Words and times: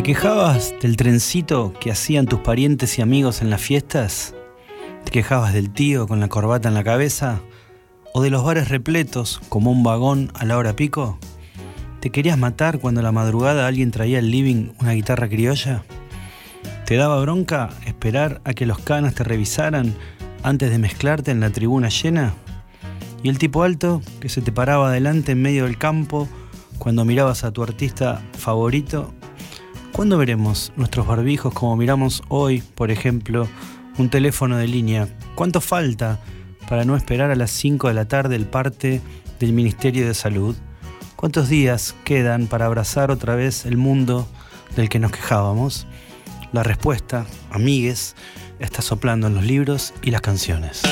¿Te 0.00 0.04
quejabas 0.14 0.72
del 0.80 0.96
trencito 0.96 1.74
que 1.78 1.90
hacían 1.90 2.24
tus 2.24 2.40
parientes 2.40 2.98
y 2.98 3.02
amigos 3.02 3.42
en 3.42 3.50
las 3.50 3.60
fiestas? 3.60 4.34
¿Te 5.04 5.10
quejabas 5.10 5.52
del 5.52 5.68
tío 5.68 6.08
con 6.08 6.20
la 6.20 6.28
corbata 6.28 6.68
en 6.68 6.74
la 6.74 6.82
cabeza? 6.82 7.42
¿O 8.14 8.22
de 8.22 8.30
los 8.30 8.42
bares 8.42 8.70
repletos 8.70 9.42
como 9.50 9.70
un 9.70 9.82
vagón 9.82 10.32
a 10.32 10.46
la 10.46 10.56
hora 10.56 10.74
pico? 10.74 11.18
¿Te 12.00 12.08
querías 12.08 12.38
matar 12.38 12.78
cuando 12.78 13.00
a 13.00 13.02
la 13.02 13.12
madrugada 13.12 13.66
alguien 13.66 13.90
traía 13.90 14.20
al 14.20 14.30
living 14.30 14.70
una 14.80 14.92
guitarra 14.92 15.28
criolla? 15.28 15.84
¿Te 16.86 16.96
daba 16.96 17.20
bronca 17.20 17.68
esperar 17.84 18.40
a 18.44 18.54
que 18.54 18.64
los 18.64 18.78
canas 18.78 19.14
te 19.14 19.22
revisaran 19.22 19.94
antes 20.42 20.70
de 20.70 20.78
mezclarte 20.78 21.30
en 21.30 21.40
la 21.40 21.50
tribuna 21.50 21.90
llena? 21.90 22.32
¿Y 23.22 23.28
el 23.28 23.36
tipo 23.36 23.64
alto 23.64 24.00
que 24.18 24.30
se 24.30 24.40
te 24.40 24.50
paraba 24.50 24.88
adelante 24.88 25.32
en 25.32 25.42
medio 25.42 25.64
del 25.64 25.76
campo 25.76 26.26
cuando 26.78 27.04
mirabas 27.04 27.44
a 27.44 27.52
tu 27.52 27.62
artista 27.62 28.22
favorito? 28.32 29.12
¿Cuándo 29.92 30.16
veremos 30.16 30.72
nuestros 30.76 31.06
barbijos 31.06 31.52
como 31.52 31.76
miramos 31.76 32.22
hoy, 32.28 32.62
por 32.74 32.90
ejemplo, 32.90 33.48
un 33.98 34.08
teléfono 34.08 34.56
de 34.56 34.68
línea? 34.68 35.08
¿Cuánto 35.34 35.60
falta 35.60 36.20
para 36.68 36.84
no 36.84 36.96
esperar 36.96 37.30
a 37.30 37.36
las 37.36 37.50
5 37.50 37.88
de 37.88 37.94
la 37.94 38.06
tarde 38.06 38.36
el 38.36 38.46
parte 38.46 39.00
del 39.40 39.52
Ministerio 39.52 40.06
de 40.06 40.14
Salud? 40.14 40.56
¿Cuántos 41.16 41.48
días 41.48 41.94
quedan 42.04 42.46
para 42.46 42.66
abrazar 42.66 43.10
otra 43.10 43.34
vez 43.34 43.66
el 43.66 43.76
mundo 43.76 44.26
del 44.76 44.88
que 44.88 45.00
nos 45.00 45.10
quejábamos? 45.10 45.86
La 46.52 46.62
respuesta, 46.62 47.26
amigues, 47.50 48.14
está 48.58 48.82
soplando 48.82 49.26
en 49.26 49.34
los 49.34 49.44
libros 49.44 49.92
y 50.02 50.12
las 50.12 50.20
canciones. 50.20 50.82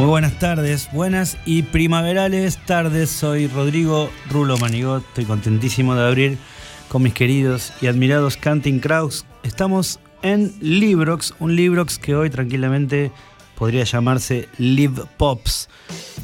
Muy 0.00 0.08
buenas 0.08 0.38
tardes, 0.38 0.88
buenas 0.94 1.36
y 1.44 1.60
primaverales 1.60 2.56
tardes. 2.64 3.10
Soy 3.10 3.48
Rodrigo 3.48 4.08
Rulo 4.30 4.56
Manigot. 4.56 5.04
Estoy 5.08 5.26
contentísimo 5.26 5.94
de 5.94 6.06
abrir 6.06 6.38
con 6.88 7.02
mis 7.02 7.12
queridos 7.12 7.74
y 7.82 7.86
admirados 7.86 8.38
Canting 8.38 8.78
Crowds. 8.80 9.26
Estamos 9.42 10.00
en 10.22 10.54
Librox, 10.62 11.34
un 11.38 11.54
Librox 11.54 11.98
que 11.98 12.14
hoy 12.14 12.30
tranquilamente 12.30 13.12
podría 13.56 13.84
llamarse 13.84 14.48
Live 14.56 15.02
Pops. 15.18 15.68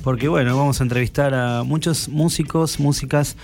Porque 0.02 0.28
bueno, 0.28 0.56
vamos 0.56 0.80
a 0.80 0.84
entrevistar 0.84 1.34
a 1.34 1.62
muchos 1.62 2.08
músicos, 2.08 2.80
músicas, 2.80 3.36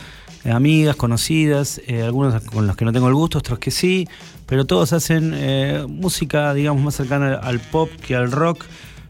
eh, 0.45 0.51
amigas, 0.51 0.97
conocidas, 0.97 1.79
eh, 1.87 2.01
algunos 2.01 2.43
con 2.45 2.67
los 2.67 2.75
que 2.75 2.87
no 2.87 2.93
tengo 2.95 3.09
el 3.09 3.15
gusto, 3.15 3.37
otros 3.37 3.59
que 3.59 3.71
sí, 3.71 4.09
pero 4.47 4.65
todos 4.65 4.95
hacen 4.95 5.35
eh, 5.35 5.85
música, 5.87 6.55
digamos, 6.55 6.83
más 6.83 6.95
cercana 6.95 7.35
al 7.35 7.61
pop 7.61 7.91
que 8.01 8.17
al 8.17 8.33
rock 8.33 8.65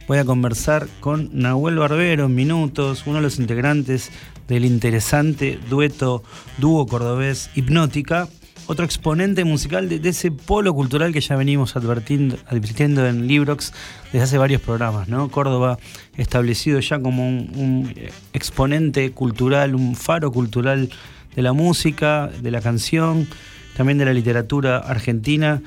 voy 0.07 0.19
a 0.19 0.25
conversar 0.25 0.89
con 1.01 1.31
Nahuel 1.33 1.77
Barbero 1.77 2.27
en 2.27 2.35
minutos, 2.35 3.05
uno 3.07 3.17
de 3.17 3.23
los 3.23 3.39
integrantes 3.39 4.11
del 4.49 4.65
interesante 4.65 5.59
dueto 5.69 6.23
dúo 6.59 6.87
cordobés 6.87 7.51
Hipnótica, 7.55 8.29
otro 8.67 8.85
exponente 8.85 9.45
musical 9.45 9.89
de, 9.89 10.09
ese 10.09 10.31
polo 10.31 10.75
cultural 10.75 11.13
que 11.13 11.21
ya 11.21 11.37
venimos 11.37 11.77
advirtiendo, 11.77 13.07
en 13.07 13.27
Librox 13.27 13.73
desde 14.13 14.25
hace 14.25 14.39
varios 14.39 14.61
programas, 14.61 15.09
¿no? 15.09 15.31
Córdoba 15.31 15.79
establecido 16.17 16.81
ya 16.81 17.01
como 17.01 17.27
un 17.27 17.95
exponente 18.33 19.11
cultural, 19.13 19.75
un 19.75 19.97
faro 19.97 20.31
cultural 20.33 20.91
de 21.35 21.43
la 21.43 21.53
música, 21.53 22.31
de 22.41 22.51
la 22.51 22.61
canción, 22.61 23.27
también 23.77 23.99
de 23.99 24.05
la 24.05 24.13
literatura 24.13 24.79
argentina 24.79 25.63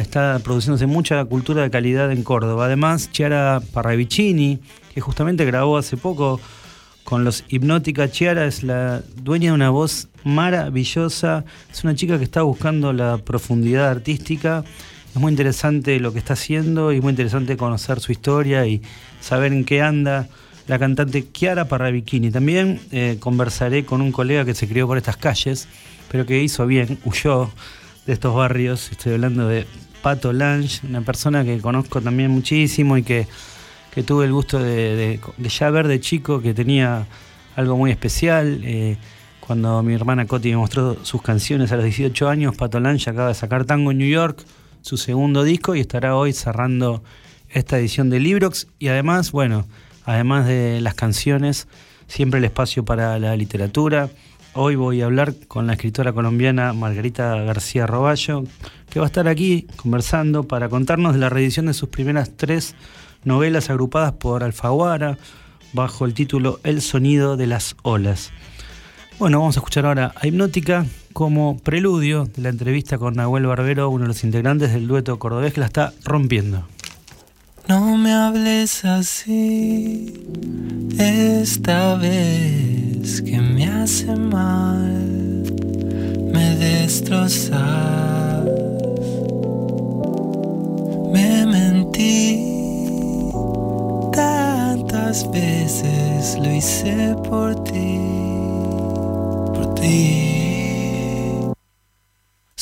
está 0.00 0.38
produciéndose 0.42 0.86
mucha 0.86 1.24
cultura 1.24 1.62
de 1.62 1.70
calidad 1.70 2.10
en 2.10 2.22
Córdoba. 2.22 2.66
Además, 2.66 3.10
Chiara 3.12 3.62
Parravicini, 3.72 4.58
que 4.94 5.00
justamente 5.00 5.44
grabó 5.44 5.76
hace 5.78 5.96
poco 5.96 6.40
con 7.04 7.24
los 7.24 7.44
Hipnótica. 7.48 8.10
Chiara 8.10 8.46
es 8.46 8.62
la 8.62 9.02
dueña 9.16 9.50
de 9.50 9.54
una 9.54 9.70
voz 9.70 10.08
maravillosa. 10.24 11.44
Es 11.70 11.84
una 11.84 11.94
chica 11.94 12.18
que 12.18 12.24
está 12.24 12.42
buscando 12.42 12.92
la 12.92 13.18
profundidad 13.18 13.90
artística. 13.90 14.64
Es 15.14 15.20
muy 15.20 15.30
interesante 15.30 16.00
lo 16.00 16.12
que 16.12 16.18
está 16.18 16.32
haciendo 16.32 16.92
y 16.92 17.00
muy 17.00 17.10
interesante 17.10 17.56
conocer 17.56 18.00
su 18.00 18.10
historia 18.10 18.66
y 18.66 18.82
saber 19.20 19.52
en 19.52 19.64
qué 19.64 19.80
anda 19.80 20.28
la 20.66 20.78
cantante 20.78 21.30
Chiara 21.30 21.68
Parravicini. 21.68 22.30
También 22.30 22.80
eh, 22.90 23.18
conversaré 23.20 23.84
con 23.84 24.00
un 24.00 24.10
colega 24.10 24.44
que 24.44 24.54
se 24.54 24.66
crió 24.66 24.86
por 24.86 24.96
estas 24.96 25.16
calles, 25.16 25.68
pero 26.10 26.26
que 26.26 26.42
hizo 26.42 26.66
bien, 26.66 26.98
huyó 27.04 27.50
de 28.06 28.12
estos 28.14 28.34
barrios. 28.34 28.90
Estoy 28.90 29.12
hablando 29.12 29.46
de 29.46 29.66
Pato 30.04 30.32
Lange, 30.32 30.86
una 30.86 31.00
persona 31.00 31.44
que 31.44 31.58
conozco 31.60 32.00
también 32.00 32.30
muchísimo 32.30 32.96
y 32.96 33.02
que 33.02 33.26
que 33.94 34.02
tuve 34.02 34.24
el 34.24 34.32
gusto 34.32 34.58
de, 34.58 35.20
ya 35.38 35.70
ver 35.70 35.86
de 35.86 36.00
chico 36.00 36.42
que 36.42 36.52
tenía 36.52 37.06
algo 37.54 37.76
muy 37.76 37.92
especial. 37.92 38.60
Eh, 38.64 38.96
cuando 39.38 39.84
mi 39.84 39.94
hermana 39.94 40.26
Coti 40.26 40.50
me 40.50 40.56
mostró 40.56 40.96
sus 41.04 41.22
canciones 41.22 41.70
a 41.70 41.76
los 41.76 41.84
18 41.84 42.28
años, 42.28 42.56
Pato 42.56 42.80
Lange 42.80 43.08
acaba 43.08 43.28
de 43.28 43.34
sacar 43.34 43.64
Tango 43.66 43.92
en 43.92 43.98
New 43.98 44.08
York, 44.08 44.42
su 44.80 44.96
segundo 44.96 45.44
disco, 45.44 45.76
y 45.76 45.80
estará 45.80 46.16
hoy 46.16 46.32
cerrando 46.32 47.04
esta 47.50 47.78
edición 47.78 48.10
de 48.10 48.18
Librox. 48.18 48.66
Y 48.80 48.88
además, 48.88 49.30
bueno, 49.30 49.64
además 50.04 50.46
de 50.46 50.80
las 50.80 50.94
canciones, 50.94 51.68
siempre 52.08 52.38
el 52.38 52.44
espacio 52.44 52.84
para 52.84 53.20
la 53.20 53.36
literatura. 53.36 54.10
Hoy 54.56 54.76
voy 54.76 55.02
a 55.02 55.06
hablar 55.06 55.34
con 55.48 55.66
la 55.66 55.72
escritora 55.72 56.12
colombiana 56.12 56.72
Margarita 56.72 57.34
García 57.42 57.88
Roballo, 57.88 58.44
que 58.88 59.00
va 59.00 59.06
a 59.06 59.08
estar 59.08 59.26
aquí 59.26 59.66
conversando 59.74 60.44
para 60.44 60.68
contarnos 60.68 61.12
de 61.12 61.18
la 61.18 61.28
reedición 61.28 61.66
de 61.66 61.74
sus 61.74 61.88
primeras 61.88 62.36
tres 62.36 62.76
novelas 63.24 63.68
agrupadas 63.68 64.12
por 64.12 64.44
Alfaguara 64.44 65.18
bajo 65.72 66.04
el 66.04 66.14
título 66.14 66.60
El 66.62 66.82
sonido 66.82 67.36
de 67.36 67.48
las 67.48 67.74
olas. 67.82 68.30
Bueno, 69.18 69.40
vamos 69.40 69.56
a 69.56 69.58
escuchar 69.58 69.86
ahora 69.86 70.14
a 70.14 70.24
Hipnótica 70.24 70.86
como 71.12 71.58
preludio 71.58 72.26
de 72.26 72.42
la 72.42 72.50
entrevista 72.50 72.96
con 72.96 73.14
Nahuel 73.14 73.46
Barbero, 73.46 73.90
uno 73.90 74.04
de 74.04 74.08
los 74.08 74.22
integrantes 74.22 74.72
del 74.72 74.86
dueto 74.86 75.18
cordobés 75.18 75.52
que 75.52 75.60
la 75.60 75.66
está 75.66 75.92
rompiendo. 76.04 76.64
No 77.66 77.96
me 77.96 78.12
hables 78.12 78.84
así 78.84 80.12
esta 80.98 81.94
vez 81.94 83.22
que 83.22 83.40
me 83.40 83.64
hace 83.64 84.14
mal, 84.14 85.44
me 86.30 86.56
destrozas, 86.56 88.44
me 91.10 91.46
mentí 91.46 93.32
tantas 94.12 95.30
veces 95.30 96.36
lo 96.38 96.54
hice 96.54 97.16
por 97.30 97.64
ti, 97.64 97.98
por 99.54 99.74
ti. 99.76 100.53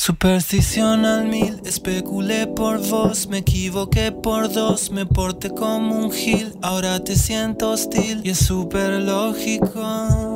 Superstición 0.05 1.05
al 1.05 1.27
mil, 1.27 1.61
especulé 1.63 2.45
por 2.45 2.85
vos, 2.89 3.25
me 3.27 3.37
equivoqué 3.37 4.11
por 4.11 4.51
dos, 4.51 4.91
me 4.91 5.05
porté 5.05 5.49
como 5.49 5.97
un 5.97 6.11
gil, 6.11 6.57
ahora 6.61 7.01
te 7.01 7.15
siento 7.15 7.69
hostil 7.69 8.19
y 8.21 8.31
es 8.31 8.39
súper 8.39 9.01
lógico. 9.01 10.32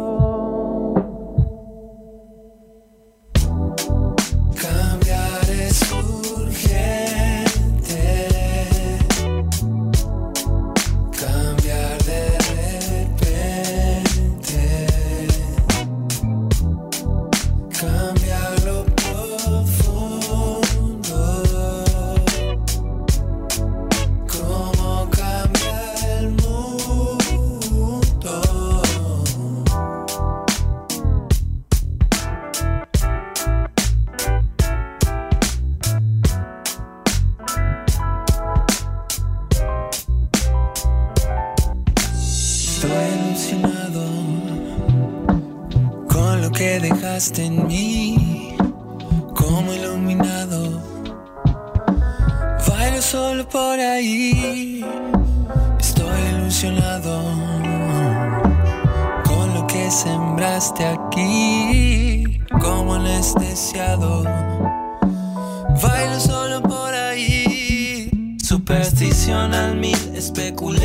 Mil, 70.38 70.77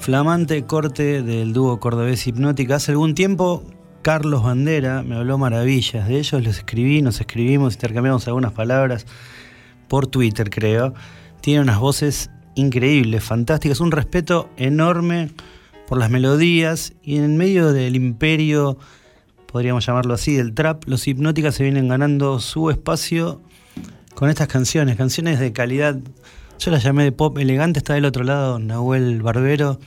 Flamante 0.00 0.64
corte 0.64 1.22
del 1.22 1.52
dúo 1.52 1.78
cordobés 1.78 2.26
Hipnótica. 2.26 2.76
Hace 2.76 2.90
algún 2.90 3.14
tiempo, 3.14 3.62
Carlos 4.02 4.42
Bandera 4.42 5.04
me 5.04 5.14
habló 5.14 5.38
maravillas 5.38 6.08
de 6.08 6.18
ellos. 6.18 6.42
Los 6.42 6.56
escribí, 6.58 7.00
nos 7.00 7.20
escribimos, 7.20 7.74
intercambiamos 7.74 8.26
algunas 8.26 8.50
palabras 8.50 9.06
por 9.86 10.08
Twitter, 10.08 10.50
creo. 10.50 10.94
Tiene 11.40 11.60
unas 11.60 11.78
voces 11.78 12.30
increíbles, 12.56 13.22
fantásticas, 13.22 13.78
un 13.78 13.92
respeto 13.92 14.48
enorme 14.56 15.30
por 15.86 15.98
las 15.98 16.10
melodías 16.10 16.92
y 17.00 17.18
en 17.18 17.36
medio 17.36 17.72
del 17.72 17.94
imperio, 17.94 18.78
podríamos 19.46 19.86
llamarlo 19.86 20.14
así, 20.14 20.34
del 20.34 20.54
trap, 20.54 20.88
los 20.88 21.06
hipnóticas 21.06 21.54
se 21.54 21.62
vienen 21.62 21.86
ganando 21.86 22.40
su 22.40 22.68
espacio 22.70 23.42
con 24.16 24.28
estas 24.28 24.48
canciones, 24.48 24.96
canciones 24.96 25.38
de 25.38 25.52
calidad 25.52 26.00
yo 26.58 26.72
la 26.72 26.78
llamé 26.78 27.04
de 27.04 27.12
pop 27.12 27.38
elegante, 27.38 27.78
está 27.78 27.94
del 27.94 28.04
otro 28.04 28.24
lado 28.24 28.58
Nahuel 28.58 29.22
Barbero. 29.22 29.78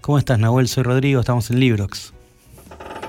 ¿Cómo 0.00 0.18
estás, 0.18 0.38
Nahuel? 0.38 0.68
Soy 0.68 0.82
Rodrigo, 0.82 1.20
estamos 1.20 1.48
en 1.50 1.60
Librox. 1.60 2.12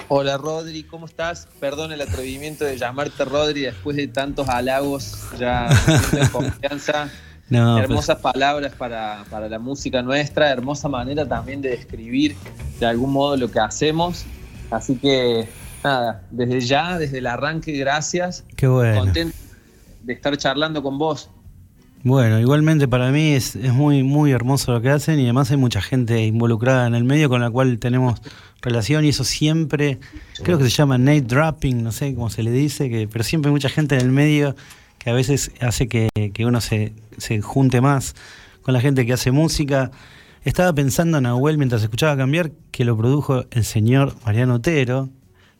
Hola, 0.09 0.37
Rodri, 0.37 0.83
¿cómo 0.83 1.05
estás? 1.05 1.47
Perdón 1.59 1.91
el 1.91 2.01
atrevimiento 2.01 2.65
de 2.65 2.77
llamarte 2.77 3.25
Rodri 3.25 3.61
después 3.61 3.97
de 3.97 4.07
tantos 4.07 4.47
halagos, 4.47 5.17
ya 5.37 5.69
de 6.11 6.29
confianza. 6.29 7.09
No, 7.51 7.79
Hermosas 7.79 8.19
palabras 8.19 8.73
para, 8.77 9.25
para, 9.27 9.49
la 9.49 9.57
música 9.57 10.03
nuestra, 10.03 10.51
hermosa 10.51 10.87
manera 10.87 11.27
también 11.27 11.63
de 11.63 11.69
describir 11.69 12.35
de 12.79 12.85
algún 12.85 13.11
modo 13.11 13.37
lo 13.37 13.49
que 13.49 13.59
hacemos. 13.59 14.23
Así 14.69 14.97
que, 14.97 15.49
nada, 15.83 16.21
desde 16.29 16.61
ya, 16.61 16.99
desde 16.99 17.17
el 17.17 17.25
arranque, 17.25 17.71
gracias. 17.71 18.43
Qué 18.55 18.67
bueno. 18.67 18.99
Contento 18.99 19.35
de 20.03 20.13
estar 20.13 20.37
charlando 20.37 20.83
con 20.83 20.99
vos. 20.99 21.31
Bueno, 22.01 22.39
igualmente 22.39 22.87
para 22.87 23.11
mí 23.11 23.33
es, 23.33 23.57
es, 23.57 23.73
muy, 23.73 24.03
muy 24.03 24.31
hermoso 24.31 24.71
lo 24.71 24.81
que 24.81 24.89
hacen 24.89 25.19
y 25.19 25.23
además 25.23 25.51
hay 25.51 25.57
mucha 25.57 25.81
gente 25.81 26.25
involucrada 26.25 26.87
en 26.87 26.95
el 26.95 27.03
medio 27.03 27.27
con 27.27 27.41
la 27.41 27.51
cual 27.51 27.77
tenemos 27.77 28.21
relación 28.61 29.03
y 29.03 29.09
eso 29.09 29.25
siempre, 29.25 29.99
creo 30.43 30.57
que 30.57 30.63
se 30.65 30.69
llama 30.69 30.97
Nate 30.97 31.21
Dropping, 31.21 31.83
no 31.83 31.91
sé 31.91 32.15
cómo 32.15 32.29
se 32.29 32.41
le 32.41 32.51
dice, 32.51 32.89
que, 32.89 33.09
pero 33.11 33.25
siempre 33.25 33.49
hay 33.49 33.53
mucha 33.53 33.67
gente 33.67 33.95
en 33.95 34.01
el 34.01 34.11
medio 34.11 34.55
que 34.97 35.09
a 35.09 35.13
veces 35.13 35.51
hace 35.59 35.89
que, 35.89 36.09
que 36.33 36.45
uno 36.45 36.61
se, 36.61 36.93
se 37.17 37.41
junte 37.41 37.81
más 37.81 38.15
con 38.61 38.73
la 38.73 38.81
gente 38.81 39.05
que 39.05 39.13
hace 39.13 39.31
música. 39.31 39.91
Estaba 40.43 40.73
pensando 40.73 41.17
en 41.17 41.23
Nahuel 41.23 41.57
mientras 41.57 41.83
escuchaba 41.83 42.15
cambiar 42.15 42.51
que 42.71 42.85
lo 42.85 42.97
produjo 42.97 43.45
el 43.51 43.65
señor 43.65 44.15
Mariano 44.25 44.55
Otero, 44.55 45.09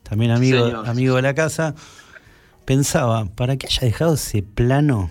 también 0.03 0.31
amigo, 0.31 0.65
amigo 0.86 1.15
de 1.17 1.22
la 1.22 1.34
casa. 1.34 1.75
Pensaba, 2.65 3.25
para 3.25 3.58
que 3.58 3.67
haya 3.67 3.81
dejado 3.81 4.13
ese 4.13 4.41
plano 4.43 5.10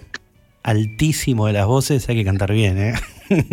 altísimo 0.62 1.46
de 1.46 1.54
las 1.54 1.66
voces, 1.66 2.08
hay 2.08 2.16
que 2.16 2.24
cantar 2.24 2.52
bien, 2.52 2.78
¿eh? 2.78 2.94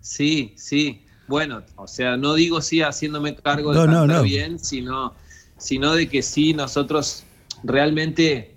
sí, 0.00 0.54
sí. 0.56 1.02
Bueno, 1.28 1.62
o 1.76 1.86
sea, 1.86 2.16
no 2.16 2.34
digo 2.34 2.60
sí 2.60 2.82
haciéndome 2.82 3.34
cargo 3.34 3.72
de 3.72 3.86
cantar 3.86 4.22
bien, 4.22 4.58
sino, 4.58 5.14
sino 5.58 5.94
de 5.94 6.08
que 6.08 6.22
sí 6.22 6.54
nosotros 6.54 7.24
realmente 7.64 8.54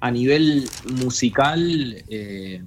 a 0.00 0.10
nivel 0.10 0.68
musical 1.00 2.02
eh, 2.08 2.62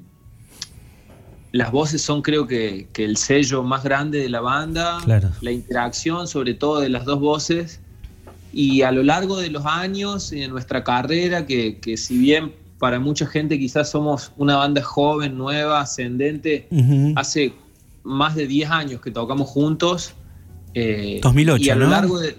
las 1.51 1.71
voces 1.71 2.01
son 2.01 2.21
creo 2.21 2.47
que, 2.47 2.87
el 2.95 3.17
sello 3.17 3.63
más 3.63 3.83
grande 3.83 4.19
de 4.19 4.29
la 4.29 4.41
banda, 4.41 4.99
la 5.41 5.51
interacción 5.51 6.27
sobre 6.27 6.53
todo 6.53 6.79
de 6.79 6.89
las 6.89 7.05
dos 7.05 7.19
voces 7.19 7.81
y 8.53 8.81
a 8.81 8.91
lo 8.91 9.03
largo 9.03 9.37
de 9.37 9.49
los 9.49 9.65
años 9.65 10.31
y 10.33 10.41
de 10.41 10.47
nuestra 10.47 10.83
carrera, 10.83 11.45
que, 11.45 11.95
si 11.97 12.17
bien 12.17 12.53
para 12.81 12.99
mucha 12.99 13.27
gente 13.27 13.59
quizás 13.59 13.91
somos 13.91 14.31
una 14.37 14.57
banda 14.57 14.81
joven, 14.81 15.37
nueva, 15.37 15.81
ascendente, 15.81 16.67
hace 17.15 17.53
más 18.01 18.33
de 18.33 18.47
10 18.47 18.71
años 18.71 19.01
que 19.01 19.11
tocamos 19.11 19.47
juntos. 19.47 20.15
2008, 20.73 21.61
eh, 21.61 21.65
y 21.67 21.69
a 21.69 21.75
lo 21.75 21.87
largo 21.87 22.17
de... 22.17 22.35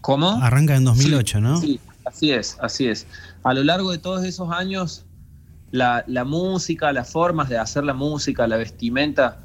¿Cómo? 0.00 0.30
Arranca 0.42 0.74
en 0.74 0.84
2008, 0.84 1.42
¿no? 1.42 1.60
Sí, 1.60 1.78
así 2.06 2.30
es, 2.30 2.56
así 2.62 2.86
es. 2.86 3.06
A 3.42 3.52
lo 3.52 3.62
largo 3.62 3.92
de 3.92 3.98
todos 3.98 4.24
esos 4.24 4.50
años 4.50 5.04
la, 5.70 6.24
música, 6.24 6.90
las 6.94 7.12
formas 7.12 7.50
de 7.50 7.58
hacer 7.58 7.84
la 7.84 7.92
música, 7.92 8.46
la 8.46 8.56
vestimenta, 8.56 9.40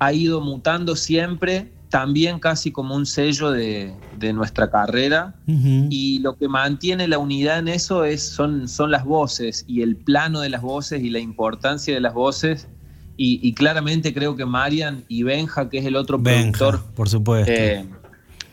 ha 0.00 0.12
ido 0.12 0.40
mutando 0.40 0.96
siempre, 0.96 1.70
también 1.90 2.38
casi 2.38 2.70
como 2.70 2.94
un 2.94 3.04
sello 3.04 3.50
de, 3.50 3.92
nuestra 4.32 4.70
carrera. 4.70 5.34
Y 5.46 6.20
lo 6.20 6.36
que 6.36 6.48
mantiene 6.48 7.08
la 7.08 7.18
unidad 7.18 7.58
en 7.58 7.68
eso 7.68 8.04
es, 8.04 8.22
son, 8.22 8.68
son 8.68 8.90
las 8.90 9.04
voces 9.04 9.64
y 9.66 9.82
el 9.82 9.96
plano 9.96 10.40
de 10.40 10.48
las 10.48 10.62
voces 10.62 11.02
y 11.02 11.10
la 11.10 11.18
importancia 11.18 11.92
de 11.92 12.00
las 12.00 12.14
voces. 12.14 12.68
Y, 13.16 13.52
claramente 13.52 14.14
creo 14.14 14.34
que 14.36 14.46
Marian 14.46 15.04
y 15.08 15.24
Benja, 15.24 15.68
que 15.68 15.78
es 15.78 15.84
el 15.84 15.96
otro 15.96 16.22
productor, 16.22 16.82
por 16.94 17.08
supuesto. 17.08 17.52
Eh, 17.52 17.84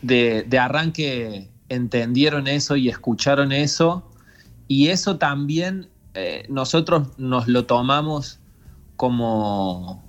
de, 0.02 0.44
de 0.46 0.58
arranque 0.58 1.48
entendieron 1.68 2.48
eso 2.48 2.76
y 2.76 2.88
escucharon 2.88 3.52
eso. 3.52 4.10
Y 4.66 4.88
eso 4.88 5.16
también 5.16 5.88
eh, 6.14 6.44
nosotros 6.48 7.08
nos 7.16 7.46
lo 7.46 7.64
tomamos 7.64 8.40
como 8.96 10.02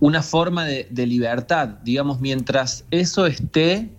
una 0.00 0.22
forma 0.22 0.64
de, 0.64 1.06
libertad. 1.06 1.68
Digamos, 1.82 2.20
mientras 2.20 2.84
eso 2.90 3.26
esté, 3.26 3.90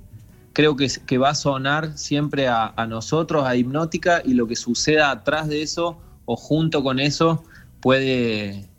creo 0.53 0.75
que, 0.75 1.17
va 1.17 1.29
a 1.29 1.35
sonar 1.35 1.97
siempre 1.97 2.47
a, 2.47 2.73
nosotros, 2.87 3.45
a 3.45 3.55
Hipnótica, 3.55 4.21
y 4.23 4.33
lo 4.33 4.47
que 4.47 4.55
suceda 4.55 5.11
atrás 5.11 5.47
de 5.47 5.61
eso 5.61 5.97
o 6.25 6.35
junto 6.35 6.83
con 6.83 6.99
eso 6.99 7.43
puede, 7.81 8.69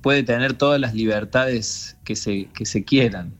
puede 0.00 0.22
tener 0.22 0.54
todas 0.54 0.80
las 0.80 0.94
libertades 0.94 1.96
que 2.04 2.16
se, 2.16 2.46
que 2.54 2.66
se 2.66 2.84
quieran. 2.84 3.32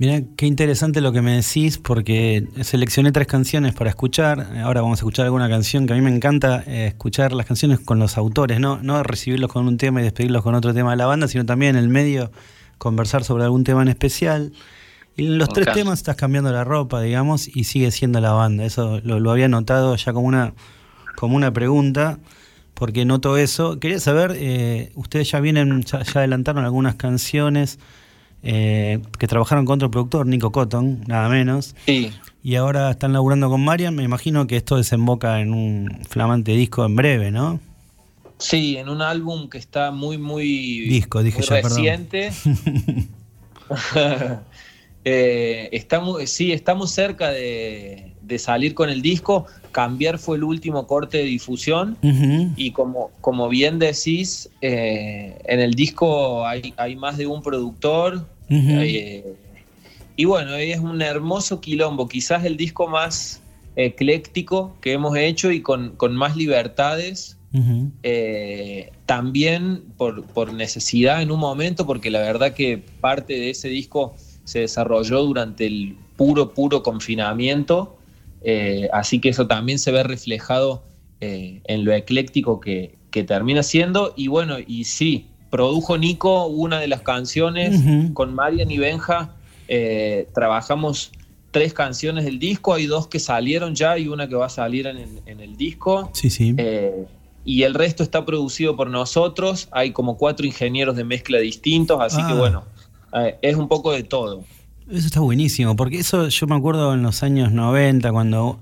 Mira, 0.00 0.22
qué 0.34 0.46
interesante 0.46 1.02
lo 1.02 1.12
que 1.12 1.20
me 1.20 1.36
decís, 1.36 1.76
porque 1.76 2.48
seleccioné 2.62 3.12
tres 3.12 3.26
canciones 3.26 3.74
para 3.74 3.90
escuchar. 3.90 4.50
Ahora 4.64 4.80
vamos 4.80 4.98
a 4.98 5.00
escuchar 5.00 5.26
alguna 5.26 5.46
canción 5.50 5.86
que 5.86 5.92
a 5.92 5.96
mí 5.96 6.00
me 6.00 6.08
encanta 6.08 6.64
eh, 6.66 6.86
escuchar 6.86 7.34
las 7.34 7.44
canciones 7.44 7.80
con 7.80 7.98
los 7.98 8.16
autores, 8.16 8.60
¿no? 8.60 8.78
no 8.82 9.02
recibirlos 9.02 9.52
con 9.52 9.68
un 9.68 9.76
tema 9.76 10.00
y 10.00 10.04
despedirlos 10.04 10.42
con 10.42 10.54
otro 10.54 10.72
tema 10.72 10.92
de 10.92 10.96
la 10.96 11.04
banda, 11.04 11.28
sino 11.28 11.44
también 11.44 11.76
en 11.76 11.84
el 11.84 11.90
medio 11.90 12.32
conversar 12.78 13.24
sobre 13.24 13.44
algún 13.44 13.62
tema 13.62 13.82
en 13.82 13.88
especial. 13.88 14.54
Y 15.18 15.26
en 15.26 15.36
los 15.36 15.50
tres 15.50 15.70
temas 15.74 15.98
estás 15.98 16.16
cambiando 16.16 16.50
la 16.50 16.64
ropa, 16.64 17.02
digamos, 17.02 17.54
y 17.54 17.64
sigue 17.64 17.90
siendo 17.90 18.22
la 18.22 18.32
banda. 18.32 18.64
Eso 18.64 19.02
lo, 19.04 19.30
había 19.30 19.48
notado 19.48 19.94
ya 19.96 20.14
como 20.14 20.26
una, 20.26 20.54
como 21.14 21.36
una 21.36 21.52
pregunta, 21.52 22.18
porque 22.72 23.04
noto 23.04 23.36
eso. 23.36 23.78
Quería 23.78 24.00
saber, 24.00 24.32
eh, 24.36 24.92
ustedes 24.94 25.30
ya 25.30 25.40
vienen, 25.40 25.82
ya 25.82 25.98
adelantaron 26.14 26.64
algunas 26.64 26.94
canciones. 26.94 27.78
Eh, 28.42 29.00
que 29.18 29.26
trabajaron 29.26 29.66
con 29.66 29.76
otro 29.76 29.90
productor, 29.90 30.26
Nico 30.26 30.50
Cotton, 30.52 31.04
nada 31.06 31.28
menos. 31.28 31.74
Sí. 31.86 32.10
Y 32.42 32.54
ahora 32.54 32.90
están 32.90 33.12
laburando 33.12 33.50
con 33.50 33.64
Marian. 33.64 33.94
Me 33.94 34.02
imagino 34.02 34.46
que 34.46 34.56
esto 34.56 34.76
desemboca 34.76 35.40
en 35.40 35.52
un 35.52 36.00
flamante 36.08 36.52
disco 36.52 36.84
en 36.84 36.96
breve, 36.96 37.30
¿no? 37.30 37.60
Sí, 38.38 38.78
en 38.78 38.88
un 38.88 39.02
álbum 39.02 39.50
que 39.50 39.58
está 39.58 39.90
muy, 39.90 40.16
muy, 40.16 40.80
disco, 40.88 41.22
dije 41.22 41.42
reciente. 41.42 42.32
eh, 45.04 45.68
estamos, 45.72 46.28
sí, 46.30 46.52
estamos 46.52 46.90
cerca 46.90 47.28
de, 47.30 48.09
salir 48.38 48.74
con 48.74 48.88
el 48.90 49.02
disco. 49.02 49.46
Cambiar 49.72 50.18
fue 50.18 50.36
el 50.36 50.44
último 50.44 50.86
corte 50.86 51.18
de 51.18 51.24
difusión. 51.24 51.96
Y 52.56 52.72
como, 52.72 53.10
como 53.20 53.48
bien 53.48 53.78
decís, 53.78 54.48
eh, 54.60 55.38
en 55.44 55.60
el 55.60 55.74
disco 55.74 56.46
hay, 56.46 56.74
hay, 56.76 56.96
más 56.96 57.16
de 57.16 57.26
un 57.26 57.42
productor. 57.42 58.26
Eh, 58.48 59.34
y 60.16 60.24
bueno, 60.24 60.54
es 60.54 60.78
un 60.78 61.00
hermoso 61.02 61.60
quilombo. 61.60 62.08
Quizás 62.08 62.44
el 62.44 62.56
disco 62.56 62.88
más 62.88 63.42
ecléctico 63.76 64.76
que 64.80 64.92
hemos 64.92 65.16
hecho 65.16 65.50
y 65.50 65.62
con, 65.62 65.96
con 65.96 66.16
más 66.16 66.36
libertades 66.36 67.36
eh, 68.04 68.92
también 69.06 69.82
por, 69.96 70.52
necesidad 70.52 71.20
en 71.20 71.30
un 71.30 71.40
momento, 71.40 71.86
porque 71.86 72.10
la 72.10 72.20
verdad 72.20 72.54
que 72.54 72.78
parte 73.00 73.34
de 73.34 73.50
ese 73.50 73.68
disco 73.68 74.14
se 74.44 74.60
desarrolló 74.60 75.22
durante 75.22 75.66
el 75.66 75.96
puro, 76.16 76.54
puro 76.54 76.82
confinamiento, 76.82 77.96
eh, 78.42 78.88
así 78.92 79.20
que 79.20 79.30
eso 79.30 79.46
también 79.46 79.78
se 79.78 79.92
ve 79.92 80.02
reflejado 80.02 80.82
eh, 81.20 81.60
en 81.64 81.84
lo 81.84 81.92
ecléctico 81.92 82.60
que, 82.60 82.98
termina 83.26 83.62
siendo. 83.62 84.14
Y 84.16 84.28
bueno, 84.28 84.56
y 84.64 84.84
sí, 84.84 85.26
produjo 85.50 85.98
Nico 85.98 86.46
una 86.46 86.78
de 86.78 86.86
las 86.86 87.02
canciones 87.02 87.82
con 88.14 88.34
Marian 88.34 88.70
y 88.70 88.78
Benja, 88.78 89.34
trabajamos 90.32 91.10
tres 91.50 91.74
canciones 91.74 92.24
del 92.24 92.38
disco, 92.38 92.72
hay 92.72 92.86
dos 92.86 93.08
que 93.08 93.18
salieron 93.18 93.74
ya 93.74 93.98
y 93.98 94.06
una 94.06 94.28
que 94.28 94.36
va 94.36 94.46
a 94.46 94.50
salir 94.50 94.86
en, 94.86 95.40
el 95.40 95.56
disco. 95.56 96.10
Sí, 96.14 96.30
sí 96.30 96.54
y 97.44 97.62
el 97.62 97.74
resto 97.74 98.02
está 98.02 98.24
producido 98.24 98.76
por 98.76 98.90
nosotros. 98.90 99.68
Hay 99.70 99.92
como 99.92 100.16
cuatro 100.16 100.46
ingenieros 100.46 100.96
de 100.96 101.04
mezcla 101.04 101.38
distintos, 101.38 101.98
así 102.00 102.18
que 102.18 102.32
ah. 102.32 102.38
bueno, 102.38 102.64
eh, 103.14 103.38
es 103.42 103.56
un 103.56 103.68
poco 103.68 103.92
de 103.92 104.02
todo. 104.02 104.44
Eso 104.90 105.06
está 105.06 105.20
buenísimo, 105.20 105.76
porque 105.76 105.98
eso 105.98 106.28
yo 106.28 106.46
me 106.46 106.56
acuerdo 106.56 106.94
en 106.94 107.02
los 107.02 107.22
años 107.22 107.52
90 107.52 108.10
cuando 108.12 108.60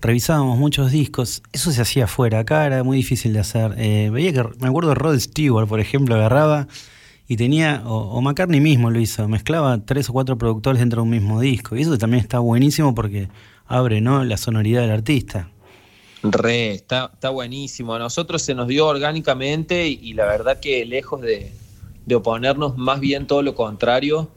revisábamos 0.00 0.58
muchos 0.58 0.90
discos, 0.90 1.42
eso 1.52 1.70
se 1.70 1.82
hacía 1.82 2.04
afuera, 2.04 2.40
acá 2.40 2.66
era 2.66 2.82
muy 2.82 2.96
difícil 2.96 3.32
de 3.32 3.40
hacer. 3.40 3.74
Eh, 3.78 4.10
veía 4.12 4.32
que, 4.32 4.44
me 4.60 4.68
acuerdo 4.68 4.94
Rod 4.94 5.18
Stewart, 5.18 5.68
por 5.68 5.78
ejemplo, 5.78 6.16
agarraba 6.16 6.66
y 7.28 7.36
tenía, 7.36 7.82
o, 7.86 7.96
o, 7.96 8.20
McCartney 8.20 8.60
mismo 8.60 8.90
lo 8.90 8.98
hizo, 8.98 9.28
mezclaba 9.28 9.78
tres 9.84 10.10
o 10.10 10.12
cuatro 10.12 10.36
productores 10.36 10.80
dentro 10.80 11.02
de 11.02 11.04
un 11.04 11.10
mismo 11.10 11.40
disco. 11.40 11.76
Y 11.76 11.82
eso 11.82 11.96
también 11.96 12.22
está 12.22 12.40
buenísimo 12.40 12.94
porque 12.94 13.28
abre 13.66 14.00
¿no? 14.00 14.24
la 14.24 14.36
sonoridad 14.36 14.82
del 14.82 14.90
artista. 14.90 15.48
Re, 16.22 16.72
está, 16.72 17.10
está 17.12 17.30
buenísimo. 17.30 17.94
A 17.94 17.98
nosotros 17.98 18.42
se 18.42 18.54
nos 18.54 18.68
dio 18.68 18.86
orgánicamente 18.86 19.88
y, 19.88 20.14
la 20.14 20.26
verdad 20.26 20.60
que 20.60 20.84
lejos 20.84 21.20
de, 21.20 21.52
oponernos, 22.14 22.76
más 22.76 23.00
bien 23.00 23.26
todo 23.26 23.42
lo 23.42 23.54
contrario. 23.54 24.30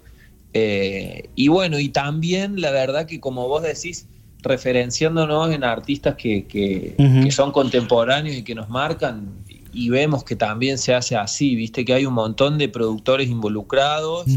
Eh, 0.57 1.31
y 1.35 1.50
bueno, 1.50 1.79
y 1.79 1.89
también 1.89 2.62
la 2.62 2.71
verdad 2.71 3.07
que 3.07 3.19
como 3.19 3.45
vos 3.50 3.62
decís, 3.62 4.07
referenciándonos 4.41 5.53
en 5.53 5.65
artistas 5.65 6.15
que, 6.15 6.95
son 7.29 7.51
contemporáneos 7.51 8.38
y 8.38 8.43
que 8.43 8.55
nos 8.55 8.69
marcan, 8.69 9.33
y 9.74 9.89
vemos 9.89 10.24
que 10.24 10.38
también 10.38 10.77
se 10.77 10.93
hace 10.93 11.17
así, 11.17 11.57
viste 11.57 11.83
que 11.83 11.93
hay 11.93 12.05
un 12.05 12.13
montón 12.13 12.57
de 12.57 12.69
productores 12.69 13.27
involucrados, 13.27 14.27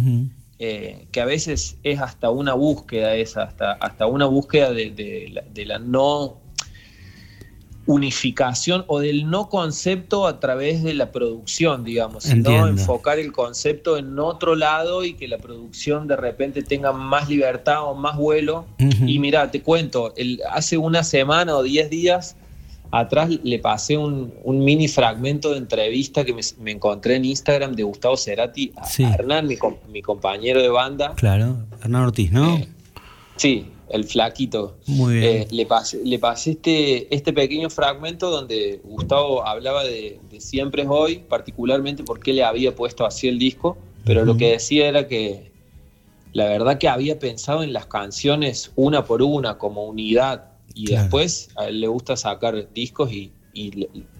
eh, 0.59 1.07
que 1.13 1.21
a 1.21 1.25
veces 1.25 1.77
es 1.85 2.01
hasta 2.01 2.31
una 2.31 2.55
búsqueda 2.55 3.15
esa, 3.15 3.45
hasta, 3.45 3.75
hasta 3.75 4.07
una 4.07 4.27
búsqueda 4.27 4.73
de, 4.73 4.91
de 4.91 5.67
la 5.67 5.79
no 5.79 6.41
unificación 7.89 8.85
o 8.87 9.01
del 9.01 9.31
no 9.31 9.49
concepto 9.49 10.27
a 10.27 10.41
través 10.41 10.83
de 10.83 10.93
la 10.93 11.11
producción, 11.11 11.85
digamos, 11.85 12.25
sino 12.25 12.69
enfocar 12.69 13.19
el 13.19 13.33
concepto 13.33 13.97
en 13.97 14.19
otro 14.19 14.57
lado 14.57 15.05
y 15.05 15.15
que 15.15 15.27
la 15.27 15.39
producción 15.39 16.07
de 16.07 16.17
repente 16.17 16.63
tenga 16.63 16.93
más 16.93 17.31
libertad 17.31 17.85
o 17.85 17.95
más 17.95 18.15
vuelo. 18.19 18.67
Y 18.79 19.19
mira, 19.19 19.51
te 19.51 19.63
cuento, 19.63 20.13
el, 20.19 20.43
hace 20.51 20.77
una 20.77 21.03
semana 21.03 21.57
o 21.57 21.63
diez 21.63 21.89
días 21.89 22.37
atrás 22.91 23.31
le 23.43 23.59
pasé 23.59 23.97
un, 23.97 24.33
mini 24.45 24.87
fragmento 24.87 25.53
de 25.53 25.59
entrevista 25.59 26.27
que 26.27 26.35
me, 26.35 26.71
encontré 26.71 27.17
en 27.17 27.25
Instagram 27.25 27.75
de 27.75 27.85
Gustavo 27.85 28.19
Cerati 28.19 28.71
a, 28.77 29.15
Hernán, 29.15 29.49
mi, 29.49 30.03
compañero 30.03 30.61
de 30.61 30.69
banda. 30.69 31.15
Claro, 31.15 31.57
Hernán 31.83 32.03
Ortiz, 32.03 32.33
¿no? 32.33 32.57
Eh, 32.57 32.69
sí, 33.37 33.67
el 33.91 34.05
flaquito. 34.05 34.77
Muy 34.87 35.15
bien. 35.17 35.25
Eh, 35.25 35.49
le 35.51 35.67
pasé, 35.67 36.05
le 36.05 36.19
pasé 36.19 36.53
este, 36.53 37.15
este 37.15 37.33
pequeño 37.33 37.71
fragmento 37.71 38.31
donde 38.31 38.81
Gustavo 38.85 39.47
hablaba 39.47 39.85
de, 39.85 40.21
Siempre 40.39 40.83
es 40.83 40.89
hoy, 40.89 41.19
particularmente 41.19 42.05
porque 42.05 42.33
le 42.33 42.45
había 42.45 42.75
puesto 42.75 43.05
así 43.05 43.27
el 43.27 43.39
disco, 43.39 43.77
pero 44.05 44.25
lo 44.25 44.37
que 44.37 44.53
decía 44.53 44.89
era 44.89 45.09
que 45.09 45.51
la 46.33 46.45
verdad 46.45 46.79
que 46.79 46.89
había 46.89 47.19
pensado 47.19 47.65
en 47.65 47.73
las 47.73 47.87
canciones 47.87 48.71
una 48.77 49.05
por 49.05 49.23
una, 49.23 49.59
como 49.59 49.85
unidad, 49.85 50.53
y 50.75 50.87
después 50.87 51.49
a 51.57 51.67
él 51.67 51.81
le 51.81 51.89
gusta 51.89 52.17
sacar 52.17 52.73
discos 52.73 53.13
y, 53.13 53.33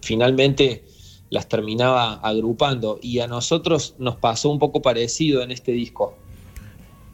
finalmente 0.03 0.85
las 1.31 1.49
terminaba 1.49 2.15
agrupando. 2.15 2.99
Y 3.01 3.21
a 3.21 3.29
nosotros 3.29 3.95
nos 3.99 4.17
pasó 4.17 4.51
un 4.51 4.59
poco 4.59 4.83
parecido 4.83 5.43
en 5.43 5.53
este 5.53 5.71
disco. 5.71 6.17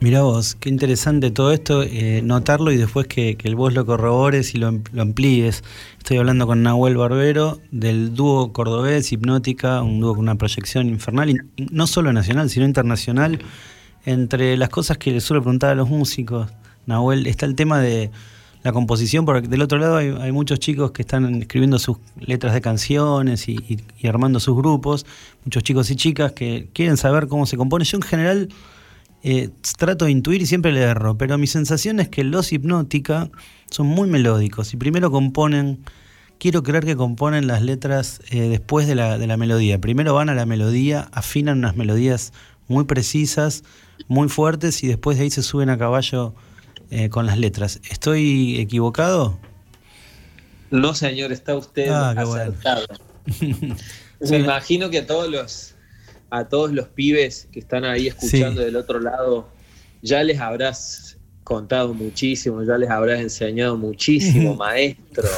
Mira 0.04 0.20
vos, 0.20 0.54
qué 0.54 0.68
interesante 0.68 1.30
todo 1.30 1.50
esto, 1.50 1.82
eh, 1.82 2.20
notarlo 2.22 2.70
y 2.70 2.76
después 2.76 3.06
que, 3.06 3.38
el 3.42 3.54
vos 3.54 3.72
lo 3.72 3.86
corrobores 3.86 4.54
y 4.54 4.58
lo, 4.58 4.70
lo, 4.92 5.00
amplíes. 5.00 5.64
Estoy 5.96 6.18
hablando 6.18 6.46
con 6.46 6.62
Nahuel 6.62 6.98
Barbero 6.98 7.58
del 7.70 8.12
dúo 8.12 8.52
cordobés 8.52 9.10
Hipnótica, 9.12 9.80
un 9.80 10.00
dúo 10.00 10.10
con 10.10 10.24
una 10.24 10.34
proyección 10.34 10.90
infernal, 10.90 11.46
no 11.56 11.86
solo 11.86 12.12
nacional, 12.12 12.50
sino 12.50 12.66
internacional. 12.66 13.38
Entre 14.04 14.58
las 14.58 14.68
cosas 14.68 14.98
que 14.98 15.10
le 15.10 15.22
suelo 15.22 15.40
preguntar 15.40 15.70
a 15.70 15.74
los 15.74 15.88
músicos, 15.88 16.50
Nahuel, 16.84 17.26
está 17.26 17.46
el 17.46 17.54
tema 17.54 17.80
de 17.80 18.10
la 18.62 18.72
composición, 18.72 19.24
porque 19.24 19.48
del 19.48 19.62
otro 19.62 19.78
lado 19.78 19.96
hay, 19.96 20.32
muchos 20.32 20.60
chicos 20.60 20.90
que 20.90 21.00
están 21.00 21.34
escribiendo 21.36 21.78
sus 21.78 21.96
letras 22.20 22.52
de 22.52 22.60
canciones 22.60 23.48
y, 23.48 23.80
armando 24.06 24.38
sus 24.38 24.54
grupos, 24.54 25.06
muchos 25.46 25.62
chicos 25.62 25.90
y 25.90 25.96
chicas 25.96 26.32
que 26.32 26.68
quieren 26.74 26.98
saber 26.98 27.26
cómo 27.26 27.46
se 27.46 27.56
compone. 27.56 27.86
Yo 27.86 27.96
en 27.96 28.02
general 28.02 28.48
eh, 29.26 29.48
trato 29.78 30.04
de 30.04 30.10
intuir 30.10 30.42
y 30.42 30.46
siempre 30.46 30.70
le 30.70 30.82
erro, 30.82 31.16
pero 31.16 31.38
mi 31.38 31.46
sensación 31.46 31.98
es 31.98 32.10
que 32.10 32.24
los 32.24 32.52
hipnótica 32.52 33.30
son 33.70 33.86
muy 33.86 34.06
melódicos 34.06 34.74
y 34.74 34.76
primero 34.76 35.10
componen, 35.10 35.82
quiero 36.38 36.62
creer 36.62 36.84
que 36.84 36.94
componen 36.94 37.46
las 37.46 37.62
letras 37.62 38.20
eh, 38.30 38.42
después 38.50 38.86
de 38.86 38.94
la, 38.94 39.16
de 39.16 39.26
la 39.26 39.38
melodía. 39.38 39.80
Primero 39.80 40.12
van 40.12 40.28
a 40.28 40.34
la 40.34 40.44
melodía, 40.44 41.08
afinan 41.12 41.56
unas 41.56 41.74
melodías 41.74 42.34
muy 42.68 42.84
precisas, 42.84 43.64
muy 44.08 44.28
fuertes 44.28 44.84
y 44.84 44.88
después 44.88 45.16
de 45.16 45.24
ahí 45.24 45.30
se 45.30 45.42
suben 45.42 45.70
a 45.70 45.78
caballo 45.78 46.34
eh, 46.90 47.08
con 47.08 47.24
las 47.24 47.38
letras. 47.38 47.80
¿Estoy 47.90 48.60
equivocado? 48.60 49.38
No, 50.70 50.94
señor, 50.94 51.32
está 51.32 51.56
usted 51.56 51.88
ah, 51.88 52.10
acertado. 52.10 52.86
Me 54.20 54.38
imagino 54.38 54.90
que 54.90 55.00
todos 55.00 55.30
los 55.30 55.73
a 56.38 56.48
todos 56.48 56.72
los 56.72 56.88
pibes 56.88 57.48
que 57.52 57.60
están 57.60 57.84
ahí 57.84 58.08
escuchando 58.08 58.60
del 58.60 58.76
otro 58.76 59.00
lado, 59.00 59.48
ya 60.02 60.22
les 60.22 60.40
habrás 60.40 61.18
contado 61.42 61.92
muchísimo, 61.94 62.62
ya 62.62 62.78
les 62.78 62.90
habrás 62.90 63.20
enseñado 63.20 63.76
muchísimo, 63.76 64.54
maestro. 64.56 65.28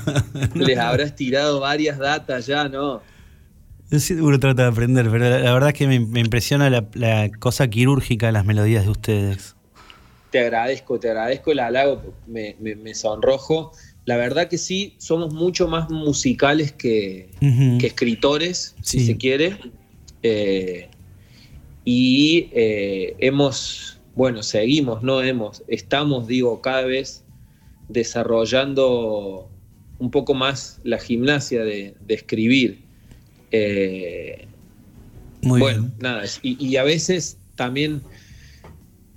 les 0.54 0.78
habrás 0.78 1.14
tirado 1.14 1.60
varias 1.60 1.98
datas 1.98 2.46
ya, 2.46 2.68
¿no? 2.68 3.02
Yo 3.90 4.00
seguro 4.00 4.40
trata 4.40 4.62
de 4.62 4.68
aprender, 4.68 5.08
pero 5.10 5.28
la, 5.28 5.52
verdad 5.52 5.68
es 5.68 5.74
que 5.74 5.86
me, 5.86 6.20
impresiona 6.20 6.70
la, 6.70 6.86
la, 6.94 7.30
cosa 7.38 7.68
quirúrgica 7.68 8.26
de 8.26 8.32
las 8.32 8.46
melodías 8.46 8.84
de 8.84 8.90
ustedes 8.90 9.54
te 10.32 10.40
agradezco, 10.40 10.98
te 10.98 11.10
agradezco 11.10 11.52
el 11.52 11.60
halago, 11.60 12.14
me, 12.26 12.56
me, 12.58 12.94
sonrojo. 12.94 13.72
La 14.06 14.16
verdad 14.16 14.48
que 14.48 14.58
sí, 14.58 14.94
somos 14.98 15.32
mucho 15.32 15.68
más 15.68 15.90
musicales 15.90 16.72
que, 16.72 17.30
escritores, 17.82 18.74
si 18.82 19.06
se 19.06 19.16
quiere. 19.16 19.58
Eh, 20.22 20.88
y 21.84 22.48
eh, 22.52 23.16
hemos, 23.18 24.00
bueno, 24.14 24.42
seguimos, 24.42 25.02
no 25.02 25.22
hemos, 25.22 25.62
estamos, 25.68 26.26
digo, 26.26 26.60
cada 26.60 26.84
vez 26.84 27.24
desarrollando 27.88 29.48
un 29.98 30.10
poco 30.10 30.34
más 30.34 30.80
la 30.84 30.98
gimnasia 30.98 31.64
de, 31.64 31.94
escribir. 32.08 32.80
Eh, 33.50 34.46
Muy 35.42 35.60
bueno, 35.60 35.90
nada, 35.98 36.24
y, 36.42 36.64
y, 36.64 36.76
a 36.76 36.84
veces 36.84 37.38
también 37.56 38.02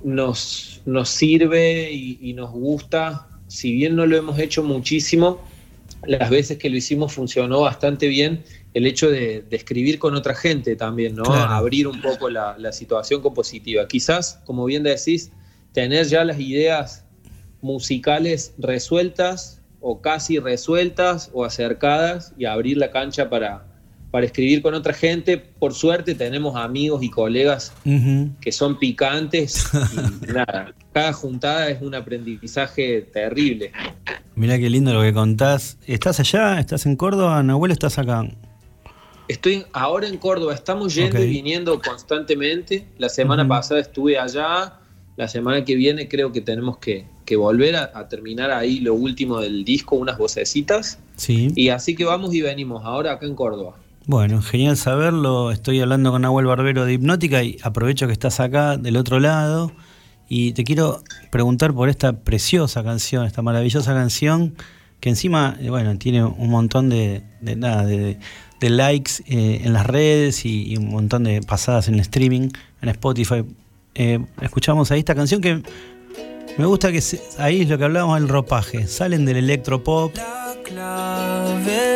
nos, 0.04 0.82
nos 0.86 1.10
sirve 1.10 1.92
y, 1.92 2.34
nos 2.34 2.52
gusta, 2.52 3.28
si 3.48 3.74
bien 3.74 3.96
no 3.96 4.06
lo 4.06 4.16
hemos 4.16 4.38
hecho 4.38 4.64
muchísimo, 4.64 5.42
las 6.06 6.30
veces 6.30 6.60
que 6.60 6.70
lo 6.70 6.78
hicimos 6.78 7.14
funcionó 7.14 7.62
bastante 7.62 8.08
bien 8.08 8.44
el 8.76 8.86
hecho 8.86 9.10
de, 9.10 9.46
escribir 9.52 10.00
con 10.00 10.16
otra 10.16 10.36
gente 10.36 10.76
también, 10.76 11.16
¿no? 11.16 11.24
Abrir 11.24 11.88
un 11.88 12.02
poco 12.02 12.30
la, 12.30 12.72
situación 12.74 13.22
compositiva. 13.22 13.88
Quizás, 13.88 14.42
como 14.44 14.66
bien 14.66 14.84
decís, 14.84 15.32
tener 15.72 16.06
ya 16.08 16.26
las 16.26 16.40
ideas 16.42 17.06
musicales 17.62 18.54
resueltas 18.58 19.62
o 19.80 20.02
casi 20.02 20.40
resueltas 20.40 21.32
o 21.34 21.46
acercadas 21.46 22.34
y 22.38 22.46
abrir 22.46 22.76
la 22.76 22.92
cancha 22.92 23.30
para, 23.30 23.66
para 24.12 24.26
escribir 24.26 24.62
con 24.62 24.74
otra 24.74 24.94
gente. 24.94 25.38
Por 25.38 25.74
suerte 25.74 26.14
tenemos 26.14 26.58
amigos 26.58 27.02
y 27.02 27.10
colegas 27.10 27.72
que 28.42 28.52
son 28.52 28.78
picantes 28.78 29.70
y 29.94 30.26
nada, 30.34 30.74
cada 30.92 31.14
juntada 31.14 31.70
es 31.70 31.82
un 31.82 31.96
aprendizaje 31.96 33.04
terrible. 33.14 33.72
Mira 34.36 34.60
qué 34.60 34.70
lindo 34.70 34.94
lo 34.94 35.02
que 35.02 35.14
contás. 35.14 35.78
¿Estás 35.88 36.20
allá? 36.20 36.60
¿Estás 36.60 36.86
en 36.86 36.98
Córdoba? 36.98 37.42
Nahuel, 37.42 37.72
¿estás 37.72 37.98
acá? 37.98 38.28
Estoy 39.28 39.66
ahora 39.74 40.08
en 40.08 40.18
Córdoba, 40.18 40.54
estamos 40.54 40.94
yendo 40.94 41.22
y 41.24 41.28
viniendo 41.28 41.80
constantemente. 41.82 42.86
La 42.98 43.10
semana 43.10 43.48
pasada 43.48 43.80
estuve 43.80 44.20
allá, 44.20 44.80
la 45.18 45.28
semana 45.28 45.66
que 45.66 45.76
viene 45.76 46.08
creo 46.08 46.32
que 46.32 46.42
tenemos 46.42 46.78
que, 46.78 47.08
volver 47.36 47.76
a, 47.76 48.08
terminar 48.08 48.52
ahí 48.52 48.80
lo 48.80 48.94
último 48.94 49.40
del 49.40 49.66
disco, 49.66 49.96
unas 49.96 50.18
vocecitas. 50.18 51.00
Sí. 51.16 51.52
Y 51.56 51.70
así 51.70 51.96
que 51.96 52.06
vamos 52.06 52.34
y 52.36 52.42
venimos 52.42 52.86
ahora 52.86 53.14
acá 53.14 53.26
en 53.26 53.36
Córdoba. 53.36 53.76
Bueno, 54.06 54.44
genial 54.44 54.78
saberlo. 54.78 55.52
Estoy 55.52 55.82
hablando 55.82 56.12
con 56.12 56.22
Nahuel 56.22 56.46
Barbero 56.46 56.86
de 56.86 56.94
Hipnótica 56.94 57.44
y 57.44 57.58
aprovecho 57.64 58.06
que 58.06 58.14
estás 58.14 58.40
acá 58.40 58.78
del 58.78 58.98
otro 58.98 59.20
lado 59.20 59.72
y 60.30 60.54
te 60.54 60.64
quiero 60.64 61.04
preguntar 61.32 61.74
por 61.74 61.90
esta 61.90 62.14
preciosa 62.14 62.84
canción, 62.84 63.26
esta 63.26 63.42
maravillosa 63.42 63.94
canción 63.94 64.56
que 65.00 65.10
encima, 65.10 65.58
eh, 65.60 65.70
bueno, 65.70 65.98
tiene 65.98 66.24
un 66.24 66.50
montón 66.50 66.90
de, 66.90 67.24
nada, 67.42 67.86
de, 67.86 68.18
likes 68.62 69.24
eh, 69.28 69.62
en 69.64 69.74
las 69.74 69.86
redes 69.86 70.46
y, 70.46 70.76
un 70.78 70.90
montón 70.90 71.24
de 71.24 71.42
pasadas 71.42 71.88
en 71.88 71.96
el 71.96 72.02
streaming, 72.02 72.50
en 72.82 72.90
Spotify. 72.90 73.44
Eh, 73.96 74.20
escuchamos 74.42 74.92
ahí 74.92 75.00
esta 75.00 75.16
canción 75.16 75.42
que 75.42 75.62
me 76.58 76.66
gusta 76.66 76.92
que 76.92 77.02
ahí 77.38 77.62
es 77.62 77.70
lo 77.70 77.78
que 77.78 77.84
hablábamos 77.84 78.20
del 78.20 78.30
ropaje. 78.30 78.88
Salen 78.88 79.26
del 79.26 79.38
electropop 79.38 80.14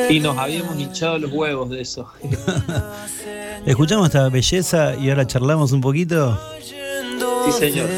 y 0.09 0.19
nos 0.19 0.37
habíamos 0.37 0.79
hinchado 0.79 1.17
los 1.19 1.31
huevos 1.31 1.69
de 1.69 1.81
eso. 1.81 2.11
Escuchamos 3.65 4.07
esta 4.07 4.29
belleza 4.29 4.95
y 4.95 5.09
ahora 5.09 5.25
charlamos 5.27 5.71
un 5.71 5.81
poquito. 5.81 6.39
Sí, 7.45 7.51
señor. 7.51 7.89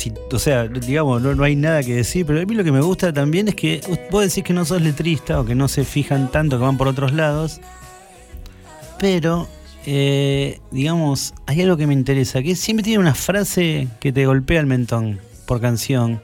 Casi, 0.00 0.12
o 0.32 0.38
sea, 0.38 0.66
digamos, 0.66 1.20
no, 1.20 1.44
hay 1.44 1.56
nada 1.56 1.82
que 1.82 1.94
decir, 1.94 2.24
pero 2.24 2.40
a 2.40 2.44
mí 2.46 2.54
lo 2.54 2.64
que 2.64 2.72
me 2.72 2.80
gusta 2.80 3.12
también 3.12 3.48
es 3.48 3.54
que 3.54 3.80
vos 4.10 4.22
decís 4.22 4.42
que 4.42 4.52
no 4.54 4.64
sos 4.64 4.80
letrista 4.80 5.40
o 5.40 5.44
que 5.44 5.54
no 5.54 5.68
se 5.68 5.84
fijan 5.84 6.30
tanto, 6.30 6.58
que 6.58 6.64
van 6.64 6.78
por 6.78 6.88
otros 6.88 7.12
lados, 7.12 7.60
pero, 8.98 9.48
eh, 9.86 10.58
digamos, 10.70 11.34
hay 11.46 11.62
algo 11.62 11.76
que 11.76 11.86
me 11.86 11.94
interesa, 11.94 12.42
que 12.42 12.56
siempre 12.56 12.82
tiene 12.82 12.98
una 12.98 13.14
frase 13.14 13.88
que 14.00 14.12
te 14.12 14.24
golpea 14.26 14.60
el 14.60 14.66
mentón 14.66 15.20
por 15.46 15.60
canción. 15.60 16.22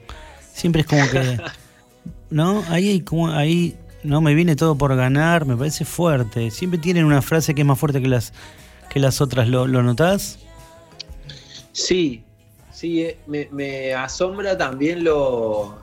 Siempre 0.53 0.83
es 0.83 0.87
como 0.87 1.09
que, 1.11 1.39
¿no? 2.31 2.63
Ahí, 2.69 3.01
como, 3.01 3.29
ahí, 3.29 3.77
no, 4.03 4.21
me 4.21 4.35
viene 4.35 4.57
todo 4.57 4.77
por 4.77 4.95
ganar, 4.97 5.47
me 5.47 5.57
parece 5.57 5.85
fuerte. 5.85 6.51
Siempre 6.51 6.79
tienen 6.79 7.05
una 7.05 7.23
frase 7.23 7.55
que 7.55 7.63
es 7.63 7.67
más 7.67 7.79
fuerte 7.79 8.01
que 8.01 8.09
las, 8.09 8.33
que 8.89 9.01
las 9.01 9.21
otras, 9.21 9.49
¿lo, 9.49 9.67
lo 9.67 9.83
notás? 9.83 10.39
Sí, 11.73 12.26
sí, 12.77 13.03
eh, 13.03 13.19
me, 13.27 13.95
asombra 13.95 14.57
también 14.57 15.03
lo, 15.03 15.79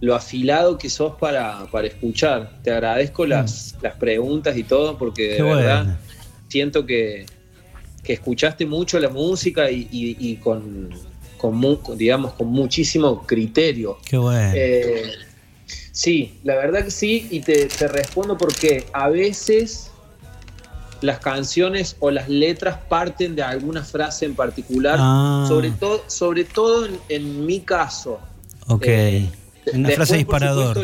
lo, 0.00 0.14
afilado 0.14 0.78
que 0.78 0.88
sos 0.88 1.16
para, 1.20 1.68
escuchar. 1.84 2.58
Te 2.62 2.70
agradezco 2.70 3.26
las, 3.26 3.74
mm. 3.74 3.82
las 3.84 3.94
preguntas 3.96 4.56
y 4.56 4.64
todo, 4.64 4.96
porque 4.96 5.34
de 5.34 5.42
verdad 5.42 5.98
siento 6.48 6.86
que, 6.86 7.26
escuchaste 8.04 8.66
mucho 8.66 8.98
la 8.98 9.08
música 9.08 9.70
y, 9.70 10.36
con, 10.42 10.90
digamos, 11.96 12.32
con 12.32 12.48
muchísimo 12.48 13.24
criterio. 13.24 13.98
Qué 14.04 14.16
bueno. 14.16 14.52
Eh, 14.52 15.12
sí, 15.92 16.40
la 16.42 16.56
verdad 16.56 16.84
que 16.84 16.90
sí, 16.90 17.28
y 17.30 17.40
te, 17.40 17.66
te 17.66 17.86
respondo 17.86 18.36
porque 18.36 18.86
a 18.92 19.08
veces 19.10 19.89
las 21.00 21.18
canciones 21.20 21.96
o 22.00 22.10
las 22.10 22.28
letras 22.28 22.78
parten 22.88 23.34
de 23.34 23.42
alguna 23.42 23.84
frase 23.84 24.26
en 24.26 24.34
particular, 24.34 24.96
ah. 24.98 25.44
sobre, 25.48 25.70
todo 25.70 26.04
sobre 26.06 26.44
todo 26.44 26.88
en, 27.08 27.46
mi 27.46 27.60
caso. 27.60 28.20
Ok. 28.68 28.86
Eh, 28.86 29.30
Una 29.74 29.90
frase 29.90 30.16
disparador. 30.16 30.78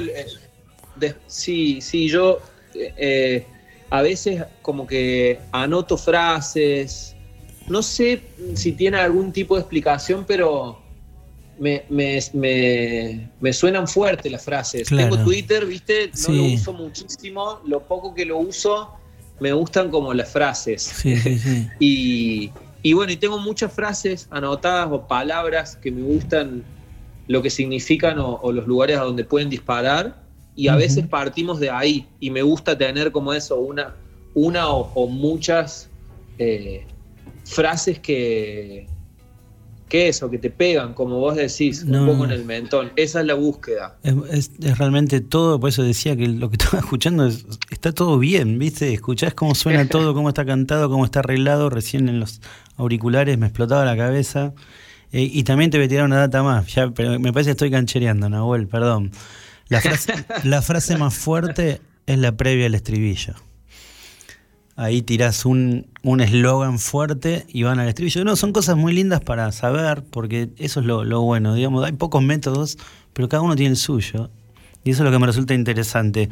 sí, 1.27 1.81
sí, 1.81 2.09
yo 2.09 2.41
eh, 2.75 3.47
a 3.91 4.03
veces 4.03 4.45
como 4.63 4.87
que 4.87 5.41
anoto 5.53 5.97
frases, 5.97 7.15
no 7.69 7.83
sé 7.83 8.23
si 8.55 8.73
tiene 8.73 8.99
algún 8.99 9.33
tipo 9.33 9.55
de 9.55 9.61
explicación, 9.63 10.25
pero 10.27 10.81
me, 11.59 11.85
me, 11.89 13.53
suenan 13.53 13.89
fuerte 13.89 14.31
las 14.31 14.45
frases. 14.45 14.89
Tengo 14.89 15.19
Twitter, 15.19 15.65
viste, 15.67 16.11
no 16.29 16.35
lo 16.35 16.45
uso 16.45 16.73
muchísimo, 16.73 17.61
lo 17.65 17.81
poco 17.81 18.15
que 18.15 18.25
lo 18.25 18.39
uso 18.39 18.93
me 19.41 19.53
gustan 19.53 19.91
como 19.91 20.15
las 20.15 20.31
frases. 20.31 20.83
Sí, 20.83 21.17
sí, 21.17 21.39
sí. 21.39 21.69
y, 22.83 22.93
bueno, 22.93 23.13
y 23.13 23.17
tengo 23.17 23.39
muchas 23.39 23.73
frases 23.73 24.29
anotadas 24.31 24.89
o 24.91 25.07
palabras 25.07 25.77
que 25.77 25.91
me 25.91 26.03
gustan 26.03 26.65
lo 27.29 27.43
que 27.43 27.51
significan 27.51 28.19
o, 28.19 28.53
los 28.53 28.67
lugares 28.67 28.99
a 28.99 29.03
donde 29.03 29.25
pueden 29.25 29.51
disparar. 29.51 30.23
Y 30.55 30.69
a 30.69 30.77
veces 30.77 31.07
partimos 31.07 31.61
de 31.61 31.71
ahí. 31.71 32.07
Y 32.19 32.31
me 32.31 32.41
gusta 32.41 32.79
tener 32.79 33.13
como 33.13 33.35
eso, 33.35 33.57
una, 33.57 33.95
una 34.33 34.69
o, 34.71 35.07
muchas 35.07 35.91
eh, 36.39 36.87
frases 37.45 37.99
que, 37.99 38.87
que 39.89 40.09
eso, 40.09 40.29
que 40.31 40.39
te 40.39 40.51
pegan, 40.51 40.95
como 40.95 41.19
vos 41.19 41.37
decís, 41.37 41.85
un 41.85 42.07
poco 42.07 42.25
en 42.25 42.33
el 42.33 42.45
mentón. 42.45 42.93
Esa 42.97 43.21
es 43.21 43.27
la 43.27 43.35
búsqueda. 43.35 43.97
Es, 44.03 44.51
realmente 44.79 45.21
todo, 45.21 45.61
por 45.61 45.69
eso 45.69 45.83
decía 45.83 46.17
que 46.17 46.27
lo 46.27 46.51
que 46.51 46.57
estaba 46.61 46.79
escuchando 46.81 47.29
está 47.71 47.93
todo 47.93 48.19
bien, 48.19 48.59
¿viste? 48.59 48.93
Escuchás 48.93 49.35
cómo 49.35 49.55
suena 49.55 49.89
todo, 49.89 50.15
cómo 50.15 50.29
está 50.29 50.45
cantado, 50.45 50.91
cómo 50.91 51.05
está 51.05 51.21
arreglado. 51.21 51.71
Recién 51.71 52.09
en 52.09 52.21
los 52.21 52.41
auriculares 52.77 53.39
me 53.39 53.47
explotaba 53.47 53.85
la 53.85 53.97
cabeza. 53.97 54.55
Eh, 55.13 55.31
y 55.33 55.45
también 55.45 55.71
te 55.71 55.79
voy 55.79 55.87
a 55.87 55.89
tirar 55.89 56.05
una 56.05 56.19
data 56.19 56.43
más, 56.43 56.67
ya, 56.75 56.91
pero 56.91 57.21
me 57.21 57.33
parece 57.33 57.49
que 57.49 57.53
estoy 57.53 57.71
canchereando, 57.71 58.29
Nahuel, 58.29 58.67
perdón. 58.67 59.13
La 59.69 59.81
frase, 59.81 60.13
la 60.45 60.63
frase 60.63 60.97
más 60.97 61.15
fuerte 61.15 61.81
es 62.07 62.19
la 62.19 62.37
previa 62.37 62.67
al 62.67 62.75
estribillo 62.75 63.35
ahí 64.77 65.03
tirás 65.03 65.47
un 65.47 65.87
eslogan 66.21 66.79
fuerte 66.79 67.47
y 67.49 67.63
van 67.63 67.81
al 67.81 67.89
estribillo. 67.89 68.25
No, 68.25 68.37
son 68.37 68.53
cosas 68.53 68.77
muy 68.77 68.93
lindas 68.93 69.21
para 69.21 69.51
saber, 69.53 70.05
porque 70.11 70.51
eso 70.59 70.81
es 70.81 70.87
lo, 70.87 71.23
bueno, 71.23 71.55
digamos, 71.55 71.85
hay 71.85 71.93
pocos 71.93 72.23
métodos, 72.23 72.79
pero 73.13 73.29
cada 73.29 73.43
uno 73.43 73.57
tiene 73.57 73.71
el 73.71 73.77
suyo. 73.77 74.31
Y 74.85 74.91
eso 74.91 75.03
es 75.03 75.05
lo 75.07 75.11
que 75.11 75.19
me 75.19 75.27
resulta 75.27 75.55
interesante. 75.55 76.29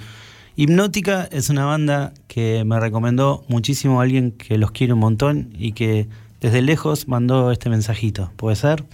Hipnótica 0.56 1.28
es 1.32 1.48
una 1.48 1.64
banda 1.64 2.12
que 2.28 2.62
me 2.64 2.78
recomendó 2.78 3.44
muchísimo 3.48 4.00
alguien 4.00 4.30
que 4.30 4.56
los 4.58 4.70
quiere 4.70 4.92
un 4.92 5.00
montón 5.00 5.52
y 5.58 5.72
que 5.72 6.06
desde 6.40 6.62
lejos 6.62 7.08
mandó 7.08 7.50
este 7.50 7.70
mensajito. 7.70 8.30
¿Puede 8.36 8.54
ser? 8.54 8.84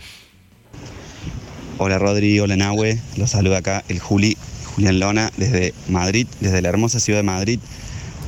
Hola 1.77 1.99
Rodri, 1.99 2.41
hola 2.41 2.57
Nahue, 2.57 2.99
los 3.17 3.31
saluda 3.31 3.59
acá 3.59 3.85
el 3.89 3.99
Juli, 3.99 4.37
Julián 4.75 5.01
Lona 5.01 5.31
desde 5.37 5.75
Madrid, 5.89 6.27
desde 6.41 6.63
la 6.63 6.69
hermosa 6.69 7.01
ciudad 7.01 7.19
de 7.19 7.25
Madrid 7.25 7.61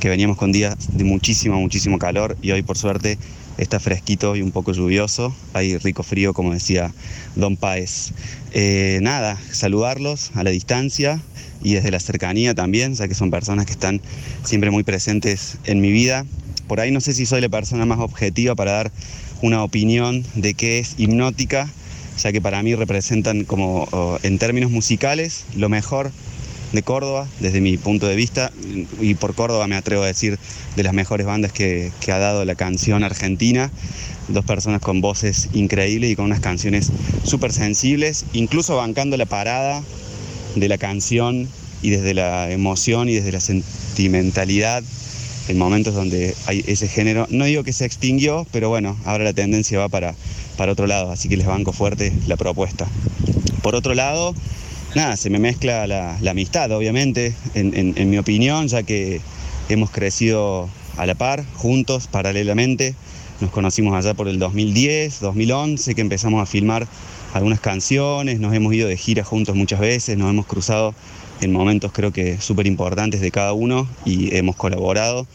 que 0.03 0.09
veníamos 0.09 0.35
con 0.35 0.51
días 0.51 0.75
de 0.91 1.05
muchísimo, 1.05 1.57
muchísimo 1.61 1.97
calor 1.97 2.35
y 2.41 2.51
hoy 2.51 2.61
por 2.61 2.77
suerte 2.77 3.17
está 3.57 3.79
fresquito 3.79 4.35
y 4.35 4.41
un 4.41 4.51
poco 4.51 4.73
lluvioso, 4.73 5.33
hay 5.53 5.77
rico 5.77 6.03
frío 6.03 6.33
como 6.33 6.51
decía 6.51 6.93
Don 7.37 7.55
Paez. 7.55 8.11
Eh, 8.51 8.99
nada, 9.01 9.39
saludarlos 9.53 10.31
a 10.33 10.43
la 10.43 10.49
distancia 10.49 11.21
y 11.63 11.75
desde 11.75 11.89
la 11.89 12.01
cercanía 12.01 12.53
también, 12.53 12.95
ya 12.95 13.07
que 13.07 13.15
son 13.15 13.31
personas 13.31 13.65
que 13.65 13.71
están 13.71 14.01
siempre 14.43 14.71
muy 14.71 14.83
presentes 14.83 15.57
en 15.63 15.79
mi 15.79 15.93
vida. 15.93 16.25
Por 16.67 16.81
ahí 16.81 16.91
no 16.91 16.99
sé 16.99 17.13
si 17.13 17.25
soy 17.25 17.39
la 17.39 17.47
persona 17.47 17.85
más 17.85 17.99
objetiva 17.99 18.55
para 18.55 18.73
dar 18.73 18.91
una 19.41 19.63
opinión 19.63 20.25
de 20.35 20.53
qué 20.53 20.79
es 20.79 20.95
hipnótica, 20.97 21.69
ya 22.21 22.33
que 22.33 22.41
para 22.41 22.61
mí 22.61 22.75
representan 22.75 23.45
como 23.45 23.87
en 24.21 24.37
términos 24.37 24.69
musicales 24.69 25.45
lo 25.55 25.69
mejor 25.69 26.11
de 26.73 26.83
Córdoba, 26.83 27.27
desde 27.39 27.61
mi 27.61 27.77
punto 27.77 28.07
de 28.07 28.15
vista, 28.15 28.51
y 28.99 29.13
por 29.13 29.35
Córdoba 29.35 29.67
me 29.67 29.75
atrevo 29.75 30.03
a 30.03 30.07
decir 30.07 30.39
de 30.75 30.83
las 30.83 30.93
mejores 30.93 31.25
bandas 31.25 31.53
que, 31.53 31.91
ha 32.07 32.17
dado 32.17 32.43
la 32.43 32.55
canción 32.55 33.03
argentina. 33.03 33.71
Dos 34.27 34.43
personas 34.45 34.81
con 34.81 35.01
voces 35.01 35.49
increíbles 35.53 36.11
y 36.11 36.15
con 36.15 36.25
unas 36.25 36.39
canciones 36.39 36.91
súper 37.23 37.51
sensibles, 37.53 38.25
incluso 38.33 38.75
bancando 38.75 39.17
la 39.17 39.25
parada 39.25 39.83
de 40.55 40.67
la 40.67 40.77
canción 40.77 41.47
y 41.81 41.89
desde 41.89 42.13
la 42.13 42.49
emoción 42.51 43.09
y 43.09 43.13
desde 43.13 43.31
la 43.31 43.39
sentimentalidad 43.39 44.83
en 45.49 45.57
momentos 45.57 45.93
donde 45.93 46.35
hay 46.47 46.63
ese 46.67 46.87
género. 46.87 47.27
No 47.29 47.45
digo 47.45 47.63
que 47.63 47.73
se 47.73 47.85
extinguió, 47.85 48.47
pero 48.51 48.69
bueno, 48.69 48.97
ahora 49.05 49.25
la 49.25 49.33
tendencia 49.33 49.77
va 49.77 49.89
para, 49.89 50.15
para 50.57 50.71
otro 50.71 50.87
lado, 50.87 51.11
así 51.11 51.29
que 51.29 51.37
les 51.37 51.45
banco 51.45 51.73
fuerte 51.73 52.13
la 52.27 52.37
propuesta. 52.37 52.87
Por 53.61 53.75
otro 53.75 53.93
lado, 53.93 54.33
nada, 54.95 55.17
se 55.17 55.29
me 55.29 55.39
mezcla 55.39 55.87
la, 55.87 56.17
amistad, 56.29 56.71
obviamente, 56.71 57.33
en, 57.53 58.09
mi 58.09 58.17
opinión, 58.17 58.67
ya 58.67 58.83
que 58.83 59.21
hemos 59.69 59.89
crecido 59.89 60.69
a 60.97 61.05
la 61.05 61.15
par, 61.15 61.43
juntos, 61.55 62.07
paralelamente. 62.07 62.95
Nos 63.41 63.51
conocimos 63.51 63.93
allá 63.95 64.13
por 64.13 64.27
el 64.27 64.39
2010, 64.39 65.19
2011, 65.19 65.95
que 65.95 66.01
empezamos 66.01 66.41
a 66.41 66.45
filmar 66.45 66.87
algunas 67.33 67.59
canciones, 67.59 68.39
nos 68.39 68.53
hemos 68.53 68.73
ido 68.73 68.87
de 68.87 68.95
gira 68.95 69.23
juntos 69.23 69.55
muchas 69.55 69.79
veces, 69.79 70.17
nos 70.17 70.29
hemos 70.29 70.45
cruzado 70.45 70.93
en 71.41 71.51
momentos 71.51 71.91
creo 71.91 72.11
que 72.11 72.39
súper 72.39 72.67
importantes 72.67 73.19
de 73.19 73.31
cada 73.31 73.53
uno 73.53 73.87
y 74.05 74.35
hemos 74.35 74.55
colaborado. 74.55 75.27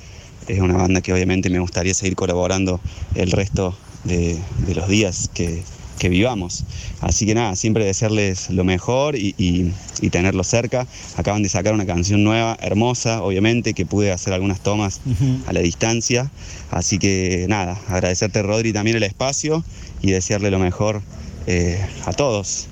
Es 0.47 0.61
una 0.61 0.75
banda 0.75 1.03
que 1.03 1.13
obviamente 1.13 1.51
me 1.51 1.59
gustaría 1.59 1.93
seguir 1.93 2.15
colaborando 2.15 2.81
el 3.15 3.31
resto 3.33 3.77
de 4.05 4.39
los 4.75 4.89
días 4.89 5.29
que, 5.35 5.63
que 5.99 6.09
vivamos. 6.09 6.65
Así 7.01 7.27
que 7.27 7.35
nada, 7.35 7.57
siempre 7.57 7.85
desearles 7.85 8.51
lo 8.51 8.65
mejor 8.65 9.17
y, 9.17 9.35
y, 9.39 10.11
tenerlos 10.11 10.47
cerca. 10.47 10.87
Acaban 11.17 11.43
de 11.43 11.49
sacar 11.49 11.75
una 11.75 11.87
canción 11.87 12.25
nueva, 12.25 12.57
hermosa, 12.61 13.23
obviamente, 13.23 13.75
que 13.75 13.85
pude 13.85 14.13
hacer 14.13 14.33
algunas 14.33 14.61
tomas 14.61 15.01
a 15.47 15.53
la 15.53 15.61
distancia. 15.61 16.31
Así 16.71 16.99
que 16.99 17.47
nada, 17.49 17.79
agradecerte 17.89 18.43
Rodri 18.43 18.73
también 18.73 18.97
el 18.97 19.03
espacio 19.03 19.65
y 20.01 20.11
desearle 20.11 20.51
lo 20.51 20.59
mejor 20.59 21.03
eh, 21.47 21.85
a 22.05 22.13
todos. 22.13 22.69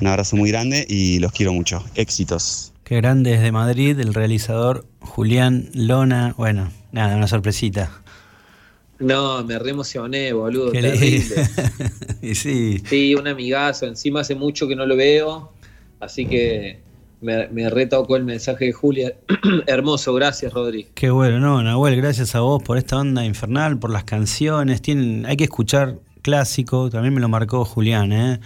Un 0.00 0.06
abrazo 0.08 0.36
muy 0.36 0.50
grande 0.50 0.84
y 0.88 1.18
los 1.18 1.32
quiero 1.32 1.52
mucho. 1.52 1.84
Éxitos. 1.94 2.72
Qué 2.84 2.96
grande 2.96 3.30
desde 3.30 3.50
Madrid, 3.52 3.98
el 3.98 4.12
realizador 4.12 4.86
Julián 5.00 5.70
Lona. 5.72 6.34
Bueno, 6.36 6.70
nada, 6.92 7.16
una 7.16 7.28
sorpresita. 7.28 8.03
No, 8.98 9.42
me 9.44 9.58
re 9.58 9.70
emocioné, 9.70 10.32
boludo. 10.32 10.70
terrible. 10.70 11.48
sí. 12.34 12.82
Sí, 12.86 13.14
un 13.14 13.26
amigazo. 13.26 13.86
Encima 13.86 14.20
hace 14.20 14.34
mucho 14.34 14.68
que 14.68 14.76
no 14.76 14.86
lo 14.86 14.96
veo. 14.96 15.52
Así 16.00 16.26
que 16.26 16.80
me, 17.20 17.48
me 17.48 17.70
retocó 17.70 18.16
el 18.16 18.24
mensaje 18.24 18.66
de 18.66 18.72
Julia. 18.72 19.14
Hermoso, 19.66 20.14
gracias, 20.14 20.52
Rodri. 20.52 20.88
Qué 20.94 21.10
bueno, 21.10 21.40
no, 21.40 21.62
Nahuel, 21.62 21.96
gracias 21.96 22.34
a 22.34 22.40
vos 22.40 22.62
por 22.62 22.78
esta 22.78 22.98
onda 22.98 23.24
infernal, 23.24 23.78
por 23.78 23.90
las 23.90 24.04
canciones. 24.04 24.80
Tienen, 24.80 25.26
hay 25.26 25.36
que 25.36 25.44
escuchar 25.44 25.98
clásico, 26.22 26.88
también 26.90 27.14
me 27.14 27.20
lo 27.20 27.28
marcó 27.28 27.64
Julián, 27.64 28.12
¿eh? 28.12 28.40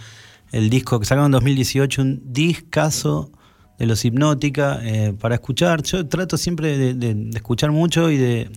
El 0.51 0.69
disco 0.69 0.99
que 0.99 1.05
sacaron 1.05 1.27
en 1.27 1.33
2018, 1.33 2.01
un 2.01 2.21
discazo 2.33 3.31
de 3.77 3.85
los 3.85 4.03
Hipnótica, 4.03 4.79
eh, 4.83 5.13
para 5.17 5.35
escuchar. 5.35 5.83
Yo 5.83 6.07
trato 6.07 6.37
siempre 6.37 6.95
de 6.95 7.29
escuchar 7.35 7.71
mucho 7.71 8.09
y 8.09 8.17
de 8.17 8.49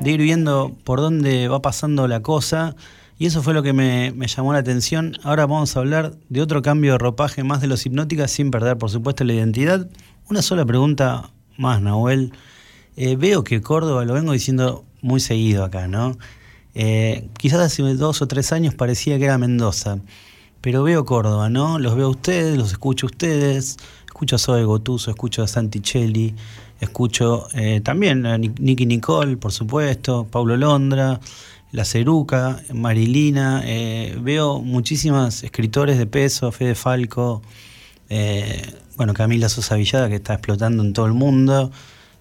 de 0.00 0.10
ir 0.10 0.20
viendo 0.20 0.76
por 0.84 1.00
dónde 1.00 1.48
va 1.48 1.60
pasando 1.62 2.06
la 2.08 2.20
cosa 2.22 2.76
Y 3.18 3.26
eso 3.26 3.42
fue 3.42 3.54
lo 3.54 3.62
que 3.62 3.72
me, 3.72 4.12
llamó 4.26 4.52
la 4.52 4.60
atención. 4.60 5.16
Ahora 5.22 5.46
vamos 5.46 5.76
a 5.76 5.80
hablar 5.80 6.14
de 6.28 6.40
otro 6.40 6.62
cambio 6.62 6.92
de 6.92 6.98
ropaje 6.98 7.42
más 7.42 7.60
de 7.60 7.66
los 7.66 7.84
hipnóticas 7.84 8.30
sin 8.30 8.50
perder, 8.50 8.78
por 8.78 8.90
supuesto, 8.90 9.24
la 9.24 9.32
identidad. 9.32 9.88
Una 10.30 10.42
sola 10.42 10.64
pregunta 10.64 11.30
más, 11.56 11.82
Nahuel. 11.82 12.32
Eh, 12.96 13.16
veo 13.16 13.44
que 13.44 13.60
Córdoba, 13.60 14.04
lo 14.04 14.14
vengo 14.14 14.32
diciendo 14.32 14.84
muy 15.02 15.20
seguido 15.20 15.64
acá, 15.64 15.88
¿no? 15.88 16.16
Eh, 16.74 17.28
quizás 17.38 17.60
hace 17.60 17.82
dos 17.94 18.22
o 18.22 18.28
tres 18.28 18.52
años 18.52 18.74
parecía 18.74 19.18
que 19.18 19.24
era 19.24 19.38
Mendoza, 19.38 19.98
pero 20.60 20.82
veo 20.84 21.04
Córdoba, 21.04 21.48
¿no? 21.48 21.78
Los 21.78 21.96
veo 21.96 22.06
a 22.06 22.10
ustedes, 22.10 22.56
los 22.56 22.72
escucho 22.72 23.06
a 23.06 23.10
ustedes, 23.10 23.76
escucho 24.06 24.36
a 24.36 24.38
Zoe 24.38 24.64
Gotuso, 24.64 25.10
escucho 25.10 25.42
a 25.42 25.48
Santichelli, 25.48 26.34
escucho 26.80 27.48
eh, 27.54 27.80
también 27.82 28.26
a 28.26 28.38
Nicky 28.38 28.86
Nicole, 28.86 29.36
por 29.36 29.52
supuesto, 29.52 30.26
Paulo 30.30 30.56
Londra, 30.56 31.20
La 31.72 31.84
Ceruca, 31.84 32.62
Marilina, 32.72 33.62
eh, 33.64 34.16
veo 34.20 34.60
muchísimas 34.60 35.42
escritores 35.42 35.98
de 35.98 36.06
peso, 36.06 36.52
Fede 36.52 36.74
Falco, 36.74 37.42
bueno, 38.96 39.14
Camila 39.14 39.48
Sosa 39.48 39.76
Villada 39.76 40.08
que 40.08 40.16
está 40.16 40.34
explotando 40.34 40.82
en 40.82 40.92
todo 40.92 41.06
el 41.06 41.12
mundo. 41.12 41.70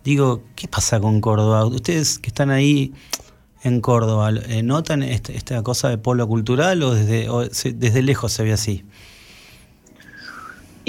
Digo, 0.03 0.43
¿qué 0.55 0.67
pasa 0.67 0.99
con 0.99 1.19
Córdoba? 1.21 1.65
Ustedes 1.65 2.19
que 2.19 2.27
están 2.27 2.49
ahí 2.49 2.93
en 3.63 3.81
Córdoba, 3.81 4.31
eh, 4.47 4.63
¿notan 4.63 5.03
este, 5.03 5.35
esta 5.35 5.61
cosa 5.63 5.89
de 5.89 5.97
polo 5.97 6.27
cultural 6.27 6.81
o 6.83 6.93
desde, 6.93 7.27
desde 7.73 8.01
lejos 8.01 8.31
se 8.31 8.43
ve 8.43 8.53
así? 8.53 8.83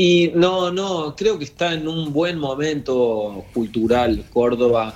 Y 0.00 0.30
no, 0.36 0.70
no, 0.70 1.16
creo 1.16 1.40
que 1.40 1.44
está 1.44 1.72
en 1.72 1.88
un 1.88 2.12
buen 2.12 2.38
momento 2.38 3.44
cultural 3.52 4.24
Córdoba, 4.32 4.94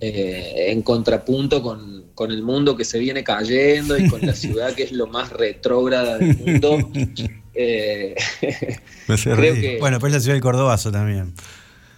eh, 0.00 0.68
en 0.68 0.80
contrapunto 0.80 1.62
con, 1.62 2.30
el 2.30 2.42
mundo 2.42 2.74
que 2.74 2.86
se 2.86 2.98
viene 2.98 3.22
cayendo 3.24 3.98
y 3.98 4.08
con 4.08 4.24
la 4.24 4.32
ciudad 4.34 4.72
que 4.74 4.84
es 4.84 4.92
lo 4.92 5.06
más 5.06 5.30
retrógrada 5.30 6.16
del 6.16 6.38
mundo. 6.38 6.78
Eh, 7.54 8.14
bueno, 9.78 9.98
pues 10.00 10.10
la 10.10 10.20
ciudad 10.20 10.36
del 10.36 10.42
Cordobazo 10.42 10.90
también. 10.90 11.34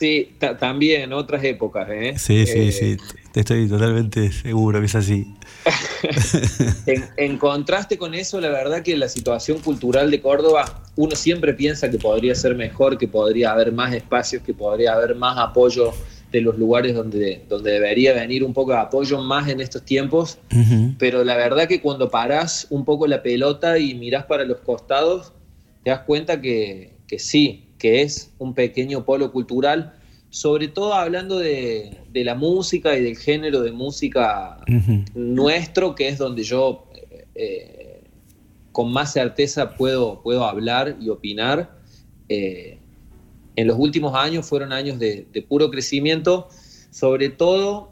Sí, 0.05 0.33
también, 0.59 1.15
otras 1.15 1.43
épocas. 1.45 1.89
¿eh? 1.91 2.13
Sí, 2.19 2.45
sí, 2.45 2.73
sí, 2.73 2.99
te 3.33 3.41
estoy 3.41 3.67
totalmente 3.67 4.31
seguro 4.33 4.79
que 4.79 4.85
es 4.85 4.95
así. 4.95 5.35
en, 7.17 7.39
contraste 7.39 7.97
con 7.97 8.13
eso, 8.13 8.39
la 8.39 8.51
verdad 8.51 8.83
que 8.83 8.99
la 8.99 9.09
situación 9.09 9.61
cultural 9.61 10.11
de 10.11 10.21
Córdoba, 10.21 10.83
uno 10.97 11.17
siempre 11.17 11.55
piensa 11.55 11.91
que 11.91 11.97
podría 11.97 12.35
ser 12.35 12.55
mejor, 12.55 12.99
que 12.99 13.09
podría 13.09 13.53
haber 13.53 13.73
más 13.73 13.95
espacios, 13.95 14.43
que 14.43 14.53
podría 14.53 14.93
haber 14.93 15.15
más 15.15 15.39
apoyo 15.39 15.95
de 16.31 16.43
los 16.43 16.59
lugares 16.59 16.95
donde, 16.95 17.43
donde 17.49 17.71
debería 17.73 18.13
venir 18.13 18.45
un 18.45 18.53
poco 18.53 18.73
de 18.73 18.81
apoyo 18.81 19.23
más 19.23 19.49
en 19.49 19.63
estos 19.63 19.87
tiempos, 19.87 20.37
pero 20.99 21.25
la 21.25 21.35
verdad 21.35 21.67
que 21.67 21.81
cuando 21.81 22.11
parás 22.11 22.67
un 22.69 22.85
poco 22.85 23.07
la 23.07 23.23
pelota 23.23 23.79
y 23.79 23.95
mirás 23.95 24.27
para 24.27 24.45
los 24.45 24.59
costados, 24.59 25.33
te 25.83 25.89
das 25.89 26.01
cuenta 26.01 26.43
que, 26.43 26.99
que 27.09 27.19
sí, 27.19 27.64
que 27.85 28.01
es 28.01 28.33
un 28.39 28.55
pequeño 28.55 29.05
polo 29.05 29.31
cultural, 29.31 29.93
sobre 30.31 30.69
todo 30.69 30.95
hablando 30.95 31.39
de, 31.39 31.99
la 32.15 32.35
música 32.35 32.97
y 32.97 33.03
del 33.03 33.19
género 33.19 33.61
de 33.61 33.73
música 33.73 34.57
nuestro, 35.15 35.95
que 35.95 36.09
es 36.09 36.17
donde 36.17 36.45
yo 36.45 36.87
eh, 37.35 38.01
con 38.73 38.91
más 38.91 39.13
certeza 39.13 39.75
puedo, 39.75 40.23
puedo 40.23 40.47
hablar 40.47 40.97
y 40.99 41.11
opinar. 41.11 41.77
Eh, 42.31 42.79
en 43.55 43.67
los 43.67 43.79
últimos 43.79 44.15
años 44.15 44.47
fueron 44.47 44.73
años 44.73 44.99
de, 44.99 45.45
puro 45.47 45.71
crecimiento, 45.71 46.49
sobre 46.91 47.29
todo 47.29 47.91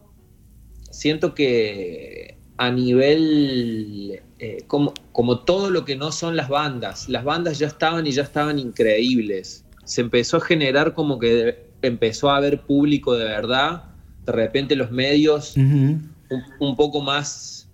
siento 0.90 1.34
que 1.34 2.38
a 2.56 2.70
nivel, 2.70 4.22
eh, 4.38 4.64
como, 4.68 4.94
como 5.12 5.40
todo 5.40 5.68
lo 5.68 5.84
que 5.84 5.96
no 5.96 6.12
son 6.12 6.34
las 6.34 6.48
bandas, 6.48 7.10
las 7.10 7.24
bandas 7.24 7.58
ya 7.58 7.66
estaban 7.66 8.06
y 8.06 8.12
ya 8.12 8.22
estaban 8.22 8.58
increíbles 8.58 9.66
se 9.92 10.00
empezó 10.00 10.38
a 10.38 10.40
generar 10.40 10.94
como 10.94 11.18
que 11.18 11.66
empezó 11.82 12.30
a 12.30 12.38
haber 12.38 12.62
público 12.62 13.14
de 13.14 13.26
verdad, 13.26 13.84
de 14.24 14.32
repente 14.32 14.74
los 14.74 14.90
medios 14.90 15.54
un, 15.54 16.76
poco 16.76 17.02
más, 17.02 17.68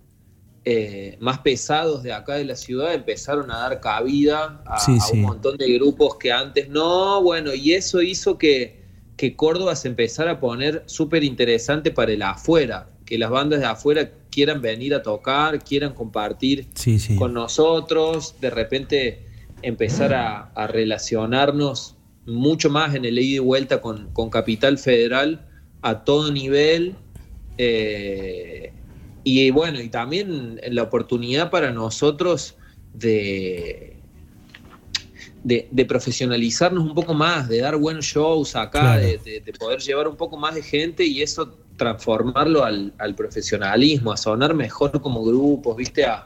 eh, 0.65 1.15
más 1.21 1.39
pesados 1.39 2.03
de 2.03 2.11
acá 2.11 2.35
de 2.35 2.43
la 2.43 2.57
ciudad 2.57 2.93
empezaron 2.93 3.49
a 3.51 3.59
dar 3.59 3.79
cabida 3.79 4.61
a, 4.65 4.85
un 5.13 5.21
montón 5.21 5.55
de 5.55 5.71
grupos 5.75 6.17
que 6.17 6.33
antes 6.33 6.67
no, 6.67 7.23
bueno, 7.23 7.53
y 7.53 7.71
eso 7.71 8.01
hizo 8.01 8.37
que, 8.37 8.83
que 9.15 9.37
Córdoba 9.37 9.77
se 9.77 9.87
empezara 9.87 10.31
a 10.31 10.39
poner 10.41 10.83
súper 10.87 11.23
interesante 11.23 11.89
para 11.89 12.11
el 12.11 12.21
afuera, 12.21 12.89
que 13.05 13.17
las 13.17 13.29
bandas 13.29 13.61
de 13.61 13.65
afuera 13.65 14.11
quieran 14.29 14.61
venir 14.61 14.93
a 14.93 15.03
tocar, 15.03 15.63
quieran 15.63 15.93
compartir 15.93 16.67
con 17.17 17.33
nosotros, 17.33 18.35
de 18.41 18.49
repente 18.49 19.25
empezar 19.61 20.13
a, 20.13 20.51
a 20.53 20.67
relacionarnos 20.67 21.95
mucho 22.29 22.69
más 22.69 22.95
en 22.95 23.05
el 23.05 23.19
ida 23.19 23.37
y 23.37 23.39
vuelta 23.39 23.81
con, 23.81 24.09
Capital 24.29 24.77
Federal 24.77 25.45
a 25.81 26.03
todo 26.03 26.31
nivel. 26.31 26.95
Eh, 27.57 28.71
y 29.23 29.51
bueno, 29.51 29.81
y 29.81 29.89
también 29.89 30.59
la 30.69 30.83
oportunidad 30.83 31.49
para 31.49 31.71
nosotros 31.71 32.55
de, 32.93 33.97
de, 35.43 35.85
profesionalizarnos 35.85 36.83
un 36.83 36.93
poco 36.93 37.13
más, 37.13 37.49
de 37.49 37.59
dar 37.59 37.75
buenos 37.75 38.05
shows 38.05 38.55
acá, 38.55 38.97
de, 38.97 39.53
poder 39.59 39.79
llevar 39.79 40.07
un 40.07 40.15
poco 40.15 40.37
más 40.37 40.55
de 40.55 40.63
gente 40.63 41.05
y 41.05 41.21
eso 41.21 41.57
transformarlo 41.75 42.63
al, 42.63 43.15
profesionalismo, 43.15 44.11
a 44.11 44.17
sonar 44.17 44.53
mejor 44.53 45.01
como 45.01 45.23
grupos, 45.23 45.75
¿viste? 45.75 46.05
A, 46.05 46.25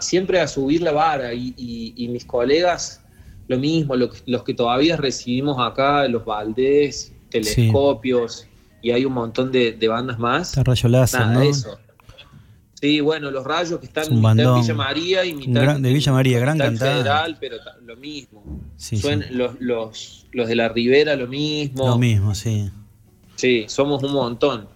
siempre 0.00 0.40
a 0.40 0.48
subir 0.48 0.82
la 0.82 0.92
vara 0.92 1.32
y, 1.32 1.54
y 1.56 2.08
mis 2.08 2.24
colegas 2.24 3.00
lo 3.48 3.58
mismo, 3.58 3.96
los 3.96 4.42
que 4.44 4.54
todavía 4.54 4.96
recibimos 4.96 5.56
acá, 5.58 6.06
los 6.06 6.24
Valdés, 6.24 7.12
Telescopios, 7.30 8.46
y 8.82 8.90
hay 8.90 9.04
un 9.04 9.14
montón 9.14 9.50
de, 9.50 9.88
bandas 9.88 10.18
más. 10.18 10.54
Rayo 10.56 10.88
¿no? 10.88 11.40
eso. 11.42 11.78
Sí, 12.74 13.00
bueno, 13.00 13.32
los 13.32 13.44
rayos 13.44 13.80
que 13.80 13.86
están 13.86 14.04
en 14.12 14.20
Villa 14.20 14.74
María 14.74 15.24
y 15.24 15.34
mitad 15.34 15.80
de 15.80 15.92
Villa 15.92 16.12
María, 16.12 16.38
gran 16.38 16.58
cantada. 16.58 16.92
Federal, 16.92 17.36
pero 17.40 17.56
lo 17.84 17.96
mismo. 17.96 18.44
Los, 19.30 19.60
los, 19.60 20.26
los 20.30 20.48
de 20.48 20.54
la 20.54 20.68
Ribera, 20.68 21.16
lo 21.16 21.26
mismo. 21.26 21.88
Lo 21.88 21.98
mismo, 21.98 22.36
sí. 22.36 22.70
Sí, 23.34 23.64
somos 23.66 24.02
un 24.04 24.12
montón. 24.12 24.68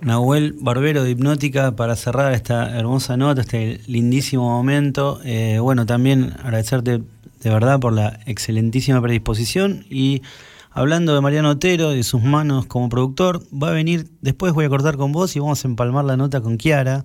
Nahuel 0.00 0.54
Barbero 0.60 1.04
de 1.04 1.10
Hipnótica 1.10 1.76
para 1.76 1.94
cerrar 1.96 2.32
esta 2.32 2.76
hermosa 2.76 3.16
nota, 3.16 3.42
este 3.42 3.80
lindísimo 3.86 4.44
momento. 4.44 5.20
Eh, 5.24 5.58
bueno, 5.60 5.86
también 5.86 6.34
agradecerte 6.42 7.00
de 7.44 7.50
verdad 7.50 7.78
por 7.78 7.92
la 7.92 8.18
excelentísima 8.24 9.00
predisposición. 9.02 9.84
Y 9.90 10.22
hablando 10.70 11.14
de 11.14 11.20
Mariano 11.20 11.50
Otero 11.50 11.92
y 11.92 11.98
de 11.98 12.02
sus 12.02 12.22
manos 12.22 12.64
como 12.66 12.88
productor, 12.88 13.42
va 13.52 13.68
a 13.68 13.72
venir, 13.72 14.08
después 14.22 14.54
voy 14.54 14.64
a 14.64 14.68
cortar 14.70 14.96
con 14.96 15.12
vos 15.12 15.36
y 15.36 15.40
vamos 15.40 15.62
a 15.64 15.68
empalmar 15.68 16.06
la 16.06 16.16
nota 16.16 16.40
con 16.40 16.56
Kiara, 16.56 17.04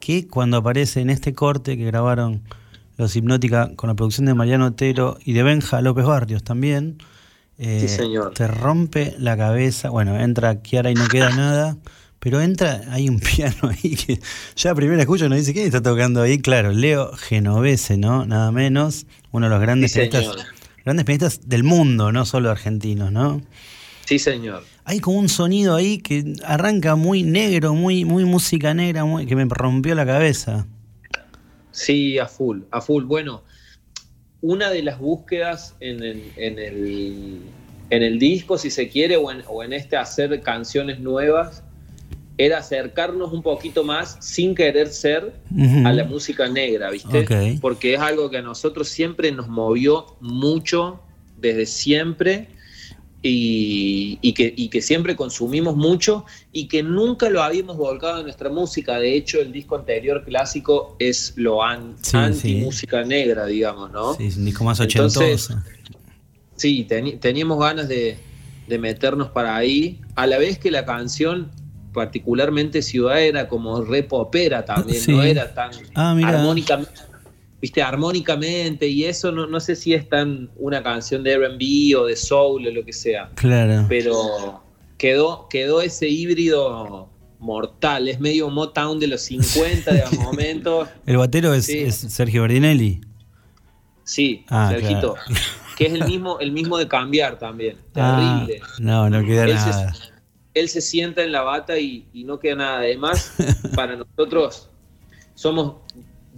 que 0.00 0.26
cuando 0.26 0.56
aparece 0.56 1.00
en 1.00 1.08
este 1.08 1.34
corte 1.34 1.76
que 1.76 1.84
grabaron 1.84 2.42
los 2.96 3.14
Hipnótica 3.14 3.70
con 3.76 3.88
la 3.88 3.94
producción 3.94 4.26
de 4.26 4.34
Mariano 4.34 4.66
Otero 4.66 5.18
y 5.24 5.34
de 5.34 5.44
Benja 5.44 5.80
López 5.80 6.04
Barrios 6.04 6.42
también, 6.42 6.98
eh, 7.56 7.86
te 8.34 8.48
rompe 8.48 9.14
la 9.18 9.36
cabeza, 9.36 9.90
bueno, 9.90 10.18
entra 10.18 10.62
Kiara 10.62 10.90
y 10.90 10.94
no 10.94 11.06
queda 11.06 11.30
nada. 11.30 11.76
Pero 12.20 12.40
entra, 12.40 12.82
hay 12.90 13.08
un 13.08 13.18
piano 13.36 13.70
ahí 13.70 13.96
que 13.96 14.20
ya 14.54 14.74
primero 14.74 15.00
escucho 15.00 15.28
no 15.28 15.34
dice 15.34 15.52
quién 15.52 15.66
está 15.66 15.82
tocando 15.82 16.22
ahí. 16.22 16.38
Claro, 16.38 16.70
Leo 16.70 17.12
Genovese, 17.16 17.96
¿no? 17.96 18.26
Nada 18.26 18.52
menos. 18.52 19.06
Uno 19.32 19.46
de 19.46 19.50
los 19.50 19.60
grandes 19.60 19.94
pianistas, 19.94 20.46
grandes 20.84 21.06
pianistas 21.06 21.48
del 21.48 21.64
mundo, 21.64 22.12
no 22.12 22.24
solo 22.26 22.50
argentinos, 22.50 23.10
¿no? 23.10 23.42
Sí, 24.04 24.18
señor. 24.18 24.64
Hay 24.84 25.00
como 25.00 25.18
un 25.18 25.28
sonido 25.28 25.76
ahí 25.76 25.98
que 25.98 26.34
arranca 26.44 26.94
muy 26.96 27.22
negro, 27.22 27.74
muy, 27.74 28.04
muy 28.04 28.24
música 28.24 28.74
negra, 28.74 29.04
muy, 29.04 29.24
que 29.24 29.36
me 29.36 29.46
rompió 29.48 29.94
la 29.94 30.04
cabeza. 30.04 30.66
Sí, 31.70 32.18
a 32.18 32.26
full, 32.26 32.62
a 32.72 32.80
full. 32.80 33.04
Bueno, 33.04 33.44
una 34.42 34.70
de 34.70 34.82
las 34.82 34.98
búsquedas 34.98 35.76
en 35.80 36.02
el, 36.02 36.32
en 36.36 36.58
el, 36.58 37.40
en 37.90 38.02
el 38.02 38.18
disco, 38.18 38.58
si 38.58 38.70
se 38.70 38.88
quiere, 38.88 39.16
o 39.16 39.30
en, 39.30 39.42
o 39.46 39.62
en 39.62 39.72
este 39.72 39.96
hacer 39.96 40.40
canciones 40.40 40.98
nuevas, 40.98 41.62
era 42.40 42.58
acercarnos 42.58 43.32
un 43.32 43.42
poquito 43.42 43.84
más 43.84 44.16
sin 44.20 44.54
querer 44.54 44.88
ser 44.88 45.34
a 45.84 45.92
la 45.92 46.04
música 46.04 46.48
negra, 46.48 46.90
¿viste? 46.90 47.58
Porque 47.60 47.94
es 47.94 48.00
algo 48.00 48.30
que 48.30 48.38
a 48.38 48.42
nosotros 48.42 48.88
siempre 48.88 49.30
nos 49.30 49.48
movió 49.48 50.16
mucho 50.20 51.00
desde 51.36 51.66
siempre 51.66 52.48
y, 53.22 54.32
que, 54.32 54.54
que, 54.70 54.80
siempre 54.80 55.16
consumimos 55.16 55.76
mucho 55.76 56.24
y 56.50 56.66
que 56.68 56.82
nunca 56.82 57.28
lo 57.28 57.42
habíamos 57.42 57.76
volcado 57.76 58.20
en 58.20 58.24
nuestra 58.24 58.48
música. 58.48 58.98
De 58.98 59.14
hecho, 59.14 59.38
el 59.38 59.52
disco 59.52 59.76
anterior 59.76 60.24
clásico 60.24 60.96
es 60.98 61.34
lo 61.36 61.62
anti-música 61.62 63.04
negra, 63.04 63.44
digamos, 63.44 63.92
¿no? 63.92 64.14
Sí, 64.14 64.28
es 64.28 64.38
un 64.38 64.46
disco 64.46 64.64
más 64.64 64.80
ochentoso. 64.80 65.22
sí, 66.56 66.86
teníamos 67.20 67.58
ganas 67.58 67.86
de, 67.86 68.16
de 68.66 68.78
meternos 68.78 69.28
para 69.28 69.56
ahí, 69.56 70.00
a 70.14 70.26
la 70.26 70.38
vez 70.38 70.58
que 70.58 70.70
la 70.70 70.86
canción 70.86 71.50
particularmente 71.92 72.82
Ciudad 72.82 73.22
era 73.22 73.48
como 73.48 73.82
repopera 73.82 74.64
también, 74.64 75.02
no 75.08 75.22
era 75.22 75.52
tan 75.54 75.70
ah, 75.94 76.16
armónicamente, 76.24 76.92
viste, 77.60 77.82
armónicamente 77.82 78.86
y 78.86 79.04
eso 79.04 79.32
no, 79.32 79.46
no 79.46 79.60
sé 79.60 79.76
si 79.76 79.94
es 79.94 80.08
tan 80.08 80.50
una 80.56 80.82
canción 80.82 81.22
de 81.22 81.32
R&B 81.32 81.96
o 81.96 82.06
de 82.06 82.16
soul 82.16 82.66
o 82.66 82.70
lo 82.70 82.84
que 82.84 82.92
sea. 82.92 83.30
Claro. 83.34 83.86
Pero 83.88 84.62
quedó, 84.98 85.48
quedó 85.48 85.80
ese 85.80 86.08
híbrido 86.08 87.08
mortal, 87.38 88.08
es 88.08 88.20
medio 88.20 88.50
Motown 88.50 89.00
de 89.00 89.08
los 89.08 89.22
50 89.22 89.92
de 89.92 90.04
momento. 90.18 90.86
El 91.06 91.16
batero 91.16 91.54
es, 91.54 91.66
Sergio 91.96 92.42
Bardinelli. 92.42 93.00
Sí, 94.04 94.44
ah, 94.48 94.70
Sergito. 94.70 95.16
Que 95.76 95.86
es 95.86 95.94
el 95.94 96.04
mismo, 96.04 96.38
el 96.40 96.52
mismo 96.52 96.76
de 96.76 96.86
cambiar 96.86 97.38
también. 97.38 97.76
Ah, 97.94 98.44
Terrible. 98.46 98.66
no, 98.80 99.08
no 99.08 99.24
queda 99.24 99.46
nada. 99.46 99.94
Él 100.54 100.68
se 100.68 100.80
sienta 100.80 101.22
en 101.22 101.32
la 101.32 101.42
bata 101.42 101.78
y, 101.78 102.06
y 102.12 102.24
no 102.24 102.38
queda 102.38 102.56
nada. 102.56 102.78
Además, 102.78 103.32
para 103.74 103.96
nosotros 103.96 104.68
somos 105.34 105.76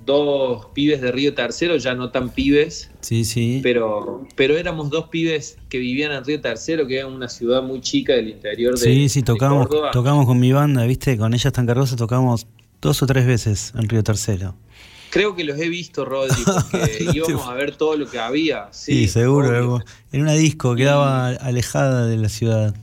dos 0.05 0.66
pibes 0.75 1.01
de 1.01 1.12
Río 1.12 1.35
Tercero, 1.35 1.77
ya 1.77 1.94
no 1.94 2.11
tan 2.11 2.31
pibes. 2.31 2.90
Sí, 3.01 3.25
sí. 3.25 3.61
Pero, 3.62 4.27
pero 4.37 4.57
éramos 4.57 4.90
dos 4.90 5.09
pibes 5.09 5.57
que 5.68 5.79
vivían 5.79 6.12
en 6.12 6.25
Río 6.25 6.40
Tercero, 6.40 6.87
que 6.87 6.98
era 6.98 7.07
una 7.07 7.29
ciudad 7.29 7.62
muy 7.62 7.81
chica 7.81 8.14
del 8.14 8.29
interior 8.29 8.79
de 8.79 8.81
Sí, 8.81 9.09
sí, 9.09 9.22
tocamos, 9.22 9.68
tocamos 9.92 10.27
con 10.27 10.40
mi 10.40 10.53
banda, 10.53 10.85
¿viste? 10.85 11.16
Con 11.16 11.35
ellas 11.35 11.53
tan 11.53 11.66
cargosas 11.66 11.96
tocamos 11.96 12.46
dos 12.81 13.03
o 13.03 13.07
tres 13.07 13.27
veces 13.27 13.72
en 13.77 13.88
Río 13.88 14.03
Tercero. 14.03 14.55
Creo 15.11 15.37
que 15.37 15.44
los 15.44 15.59
he 15.59 15.68
visto, 15.68 16.07
Rodri, 16.07 16.42
porque 16.42 17.07
íbamos 17.14 17.46
a 17.46 17.53
ver 17.53 17.77
todo 17.77 17.96
lo 17.96 18.09
que 18.09 18.18
había. 18.18 18.68
Sí, 18.72 19.09
seguro. 19.09 19.81
En 20.11 20.22
una 20.22 20.33
disco, 20.33 20.75
quedaba 20.75 21.29
alejada 21.29 22.07
de 22.07 22.16
la 22.16 22.31
ciudad. 22.31 22.75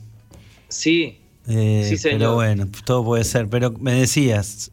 Sí. 0.68 1.19
Eh, 1.50 1.84
sí, 1.88 1.96
señor. 1.96 2.18
Pero 2.18 2.34
bueno, 2.34 2.68
todo 2.84 3.04
puede 3.04 3.24
ser. 3.24 3.48
Pero 3.48 3.72
me 3.72 3.92
decías, 3.94 4.70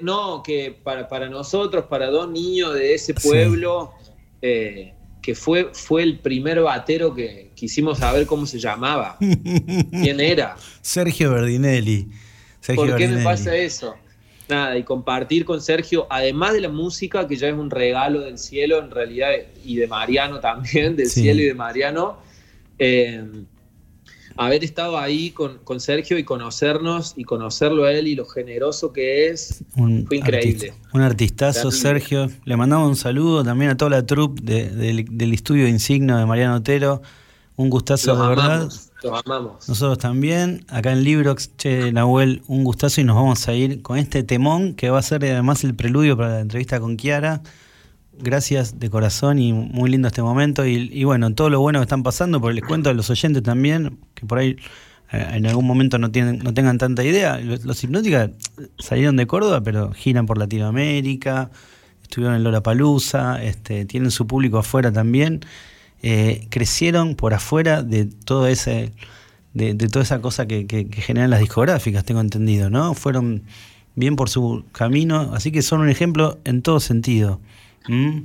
no, 0.00 0.42
que 0.42 0.76
para, 0.82 1.08
para 1.08 1.28
nosotros, 1.28 1.86
para 1.86 2.06
dos 2.10 2.30
niños 2.30 2.74
de 2.74 2.94
ese 2.94 3.14
pueblo, 3.14 3.92
eh, 4.42 4.94
que 5.22 5.34
fue, 5.34 5.70
fue 5.72 6.02
el 6.02 6.18
primer 6.18 6.60
batero 6.60 7.14
que 7.14 7.50
quisimos 7.54 7.98
saber 7.98 8.26
cómo 8.26 8.46
se 8.46 8.58
llamaba. 8.58 9.16
¿Quién 9.90 10.20
era? 10.20 10.56
Sergio 10.80 11.32
Berdinelli. 11.32 12.08
¿Por 12.74 12.96
qué 12.96 13.08
me 13.08 13.22
pasa 13.22 13.56
eso? 13.56 13.94
Nada, 14.48 14.78
y 14.78 14.82
compartir 14.82 15.44
con 15.44 15.60
Sergio, 15.60 16.06
además 16.08 16.54
de 16.54 16.62
la 16.62 16.70
música, 16.70 17.28
que 17.28 17.36
ya 17.36 17.48
es 17.48 17.54
un 17.54 17.70
regalo 17.70 18.20
del 18.20 18.38
cielo 18.38 18.78
en 18.78 18.90
realidad, 18.90 19.30
y 19.62 19.76
de 19.76 19.86
Mariano 19.86 20.40
también, 20.40 20.96
del 20.96 21.10
cielo 21.10 21.42
y 21.42 21.46
de 21.46 21.54
Mariano, 21.54 22.16
eh, 22.78 23.22
haber 24.38 24.62
estado 24.62 24.98
ahí 24.98 25.32
con, 25.32 25.80
Sergio 25.80 26.16
y 26.16 26.24
conocernos 26.24 27.12
y 27.16 27.24
conocerlo 27.24 27.84
a 27.84 27.92
él 27.92 28.06
y 28.06 28.14
lo 28.14 28.24
generoso 28.24 28.92
que 28.92 29.28
es, 29.28 29.64
fue 29.74 30.16
increíble. 30.16 30.74
un 30.92 31.00
artistazo, 31.00 31.70
Sergio. 31.72 32.28
Le 32.44 32.56
mandamos 32.56 32.88
un 32.88 32.96
saludo 32.96 33.42
también 33.42 33.72
a 33.72 33.76
toda 33.76 33.90
la 33.90 34.06
troupe 34.06 34.40
del 34.42 35.32
estudio 35.32 35.66
insigno 35.66 36.16
de 36.16 36.24
Mariano 36.24 36.56
Otero. 36.56 37.02
Un 37.56 37.68
gustazo 37.68 38.14
de 38.14 38.28
verdad. 38.28 38.68
Los 39.02 39.24
amamos. 39.24 39.68
Nosotros 39.68 39.98
también, 39.98 40.64
acá 40.68 40.92
en 40.92 41.02
Librox, 41.02 41.56
che, 41.56 41.92
Nahuel, 41.92 42.42
un 42.46 42.62
gustazo 42.62 43.00
y 43.00 43.04
nos 43.04 43.16
vamos 43.16 43.46
a 43.48 43.54
ir 43.54 43.82
con 43.82 43.98
este 43.98 44.22
temón 44.22 44.74
que 44.74 44.90
va 44.90 45.00
a 45.00 45.02
ser 45.02 45.24
además 45.24 45.64
el 45.64 45.74
preludio 45.74 46.16
para 46.16 46.30
la 46.30 46.40
entrevista 46.40 46.78
con 46.78 46.96
Kiara 46.96 47.42
gracias 48.20 48.78
de 48.78 48.90
corazón 48.90 49.38
y 49.38 49.52
muy 49.52 49.90
lindo 49.90 50.08
este 50.08 50.22
momento. 50.22 50.66
Y, 50.66 51.04
bueno, 51.04 51.34
todo 51.34 51.50
lo 51.50 51.60
bueno 51.60 51.78
que 51.78 51.84
están 51.84 52.02
pasando, 52.02 52.40
porque 52.40 52.54
les 52.56 52.64
cuento 52.64 52.90
a 52.90 52.94
los 52.94 53.10
oyentes 53.10 53.42
también, 53.42 53.98
que 54.14 54.26
por 54.26 54.38
ahí 54.38 54.56
eh, 55.12 55.26
en 55.34 55.46
algún 55.46 55.66
momento 55.66 55.98
no, 55.98 56.10
tienen, 56.10 56.38
no 56.38 56.54
tengan 56.54 56.78
tanta 56.78 57.04
idea. 57.04 57.38
Los, 57.38 57.82
hipnóticas 57.82 58.30
salieron 58.78 59.16
de 59.16 59.26
Córdoba, 59.26 59.62
pero 59.62 59.92
giran 59.92 60.26
por 60.26 60.38
Latinoamérica, 60.38 61.50
estuvieron 62.02 62.36
en 62.36 62.44
Lollapalooza, 62.44 63.42
este, 63.42 63.84
tienen 63.84 64.10
su 64.10 64.26
público 64.26 64.58
afuera 64.58 64.92
también. 64.92 65.40
Eh, 66.02 66.46
crecieron 66.50 67.16
por 67.16 67.34
afuera 67.34 67.82
de 67.82 68.06
todo 68.06 68.46
ese 68.46 68.92
de, 69.54 69.74
toda 69.88 70.02
esa 70.02 70.20
cosa 70.20 70.46
que, 70.46 70.88
generan 70.92 71.30
las 71.30 71.40
discográficas, 71.40 72.04
tengo 72.04 72.20
entendido, 72.20 72.70
¿no? 72.70 72.94
Fueron 72.94 73.42
bien 73.94 74.16
por 74.16 74.28
su 74.28 74.64
camino, 74.72 75.32
así 75.34 75.50
que 75.50 75.62
son 75.62 75.80
un 75.80 75.88
ejemplo 75.88 76.38
en 76.44 76.62
todo 76.62 76.80
sentido. 76.80 77.40
Mm. 77.88 78.20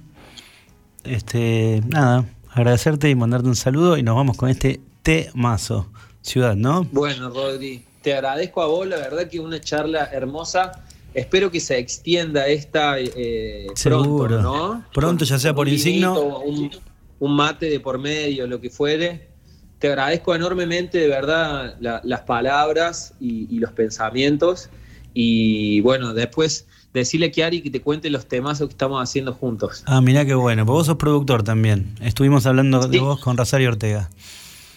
Este, 1.03 1.81
nada, 1.87 2.25
agradecerte 2.51 3.09
y 3.09 3.15
mandarte 3.15 3.47
un 3.47 3.55
saludo 3.55 3.97
y 3.97 4.03
nos 4.03 4.15
vamos 4.15 4.37
con 4.37 4.49
este 4.49 4.79
temazo. 5.01 5.89
Ciudad, 6.21 6.55
¿no? 6.55 6.87
Bueno, 6.91 7.29
Rodri, 7.29 7.83
te 8.01 8.13
agradezco 8.13 8.61
a 8.61 8.67
vos, 8.67 8.87
la 8.87 8.95
verdad 8.95 9.27
que 9.27 9.39
una 9.39 9.59
charla 9.59 10.09
hermosa. 10.11 10.83
Espero 11.13 11.51
que 11.51 11.59
se 11.59 11.77
extienda 11.77 12.47
esta 12.47 12.97
eh, 12.97 13.67
pronto, 13.83 14.41
¿no? 14.41 14.85
Pronto, 14.93 15.25
ya 15.25 15.37
sea 15.37 15.53
por 15.53 15.67
insigno. 15.67 16.39
Un, 16.39 16.71
mate 17.35 17.69
de 17.69 17.79
por 17.79 17.99
medio, 17.99 18.47
lo 18.47 18.59
que 18.59 18.69
fuere. 18.69 19.29
Te 19.79 19.87
agradezco 19.87 20.33
enormemente, 20.33 20.97
de 20.97 21.07
verdad, 21.07 21.75
las 21.79 22.21
palabras 22.21 23.13
y, 23.19 23.53
y 23.53 23.59
los 23.59 23.73
pensamientos. 23.73 24.69
Y 25.13 25.81
bueno, 25.81 26.13
después 26.13 26.65
decirle 26.93 27.27
a 27.27 27.31
Kiari 27.31 27.61
que 27.61 27.69
te 27.69 27.81
cuente 27.81 28.09
los 28.09 28.27
temas 28.27 28.59
que 28.59 28.65
estamos 28.65 29.01
haciendo 29.01 29.33
juntos. 29.33 29.83
Ah, 29.85 30.01
mirá 30.01 30.25
qué 30.25 30.35
bueno. 30.35 30.65
Vos 30.65 30.87
sos 30.87 30.97
productor 30.97 31.43
también. 31.43 31.95
Estuvimos 32.01 32.45
hablando 32.45 32.87
de 32.87 32.99
vos 32.99 33.19
con 33.19 33.37
Rosario 33.37 33.69
Ortega. 33.69 34.09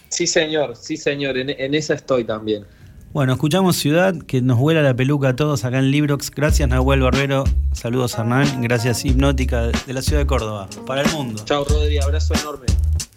Sí, 0.08 0.26
señor, 0.26 0.76
sí, 0.76 0.96
señor. 0.96 1.36
En, 1.36 1.74
esa 1.74 1.94
estoy 1.94 2.24
también. 2.24 2.64
Bueno, 3.12 3.32
escuchamos 3.32 3.76
Ciudad, 3.76 4.14
que 4.26 4.42
nos 4.42 4.58
vuela 4.58 4.82
la 4.82 4.94
peluca 4.94 5.30
a 5.30 5.36
todos 5.36 5.64
acá 5.64 5.78
en 5.78 5.90
Librox. 5.90 6.30
Gracias, 6.30 6.68
Nahuel 6.68 7.00
Barrero. 7.00 7.44
Saludos, 7.72 8.14
Hernán. 8.18 8.62
Gracias, 8.62 9.04
Hipnótica 9.04 9.68
de 9.68 9.92
la 9.92 10.02
ciudad 10.02 10.20
de 10.20 10.26
Córdoba. 10.26 10.68
Para 10.86 11.02
el 11.02 11.10
mundo. 11.12 11.42
Chao, 11.44 11.64
Rodri. 11.64 11.98
Abrazo 11.98 12.34
enorme. 12.34 12.66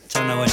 Chao, 0.07 0.25
Nahuel. 0.25 0.51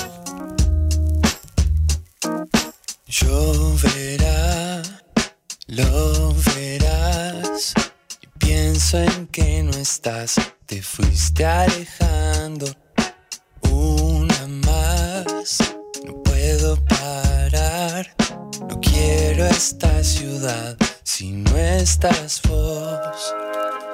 Lloverá, 3.08 4.82
lo 5.68 6.34
verás 6.54 7.74
Pienso 8.76 8.98
en 8.98 9.26
que 9.28 9.62
no 9.62 9.70
estás, 9.70 10.34
te 10.66 10.82
fuiste 10.82 11.46
alejando. 11.46 12.66
Una 13.70 14.46
más, 14.66 15.60
no 16.04 16.22
puedo 16.22 16.76
parar. 16.84 18.14
No 18.68 18.78
quiero 18.78 19.46
esta 19.46 20.04
ciudad 20.04 20.76
si 21.04 21.32
no 21.32 21.56
estás 21.56 22.42
vos. 22.46 23.34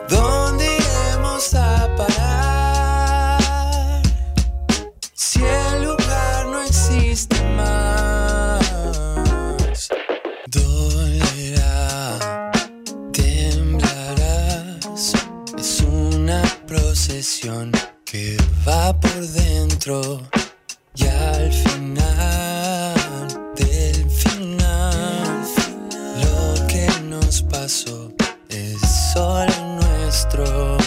¿Dónde 0.09 0.66
iremos 0.77 1.55
a 1.55 1.88
parar? 1.95 2.71
Que 18.04 18.37
va 18.66 18.98
por 18.98 19.20
dentro 19.28 20.20
y 20.96 21.06
al 21.06 21.52
final 21.52 23.28
del 23.54 24.11
final 24.11 25.44
lo 26.20 26.66
que 26.66 26.88
nos 27.04 27.42
pasó 27.42 28.12
es 28.48 28.80
solo 29.14 29.78
nuestro. 29.80 30.82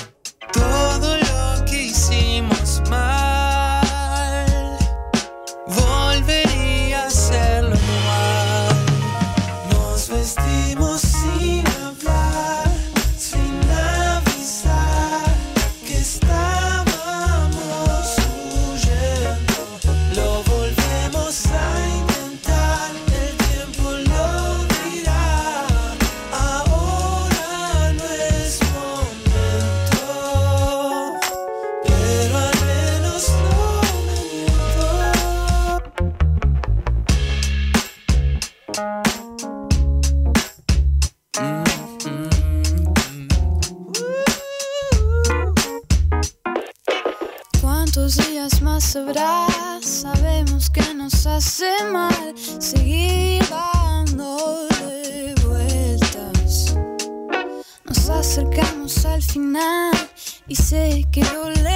Y 60.47 60.55
sé 60.55 61.05
que 61.11 61.23
dolerá 61.23 61.74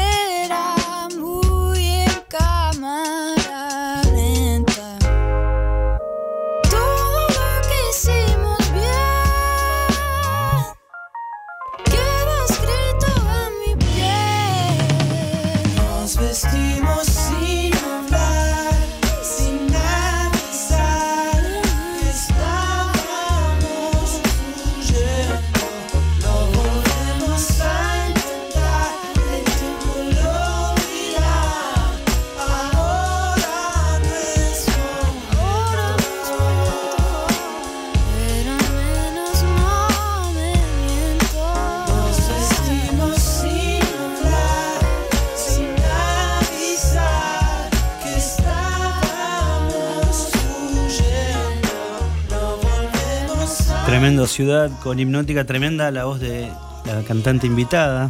ciudad 54.40 54.72
con 54.82 54.98
hipnótica 54.98 55.44
tremenda, 55.44 55.92
la 55.92 56.06
voz 56.06 56.22
de 56.22 56.50
la 56.86 57.04
cantante 57.04 57.46
invitada, 57.46 58.10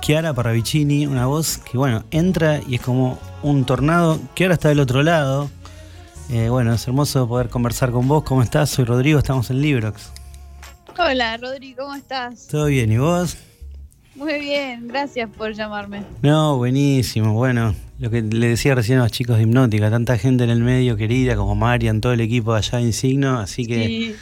Chiara 0.00 0.32
Parravicini, 0.32 1.06
una 1.06 1.26
voz 1.26 1.58
que 1.58 1.76
bueno, 1.76 2.02
entra 2.10 2.62
y 2.66 2.76
es 2.76 2.80
como 2.80 3.18
un 3.42 3.66
tornado. 3.66 4.18
Chiara 4.34 4.54
está 4.54 4.70
del 4.70 4.80
otro 4.80 5.02
lado. 5.02 5.50
Eh, 6.30 6.48
bueno, 6.48 6.72
es 6.72 6.88
hermoso 6.88 7.28
poder 7.28 7.50
conversar 7.50 7.90
con 7.90 8.08
vos. 8.08 8.22
¿Cómo 8.22 8.42
estás? 8.42 8.70
Soy 8.70 8.86
Rodrigo, 8.86 9.18
estamos 9.18 9.50
en 9.50 9.60
Librox. 9.60 10.12
Hola, 10.98 11.36
Rodri, 11.36 11.74
¿cómo 11.74 11.94
estás? 11.94 12.46
¿Todo 12.46 12.64
bien? 12.64 12.90
¿Y 12.90 12.96
vos? 12.96 13.36
Muy 14.14 14.40
bien, 14.40 14.88
gracias 14.88 15.28
por 15.28 15.52
llamarme. 15.52 16.04
No, 16.22 16.56
buenísimo. 16.56 17.34
Bueno, 17.34 17.74
lo 17.98 18.08
que 18.08 18.22
le 18.22 18.48
decía 18.48 18.74
recién 18.74 18.98
a 18.98 19.02
los 19.02 19.12
chicos 19.12 19.36
de 19.36 19.42
Hipnótica, 19.42 19.90
tanta 19.90 20.16
gente 20.16 20.44
en 20.44 20.50
el 20.50 20.60
medio 20.60 20.96
querida 20.96 21.36
como 21.36 21.54
Marian, 21.54 22.00
todo 22.00 22.14
el 22.14 22.22
equipo 22.22 22.54
allá 22.54 22.80
en 22.80 22.94
Signo, 22.94 23.38
así 23.38 23.66
que 23.66 23.86
Sí, 23.86 24.16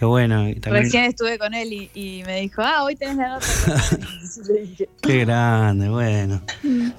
qué 0.00 0.06
bueno. 0.06 0.48
Y 0.48 0.54
también- 0.54 0.84
recién 0.84 1.04
estuve 1.04 1.38
con 1.38 1.52
él 1.52 1.72
y, 1.74 1.90
y 1.94 2.22
me 2.24 2.40
dijo, 2.40 2.62
ah, 2.62 2.84
hoy 2.84 2.96
tenés 2.96 3.18
la 3.18 3.28
nota. 3.28 3.46
Dije, 4.62 4.88
Qué 5.02 5.18
grande, 5.26 5.90
bueno. 5.90 6.40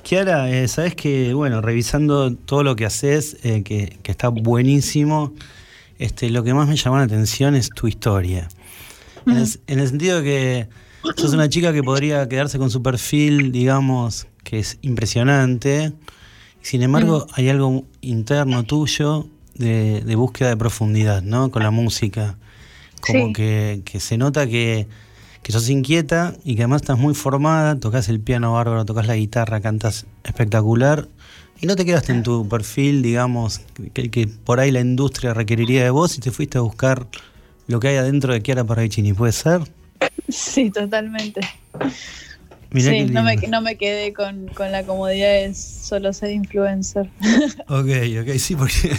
Kiara, 0.04 0.52
eh, 0.52 0.68
sabes 0.68 0.94
que, 0.96 1.34
bueno, 1.34 1.62
revisando 1.62 2.34
todo 2.36 2.62
lo 2.64 2.76
que 2.76 2.86
haces, 2.86 3.38
eh, 3.44 3.64
que, 3.64 3.98
que 4.04 4.12
está 4.12 4.30
buenísimo, 4.30 5.34
este, 5.98 6.30
lo 6.30 6.44
que 6.44 6.54
más 6.54 6.68
me 6.68 6.76
llamó 6.76 6.98
la 6.98 7.04
atención 7.06 7.56
es 7.56 7.70
tu 7.70 7.88
historia. 7.88 8.48
En 9.26 9.38
el, 9.38 9.48
en 9.68 9.80
el 9.80 9.88
sentido 9.88 10.22
de 10.22 10.24
que 10.24 10.68
sos 11.20 11.34
una 11.34 11.50
chica 11.50 11.74
que 11.74 11.82
podría 11.84 12.30
quedarse 12.30 12.60
con 12.60 12.70
su 12.70 12.84
perfil, 12.84 13.52
digamos, 13.52 14.28
que 14.44 14.60
es 14.60 14.78
impresionante. 14.84 15.92
Sin 16.62 16.84
embargo, 16.84 17.26
hay 17.34 17.50
algo 17.50 17.84
interno 18.02 18.62
tuyo 18.64 19.28
de, 19.56 20.02
de 20.02 20.16
búsqueda 20.16 20.50
de 20.50 20.58
profundidad, 20.58 21.24
¿no? 21.24 21.50
Con 21.50 21.64
la 21.64 21.72
música. 21.72 22.38
Como 23.02 23.28
Sí. 23.28 23.34
que, 23.34 23.82
que 23.84 24.00
se 24.00 24.18
nota 24.18 24.48
que, 24.48 24.88
que 25.44 25.52
sos 25.52 25.70
inquieta 25.70 26.36
y 26.44 26.56
que 26.56 26.62
además 26.62 26.82
estás 26.84 26.98
muy 26.98 27.14
formada, 27.16 27.80
tocas 27.80 28.08
el 28.10 28.20
piano 28.20 28.54
bárbaro, 28.54 28.86
tocas 28.86 29.08
la 29.08 29.16
guitarra, 29.16 29.60
cantas 29.62 30.06
espectacular. 30.24 31.08
Y 31.60 31.68
no 31.68 31.76
te 31.76 31.86
quedaste 31.86 32.12
en 32.12 32.24
tu 32.24 32.48
perfil, 32.48 33.02
digamos, 33.04 33.62
que, 33.94 34.10
que 34.10 34.28
por 34.28 34.60
ahí 34.60 34.72
la 34.72 34.80
industria 34.80 35.34
requeriría 35.34 35.84
de 35.84 35.90
vos 35.92 36.18
y 36.18 36.22
te 36.22 36.32
fuiste 36.32 36.58
a 36.58 36.62
buscar 36.62 37.08
lo 37.68 37.80
que 37.80 37.90
hay 37.90 37.98
adentro 37.98 38.34
de 38.34 38.42
Chiara 38.42 38.64
Parravicini, 38.64 39.14
¿puede 39.14 39.32
ser? 39.32 39.62
Sí, 40.28 40.72
totalmente. 40.72 41.42
Mirá 42.72 42.92
sí, 42.92 43.04
no 43.06 43.24
me, 43.24 43.36
no 43.36 43.62
me 43.62 43.78
quedé 43.78 44.14
con, 44.14 44.48
con 44.48 44.72
la 44.72 44.84
comodidad 44.84 45.28
de 45.28 45.54
solo 45.54 46.14
ser 46.14 46.32
influencer. 46.32 47.10
Ok, 47.68 47.90
ok, 48.22 48.38
sí, 48.38 48.56
porque 48.56 48.92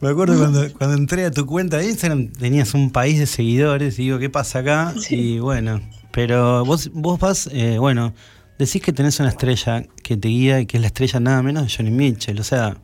me 0.00 0.08
acuerdo 0.08 0.38
cuando, 0.38 0.72
cuando 0.74 0.96
entré 0.96 1.24
a 1.24 1.30
tu 1.30 1.46
cuenta 1.46 1.78
de 1.78 1.86
Instagram 1.86 2.32
tenías 2.32 2.74
un 2.74 2.90
país 2.90 3.18
de 3.18 3.26
seguidores 3.26 3.98
y 3.98 4.02
digo, 4.04 4.18
¿qué 4.18 4.30
pasa 4.30 4.60
acá? 4.60 4.94
Y 5.10 5.38
bueno, 5.38 5.80
pero 6.10 6.64
vos, 6.64 6.90
vos 6.92 7.18
vas, 7.18 7.48
eh, 7.52 7.78
bueno, 7.78 8.14
decís 8.58 8.82
que 8.82 8.92
tenés 8.92 9.18
una 9.20 9.28
estrella 9.30 9.84
que 10.02 10.16
te 10.16 10.28
guía 10.28 10.60
y 10.60 10.66
que 10.66 10.76
es 10.76 10.80
la 10.80 10.86
estrella 10.88 11.20
nada 11.20 11.42
menos 11.42 11.64
de 11.66 11.74
Johnny 11.74 11.90
Mitchell, 11.90 12.38
o 12.40 12.44
sea, 12.44 12.76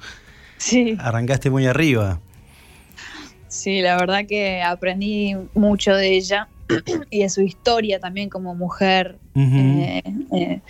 Sí, 0.59 0.97
arrancaste 1.01 1.51
muy 1.51 1.67
arriba. 1.67 2.21
sí, 3.49 3.81
la 3.81 3.97
verdad 3.97 4.27
que 4.29 4.63
aprendí 4.63 5.35
mucho 5.55 5.95
de 5.95 6.17
ella 6.17 6.49
y 7.11 7.23
de 7.23 7.29
su 7.29 7.43
historia 7.43 7.99
también 7.99 8.31
como 8.31 8.55
mujer 8.55 9.19
eh, 9.35 10.03
eh, 10.33 10.61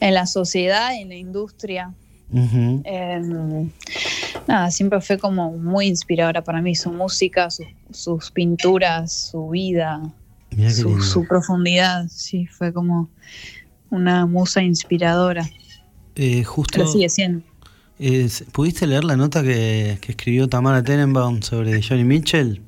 en 0.00 0.14
la 0.14 0.26
sociedad, 0.26 0.96
en 0.96 1.10
la 1.10 1.16
industria. 1.16 1.92
Eh, 2.34 3.20
nada, 4.48 4.70
siempre 4.70 5.00
fue 5.00 5.18
como 5.18 5.52
muy 5.52 5.86
inspiradora 5.86 6.42
para 6.42 6.62
mí, 6.62 6.74
su 6.74 6.90
música, 6.90 7.50
su- 7.50 7.64
sus 7.90 8.30
pinturas, 8.30 9.12
su 9.30 9.48
vida, 9.50 10.00
su, 11.00 11.24
profundidad, 11.28 12.06
sí, 12.08 12.46
fue 12.46 12.72
como 12.72 13.08
una 13.90 14.26
musa 14.26 14.62
inspiradora, 14.62 15.46
Eh, 16.14 16.44
justo, 16.44 16.78
pero 16.78 16.86
sigue 16.90 17.08
siendo. 17.08 17.42
eh, 17.98 18.28
¿pudiste 18.52 18.86
leer 18.86 19.04
la 19.04 19.16
nota 19.16 19.42
que, 19.42 19.98
que 20.00 20.12
escribió 20.12 20.48
Tamara 20.48 20.82
Tenenbaum 20.82 21.42
sobre 21.42 21.82
Johnny 21.82 22.04
Mitchell? 22.04 22.62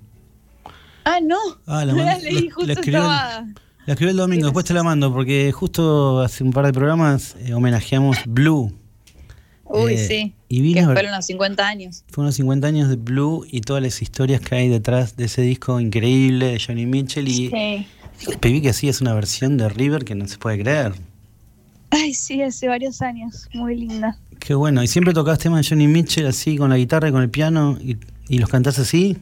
Ah, 1.04 1.18
no, 1.22 1.36
Ah, 1.66 1.84
la 1.84 1.92
leí, 2.18 2.48
justo 2.50 2.66
la 2.66 2.72
escribió 2.74 3.00
estaba... 3.02 3.46
La 3.86 3.92
escribió 3.92 4.12
el 4.12 4.16
domingo, 4.16 4.46
después 4.46 4.64
te 4.64 4.72
la 4.72 4.82
mando, 4.82 5.12
porque 5.12 5.52
justo 5.52 6.20
hace 6.22 6.42
un 6.42 6.52
par 6.52 6.64
de 6.64 6.72
programas 6.72 7.36
eh, 7.40 7.52
homenajeamos 7.52 8.16
Blue. 8.26 8.72
Uy, 9.66 9.94
Eh, 9.94 9.98
sí, 10.08 10.34
Y 10.48 10.74
que 10.74 10.84
fueron 10.84 11.12
los 11.12 11.24
50 11.26 11.66
años. 11.66 12.04
fue 12.10 12.22
unos 12.22 12.34
50 12.36 12.66
años 12.66 12.88
de 12.88 12.96
Blue 12.96 13.46
y 13.50 13.60
todas 13.62 13.82
las 13.82 14.00
historias 14.02 14.40
que 14.40 14.54
hay 14.54 14.68
detrás 14.68 15.16
de 15.16 15.24
ese 15.24 15.42
disco 15.42 15.80
increíble 15.80 16.46
de 16.52 16.60
Johnny 16.64 16.86
Mitchell. 16.86 17.26
Y 17.28 17.48
Sí. 17.50 17.86
vi 18.42 18.60
que 18.60 18.68
así 18.68 18.88
es 18.88 19.00
una 19.00 19.14
versión 19.14 19.56
de 19.56 19.68
River 19.68 20.04
que 20.04 20.14
no 20.14 20.28
se 20.28 20.38
puede 20.38 20.60
creer. 20.60 20.92
Ay, 21.90 22.12
sí, 22.12 22.42
hace 22.42 22.68
varios 22.68 23.00
años, 23.02 23.48
muy 23.54 23.76
linda. 23.76 24.18
Qué 24.40 24.54
bueno. 24.54 24.82
¿Y 24.82 24.86
siempre 24.88 25.14
tocabas 25.14 25.38
temas 25.38 25.62
de 25.64 25.68
Johnny 25.70 25.86
Mitchell 25.88 26.26
así 26.26 26.56
con 26.56 26.68
la 26.70 26.76
guitarra 26.76 27.08
y 27.08 27.12
con 27.12 27.22
el 27.22 27.30
piano 27.30 27.78
y, 27.80 27.96
y 28.28 28.38
los 28.38 28.50
cantás 28.50 28.78
así? 28.78 29.16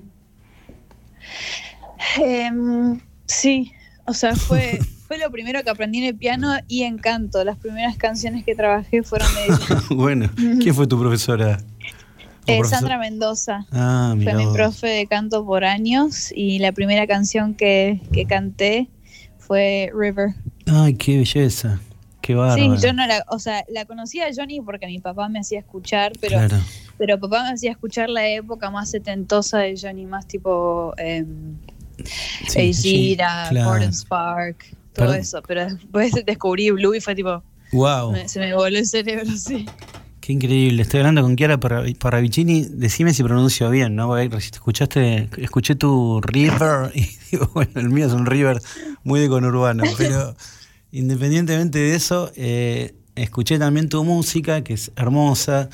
Em, 2.18 2.99
sí, 3.26 3.72
o 4.07 4.12
sea, 4.14 4.34
fue, 4.34 4.78
fue 5.13 5.19
lo 5.23 5.31
primero 5.31 5.63
que 5.63 5.69
aprendí 5.69 5.99
en 5.99 6.05
el 6.05 6.17
piano 6.17 6.55
y 6.69 6.85
en 6.85 6.97
canto. 6.97 7.45
Las 7.45 7.59
primeras 7.59 7.99
canciones 7.99 8.45
que 8.45 8.55
trabajé 8.55 9.03
fueron 9.03 9.29
de 9.35 9.45
ella. 9.47 9.83
bueno, 9.91 10.31
¿quién 10.35 10.75
fue 10.75 10.87
tu 10.87 10.99
profesora? 10.99 11.59
¿O 11.61 12.51
Eh, 12.51 12.59
profesor? 12.59 12.67
Sandra 12.79 12.99
Mendoza. 12.99 13.67
Ah, 13.73 14.15
mira. 14.17 14.33
Fue 14.33 14.47
mi 14.47 14.53
profe 14.55 14.87
de 14.87 15.07
canto 15.07 15.45
por 15.45 15.65
años 15.65 16.33
y 16.35 16.61
la 16.61 16.73
primera 16.73 17.07
canción 17.07 17.55
que, 17.55 18.01
que 18.13 18.25
canté 18.25 18.89
fue 19.39 19.91
River. 19.95 20.31
Ay, 20.67 20.95
qué 20.95 21.19
belleza. 21.19 21.79
Qué 22.23 22.35
bárbaro. 22.35 22.77
Sí, 22.77 22.87
yo 22.87 22.93
no 22.95 23.07
la, 23.07 23.25
o 23.29 23.39
sea, 23.39 23.65
la 23.69 23.85
conocía 23.85 24.27
a 24.27 24.31
Johnny 24.35 24.61
porque 24.63 24.87
mi 24.87 24.99
papá 25.01 25.29
me 25.29 25.41
hacía 25.41 25.59
escuchar, 25.59 26.13
pero, 26.21 26.39
Claro. 26.39 26.57
pero 26.97 27.19
papá 27.21 27.43
me 27.43 27.51
hacía 27.51 27.73
escuchar 27.73 28.09
la 28.09 28.27
época 28.29 28.71
más 28.71 28.91
setentosa 28.91 29.59
de 29.59 29.75
Johnny, 29.79 30.07
más 30.07 30.27
tipo 30.27 30.95
eh, 30.99 31.27
Sí, 32.49 32.73
sí, 32.75 32.89
Gira, 33.09 33.47
claro. 33.51 33.69
Gordon 33.71 33.93
Spark, 33.93 34.65
todo 34.93 35.07
Perdón. 35.07 35.16
eso. 35.20 35.43
Pero 35.47 35.64
después 35.66 36.12
descubrí 36.26 36.70
Blue 36.70 36.95
y 36.95 37.01
fue 37.01 37.14
tipo, 37.14 37.43
Wow. 37.72 38.12
me- 38.12 38.28
se 38.28 38.38
me 38.40 38.55
voló 38.55 38.76
el 38.78 38.86
cerebro, 38.86 39.30
sí. 39.36 39.66
Qué 40.20 40.32
increíble. 40.34 40.82
Estoy 40.82 41.01
hablando 41.01 41.22
con 41.22 41.34
Chiara 41.36 41.59
Parra- 41.59 41.84
Parravicini. 41.99 42.62
Decime 42.70 43.12
si 43.12 43.24
pronuncio 43.24 43.68
bien, 43.70 43.97
¿no? 43.97 44.16
Escuchaste, 44.16 45.28
escuché 45.38 45.74
tu 45.74 46.20
River 46.20 46.93
y 46.95 47.09
digo, 47.32 47.51
bueno, 47.55 47.72
el 47.76 47.88
mío 47.90 48.07
es 48.07 48.12
un 48.12 48.26
River 48.26 48.61
muy 49.03 49.18
de 49.20 49.28
conurbano. 49.28 49.82
Pero 49.99 50.36
independientemente 50.93 51.78
de 51.80 51.95
eso, 51.97 52.30
eh, 52.36 52.95
escuché 53.16 53.59
también 53.59 53.88
tu 53.88 54.05
música, 54.05 54.62
que 54.62 54.74
es 54.74 54.93
hermosa. 54.97 55.68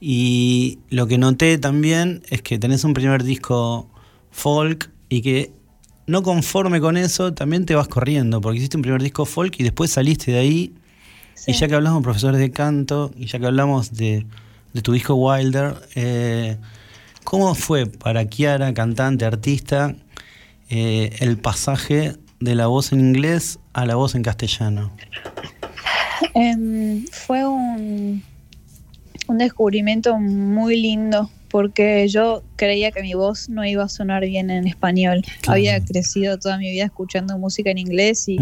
Y 0.00 0.78
lo 0.88 1.06
que 1.06 1.18
noté 1.18 1.58
también 1.58 2.22
es 2.30 2.40
que 2.40 2.58
tenés 2.58 2.84
un 2.84 2.94
primer 2.94 3.22
disco 3.22 3.90
folk 4.30 4.90
y 5.10 5.20
que 5.20 5.52
no 6.10 6.22
conforme 6.22 6.80
con 6.80 6.96
eso, 6.96 7.32
también 7.32 7.64
te 7.66 7.74
vas 7.74 7.88
corriendo, 7.88 8.40
porque 8.40 8.58
hiciste 8.58 8.76
un 8.76 8.82
primer 8.82 9.00
disco 9.02 9.24
folk 9.24 9.54
y 9.58 9.62
después 9.62 9.90
saliste 9.92 10.32
de 10.32 10.38
ahí 10.38 10.74
Sí. 11.34 11.52
y 11.52 11.54
ya 11.54 11.68
que 11.68 11.74
hablamos 11.74 12.00
de 12.00 12.04
profesores 12.04 12.38
de 12.40 12.50
canto, 12.50 13.12
y 13.16 13.24
ya 13.26 13.38
que 13.38 13.46
hablamos 13.46 13.94
de, 13.94 14.26
de 14.74 14.82
tu 14.82 14.92
disco 14.92 15.14
Wilder, 15.14 15.74
eh, 15.94 16.58
¿cómo 17.24 17.54
fue 17.54 17.86
para 17.86 18.26
Kiara, 18.26 18.74
cantante, 18.74 19.24
artista, 19.24 19.94
eh, 20.68 21.16
el 21.20 21.38
pasaje 21.38 22.16
de 22.40 22.54
la 22.54 22.66
voz 22.66 22.92
en 22.92 23.00
inglés 23.00 23.58
a 23.72 23.86
la 23.86 23.94
voz 23.94 24.14
en 24.14 24.22
castellano? 24.22 24.90
Em, 26.34 27.06
fue 27.10 27.46
un, 27.46 28.22
un 29.30 29.38
descubrimiento 29.38 30.18
muy 30.18 30.80
lindo 30.80 31.30
porque 31.50 32.06
yo 32.08 32.42
creía 32.56 32.90
que 32.90 33.00
mi 33.02 33.14
voz 33.14 33.48
no 33.48 33.64
iba 33.64 33.84
a 33.84 33.88
sonar 33.88 34.24
bien 34.24 34.50
en 34.50 34.66
español. 34.66 35.22
Claro. 35.40 35.52
Había 35.58 35.84
crecido 35.84 36.38
toda 36.38 36.58
mi 36.58 36.70
vida 36.70 36.84
escuchando 36.84 37.38
música 37.38 37.70
en 37.70 37.78
inglés 37.78 38.28
y, 38.28 38.38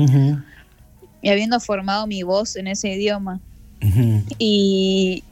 habiendo 1.28 1.60
formado 1.60 2.06
mi 2.06 2.22
voz 2.22 2.56
en 2.56 2.66
ese 2.68 2.94
idioma. 2.94 3.40
Y, 4.38 5.24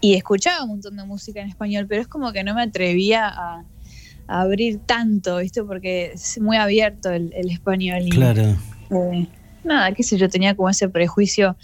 y 0.00 0.14
escuchaba 0.14 0.62
un 0.64 0.70
montón 0.70 0.96
de 0.96 1.04
música 1.04 1.40
en 1.40 1.48
español, 1.48 1.86
pero 1.88 2.02
es 2.02 2.08
como 2.08 2.32
que 2.32 2.42
no 2.44 2.54
me 2.54 2.62
atrevía 2.62 3.28
a, 3.28 3.64
a 4.28 4.40
abrir 4.40 4.78
tanto, 4.86 5.36
¿viste? 5.38 5.62
Porque 5.64 6.12
es 6.14 6.40
muy 6.40 6.56
abierto 6.56 7.10
el, 7.10 7.32
el 7.34 7.50
español. 7.50 8.02
Y, 8.04 8.10
Claro. 8.10 8.42
eh, 8.42 9.26
nada, 9.64 9.92
qué 9.92 10.02
sé 10.02 10.16
yo, 10.18 10.28
tenía 10.28 10.54
como 10.54 10.68
ese 10.70 10.88
prejuicio 10.88 11.56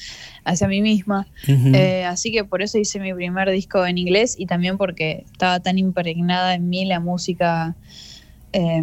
hacia 0.44 0.68
mí 0.68 0.80
misma. 0.82 1.26
Eh, 1.74 2.04
así 2.04 2.30
que 2.32 2.44
por 2.44 2.62
eso 2.62 2.78
hice 2.78 3.00
mi 3.00 3.12
primer 3.14 3.50
disco 3.50 3.84
en 3.86 3.98
inglés 3.98 4.34
y 4.38 4.46
también 4.46 4.76
porque 4.78 5.24
estaba 5.32 5.60
tan 5.60 5.78
impregnada 5.78 6.54
en 6.54 6.68
mí 6.68 6.84
la 6.84 7.00
música 7.00 7.74
eh, 8.52 8.82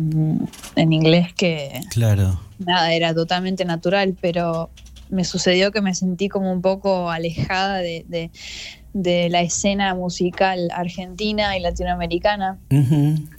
en 0.75 0.93
inglés 0.93 1.33
que 1.33 1.81
Claro. 1.89 2.39
nada, 2.59 2.93
era 2.93 3.13
totalmente 3.13 3.65
natural, 3.65 4.15
pero 4.21 4.69
me 5.09 5.23
sucedió 5.23 5.71
que 5.71 5.81
me 5.81 5.93
sentí 5.95 6.27
como 6.29 6.51
un 6.51 6.61
poco 6.61 7.09
alejada 7.11 7.77
de, 7.79 8.05
de- 8.07 8.31
de 8.93 9.27
la 9.29 9.41
escena 9.41 9.95
musical 9.95 10.69
argentina 10.71 11.57
y 11.57 11.61
latinoamericana 11.61 12.59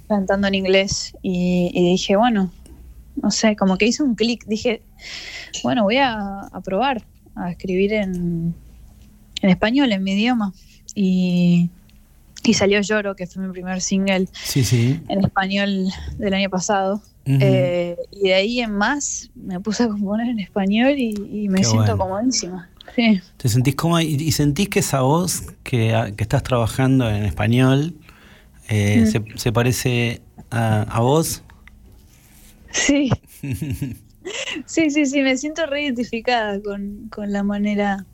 cantando 0.09 0.47
en 0.47 0.55
inglés 0.55 1.15
y, 1.21 1.71
y 1.73 1.91
dije, 1.91 2.17
bueno, 2.17 2.51
no 3.21 3.31
sé, 3.31 3.55
como 3.55 3.77
que 3.77 3.85
hice 3.87 4.03
un 4.03 4.15
clic, 4.15 4.45
dije, 4.47 4.81
bueno, 5.63 5.83
voy 5.83 5.97
a, 5.97 6.41
a 6.41 6.61
probar 6.61 7.03
a 7.35 7.51
escribir 7.51 7.93
en, 7.93 8.53
en 9.41 9.49
español, 9.49 9.91
en 9.91 10.03
mi 10.03 10.13
idioma. 10.13 10.53
Y, 10.95 11.69
y 12.43 12.53
salió 12.53 12.79
Lloro, 12.81 13.15
que 13.15 13.27
fue 13.27 13.41
mi 13.45 13.51
primer 13.51 13.81
single 13.81 14.27
Sí, 14.31 14.63
sí. 14.63 14.99
en 15.09 15.23
español 15.25 15.87
del 16.17 16.33
año 16.33 16.49
pasado. 16.49 17.01
Eh, 17.27 17.97
y 18.11 18.27
de 18.27 18.33
ahí 18.35 18.59
en 18.61 18.71
más 18.71 19.31
me 19.33 19.59
puse 19.59 19.81
a 19.83 19.87
componer 19.87 20.27
en 20.29 20.39
español 20.39 20.93
y, 20.97 21.15
y 21.31 21.49
me 21.49 21.57
Qué 21.59 21.63
siento 21.63 21.97
bueno. 21.97 22.03
comodísima. 22.19 22.69
Sí. 22.95 23.19
¿Te 23.37 23.49
sentís 23.49 23.75
cómoda 23.75 24.03
y, 24.03 24.13
y 24.13 24.31
sentís 24.31 24.69
que 24.69 24.79
esa 24.79 25.01
voz 25.01 25.41
que, 25.63 25.95
a- 25.95 26.11
que 26.11 26.21
estás 26.23 26.43
trabajando 26.43 27.09
en 27.09 27.23
español 27.23 27.95
eh, 28.69 29.01
Mm. 29.03 29.07
se, 29.07 29.23
se 29.39 29.51
parece 29.51 30.21
a, 30.51 30.83
a 30.83 30.99
vos? 30.99 31.41
Sí. 32.71 33.09
Sí, 34.65 34.89
sí, 34.89 35.05
sí, 35.05 35.21
me 35.21 35.37
siento 35.37 35.65
re 35.65 35.83
identificada 35.83 36.59
con, 36.61 37.09
con 37.09 37.31
la 37.31 37.43
manera 37.43 38.05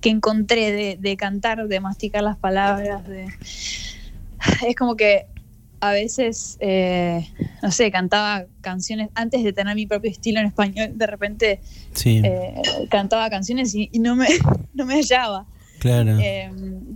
que 0.00 0.10
encontré 0.10 0.72
de, 0.72 0.96
de 0.98 1.16
cantar, 1.16 1.66
de 1.68 1.80
masticar 1.80 2.22
las 2.22 2.36
palabras. 2.36 3.06
De... 3.06 3.26
Es 4.66 4.74
como 4.76 4.96
que 4.96 5.26
a 5.80 5.92
veces, 5.92 6.56
eh, 6.60 7.26
no 7.62 7.70
sé, 7.70 7.90
cantaba 7.90 8.44
canciones 8.60 9.08
antes 9.14 9.42
de 9.42 9.52
tener 9.52 9.74
mi 9.74 9.86
propio 9.86 10.10
estilo 10.10 10.40
en 10.40 10.46
español, 10.46 10.92
de 10.94 11.06
repente 11.06 11.60
Sí, 11.94 12.20
eh, 12.24 12.54
cantaba 12.90 13.30
canciones 13.30 13.74
y, 13.74 13.88
y 13.92 13.98
no, 13.98 14.14
me, 14.16 14.26
no 14.74 14.84
me 14.84 14.94
hallaba. 14.96 15.46
claro. 15.78 16.18
Eh, 16.20 16.50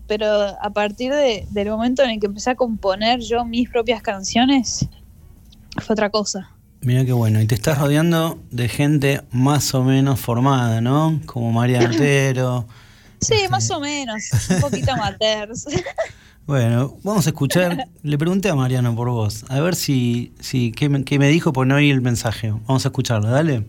pero 0.06 0.26
a 0.60 0.70
partir 0.74 1.12
de- 1.14 1.46
del 1.50 1.70
momento 1.70 2.02
en 2.02 2.10
el 2.10 2.20
que 2.20 2.26
empecé 2.26 2.50
a 2.50 2.54
componer 2.56 3.20
yo 3.20 3.44
mis 3.46 3.70
propias 3.70 4.02
canciones, 4.02 4.86
fue 5.80 5.94
otra 5.94 6.10
cosa. 6.10 6.50
Mira 6.84 7.04
qué 7.04 7.12
bueno. 7.12 7.40
Y 7.40 7.46
te 7.46 7.54
estás 7.54 7.78
rodeando 7.78 8.38
de 8.50 8.68
gente 8.68 9.22
más 9.32 9.74
o 9.74 9.82
menos 9.82 10.20
formada, 10.20 10.80
¿no? 10.80 11.20
Como 11.26 11.50
María 11.52 11.80
Otero. 11.92 12.66
Sí, 13.20 13.34
Este- 13.34 13.48
más 13.48 13.70
o 13.70 13.80
menos, 13.80 14.22
un 14.50 14.60
poquito 14.60 14.92
amateurs. 14.92 15.66
Bueno, 16.46 16.98
vamos 17.02 17.26
a 17.26 17.30
escuchar. 17.30 17.88
Le 18.02 18.18
pregunté 18.18 18.50
a 18.50 18.54
Mariano 18.54 18.94
por 18.94 19.08
vos. 19.08 19.46
A 19.48 19.60
ver 19.60 19.74
si, 19.74 20.34
si 20.40 20.72
qué, 20.72 20.90
me, 20.90 21.02
qué 21.02 21.18
me 21.18 21.28
dijo 21.28 21.54
por 21.54 21.66
no 21.66 21.76
oír 21.76 21.94
el 21.94 22.02
mensaje. 22.02 22.50
Vamos 22.66 22.84
a 22.84 22.88
escucharlo, 22.88 23.30
dale. 23.30 23.64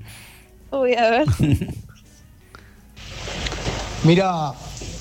Uy, 0.71 0.93
a 0.93 1.09
ver. 1.09 1.25
Mira, 4.03 4.51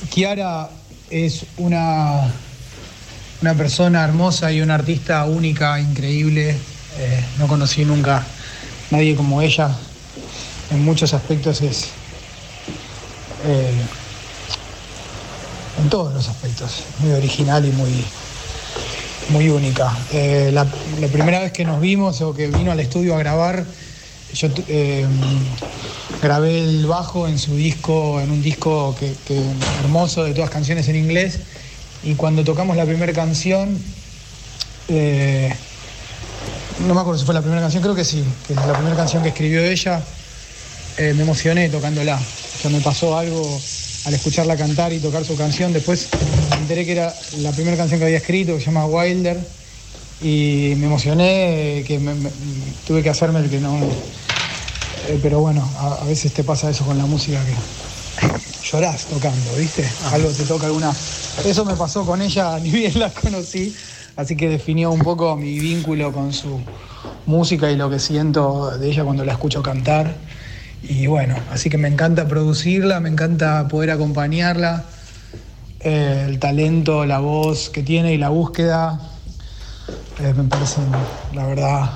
Kiara 0.08 0.70
es 1.10 1.46
una, 1.58 2.32
una 3.42 3.54
persona 3.54 4.04
hermosa 4.04 4.52
y 4.52 4.60
una 4.60 4.74
artista 4.76 5.24
única, 5.24 5.80
increíble. 5.80 6.56
Eh, 6.98 7.24
no 7.38 7.48
conocí 7.48 7.84
nunca 7.84 8.24
nadie 8.90 9.16
como 9.16 9.42
ella. 9.42 9.70
En 10.70 10.84
muchos 10.84 11.14
aspectos 11.14 11.60
es. 11.62 11.88
eh, 13.44 13.72
en 15.82 15.88
todos 15.88 16.14
los 16.14 16.28
aspectos. 16.28 16.84
Muy 17.00 17.12
original 17.12 17.64
y 17.64 17.70
muy, 17.72 18.04
muy 19.30 19.48
única. 19.48 19.96
Eh, 20.12 20.50
la, 20.52 20.66
primera 21.12 21.40
vez 21.40 21.52
que 21.52 21.64
nos 21.64 21.80
vimos 21.80 22.20
o 22.20 22.34
que 22.34 22.46
vino 22.48 22.70
al 22.70 22.80
estudio 22.80 23.14
a 23.14 23.18
grabar, 23.18 23.64
yo 24.32 24.48
grabé 26.22 26.60
el 26.60 26.86
bajo 26.86 27.28
en 27.28 27.38
su 27.38 27.56
disco, 27.56 28.20
en 28.20 28.30
un 28.30 28.42
disco 28.42 28.96
que, 28.98 29.14
hermoso 29.82 30.24
de 30.24 30.32
todas 30.32 30.50
canciones 30.50 30.88
en 30.88 30.96
inglés. 30.96 31.40
Y 32.02 32.14
cuando 32.14 32.44
tocamos 32.44 32.76
la 32.76 32.84
primera 32.84 33.12
canción, 33.12 33.78
no 36.80 36.94
me 36.94 37.00
acuerdo 37.00 37.18
si 37.18 37.24
fue 37.24 37.34
la 37.34 37.40
primera 37.40 37.60
canción, 37.62 37.82
creo 37.82 37.94
que 37.94 38.04
sí, 38.04 38.24
que 38.46 38.52
es 38.54 38.66
la 38.66 38.74
primera 38.74 38.96
canción 38.96 39.22
que 39.22 39.28
escribió 39.30 39.62
ella, 39.64 40.02
eh, 40.98 41.12
me 41.16 41.22
emocioné 41.22 41.68
tocándola. 41.68 42.16
O 42.16 42.60
sea, 42.62 42.70
me 42.70 42.80
pasó 42.80 43.16
algo 43.16 43.60
al 44.06 44.14
escucharla 44.14 44.56
cantar 44.56 44.92
y 44.92 44.98
tocar 44.98 45.24
su 45.24 45.36
canción. 45.36 45.72
Después 45.72 46.08
me 46.50 46.56
enteré 46.62 46.84
que 46.84 46.92
era 46.92 47.14
la 47.38 47.52
primera 47.52 47.76
canción 47.76 47.98
que 48.00 48.06
había 48.06 48.18
escrito, 48.18 48.54
que 48.54 48.60
se 48.60 48.66
llama 48.66 48.86
Wilder. 48.86 49.38
Y 50.22 50.74
me 50.76 50.86
emocioné, 50.86 51.78
eh, 51.80 51.84
que 51.84 51.98
me- 51.98 52.14
me- 52.14 52.30
tuve 52.86 53.02
que 53.02 53.10
hacerme 53.10 53.40
el 53.40 53.50
que 53.50 53.60
no. 53.60 53.76
eh, 55.08 55.18
pero 55.22 55.40
bueno, 55.40 55.68
a, 55.78 55.94
a 56.02 56.04
veces 56.04 56.32
te 56.32 56.44
pasa 56.44 56.70
eso 56.70 56.84
con 56.84 56.96
la 56.96 57.04
música 57.06 57.38
que 57.44 58.26
llorás 58.70 59.04
tocando, 59.06 59.52
¿viste? 59.58 59.84
Algo 60.12 60.30
te 60.30 60.44
toca 60.44 60.66
alguna. 60.66 60.92
Eso 61.44 61.64
me 61.64 61.74
pasó 61.74 62.06
con 62.06 62.22
ella, 62.22 62.58
ni 62.62 62.70
bien 62.70 62.98
la 62.98 63.10
conocí. 63.10 63.74
Así 64.16 64.36
que 64.36 64.48
definió 64.48 64.90
un 64.90 65.00
poco 65.00 65.36
mi 65.36 65.58
vínculo 65.58 66.12
con 66.12 66.32
su 66.32 66.60
música 67.26 67.70
y 67.70 67.76
lo 67.76 67.90
que 67.90 67.98
siento 67.98 68.76
de 68.78 68.90
ella 68.90 69.04
cuando 69.04 69.24
la 69.24 69.32
escucho 69.32 69.62
cantar. 69.62 70.14
Y 70.82 71.06
bueno, 71.06 71.36
así 71.50 71.70
que 71.70 71.78
me 71.78 71.88
encanta 71.88 72.28
producirla, 72.28 73.00
me 73.00 73.08
encanta 73.08 73.66
poder 73.68 73.90
acompañarla. 73.90 74.84
Eh, 75.80 76.26
el 76.28 76.38
talento, 76.38 77.04
la 77.06 77.18
voz 77.18 77.70
que 77.70 77.82
tiene 77.82 78.14
y 78.14 78.18
la 78.18 78.28
búsqueda 78.28 79.00
eh, 80.20 80.32
me 80.34 80.44
parecen, 80.44 80.84
la 81.34 81.46
verdad, 81.46 81.90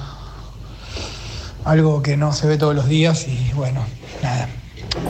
algo 1.64 2.02
que 2.02 2.16
no 2.16 2.32
se 2.32 2.46
ve 2.46 2.58
todos 2.58 2.74
los 2.74 2.88
días. 2.88 3.26
Y 3.28 3.52
bueno, 3.54 3.84
nada. 4.22 4.48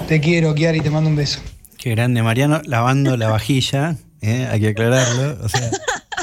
Te 0.07 0.21
quiero, 0.21 0.55
Kiara, 0.55 0.77
y 0.77 0.81
te 0.81 0.91
mando 0.91 1.09
un 1.09 1.17
beso. 1.17 1.41
Qué 1.79 1.91
grande, 1.91 2.23
Mariano, 2.23 2.61
lavando 2.65 3.17
la 3.17 3.29
vajilla. 3.29 3.97
¿eh? 4.21 4.49
Hay 4.51 4.61
que 4.61 4.69
aclararlo. 4.69 5.39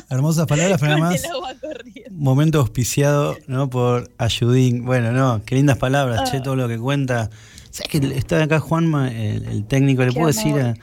Hermosas 0.10 0.47
palabras, 0.47 0.80
pero 0.80 0.93
agua 0.93 1.53
corriendo. 1.62 2.12
Momento 2.12 2.60
auspiciado, 2.60 3.38
¿no? 3.47 3.70
Por 3.70 4.10
Ayudín. 4.18 4.86
Bueno, 4.86 5.12
no, 5.12 5.41
qué 5.45 5.56
lindas 5.56 5.78
palabras, 5.78 6.22
Ah. 6.24 6.32
che, 6.32 6.41
todo 6.41 6.56
lo 6.56 6.68
que 6.68 6.78
cuenta. 6.78 7.30
¿Sabes 7.72 7.89
que 7.89 8.18
está 8.18 8.41
acá 8.43 8.60
Juanma, 8.60 9.10
el, 9.12 9.45
el 9.45 9.66
técnico? 9.66 10.01
¿Le 10.03 10.10
Qué 10.10 10.14
puedo 10.16 10.28
decir 10.28 10.56
a. 10.60 10.76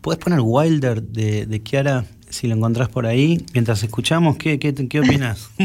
¿Puedes 0.00 0.18
poner 0.22 0.40
Wilder 0.42 1.02
de, 1.02 1.46
de 1.46 1.62
Kiara 1.62 2.04
si 2.28 2.46
lo 2.48 2.54
encontrás 2.56 2.88
por 2.88 3.06
ahí? 3.06 3.44
Mientras 3.54 3.82
escuchamos, 3.82 4.36
¿qué, 4.36 4.58
qué, 4.58 4.74
qué 4.74 5.00
opinas? 5.00 5.50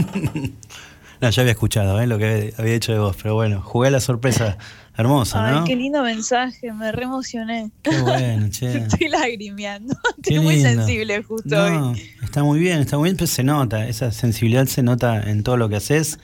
no, 1.22 1.30
ya 1.30 1.42
había 1.42 1.52
escuchado 1.54 2.00
¿eh? 2.00 2.08
lo 2.08 2.18
que 2.18 2.54
había 2.58 2.74
hecho 2.76 2.92
de 2.94 3.00
vos, 3.00 3.16
pero 3.22 3.34
bueno, 3.36 3.62
jugué 3.62 3.88
a 3.88 3.92
la 3.92 4.00
sorpresa 4.00 4.58
hermosa, 4.96 5.46
Ay, 5.46 5.56
¿no? 5.56 5.64
qué 5.66 5.76
lindo 5.76 6.04
mensaje, 6.04 6.72
me 6.72 6.92
re 6.92 7.04
emocioné. 7.04 7.72
Qué 7.82 7.98
bueno, 8.02 8.48
che. 8.52 8.78
Estoy 8.78 9.10
lagrimeando. 9.10 9.96
Estoy 10.18 10.40
muy 10.40 10.60
sensible 10.62 11.24
justo 11.24 11.50
No, 11.56 11.92
hoy. 11.92 12.02
está 12.22 12.44
muy 12.44 12.60
bien, 12.60 12.80
está 12.80 12.98
muy 12.98 13.06
bien, 13.08 13.18
pero 13.18 13.28
se 13.28 13.44
nota, 13.44 13.88
esa 13.88 14.12
sensibilidad 14.12 14.66
se 14.68 14.84
nota 14.84 15.22
en 15.30 15.44
todo 15.44 15.58
lo 15.58 15.68
que 15.70 15.78
haces. 15.78 16.20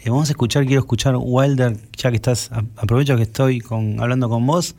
Eh, 0.00 0.10
vamos 0.10 0.28
a 0.28 0.32
escuchar, 0.32 0.66
quiero 0.66 0.80
escuchar 0.80 1.16
Wilder, 1.18 1.76
ya 1.96 2.10
que 2.10 2.16
estás, 2.16 2.50
aprovecho 2.76 3.16
que 3.16 3.22
estoy 3.22 3.60
con, 3.60 3.98
hablando 4.00 4.28
con 4.28 4.46
vos, 4.46 4.74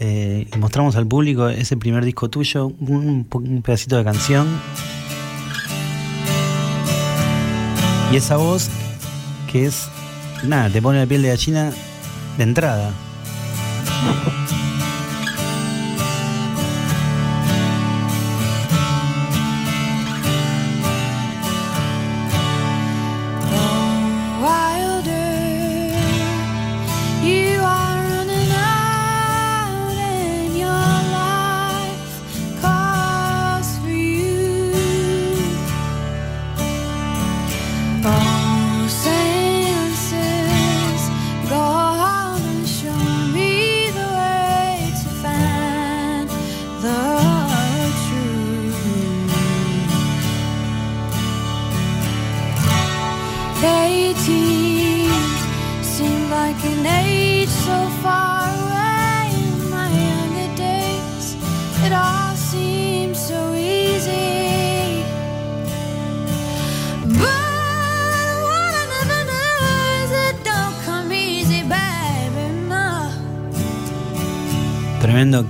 eh, 0.00 0.46
y 0.52 0.58
mostramos 0.58 0.96
al 0.96 1.06
público 1.06 1.48
ese 1.48 1.76
primer 1.76 2.04
disco 2.04 2.30
tuyo, 2.30 2.68
un, 2.80 3.26
un 3.30 3.62
pedacito 3.62 3.96
de 3.96 4.04
canción. 4.04 4.46
Y 8.12 8.16
esa 8.16 8.36
voz 8.36 8.68
que 9.50 9.66
es, 9.66 9.88
nada, 10.44 10.68
te 10.70 10.82
pone 10.82 10.98
la 11.00 11.06
piel 11.06 11.22
de 11.22 11.28
gallina 11.28 11.72
de 12.36 12.44
entrada. 12.44 12.92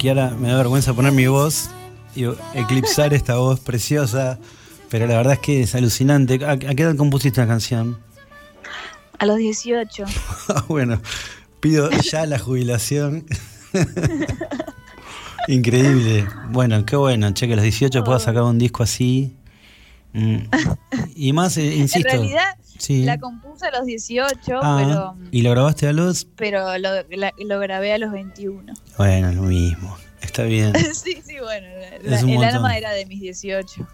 Tremendo, 0.03 0.31
Kiara, 0.31 0.31
me 0.31 0.49
da 0.49 0.57
vergüenza 0.57 0.95
poner 0.95 1.13
mi 1.13 1.27
voz 1.27 1.71
y 2.17 2.25
eclipsar 2.55 3.15
esta 3.15 3.37
voz 3.37 3.61
preciosa, 3.61 4.39
pero 4.91 5.07
la 5.07 5.17
verdad 5.17 5.35
es 5.35 5.39
que 5.39 5.63
es 5.63 5.75
alucinante. 5.75 6.45
¿A, 6.45 6.59
qué 6.59 6.83
edad 6.83 6.97
compusiste 6.97 7.41
la 7.41 7.47
canción? 7.47 7.99
A 9.19 9.27
los 9.27 9.37
18. 9.37 10.05
bueno, 10.69 11.01
pido 11.61 11.89
ya 11.91 12.27
la 12.27 12.39
jubilación. 12.39 13.25
Increíble. 15.49 16.27
Bueno, 16.51 16.85
qué 16.85 16.97
bueno, 16.97 17.33
che, 17.33 17.47
que 17.47 17.53
a 17.53 17.57
los 17.57 17.65
18 17.65 18.03
puedas 18.05 18.25
sacar 18.25 18.43
un 18.43 18.59
disco 18.59 18.83
así. 18.83 19.37
Mm. 20.13 20.39
Y 21.15 21.33
más, 21.33 21.57
eh, 21.57 21.77
insisto. 21.77 22.09
En 22.09 22.19
realidad, 22.19 22.57
la 22.89 23.19
compuse 23.19 23.67
a 23.67 23.71
los 23.71 23.87
18, 23.87 24.61
ah, 24.63 24.83
pero. 24.83 25.31
¿Y 25.31 25.43
lo 25.43 25.51
grabaste 25.51 25.89
a 25.89 25.93
los.? 25.93 26.27
Pero 26.37 26.79
lo, 26.79 26.91
lo 27.39 27.61
grabé 27.61 27.93
a 27.93 27.99
los 27.99 28.13
21. 28.13 28.73
Bueno, 28.99 29.33
lo 29.33 29.43
mismo. 29.43 29.97
Está 30.23 30.45
bien. 30.45 30.73
sí, 30.95 31.19
sí, 31.25 31.37
bueno. 31.41 31.67
el 32.33 32.45
alma 32.45 32.77
era 32.77 32.93
de 32.93 33.07
mis 33.07 33.21
18. 33.21 33.87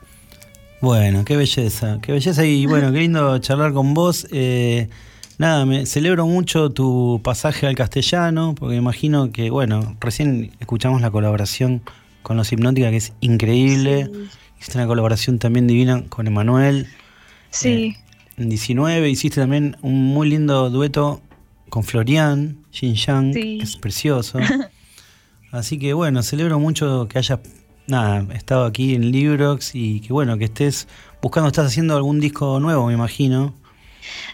Bueno, 0.80 1.24
qué 1.24 1.36
belleza, 1.36 1.98
qué 2.00 2.12
belleza 2.12 2.44
y 2.44 2.66
bueno, 2.66 2.92
qué 2.92 2.98
lindo 2.98 3.38
charlar 3.40 3.72
con 3.72 3.94
vos. 3.94 4.28
Eh, 4.30 4.88
nada, 5.38 5.66
me 5.66 5.86
celebro 5.86 6.26
mucho 6.26 6.70
tu 6.70 7.20
pasaje 7.24 7.66
al 7.66 7.74
castellano, 7.74 8.54
porque 8.56 8.76
imagino 8.76 9.32
que, 9.32 9.50
bueno, 9.50 9.96
recién 10.00 10.52
escuchamos 10.60 11.00
la 11.00 11.10
colaboración 11.10 11.82
con 12.22 12.36
los 12.36 12.52
Hipnótica, 12.52 12.90
que 12.90 12.98
es 12.98 13.12
increíble. 13.20 14.10
Hiciste 14.60 14.78
una 14.78 14.86
colaboración 14.86 15.38
también 15.38 15.66
divina 15.66 16.04
con 16.08 16.26
Emanuel. 16.26 16.86
Sí. 17.50 17.96
Eh, 17.96 18.07
19 18.38 19.10
hiciste 19.10 19.40
también 19.40 19.76
un 19.82 20.04
muy 20.06 20.28
lindo 20.30 20.70
dueto 20.70 21.20
con 21.68 21.84
Florian, 21.84 22.58
Jin 22.70 22.94
Yang, 22.94 23.32
que 23.32 23.58
es 23.62 23.76
precioso. 23.76 24.38
Así 25.50 25.78
que 25.78 25.92
bueno, 25.92 26.22
celebro 26.22 26.58
mucho 26.58 27.08
que 27.08 27.18
hayas 27.18 27.40
nada, 27.86 28.24
estado 28.34 28.64
aquí 28.66 28.94
en 28.94 29.10
Librox 29.10 29.74
y 29.74 30.00
que 30.00 30.12
bueno, 30.12 30.38
que 30.38 30.44
estés 30.44 30.86
buscando, 31.20 31.48
estás 31.48 31.66
haciendo 31.66 31.96
algún 31.96 32.20
disco 32.20 32.60
nuevo, 32.60 32.86
me 32.86 32.94
imagino. 32.94 33.54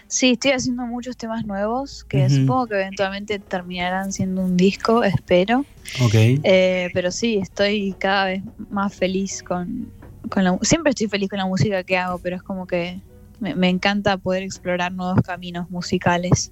Sí, 0.07 0.31
estoy 0.31 0.51
haciendo 0.51 0.85
muchos 0.85 1.17
temas 1.17 1.45
nuevos 1.45 2.03
que 2.05 2.29
supongo 2.29 2.67
que 2.67 2.75
eventualmente 2.75 3.39
terminarán 3.39 4.13
siendo 4.13 4.41
un 4.41 4.55
disco, 4.55 5.03
espero. 5.03 5.65
Ok. 6.01 6.13
Eh, 6.13 6.89
pero 6.93 7.11
sí, 7.11 7.37
estoy 7.41 7.95
cada 7.97 8.25
vez 8.25 8.43
más 8.69 8.93
feliz 8.93 9.43
con, 9.43 9.91
con 10.29 10.43
la 10.43 10.57
Siempre 10.61 10.91
estoy 10.91 11.07
feliz 11.07 11.29
con 11.29 11.39
la 11.39 11.45
música 11.45 11.83
que 11.83 11.97
hago, 11.97 12.19
pero 12.19 12.37
es 12.37 12.43
como 12.43 12.67
que 12.67 12.99
me, 13.39 13.69
encanta 13.69 14.17
poder 14.17 14.43
explorar 14.43 14.91
nuevos 14.91 15.21
caminos 15.21 15.69
musicales. 15.69 16.51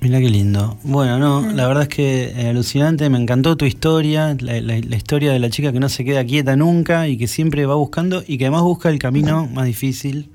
Mira 0.00 0.18
qué 0.18 0.30
lindo. 0.30 0.78
Bueno, 0.82 1.18
no, 1.18 1.42
mm. 1.42 1.54
la 1.54 1.68
verdad 1.68 1.84
es 1.84 1.88
que 1.88 2.24
eh, 2.30 2.48
alucinante, 2.48 3.08
me 3.08 3.18
encantó 3.18 3.56
tu 3.56 3.64
historia, 3.64 4.36
la, 4.40 4.96
historia 4.96 5.32
de 5.32 5.38
la 5.38 5.48
chica 5.48 5.72
que 5.72 5.78
no 5.78 5.88
se 5.88 6.04
queda 6.04 6.24
quieta 6.24 6.56
nunca 6.56 7.06
y 7.06 7.16
que 7.16 7.28
siempre 7.28 7.66
va 7.66 7.76
buscando 7.76 8.22
y 8.26 8.36
que 8.36 8.46
además 8.46 8.62
busca 8.62 8.88
el 8.88 8.98
camino 8.98 9.46
más 9.46 9.66
difícil, 9.66 10.30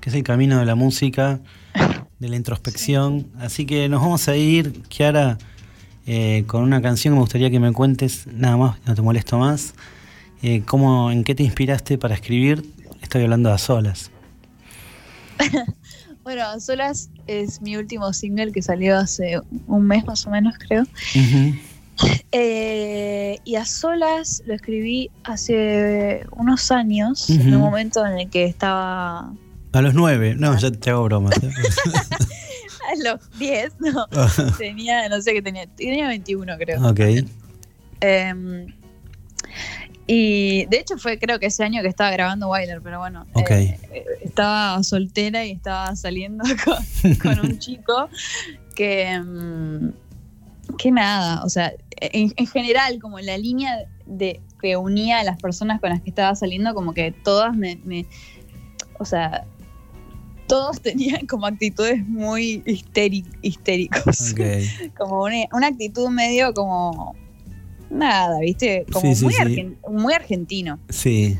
que 0.00 0.10
es 0.10 0.16
el 0.16 0.24
camino 0.24 0.58
de 0.58 0.66
la 0.66 0.74
música, 0.74 1.40
de 2.18 2.28
la 2.28 2.36
introspección. 2.36 3.28
Así 3.38 3.64
que 3.64 3.88
nos 3.88 4.00
vamos 4.00 4.26
a 4.28 4.36
ir, 4.36 4.82
Kiara, 4.88 5.38
eh, 6.06 6.44
con 6.48 6.64
una 6.64 6.82
canción 6.82 7.12
que 7.12 7.16
me 7.16 7.20
gustaría 7.20 7.50
que 7.50 7.60
me 7.60 7.72
cuentes, 7.72 8.26
nada 8.26 8.56
más, 8.56 8.78
no 8.86 8.94
te 8.94 9.02
molesto 9.02 9.38
más, 9.38 9.74
eh, 10.42 10.62
cómo, 10.66 11.12
en 11.12 11.22
qué 11.22 11.36
te 11.36 11.44
inspiraste 11.44 11.96
para 11.96 12.14
escribir. 12.14 12.64
Estoy 13.02 13.22
hablando 13.22 13.52
a 13.52 13.58
solas. 13.58 14.11
bueno, 16.24 16.44
A 16.44 16.60
Solas 16.60 17.10
es 17.26 17.60
mi 17.60 17.76
último 17.76 18.12
single 18.12 18.52
que 18.52 18.62
salió 18.62 18.96
hace 18.96 19.40
un 19.66 19.86
mes 19.86 20.04
más 20.04 20.26
o 20.26 20.30
menos, 20.30 20.54
creo. 20.58 20.84
Eh, 22.32 23.38
y 23.44 23.54
A 23.56 23.66
Solas 23.66 24.42
lo 24.46 24.54
escribí 24.54 25.10
hace 25.24 26.26
unos 26.32 26.70
años, 26.72 27.28
en 27.28 27.54
un 27.54 27.60
momento 27.60 28.04
en 28.04 28.18
el 28.18 28.30
que 28.30 28.44
estaba... 28.44 29.32
A 29.72 29.82
los 29.82 29.94
nueve, 29.94 30.34
no, 30.36 30.58
ya 30.58 30.72
te 30.72 30.90
hago 30.90 31.04
bromas. 31.04 31.36
¿eh? 31.42 31.50
a 32.90 33.10
los 33.10 33.38
diez, 33.38 33.74
no. 33.78 34.06
tenía, 34.58 35.08
no 35.10 35.20
sé 35.20 35.34
qué 35.34 35.42
tenía, 35.42 35.66
tenía 35.76 36.08
21 36.08 36.56
creo. 36.58 36.88
Ok. 36.88 37.00
Em, 38.00 38.66
y 40.06 40.66
de 40.66 40.78
hecho 40.78 40.98
fue 40.98 41.18
creo 41.18 41.38
que 41.38 41.46
ese 41.46 41.62
año 41.62 41.80
que 41.82 41.88
estaba 41.88 42.10
grabando 42.10 42.50
Wilder, 42.50 42.80
pero 42.82 42.98
bueno, 42.98 43.26
eh, 43.48 43.78
estaba 44.22 44.82
soltera 44.82 45.44
y 45.44 45.52
estaba 45.52 45.94
saliendo 45.94 46.44
con, 47.22 47.38
un 47.40 47.58
chico 47.58 48.08
que, 48.74 49.20
mm, 49.20 49.90
que 50.76 50.90
nada, 50.90 51.44
o 51.44 51.48
sea, 51.48 51.72
en, 52.00 52.46
general 52.46 52.98
como 53.00 53.20
la 53.20 53.38
línea 53.38 53.86
de 54.06 54.40
que 54.60 54.76
unía 54.76 55.20
a 55.20 55.24
las 55.24 55.40
personas 55.40 55.80
con 55.80 55.90
las 55.90 56.00
que 56.00 56.10
estaba 56.10 56.34
saliendo, 56.34 56.74
como 56.74 56.94
que 56.94 57.12
todas 57.12 57.56
me, 57.56 58.06
o 58.98 59.04
sea, 59.04 59.44
todos 60.48 60.80
tenían 60.80 61.26
como 61.26 61.46
actitudes 61.46 62.06
muy 62.06 62.62
histéricos. 62.66 64.34
como 64.98 65.22
una 65.22 65.66
actitud 65.66 66.08
medio 66.10 66.52
como 66.54 67.14
nada, 67.92 68.40
¿viste? 68.40 68.86
Como 68.90 69.12
muy, 69.90 70.14
argentino. 70.14 70.78
Sí. 70.88 71.36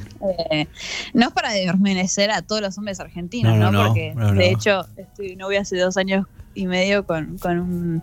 Eh, 0.51 0.67
no 1.15 1.29
es 1.29 1.33
para 1.33 1.53
desmerecer 1.53 2.31
a 2.31 2.43
todos 2.43 2.61
los 2.61 2.77
hombres 2.79 3.01
argentinos, 3.01 3.57
¿no? 3.57 3.87
Porque 3.87 4.15
de 4.35 4.51
hecho 4.51 4.87
estoy 4.97 5.37
novia 5.37 5.63
hace 5.63 5.79
dos 5.79 5.97
años 5.97 6.27
y 6.55 6.67
medio 6.67 7.07
con, 7.07 7.39
con 7.39 7.59
un 7.59 8.03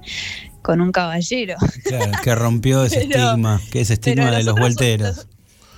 con 0.61 0.81
un 0.81 0.91
caballero. 0.91 1.55
Claro, 1.83 2.11
que 2.23 2.35
rompió 2.35 2.83
ese 2.85 3.01
estigma, 3.03 3.61
que 3.71 3.81
es 3.81 3.91
estigma 3.91 4.31
de 4.31 4.43
los 4.43 4.55
vuelteros. 4.55 5.27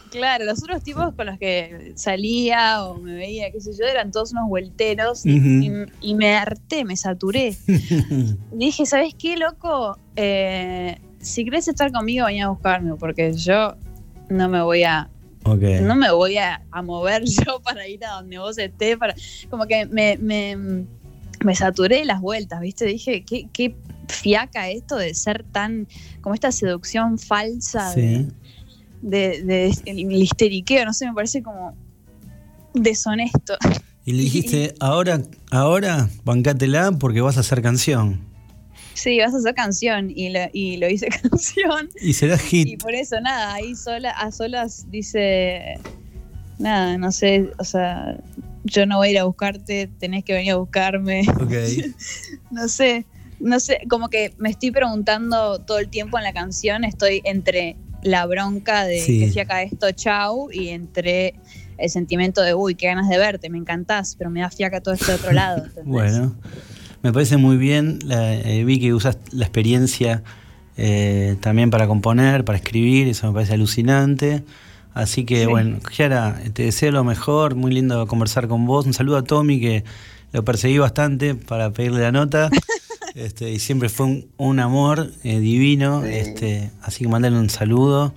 claro, 0.09 0.45
los 0.45 0.61
otros 0.63 0.83
tipos 0.83 1.13
con 1.13 1.27
los 1.27 1.37
que 1.37 1.93
salía 1.95 2.83
o 2.83 2.97
me 2.97 3.13
veía, 3.13 3.51
qué 3.51 3.61
sé 3.61 3.71
yo, 3.77 3.85
eran 3.85 4.11
todos 4.11 4.31
unos 4.31 4.49
vuelteros 4.49 5.25
y, 5.25 6.13
me 6.15 6.35
harté, 6.35 6.83
me 6.83 6.95
saturé. 6.95 7.55
y 7.67 8.35
dije, 8.57 8.85
¿sabes 8.85 9.13
qué, 9.17 9.37
loco? 9.37 9.97
Eh, 10.15 10.99
si 11.21 11.43
querés 11.45 11.67
estar 11.67 11.91
conmigo, 11.91 12.25
vaya 12.25 12.45
a 12.45 12.49
buscarme, 12.49 12.95
porque 12.95 13.33
yo 13.33 13.75
no 14.29 14.49
me 14.49 14.61
voy 14.61 14.83
a. 14.83 15.09
No 15.43 15.95
me 15.95 16.11
voy 16.11 16.37
a, 16.37 16.61
mover 16.83 17.23
yo 17.45 17.59
para 17.61 17.87
ir 17.87 18.05
a 18.05 18.11
donde 18.11 18.37
vos 18.37 18.57
estés. 18.57 18.97
Para, 18.97 19.15
como 19.49 19.65
que 19.65 19.85
me, 19.87 20.17
me, 20.17 20.85
me 21.43 21.55
saturé 21.55 22.05
las 22.05 22.21
vueltas, 22.21 22.61
¿viste? 22.61 22.85
Dije, 22.85 23.23
¿qué, 23.25 23.47
qué 23.51 23.75
fiaca 24.11 24.69
esto 24.69 24.97
de 24.97 25.13
ser 25.13 25.43
tan. 25.51 25.87
como 26.21 26.35
esta 26.35 26.51
seducción 26.51 27.17
falsa 27.17 27.93
de, 27.95 28.27
de, 29.01 29.43
de, 29.43 29.77
el 29.85 30.11
histeriqueo, 30.11 30.85
no 30.85 30.93
sé, 30.93 31.07
me 31.07 31.13
parece 31.13 31.41
como 31.41 31.75
deshonesto. 32.73 33.55
Y 34.05 34.13
le 34.13 34.23
dijiste, 34.23 34.75
ahora, 34.79 35.21
ahora, 35.49 36.09
bancátela 36.23 36.91
porque 36.91 37.21
vas 37.21 37.37
a 37.37 37.41
hacer 37.41 37.61
canción. 37.61 38.30
Sí, 39.01 39.17
vas 39.17 39.33
a 39.33 39.37
hacer 39.37 39.55
canción 39.55 40.11
y 40.15 40.29
lo, 40.29 40.41
y 40.53 40.77
lo 40.77 40.87
hice 40.87 41.07
canción. 41.29 41.89
Y 41.99 42.13
será 42.13 42.37
hit. 42.37 42.67
Y 42.67 42.77
por 42.77 42.93
eso, 42.93 43.19
nada, 43.19 43.55
ahí 43.55 43.73
sola, 43.73 44.11
a 44.11 44.31
solas 44.31 44.85
dice, 44.91 45.79
nada, 46.59 46.99
no 46.99 47.11
sé, 47.11 47.49
o 47.57 47.63
sea, 47.63 48.15
yo 48.63 48.85
no 48.85 48.97
voy 48.97 49.07
a 49.07 49.11
ir 49.11 49.17
a 49.17 49.23
buscarte, 49.23 49.89
tenés 49.99 50.23
que 50.23 50.33
venir 50.33 50.51
a 50.51 50.57
buscarme. 50.57 51.23
Ok. 51.41 51.51
no 52.51 52.67
sé, 52.67 53.07
no 53.39 53.59
sé, 53.59 53.79
como 53.89 54.09
que 54.09 54.35
me 54.37 54.51
estoy 54.51 54.69
preguntando 54.69 55.57
todo 55.57 55.79
el 55.79 55.89
tiempo 55.89 56.19
en 56.19 56.23
la 56.23 56.33
canción, 56.33 56.83
estoy 56.83 57.23
entre 57.23 57.77
la 58.03 58.27
bronca 58.27 58.85
de 58.85 59.03
que 59.03 59.31
si 59.31 59.39
acá 59.39 59.63
esto, 59.63 59.91
chau, 59.93 60.51
y 60.51 60.69
entre 60.69 61.33
el 61.79 61.89
sentimiento 61.89 62.43
de, 62.43 62.53
uy, 62.53 62.75
qué 62.75 62.85
ganas 62.85 63.09
de 63.09 63.17
verte, 63.17 63.49
me 63.49 63.57
encantás, 63.57 64.15
pero 64.15 64.29
me 64.29 64.41
da 64.41 64.51
fiaca 64.51 64.79
todo 64.79 64.93
este 64.93 65.11
otro 65.11 65.31
lado. 65.31 65.65
bueno. 65.85 66.35
Me 67.03 67.11
parece 67.11 67.37
muy 67.37 67.57
bien, 67.57 67.99
eh, 68.09 68.63
vi 68.65 68.79
que 68.79 68.93
usas 68.93 69.17
la 69.31 69.45
experiencia 69.45 70.23
eh, 70.77 71.35
también 71.41 71.69
para 71.69 71.87
componer, 71.87 72.45
para 72.45 72.57
escribir, 72.57 73.07
eso 73.07 73.27
me 73.27 73.33
parece 73.33 73.53
alucinante. 73.53 74.43
Así 74.93 75.25
que 75.25 75.47
bueno, 75.47 75.79
Kiara, 75.79 76.39
te 76.53 76.63
deseo 76.63 76.91
lo 76.91 77.03
mejor, 77.03 77.55
muy 77.55 77.71
lindo 77.71 78.05
conversar 78.07 78.47
con 78.47 78.65
vos. 78.65 78.85
Un 78.85 78.93
saludo 78.93 79.17
a 79.17 79.23
Tommy 79.23 79.59
que 79.59 79.83
lo 80.31 80.43
perseguí 80.43 80.77
bastante 80.77 81.35
para 81.35 81.71
pedirle 81.71 82.01
la 82.01 82.11
nota. 82.11 82.49
Este, 83.13 83.51
y 83.51 83.59
siempre 83.59 83.89
fue 83.89 84.23
un, 84.37 84.59
amor 84.61 85.11
eh, 85.25 85.41
divino. 85.41 86.05
Este, 86.05 86.71
así 86.81 87.03
que 87.03 87.09
mandale 87.09 87.37
un 87.37 87.49
saludo. 87.49 88.13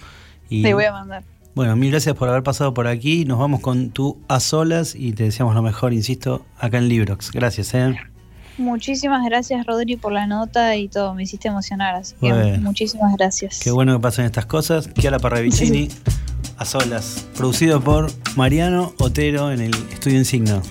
Y, 0.49 0.63
te 0.63 0.73
voy 0.73 0.85
a 0.85 0.93
mandar. 0.93 1.25
Bueno, 1.57 1.75
mil 1.75 1.91
gracias 1.91 2.15
por 2.15 2.29
haber 2.29 2.45
pasado 2.45 2.75
por 2.75 2.87
aquí. 2.87 3.25
Nos 3.25 3.41
vamos 3.41 3.59
con 3.59 3.91
tú 3.91 4.21
a 4.29 4.39
solas 4.39 4.95
y 4.95 5.13
te 5.13 5.25
deseamos 5.25 5.57
lo 5.57 5.63
mejor, 5.63 5.93
insisto, 5.93 6.47
acá 6.61 6.79
en 6.79 6.89
Librox. 6.89 7.33
Gracias, 7.33 7.75
eh. 7.75 8.14
Muchísimas 8.57 9.25
gracias, 9.25 9.67
Rodri, 9.67 9.97
por 9.97 10.13
la 10.13 10.27
nota 10.27 10.77
y 10.77 10.89
todo. 10.89 11.15
Me 11.15 11.25
hiciste 11.25 11.49
emocionar, 11.49 11.97
así 11.97 12.15
que 12.21 12.33
muchísimas 12.61 13.17
gracias. 13.17 13.61
Qué 13.61 13.71
bueno 13.71 13.97
que 13.97 14.03
pasen 14.03 14.25
estas 14.27 14.47
cosas. 14.47 14.89
Kiara 14.89 15.19
Parravicini, 15.19 15.89
a 16.59 16.65
solas. 16.65 17.27
Producido 17.37 17.81
por 17.81 18.11
Mariano 18.37 18.93
Otero 18.99 19.51
en 19.51 19.61
el 19.61 19.75
estudio 19.93 20.19
Insigno. 20.19 20.63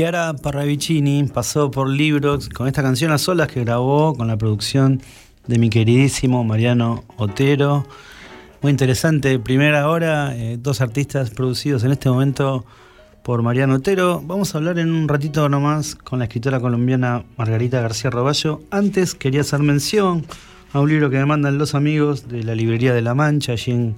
Chiara 0.00 0.32
Parravicini 0.32 1.24
pasó 1.24 1.70
por 1.70 1.86
Librox 1.86 2.48
con 2.48 2.66
esta 2.66 2.82
canción 2.82 3.12
a 3.12 3.18
solas 3.18 3.48
que 3.48 3.60
grabó 3.60 4.14
con 4.16 4.28
la 4.28 4.38
producción 4.38 5.02
de 5.46 5.58
mi 5.58 5.68
queridísimo 5.68 6.42
Mariano 6.42 7.04
Otero. 7.18 7.86
Muy 8.62 8.70
interesante, 8.70 9.38
primera 9.38 9.90
hora, 9.90 10.34
eh, 10.34 10.56
dos 10.58 10.80
artistas 10.80 11.28
producidos 11.28 11.84
en 11.84 11.92
este 11.92 12.08
momento 12.08 12.64
por 13.22 13.42
Mariano 13.42 13.74
Otero. 13.74 14.22
Vamos 14.24 14.54
a 14.54 14.58
hablar 14.58 14.78
en 14.78 14.90
un 14.90 15.06
ratito 15.06 15.50
nomás 15.50 15.96
con 15.96 16.20
la 16.20 16.24
escritora 16.24 16.60
colombiana 16.60 17.24
Margarita 17.36 17.82
García 17.82 18.08
Roballo. 18.08 18.62
Antes 18.70 19.14
quería 19.14 19.42
hacer 19.42 19.60
mención 19.60 20.24
a 20.72 20.80
un 20.80 20.88
libro 20.88 21.10
que 21.10 21.18
me 21.18 21.26
mandan 21.26 21.58
los 21.58 21.74
amigos 21.74 22.26
de 22.26 22.42
la 22.42 22.54
Librería 22.54 22.94
de 22.94 23.02
la 23.02 23.14
Mancha, 23.14 23.52
allí 23.52 23.72
en 23.72 23.96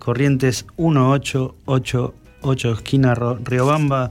Corrientes 0.00 0.66
1888, 0.78 2.72
esquina 2.72 3.14
Riobamba. 3.14 4.10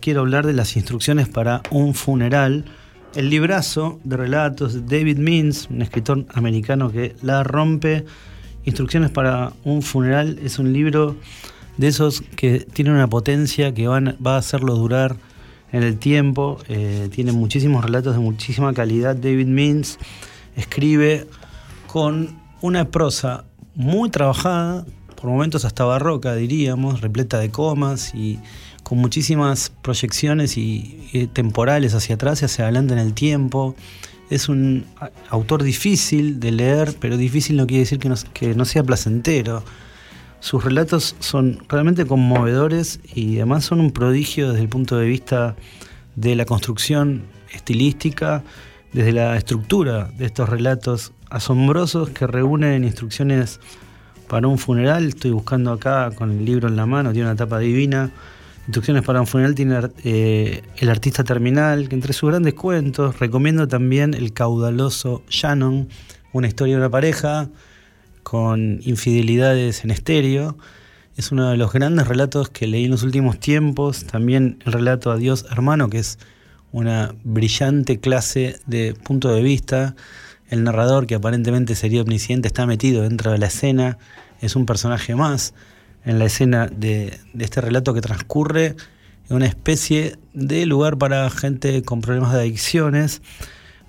Quiero 0.00 0.20
hablar 0.20 0.46
de 0.46 0.54
las 0.54 0.76
instrucciones 0.76 1.28
para 1.28 1.62
un 1.70 1.92
funeral. 1.92 2.64
El 3.14 3.28
librazo 3.28 4.00
de 4.02 4.16
relatos 4.16 4.72
de 4.72 4.80
David 4.98 5.18
Means, 5.18 5.68
un 5.68 5.82
escritor 5.82 6.24
americano 6.32 6.90
que 6.90 7.14
la 7.20 7.42
rompe. 7.42 8.06
Instrucciones 8.64 9.10
para 9.10 9.52
un 9.62 9.82
funeral 9.82 10.38
es 10.42 10.58
un 10.58 10.72
libro 10.72 11.16
de 11.76 11.88
esos 11.88 12.22
que 12.36 12.60
tiene 12.60 12.92
una 12.92 13.08
potencia 13.08 13.74
que 13.74 13.88
va 13.88 14.34
a 14.34 14.36
hacerlo 14.38 14.74
durar 14.74 15.16
en 15.70 15.82
el 15.82 15.98
tiempo. 15.98 16.58
Eh, 16.68 17.10
tiene 17.12 17.32
muchísimos 17.32 17.84
relatos 17.84 18.14
de 18.14 18.20
muchísima 18.20 18.72
calidad. 18.72 19.16
David 19.16 19.48
Means 19.48 19.98
escribe 20.56 21.26
con 21.88 22.40
una 22.62 22.86
prosa 22.90 23.44
muy 23.74 24.08
trabajada, 24.08 24.86
por 25.14 25.28
momentos 25.28 25.66
hasta 25.66 25.84
barroca, 25.84 26.34
diríamos, 26.34 27.02
repleta 27.02 27.38
de 27.38 27.50
comas 27.50 28.14
y 28.14 28.38
con 28.90 28.98
muchísimas 28.98 29.70
proyecciones 29.82 30.56
y, 30.56 31.28
temporales 31.32 31.94
hacia 31.94 32.16
atrás 32.16 32.42
y 32.42 32.46
hacia 32.46 32.64
adelante 32.64 32.92
en 32.92 32.98
el 32.98 33.14
tiempo. 33.14 33.76
Es 34.30 34.48
un 34.48 34.84
autor 35.28 35.62
difícil 35.62 36.40
de 36.40 36.50
leer, 36.50 36.96
pero 36.98 37.16
difícil 37.16 37.56
no 37.56 37.68
quiere 37.68 37.84
decir 37.84 38.00
que 38.00 38.54
no 38.56 38.64
sea 38.64 38.82
placentero. 38.82 39.62
Sus 40.40 40.64
relatos 40.64 41.14
son 41.20 41.60
realmente 41.68 42.04
conmovedores 42.04 42.98
y 43.14 43.36
además 43.36 43.64
son 43.64 43.78
un 43.78 43.92
prodigio 43.92 44.48
desde 44.48 44.62
el 44.62 44.68
punto 44.68 44.98
de 44.98 45.06
vista 45.06 45.54
de 46.16 46.34
la 46.34 46.44
construcción 46.44 47.22
estilística, 47.54 48.42
desde 48.92 49.12
la 49.12 49.36
estructura 49.36 50.10
de 50.18 50.26
estos 50.26 50.48
relatos 50.48 51.12
asombrosos 51.28 52.10
que 52.10 52.26
reúnen 52.26 52.82
instrucciones 52.82 53.60
para 54.26 54.48
un 54.48 54.58
funeral. 54.58 55.06
Estoy 55.10 55.30
buscando 55.30 55.70
acá 55.70 56.10
con 56.10 56.32
el 56.32 56.44
libro 56.44 56.66
en 56.66 56.74
la 56.74 56.86
mano, 56.86 57.12
tiene 57.12 57.28
una 57.28 57.36
tapa 57.36 57.60
divina. 57.60 58.10
Instrucciones 58.70 59.02
para 59.02 59.20
un 59.20 59.26
funeral 59.26 59.56
tiene 59.56 59.80
eh, 60.04 60.62
El 60.76 60.90
artista 60.90 61.24
terminal, 61.24 61.88
que 61.88 61.96
entre 61.96 62.12
sus 62.12 62.30
grandes 62.30 62.54
cuentos 62.54 63.18
recomiendo 63.18 63.66
también 63.66 64.14
El 64.14 64.32
caudaloso 64.32 65.24
Shannon, 65.28 65.88
una 66.32 66.46
historia 66.46 66.74
de 66.74 66.80
una 66.82 66.88
pareja 66.88 67.48
con 68.22 68.78
infidelidades 68.84 69.82
en 69.82 69.90
estéreo. 69.90 70.56
Es 71.16 71.32
uno 71.32 71.50
de 71.50 71.56
los 71.56 71.72
grandes 71.72 72.06
relatos 72.06 72.48
que 72.48 72.68
leí 72.68 72.84
en 72.84 72.92
los 72.92 73.02
últimos 73.02 73.40
tiempos. 73.40 74.04
También 74.04 74.60
el 74.64 74.72
relato 74.72 75.10
Adiós 75.10 75.46
hermano, 75.50 75.90
que 75.90 75.98
es 75.98 76.20
una 76.70 77.12
brillante 77.24 77.98
clase 77.98 78.60
de 78.66 78.94
punto 78.94 79.34
de 79.34 79.42
vista. 79.42 79.96
El 80.48 80.62
narrador, 80.62 81.08
que 81.08 81.16
aparentemente 81.16 81.74
sería 81.74 82.02
omnisciente, 82.02 82.46
está 82.46 82.66
metido 82.66 83.02
dentro 83.02 83.32
de 83.32 83.38
la 83.38 83.46
escena, 83.46 83.98
es 84.40 84.54
un 84.54 84.64
personaje 84.64 85.16
más 85.16 85.54
en 86.04 86.18
la 86.18 86.26
escena 86.26 86.66
de, 86.66 87.18
este 87.38 87.60
relato 87.60 87.94
que 87.94 88.00
transcurre 88.00 88.76
en 89.28 89.36
una 89.36 89.46
especie 89.46 90.16
de 90.32 90.66
lugar 90.66 90.96
para 90.98 91.28
gente 91.30 91.82
con 91.82 92.00
problemas 92.00 92.32
de 92.32 92.40
adicciones. 92.40 93.22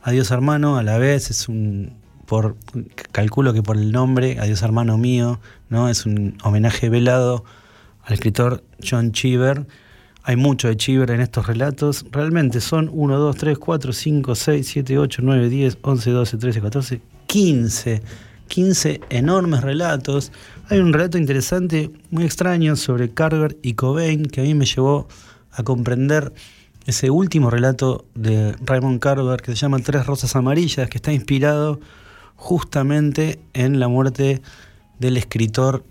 Adiós 0.04 0.32
hermano, 0.32 0.78
a 0.78 0.84
la 0.84 0.98
vez 0.98 1.30
es 1.30 1.48
un, 1.48 1.94
por, 2.26 2.56
calculo 3.12 3.54
que 3.54 3.64
por 3.64 3.78
el 3.78 3.92
nombre, 3.92 4.40
Adiós 4.40 4.62
hermano 4.62 4.98
mío, 4.98 5.40
¿no? 5.70 5.90
es 5.90 6.06
un 6.06 6.38
homenaje 6.44 6.90
velado 6.90 7.44
al 8.04 8.14
escritor 8.14 8.64
John 8.88 9.12
Cheever. 9.12 9.66
Hay 10.24 10.36
mucho 10.36 10.68
de 10.68 10.78
Cheever 10.78 11.10
en 11.12 11.22
estos 11.22 11.48
relatos. 11.48 12.06
Realmente 12.12 12.62
son 12.62 12.90
1, 12.94 13.18
2, 13.18 13.36
3, 13.36 13.58
4, 13.58 13.94
5, 13.94 14.36
6, 14.36 14.68
7, 14.68 14.98
8, 15.00 15.22
9, 15.24 15.50
10, 15.50 15.78
11, 15.82 16.12
12, 16.12 16.38
13, 16.38 16.62
14, 16.62 17.02
15. 17.26 18.02
15 18.52 19.00
enormes 19.10 19.62
relatos. 19.62 20.32
Hay 20.72 20.80
un 20.80 20.94
relato 20.94 21.18
interesante, 21.18 21.92
muy 22.12 22.24
extraño, 22.24 22.78
sobre 22.78 23.14
Carver 23.14 23.58
y 23.62 23.74
Cobain, 23.74 24.24
que 24.24 24.40
a 24.40 24.46
mí 24.46 24.54
me 24.54 24.64
llevó 24.64 25.06
a 25.52 25.64
comprender 25.64 26.32
ese 26.86 27.10
último 27.10 27.50
relato 27.50 28.06
de 28.16 28.56
Raymond 28.64 29.02
Carver 29.02 29.42
que 29.42 29.52
se 29.52 29.58
llama 29.58 29.80
Tres 29.80 30.06
Rosas 30.06 30.34
Amarillas, 30.38 30.88
que 30.88 30.98
está 30.98 31.12
inspirado 31.12 31.82
justamente 32.38 33.42
en 33.52 33.82
la 33.82 33.90
muerte 33.90 34.42
del 34.98 35.18
escritor 35.18 35.84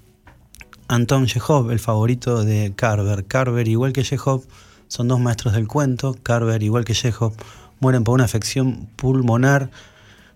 Anton 0.89 1.27
Chekhov, 1.27 1.71
el 1.73 1.79
favorito 1.79 2.43
de 2.43 2.73
Carver. 2.75 3.27
Carver, 3.27 3.69
igual 3.69 3.93
que 3.93 4.03
Chekhov, 4.03 4.47
son 4.89 5.09
dos 5.09 5.21
maestros 5.21 5.53
del 5.53 5.69
cuento. 5.69 6.17
Carver, 6.23 6.63
igual 6.63 6.87
que 6.87 6.95
Chekhov, 6.95 7.35
mueren 7.81 8.03
por 8.03 8.15
una 8.15 8.25
afección 8.25 8.89
pulmonar. 8.97 9.71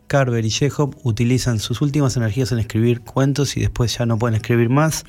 Carver 0.06 0.44
y 0.44 0.50
Chekhov 0.50 0.96
utilizan 1.02 1.58
sus 1.58 1.80
últimas 1.80 2.16
energías 2.16 2.52
en 2.52 2.58
escribir 2.58 3.00
cuentos 3.00 3.56
y 3.56 3.60
después 3.60 3.96
ya 3.96 4.06
no 4.06 4.18
pueden 4.18 4.36
escribir 4.36 4.68
más. 4.68 5.04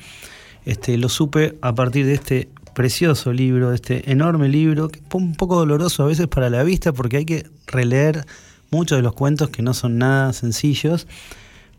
Este, 0.64 0.98
lo 0.98 1.08
supe 1.08 1.56
a 1.60 1.74
partir 1.74 2.06
de 2.06 2.14
este 2.14 2.48
precioso 2.74 3.32
libro, 3.32 3.72
este 3.72 4.10
enorme 4.10 4.48
libro, 4.48 4.88
que 4.88 5.00
un 5.14 5.34
poco 5.34 5.56
doloroso 5.56 6.02
a 6.02 6.06
veces 6.06 6.26
para 6.26 6.50
la 6.50 6.62
vista 6.62 6.92
porque 6.92 7.18
hay 7.18 7.24
que 7.24 7.46
releer 7.66 8.26
muchos 8.70 8.98
de 8.98 9.02
los 9.02 9.14
cuentos 9.14 9.48
que 9.48 9.62
no 9.62 9.74
son 9.74 9.98
nada 9.98 10.32
sencillos, 10.32 11.06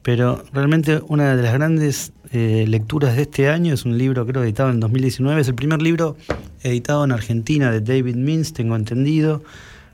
pero 0.02 0.44
realmente 0.54 1.02
una 1.08 1.36
de 1.36 1.44
las 1.44 1.54
grandes 1.54 2.14
eh, 2.32 2.66
lecturas 2.68 3.16
de 3.16 3.24
este 3.24 3.50
año 3.50 3.74
es 3.74 3.86
un 3.86 3.98
libro 3.98 4.26
creo 4.26 4.44
editado 4.44 4.70
en 4.70 4.80
2019, 4.80 5.42
es 5.42 5.48
el 5.48 5.56
primer 5.56 5.82
libro 5.82 6.18
editado 6.64 7.04
en 7.04 7.12
Argentina 7.12 7.72
de 7.72 7.82
David 7.82 8.16
Mintz, 8.16 8.54
tengo 8.54 8.76
entendido. 8.76 9.44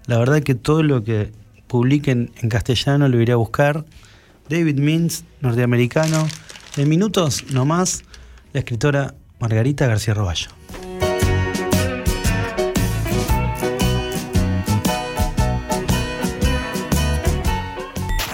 La 0.05 0.19
verdad 0.19 0.41
que 0.41 0.55
todo 0.55 0.84
lo 0.84 1.03
que 1.03 1.32
publiquen 1.74 2.32
en 2.39 2.49
castellano 2.49 3.07
lo 3.07 3.19
iré 3.19 3.34
a 3.34 3.36
buscar. 3.36 3.84
David 4.47 4.78
Mintz, 4.78 5.24
norteamericano, 5.41 6.28
en 6.78 6.88
minutos 6.88 7.45
nomás, 7.51 8.03
la 8.53 8.59
escritora 8.59 9.15
Margarita 9.39 9.88
García 9.88 10.13
Roballo. 10.13 10.49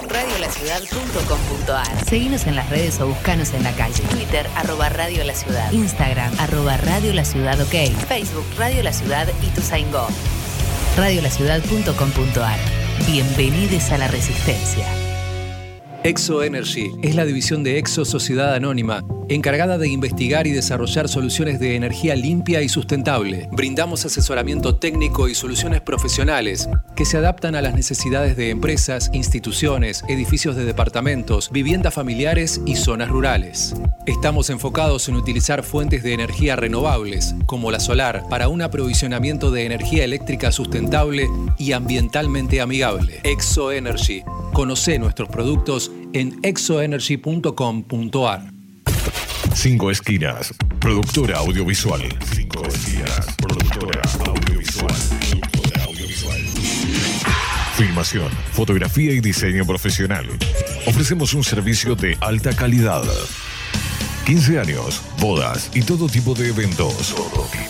Radiolaciudad.com.ar 0.06 2.04
Seguinos 2.04 2.46
en 2.46 2.56
las 2.56 2.68
redes 2.68 3.00
o 3.00 3.06
buscanos 3.06 3.54
en 3.54 3.62
la 3.62 3.72
calle. 3.72 4.02
Twitter, 4.10 4.46
arroba 4.54 4.90
Radio 4.90 5.24
La 5.24 5.34
Ciudad. 5.34 5.72
Instagram, 5.72 6.30
arroba 6.40 6.76
Radio 6.76 7.14
La 7.14 7.24
Ciudad 7.24 7.58
OK. 7.58 7.90
Facebook, 8.06 8.44
Radio 8.58 8.82
La 8.82 8.92
Ciudad 8.92 9.26
y 9.42 9.46
tu. 9.48 9.62
Radiolaciudad.com.ar 10.98 12.79
Bienvenidos 13.06 13.90
a 13.90 13.98
la 13.98 14.08
Resistencia. 14.08 14.99
Exo 16.02 16.42
Energy 16.42 16.92
es 17.02 17.14
la 17.14 17.26
división 17.26 17.62
de 17.62 17.76
Exo 17.76 18.06
Sociedad 18.06 18.54
Anónima, 18.54 19.04
encargada 19.28 19.76
de 19.76 19.90
investigar 19.90 20.46
y 20.46 20.50
desarrollar 20.50 21.10
soluciones 21.10 21.60
de 21.60 21.76
energía 21.76 22.16
limpia 22.16 22.62
y 22.62 22.70
sustentable. 22.70 23.50
Brindamos 23.52 24.06
asesoramiento 24.06 24.76
técnico 24.76 25.28
y 25.28 25.34
soluciones 25.34 25.82
profesionales 25.82 26.70
que 26.96 27.04
se 27.04 27.18
adaptan 27.18 27.54
a 27.54 27.60
las 27.60 27.74
necesidades 27.74 28.34
de 28.38 28.48
empresas, 28.48 29.10
instituciones, 29.12 30.02
edificios 30.08 30.56
de 30.56 30.64
departamentos, 30.64 31.50
viviendas 31.50 31.92
familiares 31.92 32.62
y 32.64 32.76
zonas 32.76 33.10
rurales. 33.10 33.74
Estamos 34.06 34.48
enfocados 34.48 35.06
en 35.10 35.16
utilizar 35.16 35.62
fuentes 35.62 36.02
de 36.02 36.14
energía 36.14 36.56
renovables, 36.56 37.34
como 37.44 37.70
la 37.70 37.78
solar, 37.78 38.24
para 38.30 38.48
un 38.48 38.62
aprovisionamiento 38.62 39.50
de 39.50 39.66
energía 39.66 40.04
eléctrica 40.04 40.50
sustentable 40.50 41.28
y 41.58 41.72
ambientalmente 41.72 42.62
amigable. 42.62 43.20
Exo 43.22 43.70
Energy. 43.70 44.24
Conoce 44.60 44.98
nuestros 44.98 45.30
productos 45.30 45.90
en 46.12 46.38
exoenergy.com.ar. 46.42 48.52
Cinco 49.54 49.90
Esquinas, 49.90 50.52
productora 50.78 51.38
audiovisual. 51.38 52.02
Cinco 52.34 52.66
Esquinas, 52.66 53.26
productora 53.38 54.02
audiovisual. 54.26 54.94
Productora 55.30 55.84
audiovisual. 55.84 56.40
Filmación, 57.74 58.28
fotografía 58.52 59.14
y 59.14 59.20
diseño 59.20 59.64
profesional. 59.64 60.26
Ofrecemos 60.86 61.32
un 61.32 61.42
servicio 61.42 61.94
de 61.94 62.18
alta 62.20 62.54
calidad. 62.54 63.04
15 64.26 64.60
años, 64.60 65.00
bodas 65.18 65.70
y 65.72 65.80
todo 65.80 66.06
tipo 66.06 66.34
de 66.34 66.50
eventos. 66.50 67.14
Todo 67.14 67.30
tipo 67.30 67.46
de 67.46 67.46
eventos. 67.46 67.69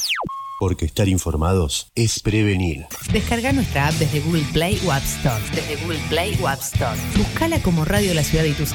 Porque 0.61 0.85
estar 0.85 1.09
informados 1.09 1.87
es 1.95 2.19
prevenir. 2.19 2.85
Descarga 3.11 3.51
nuestra 3.51 3.87
app 3.87 3.95
desde 3.95 4.19
Google 4.19 4.45
Play 4.53 4.79
o 4.85 4.91
App 4.91 5.03
Store. 5.03 5.43
Desde 5.55 5.75
Google 5.77 5.97
Play 6.07 6.37
o 6.39 6.47
App 6.47 6.61
Store. 6.61 6.95
Buscala 7.17 7.59
como 7.63 7.83
Radio 7.83 8.13
La 8.13 8.23
Ciudad 8.23 8.43
y 8.43 8.53
tu 8.53 8.65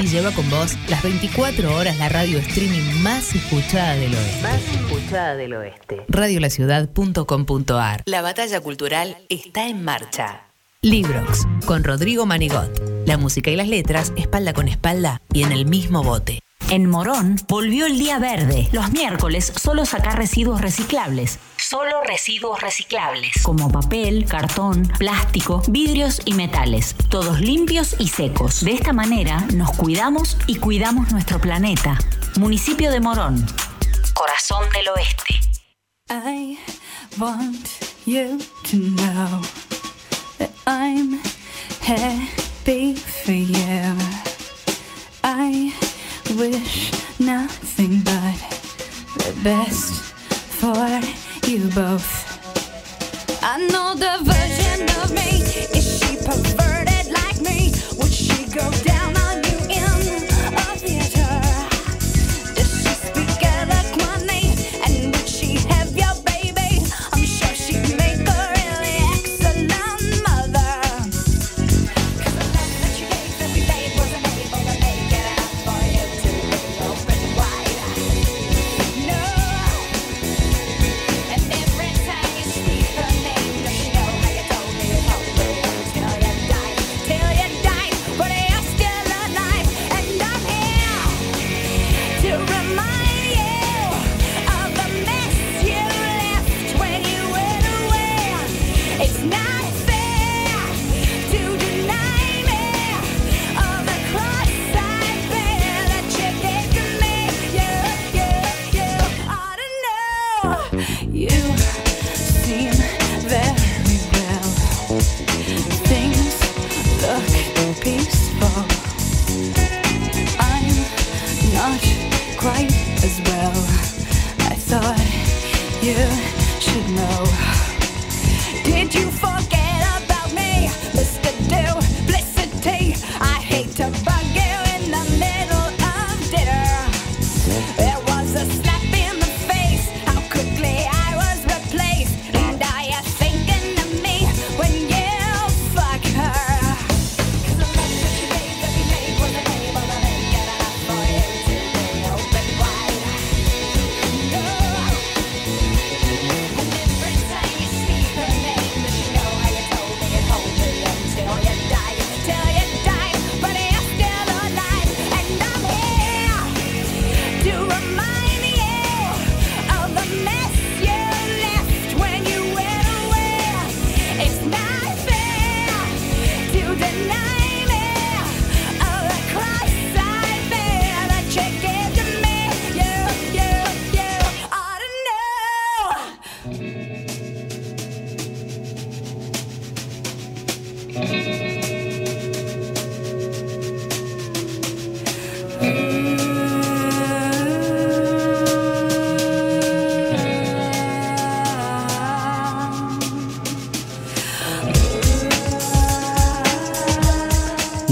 Y 0.00 0.06
lleva 0.06 0.32
con 0.32 0.50
vos 0.50 0.76
las 0.90 1.02
24 1.02 1.74
horas 1.74 1.96
la 1.96 2.10
radio 2.10 2.36
streaming 2.40 3.00
más 3.00 3.34
escuchada 3.34 3.94
del 3.94 4.14
oeste. 4.14 4.42
Más 4.42 4.60
escuchada 4.60 5.34
del 5.34 5.54
oeste. 5.54 6.04
Radiolaciudad.com.ar 6.08 8.02
La 8.04 8.20
batalla 8.20 8.60
cultural 8.60 9.16
está 9.30 9.66
en 9.66 9.82
marcha. 9.82 10.42
Librox, 10.82 11.46
con 11.64 11.84
Rodrigo 11.84 12.26
Manigot. 12.26 13.06
La 13.06 13.16
música 13.16 13.50
y 13.50 13.56
las 13.56 13.68
letras, 13.68 14.12
espalda 14.18 14.52
con 14.52 14.68
espalda 14.68 15.22
y 15.32 15.42
en 15.42 15.52
el 15.52 15.64
mismo 15.64 16.02
bote. 16.02 16.40
En 16.70 16.90
Morón 16.90 17.36
volvió 17.48 17.86
el 17.86 17.98
día 17.98 18.18
verde. 18.18 18.68
Los 18.72 18.90
miércoles 18.90 19.54
solo 19.58 19.86
sacar 19.86 20.18
residuos 20.18 20.60
reciclables. 20.60 21.38
Solo 21.56 22.02
residuos 22.02 22.60
reciclables. 22.60 23.42
Como 23.42 23.72
papel, 23.72 24.26
cartón, 24.26 24.86
plástico, 24.98 25.62
vidrios 25.68 26.20
y 26.26 26.34
metales. 26.34 26.94
Todos 27.08 27.40
limpios 27.40 27.96
y 27.98 28.08
secos. 28.08 28.62
De 28.62 28.72
esta 28.72 28.92
manera 28.92 29.40
nos 29.54 29.70
cuidamos 29.78 30.36
y 30.46 30.56
cuidamos 30.56 31.10
nuestro 31.10 31.40
planeta. 31.40 31.96
Municipio 32.38 32.90
de 32.90 33.00
Morón. 33.00 33.46
Corazón 34.12 34.64
del 34.74 34.88
Oeste. 34.88 35.40
I 36.10 36.58
want 37.18 37.66
you 38.04 38.38
to 38.64 38.76
know 38.76 39.40
that 40.36 40.50
I'm 40.66 41.18
happy 41.80 42.94
for 42.94 43.32
you. 43.32 43.96
I 45.24 45.72
wish 46.36 46.92
nothing 47.18 48.00
but 48.00 48.38
the 49.24 49.32
best 49.42 50.02
for 50.60 51.00
you 51.48 51.68
both. 51.70 52.28
I 53.42 53.58
know 53.68 53.94
the 53.94 54.18
version 54.24 54.88
of 55.02 55.10
me. 55.12 55.42
Is 55.78 55.98
she 55.98 56.16
perverted 56.16 57.12
like 57.12 57.40
me? 57.40 57.72
Would 57.98 58.12
she 58.12 58.46
go 58.52 58.70
down? 58.84 58.97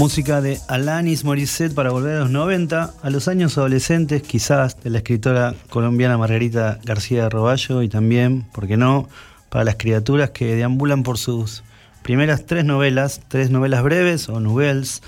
Música 0.07 0.39
de 0.39 0.57
Alanis 0.69 1.25
Morissette 1.25 1.75
para 1.75 1.89
volver 1.89 2.15
a 2.15 2.19
los 2.21 2.29
90, 2.29 2.93
a 3.01 3.09
los 3.09 3.27
años 3.27 3.57
adolescentes 3.57 4.21
quizás 4.21 4.81
de 4.81 4.89
la 4.89 4.99
escritora 4.99 5.53
colombiana 5.69 6.17
Margarita 6.17 6.79
García 6.85 7.23
de 7.23 7.29
Roballo 7.29 7.81
y 7.81 7.89
también, 7.89 8.43
¿por 8.53 8.67
qué 8.67 8.77
no?, 8.77 9.09
para 9.49 9.65
las 9.65 9.75
criaturas 9.75 10.29
que 10.29 10.55
deambulan 10.55 11.03
por 11.03 11.17
sus 11.17 11.61
primeras 12.03 12.45
tres 12.45 12.63
novelas, 12.63 13.19
tres 13.27 13.49
novelas 13.49 13.83
breves 13.83 14.29
o 14.29 14.39
nouvelles, 14.39 15.03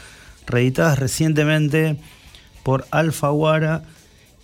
reeditadas 0.45 0.99
recientemente 0.99 1.95
por 2.63 2.85
Alfaguara 2.91 3.83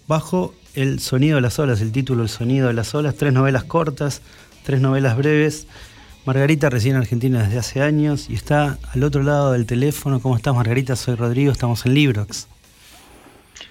bajo 0.07 0.53
El 0.73 1.01
sonido 1.01 1.35
de 1.35 1.41
las 1.41 1.59
olas, 1.59 1.81
el 1.81 1.91
título 1.91 2.23
El 2.23 2.29
sonido 2.29 2.67
de 2.69 2.73
las 2.73 2.95
olas, 2.95 3.15
tres 3.15 3.33
novelas 3.33 3.65
cortas, 3.65 4.21
tres 4.63 4.79
novelas 4.79 5.17
breves 5.17 5.67
Margarita 6.25 6.71
recién 6.71 6.95
en 6.95 7.01
Argentina 7.01 7.43
desde 7.43 7.59
hace 7.59 7.81
años 7.81 8.31
y 8.31 8.33
está 8.33 8.79
al 8.91 9.03
otro 9.03 9.21
lado 9.21 9.51
del 9.51 9.67
teléfono. 9.67 10.19
¿Cómo 10.19 10.35
estás, 10.35 10.55
Margarita? 10.55 10.95
Soy 10.95 11.13
Rodrigo, 11.13 11.51
estamos 11.51 11.85
en 11.85 11.93
Librox. 11.93 12.47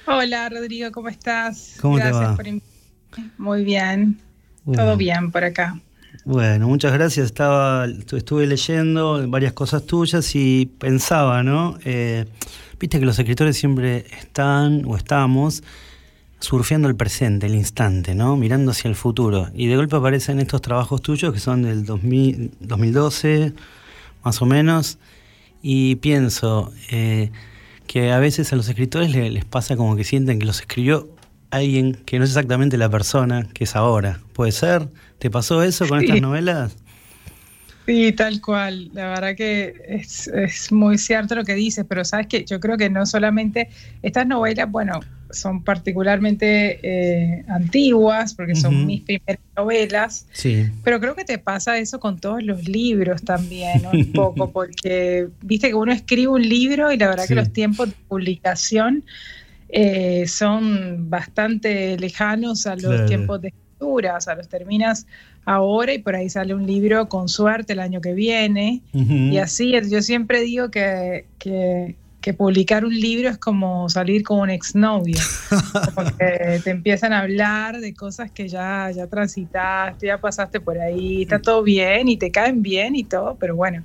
Hola, 0.07 0.49
Rodrigo, 0.49 0.93
¿cómo 0.93 1.09
estás? 1.09 1.77
¿Cómo 1.81 1.97
gracias 1.97 2.21
te 2.21 2.27
va? 2.27 2.37
por 2.37 2.47
Muy 3.39 3.65
bien, 3.65 4.21
todo 4.73 4.97
bien 4.97 5.33
por 5.33 5.43
acá. 5.43 5.81
Bueno, 6.25 6.69
muchas 6.69 6.93
gracias. 6.93 7.27
Estaba, 7.27 7.87
estuve 7.87 8.47
leyendo 8.47 9.29
varias 9.29 9.53
cosas 9.53 9.85
tuyas 9.85 10.37
y 10.37 10.67
pensaba, 10.79 11.43
¿no? 11.43 11.77
Eh, 11.85 12.25
viste 12.79 13.01
que 13.01 13.05
los 13.05 13.19
escritores 13.19 13.57
siempre 13.57 14.07
están 14.21 14.85
o 14.87 14.97
estamos 14.97 15.65
surfeando 16.45 16.89
el 16.89 16.95
presente, 16.95 17.47
el 17.47 17.55
instante, 17.55 18.15
¿no? 18.15 18.37
Mirando 18.37 18.71
hacia 18.71 18.89
el 18.89 18.95
futuro. 18.95 19.49
Y 19.55 19.67
de 19.67 19.77
golpe 19.77 19.97
aparecen 19.97 20.39
estos 20.39 20.63
trabajos 20.63 21.03
tuyos 21.03 21.33
que 21.33 21.41
son 21.41 21.63
del 21.63 21.85
2012, 21.85 23.53
más 24.23 24.43
o 24.43 24.47
menos. 24.47 24.99
Y 25.63 25.97
pienso 25.97 26.73
eh, 26.91 27.31
que 27.87 28.13
a 28.13 28.19
veces 28.19 28.53
a 28.53 28.57
los 28.57 28.69
escritores 28.69 29.15
les, 29.15 29.45
pasa 29.45 29.77
como 29.77 29.97
que 29.97 30.05
sienten 30.05 30.39
que 30.39 30.45
los 30.45 30.61
escribió 30.61 31.09
alguien 31.51 31.95
que 32.05 32.19
no 32.19 32.25
es 32.25 32.31
exactamente 32.31 32.77
la 32.77 32.91
persona 32.91 33.49
que 33.55 33.65
es 33.65 33.75
ahora. 33.75 34.21
¿Puede 34.35 34.53
ser? 34.53 34.89
¿Te 35.19 35.31
pasó 35.31 35.63
eso 35.63 35.89
con 35.89 36.03
estas 36.03 36.21
novelas? 36.21 36.77
Sí, 37.87 38.13
tal 38.13 38.41
cual. 38.41 38.91
La 38.93 39.09
verdad 39.09 39.37
que 39.37 39.75
es, 39.89 40.29
es, 40.29 40.73
muy 40.73 40.99
cierto 40.99 41.35
lo 41.35 41.45
que 41.45 41.55
dices, 41.55 41.85
pero 41.89 42.05
sabes 42.05 42.27
que 42.27 42.45
yo 42.45 42.59
creo 42.61 42.77
que 42.77 42.89
no 42.91 43.05
solamente 43.07 43.69
estas 44.03 44.27
novelas, 44.27 44.71
bueno, 44.71 45.01
son 45.35 45.63
particularmente 45.63 46.79
eh, 46.83 47.45
antiguas, 47.49 48.35
porque 48.35 48.55
son 48.55 48.87
mis 48.87 49.03
primeras 49.03 49.41
novelas, 49.57 50.27
sí. 50.33 50.67
pero 50.83 51.01
creo 51.01 51.15
que 51.15 51.25
te 51.25 51.39
pasa 51.39 51.79
eso 51.79 52.01
con 52.01 52.19
todos 52.19 52.43
los 52.43 52.69
libros 52.69 53.23
también, 53.23 53.83
un 53.93 54.13
poco, 54.13 54.51
porque 54.53 55.29
viste 55.43 55.69
que 55.69 55.75
uno 55.75 55.93
escribe 55.93 56.29
un 56.29 56.49
libro 56.49 56.93
y 56.93 56.97
la 56.97 57.09
verdad 57.09 57.27
que 57.27 57.35
los 57.35 57.53
tiempos 57.53 57.91
de 57.91 57.97
publicación 58.09 59.05
eh, 59.69 60.27
son 60.27 61.11
bastante 61.11 61.99
lejanos 61.99 62.67
a 62.67 62.77
los 62.77 63.07
tiempos 63.07 63.41
de 63.41 63.49
escritura, 63.49 64.17
o 64.17 64.21
sea, 64.21 64.35
los 64.35 64.49
terminas 64.49 65.07
ahora 65.45 65.93
y 65.93 65.99
por 65.99 66.17
ahí 66.17 66.31
sale 66.31 66.55
un 66.55 66.67
libro 66.67 67.09
con 67.09 67.29
suerte 67.29 67.75
el 67.75 67.81
año 67.81 68.01
que 68.01 68.15
viene, 68.15 68.83
y 68.93 69.37
así, 69.39 69.73
yo 69.91 70.01
siempre 70.01 70.41
digo 70.41 70.71
que 70.71 71.27
que 71.39 71.97
publicar 72.33 72.85
un 72.85 72.99
libro 72.99 73.29
es 73.29 73.37
como 73.37 73.91
salir 73.91 74.23
con 74.23 74.41
un 74.41 74.51
exnovio, 74.51 75.19
porque 75.95 76.61
te 76.65 76.71
empiezan 76.71 77.13
a 77.13 77.21
hablar 77.21 77.81
de 77.81 77.93
cosas 77.93 78.31
que 78.31 78.49
ya, 78.49 78.91
ya 78.91 79.09
transitaste, 79.09 80.07
ya 80.07 80.19
pasaste 80.19 80.61
por 80.61 80.79
ahí, 80.79 81.23
está 81.23 81.41
todo 81.41 81.63
bien 81.63 82.09
y 82.09 82.17
te 82.17 82.31
caen 82.31 82.63
bien 82.63 82.97
y 82.97 83.05
todo, 83.05 83.37
pero 83.39 83.57
bueno, 83.57 83.83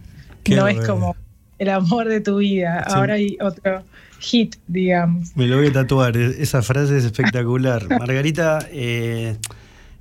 no 0.47 0.67
es 0.67 0.79
como 0.87 1.15
el 1.57 1.69
amor 1.69 2.07
de 2.07 2.21
tu 2.21 2.37
vida. 2.37 2.79
Ahora 2.87 3.15
hay 3.15 3.37
otro 3.41 3.83
hit, 4.19 4.55
digamos. 4.67 5.35
Me 5.35 5.47
lo 5.47 5.57
voy 5.57 5.67
a 5.67 5.73
tatuar, 5.73 6.15
e-, 6.15 6.41
esa 6.41 6.61
frase 6.61 6.97
es 6.97 7.05
espectacular. 7.05 7.87
Margarita, 7.99 8.59
eh, 8.71 9.37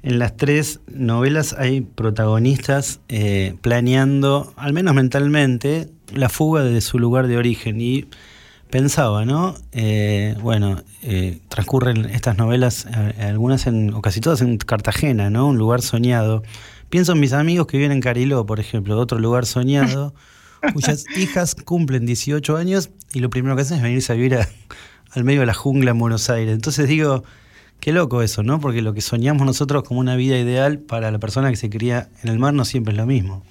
en 0.02 0.18
las 0.18 0.36
tres 0.36 0.80
novelas 0.86 1.54
hay 1.58 1.80
protagonistas 1.80 3.00
eh, 3.08 3.54
planeando, 3.60 4.52
al 4.56 4.72
menos 4.72 4.94
mentalmente, 4.94 5.88
la 6.14 6.28
fuga 6.28 6.62
de 6.62 6.80
su 6.80 6.98
lugar 6.98 7.26
de 7.26 7.36
origen. 7.36 7.80
Y 7.80 8.06
pensaba, 8.70 9.24
¿no? 9.24 9.54
Eh, 9.72 10.36
bueno, 10.42 10.82
transcurren 11.48 12.06
estas 12.06 12.36
novelas, 12.36 12.86
algunas 13.18 13.66
en, 13.66 13.94
o 13.94 14.02
casi 14.02 14.20
todas 14.20 14.40
en 14.40 14.58
Cartagena, 14.58 15.30
¿no? 15.30 15.46
Un 15.48 15.58
lugar 15.58 15.82
soñado. 15.82 16.42
Pienso 16.90 17.12
en 17.12 17.20
mis 17.20 17.32
amigos 17.32 17.66
que 17.66 17.76
viven 17.76 17.92
en 17.92 18.00
Cariló, 18.00 18.46
por 18.46 18.60
ejemplo, 18.60 18.98
otro 18.98 19.18
lugar 19.18 19.46
soñado. 19.46 20.14
cuyas 20.72 21.04
hijas 21.16 21.54
cumplen 21.54 22.06
18 22.06 22.56
años 22.56 22.90
y 23.12 23.20
lo 23.20 23.30
primero 23.30 23.56
que 23.56 23.62
hacen 23.62 23.78
es 23.78 23.82
venirse 23.82 24.12
a 24.12 24.16
vivir 24.16 24.38
al 25.10 25.24
medio 25.24 25.40
de 25.40 25.46
la 25.46 25.54
jungla 25.54 25.92
en 25.92 25.98
Buenos 25.98 26.30
Aires. 26.30 26.54
Entonces 26.54 26.88
digo, 26.88 27.24
qué 27.80 27.92
loco 27.92 28.22
eso, 28.22 28.42
¿no? 28.42 28.60
Porque 28.60 28.82
lo 28.82 28.94
que 28.94 29.00
soñamos 29.00 29.46
nosotros 29.46 29.82
como 29.84 30.00
una 30.00 30.16
vida 30.16 30.38
ideal 30.38 30.78
para 30.78 31.10
la 31.10 31.18
persona 31.18 31.50
que 31.50 31.56
se 31.56 31.70
cría 31.70 32.08
en 32.22 32.30
el 32.30 32.38
mar 32.38 32.54
no 32.54 32.64
siempre 32.64 32.92
es 32.92 32.98
lo 32.98 33.06
mismo. 33.06 33.44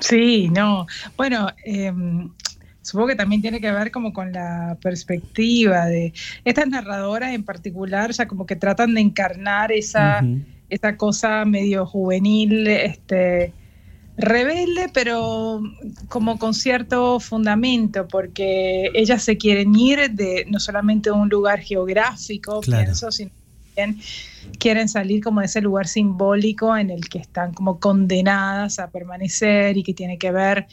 Sí, 0.00 0.48
no. 0.48 0.86
Bueno, 1.16 1.48
em, 1.64 2.30
supongo 2.82 3.08
que 3.08 3.16
también 3.16 3.42
tiene 3.42 3.60
que 3.60 3.70
ver 3.70 3.90
como 3.90 4.12
con 4.12 4.32
la 4.32 4.76
perspectiva 4.82 5.86
de 5.86 6.12
estas 6.44 6.66
narradoras 6.68 7.32
en 7.34 7.44
particular, 7.44 8.10
ya 8.12 8.26
como 8.26 8.46
que 8.46 8.56
tratan 8.56 8.94
de 8.94 9.00
encarnar 9.00 9.72
esa, 9.72 10.24
esa 10.68 10.96
cosa 10.96 11.44
medio 11.44 11.86
juvenil, 11.86 12.66
este, 12.66 13.52
rebelde, 14.16 14.90
pero 14.92 15.60
como 16.08 16.38
con 16.38 16.54
cierto 16.54 17.20
fundamento, 17.20 18.06
porque 18.08 18.90
ellas 18.94 19.22
se 19.22 19.36
quieren 19.36 19.74
ir 19.74 20.10
de 20.10 20.46
no 20.48 20.60
solamente 20.60 21.10
de 21.10 21.16
un 21.16 21.28
lugar 21.28 21.60
geográfico, 21.60 22.60
pienso, 22.60 23.10
sino 23.10 23.30
también 23.80 24.00
quieren 24.58 24.88
salir 24.88 25.22
como 25.22 25.40
de 25.40 25.46
ese 25.46 25.60
lugar 25.60 25.86
simbólico 25.86 26.76
en 26.76 26.90
el 26.90 27.08
que 27.08 27.18
están 27.18 27.52
como 27.52 27.78
condenadas 27.78 28.78
a 28.78 28.90
permanecer 28.90 29.76
y 29.76 29.82
que 29.82 29.94
tiene 29.94 30.18
que 30.18 30.32
ver 30.32 30.66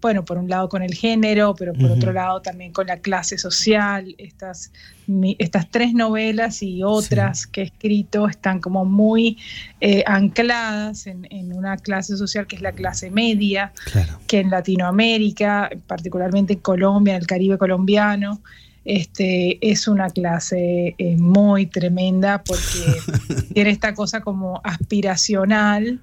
bueno, 0.00 0.22
por 0.22 0.36
un 0.36 0.50
lado 0.50 0.68
con 0.68 0.82
el 0.82 0.92
género, 0.92 1.54
pero 1.54 1.72
por 1.72 1.90
otro 1.90 2.12
lado 2.12 2.42
también 2.42 2.72
con 2.72 2.86
la 2.86 2.98
clase 2.98 3.38
social. 3.38 4.14
Estas, 4.18 4.70
estas 5.38 5.70
tres 5.70 5.94
novelas 5.94 6.62
y 6.62 6.82
otras 6.82 7.46
que 7.46 7.62
he 7.62 7.64
escrito 7.64 8.28
están 8.28 8.60
como 8.60 8.84
muy 8.84 9.38
eh, 9.80 10.04
ancladas 10.06 11.06
en, 11.06 11.26
una 11.54 11.78
clase 11.78 12.18
social 12.18 12.46
que 12.46 12.56
es 12.56 12.60
la 12.60 12.72
clase 12.72 13.10
media, 13.10 13.72
que 14.26 14.40
en 14.40 14.50
Latinoamérica, 14.50 15.70
particularmente 15.86 16.52
en 16.52 16.58
Colombia, 16.58 17.14
en 17.14 17.22
el 17.22 17.26
Caribe 17.26 17.56
colombiano, 17.56 18.42
este, 18.84 19.58
es 19.66 19.88
una 19.88 20.10
clase 20.10 20.94
eh, 20.98 21.16
muy 21.16 21.66
tremenda 21.66 22.42
porque 22.44 23.48
tiene 23.54 23.70
esta 23.70 23.94
cosa 23.94 24.20
como 24.20 24.60
aspiracional 24.64 26.00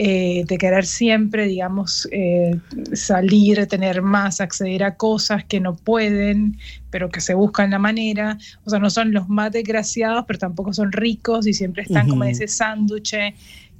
eh, 0.00 0.44
de 0.46 0.58
querer 0.58 0.86
siempre, 0.86 1.48
digamos, 1.48 2.08
eh, 2.12 2.56
salir, 2.92 3.66
tener 3.66 4.00
más, 4.00 4.40
acceder 4.40 4.84
a 4.84 4.94
cosas 4.94 5.44
que 5.44 5.58
no 5.58 5.74
pueden, 5.74 6.56
pero 6.90 7.08
que 7.08 7.20
se 7.20 7.34
buscan 7.34 7.72
la 7.72 7.80
manera. 7.80 8.38
O 8.64 8.70
sea, 8.70 8.78
no 8.78 8.90
son 8.90 9.12
los 9.12 9.28
más 9.28 9.50
desgraciados, 9.50 10.24
pero 10.28 10.38
tampoco 10.38 10.72
son 10.72 10.92
ricos 10.92 11.48
y 11.48 11.52
siempre 11.52 11.82
están 11.82 12.08
como 12.08 12.22
en 12.22 12.30
ese 12.30 12.46
sándwich 12.46 13.12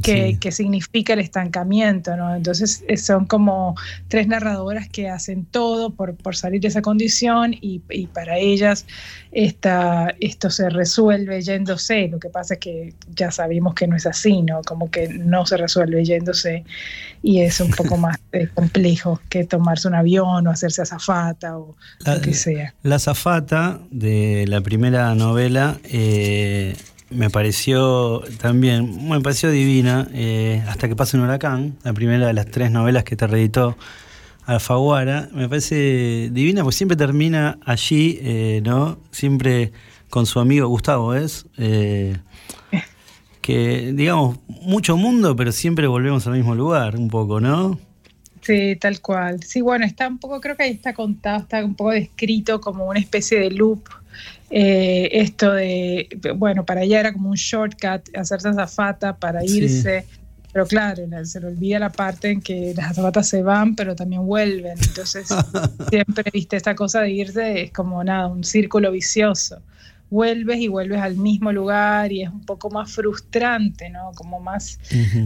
que, 0.03 0.53
significa 0.53 1.13
el 1.13 1.19
estancamiento, 1.19 2.17
¿no? 2.17 2.35
Entonces 2.35 2.85
eh, 2.89 2.97
son 2.97 3.27
como 3.27 3.75
tres 4.09 4.29
narradoras 4.29 4.89
que 4.89 5.09
hacen 5.09 5.45
todo 5.45 5.91
por, 5.91 6.15
por 6.15 6.37
salir 6.37 6.61
de 6.61 6.69
esa 6.69 6.83
condición 6.83 7.55
y, 7.61 7.81
para 8.13 8.39
ellas 8.39 8.87
esta, 9.33 10.15
esto 10.21 10.51
se 10.51 10.71
resuelve 10.71 11.41
yéndose. 11.43 12.09
Lo 12.09 12.19
que 12.19 12.29
pasa 12.29 12.55
es 12.55 12.61
que 12.61 12.95
ya 13.15 13.31
sabemos 13.31 13.75
que 13.75 13.87
no 13.87 13.97
es 13.97 14.07
así, 14.07 14.43
¿no? 14.43 14.63
Como 14.63 14.91
que 14.91 15.09
no 15.09 15.47
se 15.47 15.57
resuelve 15.57 16.05
yéndose 16.05 16.65
y 17.23 17.41
es 17.41 17.61
un 17.61 17.71
poco 17.71 17.97
más 17.99 18.19
eh, 18.33 18.49
complejo 18.55 19.21
que 19.29 19.45
tomarse 19.45 19.89
un 19.89 19.95
avión 19.95 20.47
o 20.47 20.51
hacerse 20.51 20.83
azafata 20.83 21.59
o 21.59 21.77
lo 22.07 22.21
que 22.21 22.35
sea. 22.35 22.75
La 22.83 22.97
azafata 22.97 23.81
de 23.91 24.47
la 24.47 24.61
primera 24.61 25.15
novela... 25.15 25.79
Eh 25.85 26.75
me 27.11 27.31
pareció 27.31 28.23
también, 28.41 29.09
me 29.09 29.21
pareció 29.21 29.51
divina, 29.51 30.09
eh, 30.13 30.63
hasta 30.69 30.89
que 30.89 30.97
pase 30.97 31.17
un 31.17 31.25
huracán, 31.25 31.77
la 31.83 31.93
primera 31.93 32.27
de 32.27 32.33
las 32.33 32.47
tres 32.47 32.71
novelas 32.71 33.05
que 33.05 33.17
te 33.17 33.27
reeditó 33.27 33.77
Alfaguara, 34.45 35.29
me 35.33 35.49
parece 35.49 36.31
divina, 36.33 36.63
porque 36.63 36.77
siempre 36.77 36.97
termina 36.97 37.59
allí, 37.65 38.19
eh, 38.23 38.63
¿no? 38.65 38.99
Siempre 39.11 39.73
con 40.09 40.27
su 40.27 40.41
amigo 40.41 40.69
Gustavo, 40.69 41.15
¿es? 41.15 41.47
Eh, 41.59 42.17
que, 43.43 43.93
digamos, 43.95 44.39
mucho 44.47 44.97
mundo, 44.97 45.37
pero 45.37 45.53
siempre 45.53 45.87
volvemos 45.87 46.27
al 46.27 46.35
mismo 46.35 46.55
lugar, 46.55 46.97
un 46.97 47.09
poco, 47.09 47.41
¿no? 47.41 47.79
Sí, 48.41 48.77
tal 48.77 49.01
cual. 49.01 49.43
Sí, 49.43 49.61
bueno, 49.61 49.85
está 49.85 50.09
un 50.09 50.19
poco, 50.19 50.41
creo 50.41 50.57
que 50.57 50.63
ahí 50.63 50.73
está 50.73 50.95
contado, 50.95 51.41
está 51.41 51.65
un 51.65 51.75
poco 51.75 51.91
descrito 51.91 52.61
como 52.61 52.87
una 52.87 53.01
especie 53.01 53.39
de 53.39 53.51
loop 53.51 53.83
eh, 54.51 55.09
esto 55.13 55.53
de, 55.53 56.09
bueno, 56.37 56.65
para 56.65 56.83
ella 56.83 57.01
era 57.01 57.13
como 57.13 57.31
un 57.31 57.37
shortcut 57.37 58.17
hacerse 58.17 58.49
azafata 58.49 59.17
para 59.17 59.45
irse, 59.45 60.07
pero 60.53 60.67
claro, 60.67 61.03
se 61.25 61.41
le 61.41 61.47
olvida 61.49 61.79
la 61.79 61.91
parte 61.91 62.31
en 62.31 62.41
que 62.41 62.73
las 62.75 62.93
azafatas 62.93 63.29
se 63.29 63.43
van, 63.43 63.77
pero 63.77 63.95
también 63.95 64.25
vuelven, 64.25 64.79
entonces 64.81 65.29
siempre, 65.91 66.31
viste, 66.33 66.57
esta 66.57 66.75
cosa 66.75 67.03
de 67.03 67.11
irse 67.11 67.63
es 67.63 67.73
como 67.73 68.03
nada, 68.03 68.29
un 68.29 68.45
círculo 68.45 68.91
vicioso. 68.91 69.61
Vuelves 70.11 70.59
y 70.59 70.69
vuelves 70.69 71.03
al 71.03 71.17
mismo 71.17 71.53
lugar 71.53 72.11
y 72.13 72.23
es 72.23 72.31
un 72.31 72.41
poco 72.47 72.71
más 72.71 72.91
frustrante, 72.91 73.91
¿no? 73.91 74.13
Como 74.15 74.41
más 74.41 74.79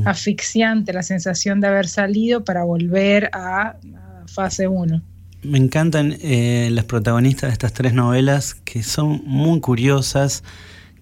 asfixiante 0.05 0.93
la 0.93 1.05
sensación 1.05 1.61
de 1.61 1.69
haber 1.69 1.87
salido 1.87 2.43
para 2.43 2.65
volver 2.65 3.31
a, 3.33 3.77
a 3.77 4.27
fase 4.27 4.67
1. 4.67 5.01
Me 5.43 5.59
encantan 5.59 6.17
eh, 6.21 6.69
las 6.71 6.85
protagonistas 6.85 7.51
de 7.51 7.53
estas 7.53 7.73
tres 7.73 7.95
novelas 7.95 8.55
que 8.55 8.85
son 8.85 9.23
muy 9.25 9.59
curiosas, 9.61 10.45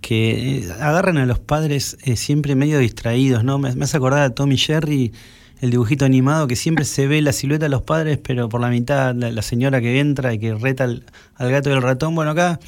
que 0.01 0.61
eh, 0.61 0.73
agarran 0.81 1.19
a 1.19 1.27
los 1.27 1.39
padres 1.39 1.99
eh, 2.05 2.17
siempre 2.17 2.55
medio 2.55 2.79
distraídos, 2.79 3.45
¿no? 3.45 3.59
Me, 3.59 3.75
me 3.75 3.85
hace 3.85 3.99
acordar 3.99 4.23
a 4.23 4.31
Tommy 4.31 4.57
Jerry, 4.57 5.13
el 5.61 5.71
dibujito 5.71 6.07
animado, 6.07 6.47
que 6.47 6.57
siempre 6.57 6.87
se 6.87 7.07
ve 7.07 7.21
la 7.21 7.35
silueta 7.35 7.67
de 7.67 7.69
los 7.69 7.83
padres, 7.83 8.17
pero 8.17 8.49
por 8.49 8.63
la 8.63 8.71
mitad 8.71 9.15
la, 9.15 9.43
señora 9.43 9.83
que 9.83 10.01
entra 10.01 10.33
y 10.33 10.39
que 10.39 10.55
reta 10.55 10.85
al, 10.85 11.05
gato 11.39 11.69
y 11.69 11.75
al 11.75 11.83
ratón. 11.83 12.15
Bueno, 12.15 12.31
acá 12.31 12.61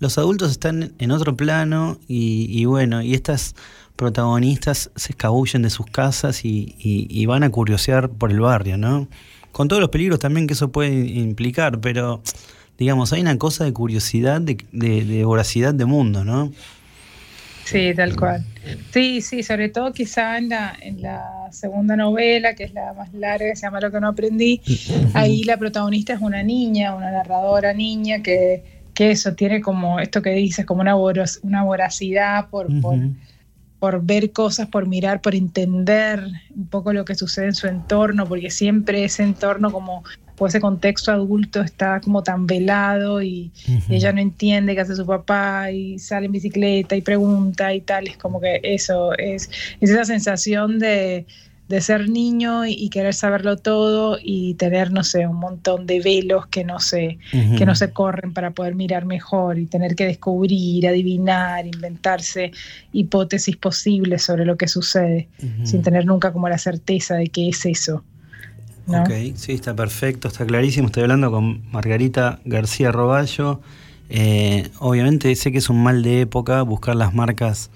los 0.00 0.18
adultos 0.18 0.50
están 0.50 0.94
en 0.98 1.12
otro 1.12 1.36
plano 1.36 2.00
y, 2.08 2.64
bueno, 2.64 3.02
y 3.02 3.14
estas 3.14 3.54
protagonistas 3.94 4.90
se 4.96 5.12
escabullen 5.12 5.62
de 5.62 5.70
sus 5.70 5.86
casas 5.86 6.44
y, 6.44 6.74
y 6.76 7.24
van 7.26 7.44
a 7.44 7.50
curiosear 7.50 8.10
por 8.10 8.32
el 8.32 8.40
barrio, 8.40 8.76
¿no? 8.78 9.06
Con 9.52 9.68
todos 9.68 9.80
los 9.80 9.90
peligros 9.90 10.18
también 10.18 10.46
que 10.46 10.54
eso 10.54 10.70
puede 10.70 10.92
implicar, 10.92 11.80
pero 11.80 12.22
digamos, 12.78 13.12
hay 13.12 13.20
una 13.20 13.36
cosa 13.36 13.64
de 13.64 13.72
curiosidad, 13.72 14.40
de, 14.40 14.56
de, 14.72 15.24
voracidad 15.24 15.74
de 15.74 15.84
mundo, 15.84 16.24
¿no? 16.24 16.50
Sí, 17.64 17.92
tal 17.94 18.16
cual. 18.16 18.42
Sí, 18.90 19.20
sí, 19.20 19.42
sobre 19.42 19.68
todo 19.68 19.92
quizá 19.92 20.38
en 20.38 20.48
la, 20.48 20.76
en 20.80 21.02
la 21.02 21.48
segunda 21.52 21.94
novela, 21.94 22.54
que 22.54 22.64
es 22.64 22.72
la 22.72 22.94
más 22.94 23.12
larga, 23.12 23.50
que 23.50 23.56
se 23.56 23.62
llama 23.62 23.80
Lo 23.80 23.92
que 23.92 24.00
no 24.00 24.08
aprendí, 24.08 24.60
ahí 25.14 25.44
la 25.44 25.58
protagonista 25.58 26.14
es 26.14 26.20
una 26.20 26.42
niña, 26.42 26.94
una 26.94 27.10
narradora 27.10 27.74
niña, 27.74 28.22
que, 28.22 28.64
que 28.94 29.10
eso 29.10 29.34
tiene 29.34 29.60
como, 29.60 30.00
esto 30.00 30.22
que 30.22 30.30
dices, 30.30 30.64
como 30.64 30.80
una, 30.80 30.96
una 30.96 31.62
voracidad 31.62 32.48
por, 32.48 32.66
por 32.80 32.98
por 33.80 34.04
ver 34.04 34.30
cosas, 34.30 34.68
por 34.68 34.86
mirar, 34.86 35.20
por 35.20 35.34
entender 35.34 36.22
un 36.54 36.66
poco 36.66 36.92
lo 36.92 37.04
que 37.04 37.16
sucede 37.16 37.46
en 37.46 37.54
su 37.54 37.66
entorno, 37.66 38.26
porque 38.26 38.50
siempre 38.50 39.02
ese 39.04 39.24
entorno 39.24 39.72
como 39.72 40.04
o 40.38 40.46
ese 40.46 40.60
contexto 40.60 41.12
adulto 41.12 41.60
está 41.60 42.00
como 42.00 42.22
tan 42.22 42.46
velado 42.46 43.20
y, 43.20 43.52
ella 43.90 44.10
no 44.12 44.20
entiende 44.20 44.74
qué 44.74 44.80
hace 44.80 44.96
su 44.96 45.04
papá 45.04 45.70
y 45.70 45.98
sale 45.98 46.26
en 46.26 46.32
bicicleta 46.32 46.96
y 46.96 47.02
pregunta 47.02 47.74
y 47.74 47.82
tal, 47.82 48.08
es 48.08 48.16
como 48.16 48.40
que 48.40 48.58
eso 48.62 49.12
es, 49.18 49.50
es 49.80 49.90
esa 49.90 50.06
sensación 50.06 50.78
de, 50.78 51.26
de 51.70 51.80
ser 51.80 52.08
niño 52.08 52.66
y, 52.66 52.88
querer 52.88 53.14
saberlo 53.14 53.56
todo 53.56 54.18
y 54.20 54.54
tener, 54.54 54.90
no 54.90 55.04
sé, 55.04 55.28
un 55.28 55.36
montón 55.36 55.86
de 55.86 56.00
velos 56.00 56.48
que 56.48 56.64
no 56.64 56.80
se, 56.80 57.18
que 57.30 57.64
no 57.64 57.76
se 57.76 57.92
corren 57.92 58.32
para 58.34 58.50
poder 58.50 58.74
mirar 58.74 59.04
mejor 59.04 59.56
y 59.56 59.66
tener 59.66 59.94
que 59.94 60.04
descubrir, 60.04 60.88
adivinar, 60.88 61.68
inventarse 61.68 62.50
hipótesis 62.92 63.56
posibles 63.56 64.24
sobre 64.24 64.44
lo 64.44 64.56
que 64.56 64.66
sucede, 64.66 65.28
sin 65.62 65.82
tener 65.82 66.06
nunca 66.06 66.32
como 66.32 66.48
la 66.48 66.58
certeza 66.58 67.14
de 67.14 67.28
que 67.28 67.48
es 67.48 67.64
eso. 67.64 68.02
Ok, 68.88 69.36
sí, 69.36 69.52
está 69.52 69.72
perfecto, 69.76 70.26
está 70.26 70.44
clarísimo. 70.44 70.88
Estoy 70.88 71.04
hablando 71.04 71.30
con 71.30 71.62
Margarita 71.70 72.40
García 72.44 72.90
Roballo. 72.90 73.60
Eh, 74.08 74.68
obviamente 74.80 75.32
sé 75.36 75.52
que 75.52 75.58
es 75.58 75.70
un 75.70 75.84
mal 75.84 76.02
de 76.02 76.22
época 76.22 76.62
buscar 76.62 76.96
las 76.96 77.14
marcas 77.14 77.70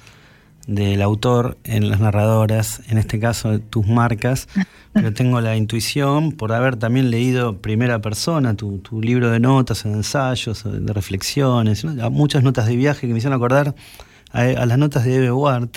del 0.66 1.03
autor 1.03 1.59
en 1.65 1.91
las 1.91 2.01
narradoras, 2.01 2.82
en 2.89 2.99
este 2.99 3.20
caso 3.20 3.59
tus 3.59 3.86
marcas, 3.86 4.49
pero 4.93 5.12
tengo 5.12 5.41
la 5.41 5.57
intuición 5.57 6.32
por 6.32 6.53
haber 6.53 6.77
también 6.77 7.11
leído 7.11 7.59
primera 7.59 8.01
persona 8.01 8.55
tu, 8.55 8.81
libro 9.03 9.31
de 9.31 9.41
notas, 9.41 9.85
de 9.85 9.93
ensayos, 9.93 10.65
de 10.65 10.93
reflexiones, 10.93 11.85
muchas 11.85 12.43
notas 12.43 12.66
de 12.66 12.77
viaje 12.77 13.07
que 13.07 13.12
me 13.12 13.19
hicieron 13.19 13.36
acordar 13.36 13.74
a, 14.32 14.66
las 14.66 14.78
notas 14.78 15.05
de 15.05 15.16
Eve 15.16 15.32
Ward, 15.32 15.70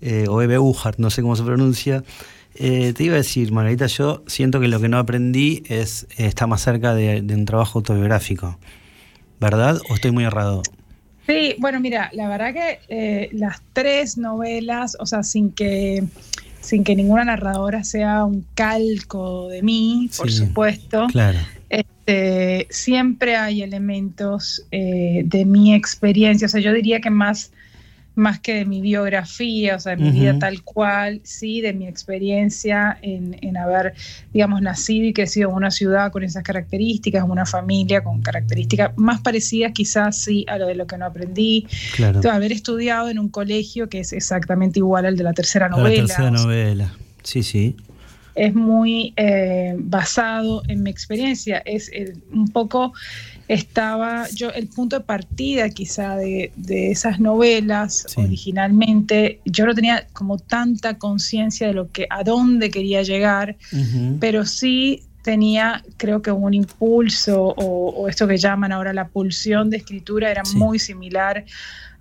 eh, 0.00 0.26
o 0.28 0.42
Eve 0.42 0.58
Uhart, 0.58 0.98
no 0.98 1.10
sé 1.10 1.22
cómo 1.22 1.36
se 1.36 1.42
pronuncia. 1.44 2.04
Eh, 2.56 2.92
te 2.92 3.04
iba 3.04 3.14
a 3.14 3.18
decir, 3.18 3.50
Margarita, 3.52 3.86
yo 3.86 4.22
siento 4.26 4.60
que 4.60 4.68
lo 4.68 4.80
que 4.80 4.88
no 4.88 4.98
aprendí 4.98 5.64
es 5.66 6.06
está 6.16 6.46
más 6.46 6.60
cerca 6.60 6.94
de, 6.94 7.22
de 7.22 7.34
un 7.34 7.46
trabajo 7.46 7.78
autobiográfico, 7.78 8.58
¿verdad? 9.40 9.80
¿O 9.88 9.94
estoy 9.94 10.12
muy 10.12 10.24
errado? 10.24 10.62
Sí, 11.26 11.54
bueno, 11.58 11.80
mira, 11.80 12.10
la 12.12 12.28
verdad 12.28 12.52
que 12.52 12.80
eh, 12.88 13.30
las 13.32 13.62
tres 13.72 14.18
novelas, 14.18 14.96
o 15.00 15.06
sea, 15.06 15.22
sin 15.22 15.52
que 15.52 16.04
sin 16.60 16.82
que 16.82 16.96
ninguna 16.96 17.24
narradora 17.24 17.84
sea 17.84 18.24
un 18.24 18.46
calco 18.54 19.48
de 19.48 19.62
mí, 19.62 20.10
por 20.16 20.32
supuesto. 20.32 21.06
Claro. 21.08 21.38
Este, 21.68 22.66
siempre 22.70 23.36
hay 23.36 23.62
elementos 23.62 24.64
eh, 24.70 25.22
de 25.26 25.44
mi 25.44 25.74
experiencia. 25.74 26.46
O 26.46 26.48
sea, 26.48 26.60
yo 26.60 26.72
diría 26.72 27.00
que 27.00 27.10
más 27.10 27.52
más 28.14 28.38
que 28.38 28.54
de 28.54 28.64
mi 28.64 28.80
biografía, 28.80 29.76
o 29.76 29.80
sea, 29.80 29.96
de 29.96 30.02
mi 30.02 30.10
vida 30.10 30.38
tal 30.38 30.62
cual, 30.62 31.20
sí, 31.24 31.60
de 31.60 31.72
mi 31.72 31.88
experiencia 31.88 32.96
en, 33.02 33.56
haber, 33.56 33.94
digamos, 34.32 34.62
nacido 34.62 35.06
y 35.06 35.12
crecido 35.12 35.50
en 35.50 35.56
una 35.56 35.70
ciudad 35.70 36.12
con 36.12 36.22
esas 36.22 36.42
características, 36.44 37.24
en 37.24 37.30
una 37.30 37.46
familia 37.46 38.02
con 38.02 38.22
características 38.22 38.92
más 38.96 39.20
parecidas 39.20 39.72
quizás 39.72 40.16
sí 40.16 40.44
a 40.48 40.58
lo 40.58 40.66
de 40.66 40.74
lo 40.74 40.86
que 40.86 40.96
no 40.96 41.06
aprendí. 41.06 41.66
Claro. 41.96 42.20
haber 42.30 42.52
estudiado 42.52 43.08
en 43.08 43.18
un 43.18 43.28
colegio 43.28 43.88
que 43.88 44.00
es 44.00 44.12
exactamente 44.12 44.78
igual 44.78 45.06
al 45.06 45.16
de 45.16 45.24
la 45.24 45.32
tercera 45.32 45.68
novela. 45.68 46.02
La 46.02 46.06
tercera 46.06 46.30
novela, 46.30 46.94
sí, 47.22 47.42
sí. 47.42 47.76
Es 48.34 48.54
muy 48.54 49.12
eh, 49.16 49.76
basado 49.78 50.62
en 50.66 50.82
mi 50.82 50.90
experiencia, 50.90 51.62
es 51.64 51.90
un 52.32 52.48
poco 52.48 52.92
estaba 53.48 54.28
yo 54.30 54.50
el 54.50 54.68
punto 54.68 54.98
de 54.98 55.04
partida 55.04 55.68
quizá 55.70 56.16
de, 56.16 56.50
esas 56.66 57.20
novelas 57.20 58.06
originalmente 58.16 59.40
yo 59.44 59.66
no 59.66 59.74
tenía 59.74 60.06
como 60.12 60.38
tanta 60.38 60.98
conciencia 60.98 61.66
de 61.66 61.74
lo 61.74 61.90
que 61.90 62.06
a 62.08 62.22
dónde 62.22 62.70
quería 62.70 63.02
llegar 63.02 63.56
pero 64.18 64.46
sí 64.46 65.02
tenía 65.22 65.82
creo 65.96 66.22
que 66.22 66.30
un 66.30 66.54
impulso 66.54 67.54
o, 67.56 68.08
esto 68.08 68.28
que 68.28 68.36
llaman 68.36 68.72
ahora 68.72 68.92
la 68.92 69.08
pulsión 69.08 69.70
de 69.70 69.78
escritura 69.78 70.30
era 70.30 70.42
muy 70.54 70.78
similar 70.78 71.44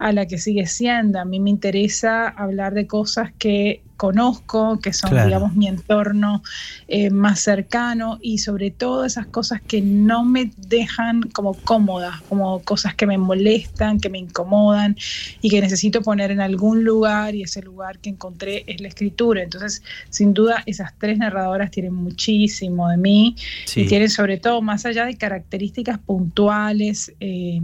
a 0.04 0.12
la 0.12 0.26
que 0.26 0.38
sigue 0.38 0.68
siendo. 0.68 1.18
A 1.18 1.24
mí 1.24 1.40
me 1.40 1.50
interesa 1.50 2.28
hablar 2.28 2.74
de 2.74 2.88
cosas 2.88 3.32
que 3.40 3.84
conozco, 3.96 4.80
que 4.82 4.92
son, 4.92 5.12
digamos, 5.12 5.56
mi 5.56 5.66
entorno 5.70 6.44
eh, 6.90 7.10
más 7.10 7.40
cercano 7.40 8.20
y 8.22 8.40
sobre 8.40 8.70
todo 8.70 9.06
esas 9.06 9.28
cosas 9.28 9.62
que 9.62 9.80
no 9.80 10.26
me 10.26 10.52
dejan 10.58 11.22
como 11.32 11.54
cómodas, 11.54 12.20
como 12.24 12.62
cosas 12.64 12.96
que 12.96 13.08
me 13.08 13.18
molestan, 13.18 14.02
que 14.02 14.10
me 14.10 14.18
incomodan 14.18 14.98
y 15.42 15.50
que 15.50 15.62
necesito 15.62 16.02
poner 16.02 16.32
en 16.32 16.42
algún 16.42 16.84
lugar 16.84 17.34
y 17.34 17.44
ese 17.44 17.62
lugar 17.62 18.00
que 18.00 18.10
encontré 18.10 18.66
es 18.68 18.82
la 18.82 18.90
escritura. 18.90 19.42
Entonces, 19.42 19.84
sin 20.10 20.34
duda, 20.34 20.64
esas 20.66 20.92
tres 21.00 21.18
narradoras 21.18 21.72
tienen 21.72 21.94
muchísimo 21.94 22.90
de 22.90 22.98
mí 22.98 23.38
y 23.74 23.86
tienen 23.86 24.10
sobre 24.10 24.38
todo, 24.38 24.62
más 24.62 24.86
allá 24.86 25.06
de 25.06 25.16
características 25.16 25.98
puntuales, 26.00 27.14
eh, 27.22 27.62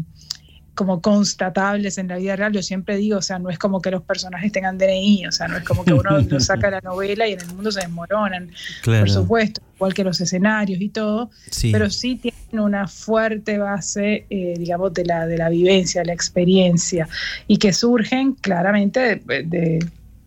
como 0.80 1.02
constatables 1.02 1.98
en 1.98 2.08
la 2.08 2.16
vida 2.16 2.38
real, 2.38 2.54
yo 2.54 2.64
siempre 2.64 2.96
digo, 2.96 3.18
o 3.18 3.22
sea, 3.22 3.38
no 3.38 3.50
es 3.50 3.60
como 3.60 3.82
que 3.82 3.92
los 3.92 4.02
personajes 4.02 4.50
tengan 4.54 4.78
DNI, 4.78 5.28
o 5.28 5.32
sea, 5.34 5.50
no 5.50 5.58
es 5.58 5.66
como 5.66 5.84
que 5.84 5.92
uno 5.92 6.22
lo 6.22 6.40
saca 6.40 6.72
la 6.72 6.80
novela 6.80 7.28
y 7.28 7.34
en 7.34 7.42
el 7.42 7.48
mundo 7.48 7.70
se 7.70 7.82
desmoronan, 7.82 8.50
por 8.86 9.10
supuesto, 9.10 9.62
igual 9.76 9.94
que 9.94 10.06
los 10.06 10.22
escenarios 10.22 10.80
y 10.80 10.88
todo, 10.88 11.32
pero 11.70 11.90
sí 11.90 12.16
tienen 12.16 12.64
una 12.64 12.88
fuerte 12.88 13.58
base, 13.58 14.26
eh, 14.30 14.54
digamos, 14.58 14.94
de 14.94 15.04
la, 15.04 15.28
de 15.28 15.38
la 15.38 15.50
vivencia, 15.50 16.02
la 16.06 16.14
experiencia, 16.14 17.10
y 17.46 17.58
que 17.58 17.74
surgen 17.74 18.36
claramente 18.36 19.22
de, 19.26 19.80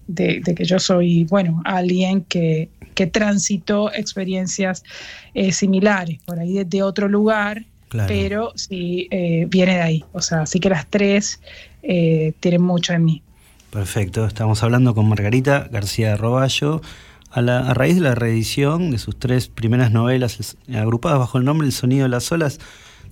que 0.06 0.64
yo 0.66 0.78
soy, 0.78 1.24
bueno, 1.24 1.62
alguien 1.64 2.24
que, 2.24 2.68
que 2.94 3.06
transitó 3.06 3.90
experiencias 3.90 4.84
eh, 5.32 5.50
similares, 5.50 6.18
por 6.26 6.38
ahí 6.38 6.62
de 6.62 6.82
otro 6.82 7.08
lugar, 7.08 7.64
pero 8.06 8.52
sí 8.55 9.09
eh, 9.10 9.47
viene 9.48 9.74
de 9.74 9.82
ahí. 9.82 10.05
O 10.12 10.20
sea, 10.20 10.47
sí 10.47 10.60
que 10.60 10.69
las 10.69 10.86
tres 10.86 11.40
eh, 11.82 12.32
tienen 12.40 12.62
mucho 12.62 12.93
en 12.93 13.05
mí. 13.05 13.23
Perfecto, 13.70 14.27
estamos 14.27 14.62
hablando 14.62 14.94
con 14.94 15.09
Margarita 15.09 15.69
García 15.70 16.10
de 16.10 16.16
Roballo. 16.16 16.82
A, 17.31 17.40
a, 17.40 17.74
raíz 17.74 17.94
de 17.94 18.02
la 18.02 18.14
reedición 18.14 18.90
de 18.90 18.98
sus 18.98 19.19
tres 19.19 19.48
primeras 19.48 19.90
novelas 19.90 20.56
agrupadas 20.74 21.19
bajo 21.19 21.39
el 21.39 21.44
nombre 21.44 21.66
El 21.66 21.73
sonido 21.73 22.02
de 22.02 22.10
las 22.10 22.31
olas, 22.31 22.60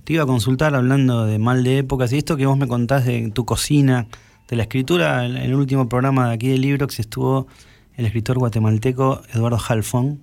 te 0.03 0.13
iba 0.13 0.23
a 0.23 0.27
consultar 0.27 0.75
hablando 0.75 1.25
de 1.25 1.39
mal 1.39 1.63
de 1.63 1.79
épocas 1.79 2.13
y 2.13 2.17
esto 2.19 2.37
que 2.37 2.45
vos 2.45 2.57
me 2.57 2.67
contás 2.67 3.05
de 3.05 3.31
tu 3.31 3.45
cocina, 3.45 4.07
de 4.47 4.57
la 4.57 4.63
escritura, 4.63 5.25
en 5.25 5.37
el 5.37 5.55
último 5.55 5.89
programa 5.89 6.27
de 6.27 6.33
aquí 6.35 6.49
del 6.49 6.61
libro 6.61 6.85
que 6.85 6.95
se 6.95 7.01
estuvo 7.01 7.47
el 7.95 8.05
escritor 8.05 8.37
guatemalteco 8.37 9.21
Eduardo 9.33 9.59
Halfon 9.67 10.19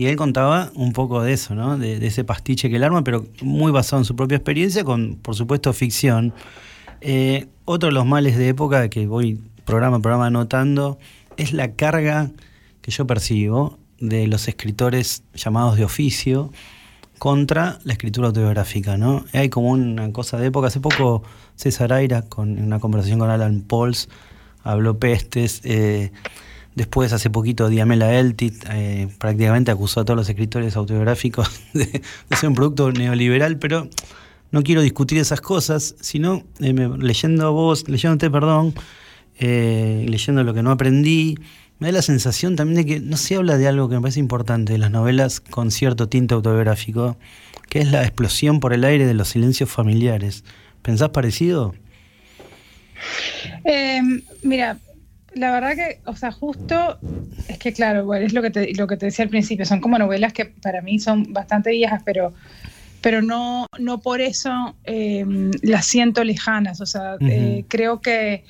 y 0.00 0.06
él 0.06 0.16
contaba 0.16 0.70
un 0.74 0.94
poco 0.94 1.22
de 1.22 1.34
eso, 1.34 1.54
¿no? 1.54 1.76
De, 1.76 2.06
ese 2.06 2.24
pastiche 2.24 2.70
que 2.70 2.76
él 2.76 2.84
arma, 2.84 3.04
pero 3.04 3.26
muy 3.42 3.70
basado 3.70 4.00
en 4.00 4.06
su 4.06 4.16
propia 4.16 4.36
experiencia, 4.36 4.82
con, 4.82 5.16
por 5.16 5.34
supuesto, 5.34 5.74
ficción. 5.74 6.32
Eh, 7.02 7.48
otro 7.66 7.90
de 7.90 7.92
los 7.92 8.06
males 8.06 8.38
de 8.38 8.48
época 8.48 8.88
que 8.88 9.06
voy 9.06 9.38
programa 9.66 9.98
a 9.98 10.00
programa 10.00 10.26
anotando 10.28 10.98
es 11.36 11.52
la 11.52 11.72
carga 11.72 12.30
que 12.80 12.90
yo 12.90 13.06
percibo 13.06 13.78
de 13.98 14.26
los 14.26 14.48
escritores 14.48 15.22
llamados 15.34 15.76
de 15.76 15.84
oficio 15.84 16.50
contra 17.18 17.78
la 17.84 17.92
escritura 17.92 18.28
autobiográfica, 18.28 18.96
¿no? 18.96 19.26
Hay 19.34 19.50
como 19.50 19.68
una 19.68 20.10
cosa 20.12 20.38
de 20.38 20.46
época. 20.46 20.68
Hace 20.68 20.80
poco 20.80 21.24
César 21.56 21.92
Aira, 21.92 22.22
con 22.22 22.56
en 22.56 22.64
una 22.64 22.80
conversación 22.80 23.18
con 23.18 23.28
Alan 23.28 23.60
Pauls, 23.60 24.08
habló 24.64 24.98
pestes. 24.98 25.60
Eh, 25.64 26.10
Después, 26.74 27.12
hace 27.12 27.30
poquito, 27.30 27.68
Diamela 27.68 28.14
Eltit 28.14 28.64
eh, 28.70 29.08
prácticamente 29.18 29.72
acusó 29.72 30.00
a 30.00 30.04
todos 30.04 30.16
los 30.16 30.28
escritores 30.28 30.76
autobiográficos 30.76 31.50
de, 31.72 32.02
ser 32.36 32.48
un 32.48 32.54
producto 32.54 32.92
neoliberal, 32.92 33.58
pero 33.58 33.88
no 34.52 34.62
quiero 34.62 34.80
discutir 34.80 35.18
esas 35.18 35.40
cosas, 35.40 35.96
sino 36.00 36.44
eh, 36.60 36.72
leyendo 36.98 37.46
a 37.46 37.50
vos, 37.50 37.88
leyéndote, 37.88 38.30
perdón, 38.30 38.74
eh, 39.38 40.06
leyendo 40.08 40.44
lo 40.44 40.54
que 40.54 40.62
no 40.62 40.70
aprendí, 40.70 41.36
me 41.80 41.88
da 41.88 41.94
la 41.94 42.02
sensación 42.02 42.56
también 42.56 42.86
de 42.86 42.94
que 42.94 43.00
no 43.00 43.16
se 43.16 43.36
habla 43.36 43.56
de 43.56 43.66
algo 43.66 43.88
que 43.88 43.96
me 43.96 44.02
parece 44.02 44.20
importante 44.20 44.72
de 44.72 44.78
las 44.78 44.90
novelas 44.92 45.40
con 45.40 45.72
cierto 45.72 46.08
tinte 46.08 46.34
autobiográfico, 46.34 47.16
que 47.68 47.80
es 47.80 47.90
la 47.90 48.02
explosión 48.02 48.60
por 48.60 48.72
el 48.74 48.84
aire 48.84 49.06
de 49.06 49.14
los 49.14 49.28
silencios 49.28 49.70
familiares. 49.70 50.44
¿Pensás 50.82 51.08
parecido? 51.08 51.74
mira, 54.42 54.78
la 55.34 55.52
verdad 55.52 55.74
que, 55.74 56.00
o 56.06 56.16
sea, 56.16 56.32
justo 56.32 56.98
es 57.48 57.58
que, 57.58 57.72
claro, 57.72 58.14
es 58.14 58.32
lo 58.32 58.42
que, 58.42 58.50
te, 58.50 58.74
lo 58.74 58.86
que 58.86 58.96
te 58.96 59.06
decía 59.06 59.24
al 59.24 59.28
principio, 59.28 59.64
son 59.64 59.80
como 59.80 59.98
novelas 59.98 60.32
que 60.32 60.46
para 60.46 60.82
mí 60.82 60.98
son 60.98 61.32
bastante 61.32 61.70
viejas, 61.70 62.02
pero, 62.04 62.32
pero 63.00 63.22
no, 63.22 63.66
no 63.78 64.00
por 64.00 64.20
eso 64.20 64.76
eh, 64.84 65.24
las 65.62 65.86
siento 65.86 66.24
lejanas. 66.24 66.80
O 66.80 66.86
sea, 66.86 67.16
eh, 67.20 67.64
creo 67.68 68.00
que, 68.00 68.44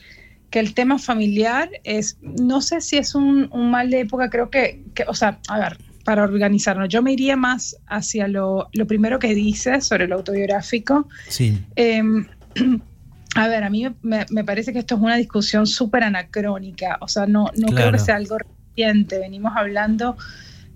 el 0.52 0.74
tema 0.74 0.98
familiar 0.98 1.70
es, 1.85 2.19
no 2.23 2.61
sé 2.61 2.81
si 2.81 2.97
es 2.97 3.15
un, 3.15 3.48
mal 3.52 3.89
de 3.89 4.01
época, 4.01 4.31
creo 4.31 4.51
que, 4.51 4.82
o 5.07 5.15
sea, 5.15 5.39
a 5.47 5.59
ver, 5.61 5.78
para 6.05 6.24
organizarnos, 6.24 6.89
yo 6.89 7.02
me 7.02 7.12
iría 7.12 7.36
más 7.36 7.77
hacia 7.86 8.27
lo, 8.27 8.69
lo 8.73 8.86
primero 8.86 9.20
que 9.20 9.32
dices 9.32 9.86
sobre 9.86 10.09
lo 10.09 10.16
autobiográfico. 10.16 11.09
Sí. 11.28 11.62
Em, 11.77 12.27
a 13.36 13.48
ver, 13.48 13.65
a 13.65 13.70
mí 13.70 13.86
me, 14.02 14.44
parece 14.44 14.73
que 14.73 14.81
esto 14.81 14.97
es 14.97 15.01
una 15.01 15.16
discusión 15.16 15.66
súper 15.66 16.02
anacrónica, 16.02 16.98
o 17.01 17.09
sea, 17.09 17.27
no, 17.27 17.51
no 17.57 17.69
creo 17.69 17.93
que 17.93 17.98
sea 17.98 18.16
algo 18.16 18.39
reciente, 18.39 19.19
venimos 19.19 19.52
hablando 19.57 20.16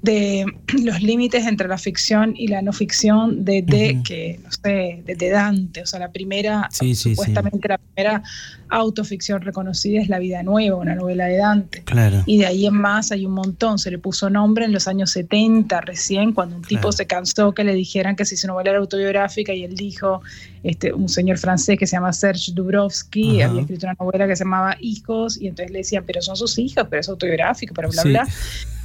de 0.03 0.45
los 0.85 1.03
límites 1.03 1.47
entre 1.47 1.67
la 1.67 1.79
ficción 1.79 2.35
y 2.37 2.49
la 2.49 2.63
no 2.63 2.73
ficción 2.73 3.45
desde 3.45 4.03
que, 4.05 4.39
no 4.45 4.51
sé, 4.51 5.03
desde 5.05 5.31
Dante, 5.31 5.83
o 5.83 5.87
sea, 5.87 5.99
la 5.99 6.13
primera, 6.13 6.69
supuestamente 6.71 7.69
la 7.69 7.79
primera 7.79 8.23
autoficción 8.69 9.43
reconocida 9.43 10.01
es 10.01 10.09
La 10.09 10.19
vida 10.19 10.43
nueva, 10.43 10.77
una 10.77 10.95
novela 10.95 11.27
de 11.27 11.39
Dante. 11.39 11.83
Claro. 11.85 12.23
Y 12.27 12.39
de 12.39 12.47
ahí 12.47 12.67
en 12.67 12.75
más 12.75 13.13
hay 13.13 13.27
un 13.27 13.33
montón, 13.33 13.79
se 13.79 13.91
le 13.91 13.99
puso 13.99 14.31
nombre 14.31 14.65
en 14.65 14.73
los 14.73 14.89
años 14.89 15.11
70 15.11 15.81
recién, 15.83 16.33
cuando 16.33 16.57
un 16.57 16.63
tipo 16.63 16.93
se 16.93 17.07
cansó 17.07 17.53
que 17.53 17.65
le 17.65 17.75
dijeran 17.75 18.17
que 18.17 18.25
si 18.25 18.37
su 18.37 18.47
novela 18.47 18.71
era 18.71 18.79
autobiográfica 18.79 19.53
y 19.53 19.65
él 19.65 19.75
dijo, 19.75 20.23
este, 20.63 20.93
un 20.93 21.09
señor 21.09 21.39
francés 21.39 21.79
que 21.79 21.87
se 21.87 21.97
llama 21.97 22.13
Serge 22.13 22.53
Dubrovsky, 22.53 23.43
había 23.43 23.61
escrito 23.61 23.87
una 23.87 23.97
novela 23.99 24.27
que 24.27 24.37
se 24.37 24.45
llamaba 24.45 24.77
Hijos, 24.81 25.41
y 25.41 25.49
entonces 25.49 25.71
le 25.73 25.79
decían, 25.79 26.05
pero 26.07 26.23
son 26.23 26.37
sus 26.37 26.59
hijos, 26.59 26.87
pero 26.89 27.01
es 27.01 27.09
autobiográfico, 27.09 27.75
pero 27.75 27.91
bla, 27.91 28.03
bla. 28.03 28.29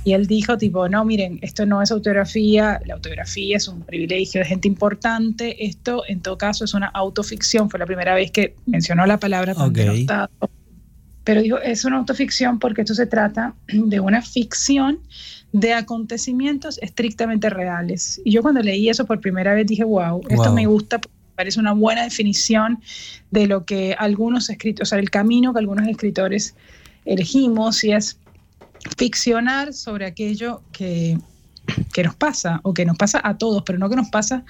Y 0.04 0.14
él 0.14 0.28
dijo 0.28 0.58
tipo, 0.58 0.88
no, 0.88 1.04
miren, 1.04 1.40
esto 1.42 1.66
no 1.66 1.82
es 1.82 1.92
autobiografía, 1.92 2.82
la 2.86 2.94
autobiografía 2.96 3.58
es 3.58 3.68
un 3.68 3.82
privilegio 3.82 4.40
de 4.40 4.46
gente 4.46 4.68
importante, 4.68 5.66
esto 5.66 6.04
en 6.08 6.22
todo 6.22 6.38
caso 6.38 6.64
es 6.64 6.74
una 6.74 6.88
autoficción, 6.88 7.70
fue 7.70 7.80
la 7.80 7.86
primera 7.86 8.16
vez 8.16 8.32
que 8.32 8.56
mencionó 8.66 9.06
la 9.06 9.20
palabra 9.20 9.54
Pero 11.24 11.42
dijo, 11.42 11.58
es 11.60 11.86
una 11.86 11.98
autoficción 11.98 12.60
porque 12.60 12.82
esto 12.82 12.96
se 12.96 13.06
trata 13.06 13.54
de 13.68 14.00
una 14.00 14.22
ficción 14.22 15.00
de 15.52 15.74
acontecimientos 15.74 16.80
estrictamente 16.82 17.50
reales. 17.50 18.22
Y 18.24 18.32
yo 18.32 18.42
cuando 18.42 18.62
leí 18.62 18.90
eso 18.90 19.06
por 19.06 19.20
primera 19.20 19.54
vez 19.54 19.68
dije, 19.68 19.84
wow, 19.84 20.22
esto 20.30 20.54
me 20.54 20.66
gusta, 20.66 21.00
parece 21.36 21.60
una 21.60 21.74
buena 21.74 22.04
definición 22.04 22.80
de 23.32 23.48
lo 23.48 23.66
que 23.66 23.96
algunos 23.98 24.50
escritores, 24.50 24.88
o 24.88 24.90
sea, 24.90 25.00
el 25.00 25.10
camino 25.10 25.54
que 25.54 25.60
algunos 25.60 25.88
escritores 25.88 26.56
elegimos 27.06 27.84
y 27.84 27.94
es 27.94 28.20
ficcionar 28.98 29.74
sobre 29.74 30.06
aquello 30.06 30.62
que, 30.72 31.18
que 31.94 32.04
nos 32.04 32.16
pasa 32.16 32.60
o 32.64 32.74
que 32.74 32.86
nos 32.86 32.98
pasa 32.98 33.22
a 33.24 33.38
todos, 33.38 33.64
pero 33.66 33.80
no 33.80 33.90
que 33.90 33.96
nos 33.96 34.10
pasa 34.10 34.44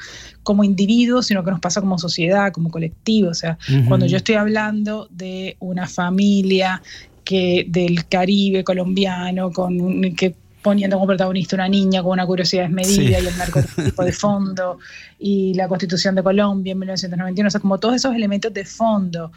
como 0.44 0.64
individuos, 0.64 1.28
sino 1.28 1.44
que 1.44 1.52
nos 1.52 1.60
pasa 1.60 1.82
como 1.82 1.98
sociedad, 1.98 2.52
como 2.52 2.72
colectivo. 2.72 3.30
O 3.30 3.34
sea, 3.34 3.58
cuando 3.88 4.06
yo 4.06 4.18
estoy 4.18 4.36
hablando 4.36 5.08
de 5.12 5.58
una 5.60 5.88
familia 5.88 6.82
que 7.24 7.66
del 7.68 8.08
Caribe 8.08 8.64
colombiano 8.64 9.52
con 9.52 10.02
que 10.16 10.36
poniendo 10.62 10.98
como 10.98 11.08
protagonista 11.08 11.56
una 11.56 11.70
niña 11.70 12.02
con 12.02 12.12
una 12.12 12.26
curiosidad 12.26 12.64
desmedida 12.64 13.20
y 13.20 13.26
el 13.28 13.38
narcotráfico 13.38 14.04
de 14.04 14.12
fondo 14.12 14.80
y 15.18 15.54
la 15.54 15.68
constitución 15.68 16.16
de 16.16 16.24
Colombia 16.24 16.72
en 16.72 16.80
1991, 16.80 17.48
o 17.48 17.52
sea, 17.52 17.62
como 17.62 17.80
todos 17.80 17.96
esos 17.96 18.14
elementos 18.14 18.54
de 18.54 18.66
fondo, 18.66 19.32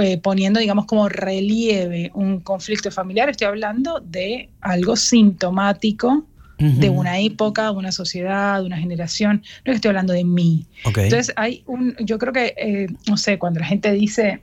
eh, 0.00 0.18
poniendo, 0.18 0.60
digamos, 0.60 0.86
como 0.86 1.08
relieve 1.08 2.10
un 2.14 2.40
conflicto 2.40 2.90
familiar, 2.90 3.28
estoy 3.28 3.46
hablando 3.46 4.00
de 4.00 4.48
algo 4.60 4.96
sintomático 4.96 6.24
de 6.58 6.90
una 6.90 7.20
época, 7.20 7.64
de 7.64 7.70
una 7.70 7.92
sociedad, 7.92 8.60
de 8.60 8.66
una 8.66 8.78
generación, 8.78 9.42
no 9.64 9.72
estoy 9.72 9.90
hablando 9.90 10.12
de 10.12 10.24
mí. 10.24 10.66
Entonces 10.84 11.32
hay 11.36 11.62
un, 11.66 11.94
yo 12.00 12.18
creo 12.18 12.32
que, 12.32 12.54
eh, 12.56 12.88
no 13.06 13.16
sé, 13.16 13.38
cuando 13.38 13.60
la 13.60 13.66
gente 13.66 13.92
dice 13.92 14.40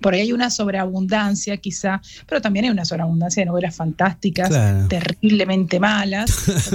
por 0.00 0.14
ahí 0.14 0.20
hay 0.20 0.32
una 0.32 0.50
sobreabundancia 0.50 1.56
quizá, 1.58 2.00
pero 2.26 2.40
también 2.40 2.64
hay 2.64 2.70
una 2.70 2.84
sobreabundancia 2.84 3.42
de 3.42 3.46
novelas 3.46 3.76
fantásticas, 3.76 4.50
terriblemente 4.88 5.78
malas. 5.78 6.30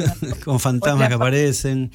Con 0.46 0.60
fantasmas 0.60 1.08
que 1.08 1.14
aparecen. 1.16 1.92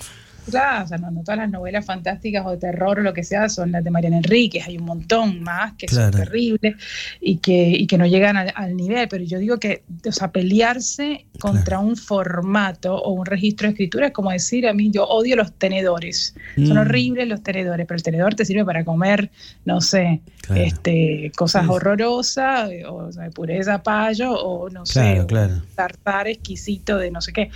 Claro, 0.49 0.85
o 0.85 0.89
sea, 0.89 0.99
no, 0.99 1.23
todas 1.23 1.39
las 1.39 1.51
novelas 1.51 1.85
fantásticas 1.85 2.45
o 2.45 2.51
de 2.51 2.57
terror 2.57 2.99
o 2.99 3.03
lo 3.03 3.15
que 3.15 3.23
sea 3.23 3.49
son 3.49 3.73
las 3.73 3.85
de 3.85 3.91
Mariana 3.91 4.17
Enríquez, 4.19 4.67
hay 4.67 4.77
un 4.77 4.85
montón 4.85 5.43
más 5.43 5.75
que 5.75 5.89
son 5.89 6.11
terribles 6.11 6.75
y 7.21 7.37
que, 7.37 7.69
y 7.69 7.87
que 7.87 7.97
no 7.99 8.07
llegan 8.07 8.37
al, 8.37 8.77
nivel, 8.77 9.07
pero 9.09 9.23
yo 9.25 9.39
digo 9.39 9.59
que, 9.59 9.85
o 10.07 10.13
sea, 10.13 10.33
pelearse 10.33 11.27
contra 11.39 11.79
un 11.79 11.97
formato 11.97 12.97
o 12.97 13.13
un 13.13 13.27
registro 13.27 13.69
de 13.69 13.73
escritura 13.73 14.07
es 14.09 14.13
como 14.13 14.31
decir, 14.31 14.67
a 14.67 14.73
mí 14.73 14.91
yo 14.91 15.05
odio 15.05 15.37
los 15.37 15.53
tenedores, 15.53 16.35
son 16.57 16.75
mm. 16.75 16.79
horribles 16.79 17.29
los 17.29 17.43
tenedores, 17.43 17.87
pero 17.87 17.97
el 17.97 18.03
tenedor 18.03 18.35
te 18.35 18.45
sirve 18.45 18.65
para 18.65 18.85
comer, 18.85 19.31
no 19.65 19.81
sé, 19.81 20.23
este, 20.55 21.31
cosas 21.37 21.69
horrorosas, 21.69 22.71
eh, 22.71 22.85
o, 22.85 23.13
sea, 23.13 23.31
puré 23.31 23.59
de 23.59 23.65
zapallo, 23.65 24.33
o 24.33 24.69
no 24.71 24.87
sé, 24.87 25.25
tartar 25.75 26.29
exquisito 26.29 26.99
de 26.99 27.11
no 27.11 27.21
sé 27.21 27.33
qué. 27.33 27.51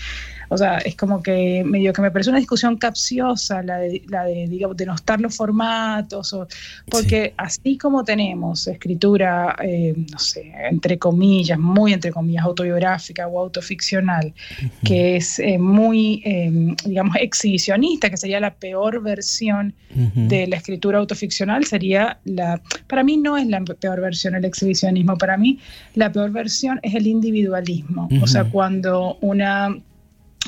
O 0.49 0.57
sea, 0.57 0.79
es 0.79 0.97
como 0.97 1.23
que 1.23 1.63
medio 1.65 1.93
que 1.93 2.03
me 2.03 2.11
parece 2.11 2.31
una 2.31 2.39
discusión 2.39 2.77
capciosa 2.77 3.63
la 3.63 3.79
de, 3.79 4.03
la 4.09 4.25
de 4.25 4.47
digamos, 4.47 4.77
denostar 4.77 5.21
los 5.21 5.37
formatos, 5.37 6.33
o, 6.33 6.47
porque 6.91 7.35
así 7.37 7.79
como 7.79 8.05
tenemos 8.05 8.67
escritura, 8.67 9.57
eh, 9.63 9.95
no 10.11 10.19
sé, 10.19 10.53
entre 10.71 10.99
comillas, 10.99 11.59
muy 11.59 11.93
entre 11.93 12.13
comillas, 12.13 12.45
autobiográfica 12.45 13.27
o 13.27 13.41
autoficcional, 13.41 14.33
que 14.85 15.17
es 15.17 15.39
eh, 15.39 15.59
muy, 15.59 16.23
eh, 16.25 16.75
digamos, 16.85 17.17
exhibicionista, 17.21 18.11
que 18.11 18.17
sería 18.17 18.41
la 18.41 18.55
peor 18.55 19.03
versión 19.03 19.75
de 20.15 20.47
la 20.47 20.57
escritura 20.57 20.99
autoficcional, 20.99 21.65
sería 21.65 22.19
la, 22.25 22.61
para 22.87 23.03
mí 23.03 23.17
no 23.17 23.39
es 23.39 23.47
la 23.47 23.61
peor 23.63 24.01
versión 24.01 24.35
el 24.35 24.45
exhibicionismo, 24.45 25.17
para 25.17 25.39
mí 25.39 25.59
la 25.95 26.13
peor 26.13 26.31
versión 26.33 26.79
es 26.83 26.95
el 26.95 27.07
individualismo, 27.07 28.09
o 28.21 28.27
sea, 28.27 28.45
cuando 28.45 29.17
una 29.21 29.75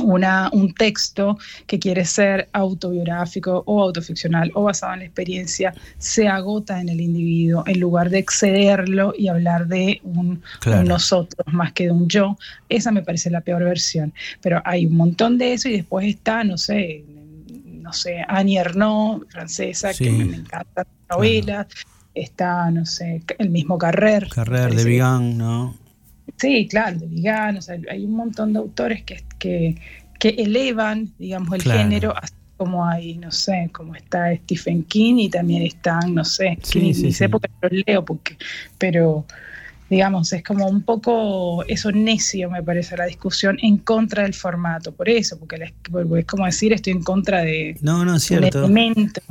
una, 0.01 0.51
un 0.53 0.75
texto 0.75 1.39
que 1.67 1.79
quiere 1.79 2.05
ser 2.05 2.49
autobiográfico 2.53 3.63
o 3.67 3.83
autoficcional 3.83 4.51
o 4.55 4.65
basado 4.65 4.95
en 4.95 5.01
la 5.01 5.05
experiencia 5.07 5.75
se 5.99 6.29
agota 6.29 6.81
en 6.81 6.89
el 6.89 7.01
individuo 7.01 7.65
en 7.67 7.81
lugar 7.81 8.11
de 8.11 8.19
excederlo 8.19 9.15
y 9.17 9.29
hablar 9.29 9.67
de 9.67 10.01
un, 10.05 10.43
nosotros 10.85 11.47
más 11.53 11.73
que 11.73 11.85
de 11.85 11.93
un 11.93 12.09
yo. 12.09 12.37
Esa 12.69 12.91
me 12.91 13.03
parece 13.03 13.31
la 13.31 13.41
peor 13.41 13.65
versión. 13.65 14.13
Pero 14.41 14.63
hay 14.65 14.87
un 14.87 14.97
montón 14.97 15.39
de 15.39 15.53
eso 15.55 15.69
y 15.69 15.73
después 15.73 16.07
está, 16.07 16.45
no 16.45 16.59
sé, 16.59 17.05
no 17.89 17.93
sé, 17.93 18.25
Annie 18.29 18.59
Ernaux, 18.59 19.25
francesa, 19.31 19.95
que 19.95 20.11
me, 20.11 20.37
encanta 20.37 20.87
la 21.09 21.17
novela. 21.17 21.67
Está, 22.15 22.71
no 22.71 22.85
sé, 22.85 23.23
el 23.39 23.51
mismo 23.51 23.79
Carrer. 23.79 24.29
Carrer 24.29 24.75
de 24.75 24.85
Vigan, 24.85 25.39
¿no? 25.39 25.77
Sí, 26.39 26.69
claro, 26.69 26.99
de 26.99 27.07
sea, 27.63 27.77
hay 27.91 28.05
un 28.05 28.13
montón 28.13 28.53
de 28.53 28.61
autores 28.61 29.03
que, 29.03 29.23
que, 29.39 29.77
que 30.19 30.29
elevan, 30.31 31.13
digamos, 31.19 31.53
el 31.55 31.63
género, 31.63 32.15
así 32.17 32.35
como 32.57 32.85
hay, 32.85 33.17
no 33.19 33.31
sé, 33.31 33.71
como 33.73 33.95
está 33.95 34.35
Stephen 34.35 34.85
King 34.85 35.17
y 35.19 35.29
también 35.29 35.63
están, 35.63 36.15
no 36.15 36.25
sé, 36.25 36.59
sí, 36.63 36.81
ni, 36.81 36.95
sé 36.95 37.29
porque 37.29 37.49
los 37.63 37.73
leo, 37.87 38.05
porque, 38.05 38.37
pero 38.79 39.25
digamos, 39.91 40.33
es 40.33 40.43
como 40.43 40.67
un 40.67 40.83
poco 40.83 41.65
eso 41.67 41.91
necio, 41.93 42.51
me 42.51 42.63
parece, 42.63 42.97
la 42.97 43.07
discusión 43.07 43.59
en 43.63 43.79
contra 43.79 44.25
del 44.25 44.35
formato, 44.35 44.93
por 44.93 45.09
eso, 45.09 45.39
porque 45.39 45.57
es 45.57 46.25
como 46.27 46.45
decir, 46.45 46.73
estoy 46.73 46.93
en 46.93 47.03
contra 47.03 47.41
de 47.41 47.77
no, 47.81 48.05
no, 48.05 48.17
es 48.17 48.25
cierto. 48.25 48.65
elemento. 48.65 49.23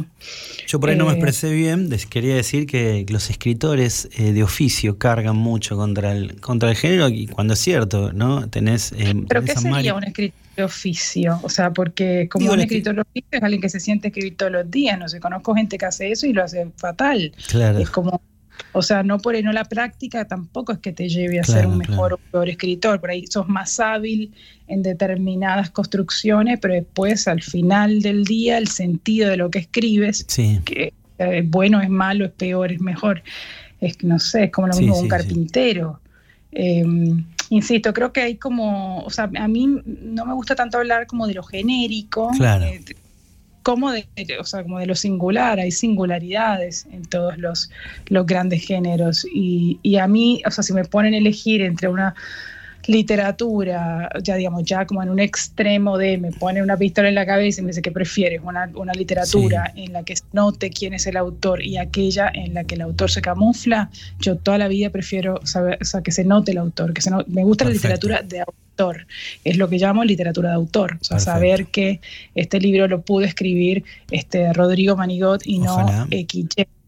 Yo 0.65 0.79
por 0.79 0.89
ahí 0.89 0.95
no 0.95 1.05
me 1.05 1.11
eh, 1.11 1.15
expresé 1.15 1.51
bien, 1.51 1.89
quería 2.09 2.35
decir 2.35 2.65
que 2.65 3.05
los 3.09 3.29
escritores 3.29 4.09
eh, 4.17 4.33
de 4.33 4.43
oficio 4.43 4.97
cargan 4.97 5.35
mucho 5.35 5.77
contra 5.77 6.11
el, 6.13 6.41
contra 6.41 6.69
el 6.71 6.75
género, 6.75 7.09
y 7.09 7.27
cuando 7.27 7.53
es 7.53 7.59
cierto, 7.59 8.11
¿no? 8.13 8.49
Tenés... 8.49 8.93
Eh, 8.93 9.13
¿Pero 9.27 9.43
qué 9.43 9.55
sería 9.55 9.93
un 9.93 10.03
escritor 10.03 10.39
de 10.55 10.63
oficio? 10.63 11.39
O 11.43 11.49
sea, 11.49 11.71
porque 11.71 12.27
como 12.29 12.51
un 12.51 12.59
escritor 12.59 12.95
de 12.95 13.01
oficio 13.01 13.29
es 13.31 13.43
alguien 13.43 13.61
que 13.61 13.69
se 13.69 13.79
siente 13.79 14.07
escribir 14.07 14.37
todos 14.37 14.51
los 14.51 14.71
días, 14.71 14.97
no 14.97 15.07
sé, 15.07 15.19
conozco 15.19 15.53
gente 15.53 15.77
que 15.77 15.85
hace 15.85 16.11
eso 16.11 16.25
y 16.25 16.33
lo 16.33 16.43
hace 16.43 16.67
fatal. 16.77 17.31
Claro. 17.47 17.77
Es 17.77 17.91
como 17.91 18.21
o 18.73 18.81
sea, 18.81 19.03
no 19.03 19.17
por 19.17 19.41
no 19.43 19.51
la 19.51 19.65
práctica 19.65 20.25
tampoco 20.25 20.71
es 20.71 20.79
que 20.79 20.91
te 20.91 21.09
lleve 21.09 21.39
a 21.39 21.43
ser 21.43 21.65
un 21.65 21.77
mejor 21.77 22.13
o 22.13 22.17
peor 22.17 22.49
escritor. 22.49 22.99
Por 22.99 23.09
ahí 23.09 23.25
sos 23.27 23.47
más 23.47 23.79
hábil 23.79 24.33
en 24.67 24.83
determinadas 24.83 25.71
construcciones, 25.71 26.59
pero 26.59 26.73
después 26.73 27.27
al 27.27 27.41
final 27.41 28.01
del 28.01 28.23
día 28.23 28.57
el 28.57 28.67
sentido 28.67 29.29
de 29.29 29.37
lo 29.37 29.49
que 29.49 29.59
escribes, 29.59 30.25
que 30.65 30.93
es 31.17 31.49
bueno, 31.49 31.81
es 31.81 31.89
malo, 31.89 32.25
es 32.25 32.31
peor, 32.31 32.71
es 32.71 32.79
mejor, 32.79 33.23
es 33.81 34.03
no 34.03 34.19
sé, 34.19 34.45
es 34.45 34.51
como 34.51 34.67
lo 34.67 34.75
mismo 34.75 34.99
un 34.99 35.07
carpintero. 35.07 35.99
Em, 36.51 37.23
insisto, 37.49 37.93
creo 37.93 38.13
que 38.13 38.21
hay 38.21 38.35
como, 38.35 39.03
o 39.03 39.09
sea, 39.09 39.29
a 39.37 39.47
mí 39.47 39.67
no 39.85 40.25
me 40.25 40.33
gusta 40.33 40.55
tanto 40.55 40.77
hablar 40.77 41.07
como 41.07 41.27
de 41.27 41.33
lo 41.33 41.43
genérico. 41.43 42.31
Claro. 42.37 42.65
Eh, 42.65 42.81
como 43.67 43.91
de, 43.91 44.07
o 44.39 44.45
sea, 44.45 44.63
como 44.63 44.79
de 44.79 44.85
lo 44.85 44.95
singular, 44.95 45.59
hay 45.59 45.71
singularidades 45.73 46.87
en 46.89 47.03
todos 47.03 47.37
los, 47.37 47.69
los 48.07 48.25
grandes 48.25 48.65
géneros. 48.65 49.27
Y, 49.29 49.77
y, 49.83 49.97
a 49.97 50.07
mí, 50.07 50.41
o 50.45 50.51
sea, 50.51 50.63
si 50.63 50.71
me 50.71 50.85
ponen 50.85 51.13
a 51.13 51.17
elegir 51.17 51.61
entre 51.61 51.89
una 51.89 52.15
literatura, 52.87 54.09
ya 54.21 54.35
digamos, 54.35 54.63
ya 54.63 54.85
como 54.85 55.03
en 55.03 55.09
un 55.09 55.19
extremo 55.19 55.97
de 55.97 56.17
me 56.17 56.31
pone 56.31 56.63
una 56.63 56.77
pistola 56.77 57.09
en 57.09 57.15
la 57.15 57.25
cabeza 57.25 57.61
y 57.61 57.63
me 57.63 57.69
dice 57.69 57.81
que 57.81 57.91
prefieres 57.91 58.41
una, 58.43 58.69
una 58.75 58.93
literatura 58.93 59.71
en 59.75 59.93
la 59.93 60.03
que 60.03 60.15
note 60.33 60.69
quién 60.69 60.93
es 60.93 61.05
el 61.07 61.17
autor 61.17 61.61
y 61.61 61.77
aquella 61.77 62.31
en 62.33 62.53
la 62.53 62.63
que 62.63 62.75
el 62.75 62.81
autor 62.81 63.11
se 63.11 63.21
camufla, 63.21 63.89
yo 64.19 64.37
toda 64.37 64.57
la 64.57 64.67
vida 64.67 64.89
prefiero 64.89 65.45
saber, 65.45 65.77
o 65.81 65.85
sea, 65.85 66.01
que 66.01 66.11
se 66.11 66.23
note 66.23 66.51
el 66.51 66.57
autor, 66.57 66.93
que 66.93 67.01
se 67.01 67.11
me 67.27 67.43
gusta 67.43 67.65
la 67.65 67.71
literatura 67.71 68.21
de 68.21 68.41
autor, 68.41 69.07
es 69.43 69.57
lo 69.57 69.67
que 69.69 69.77
llamo 69.77 70.03
literatura 70.03 70.49
de 70.49 70.55
autor, 70.55 70.97
o 71.01 71.03
sea, 71.03 71.19
saber 71.19 71.67
que 71.67 71.99
este 72.35 72.59
libro 72.59 72.87
lo 72.87 73.01
pudo 73.01 73.25
escribir 73.25 73.83
este 74.11 74.53
Rodrigo 74.53 74.95
Manigot 74.95 75.45
y 75.45 75.59
no 75.59 76.07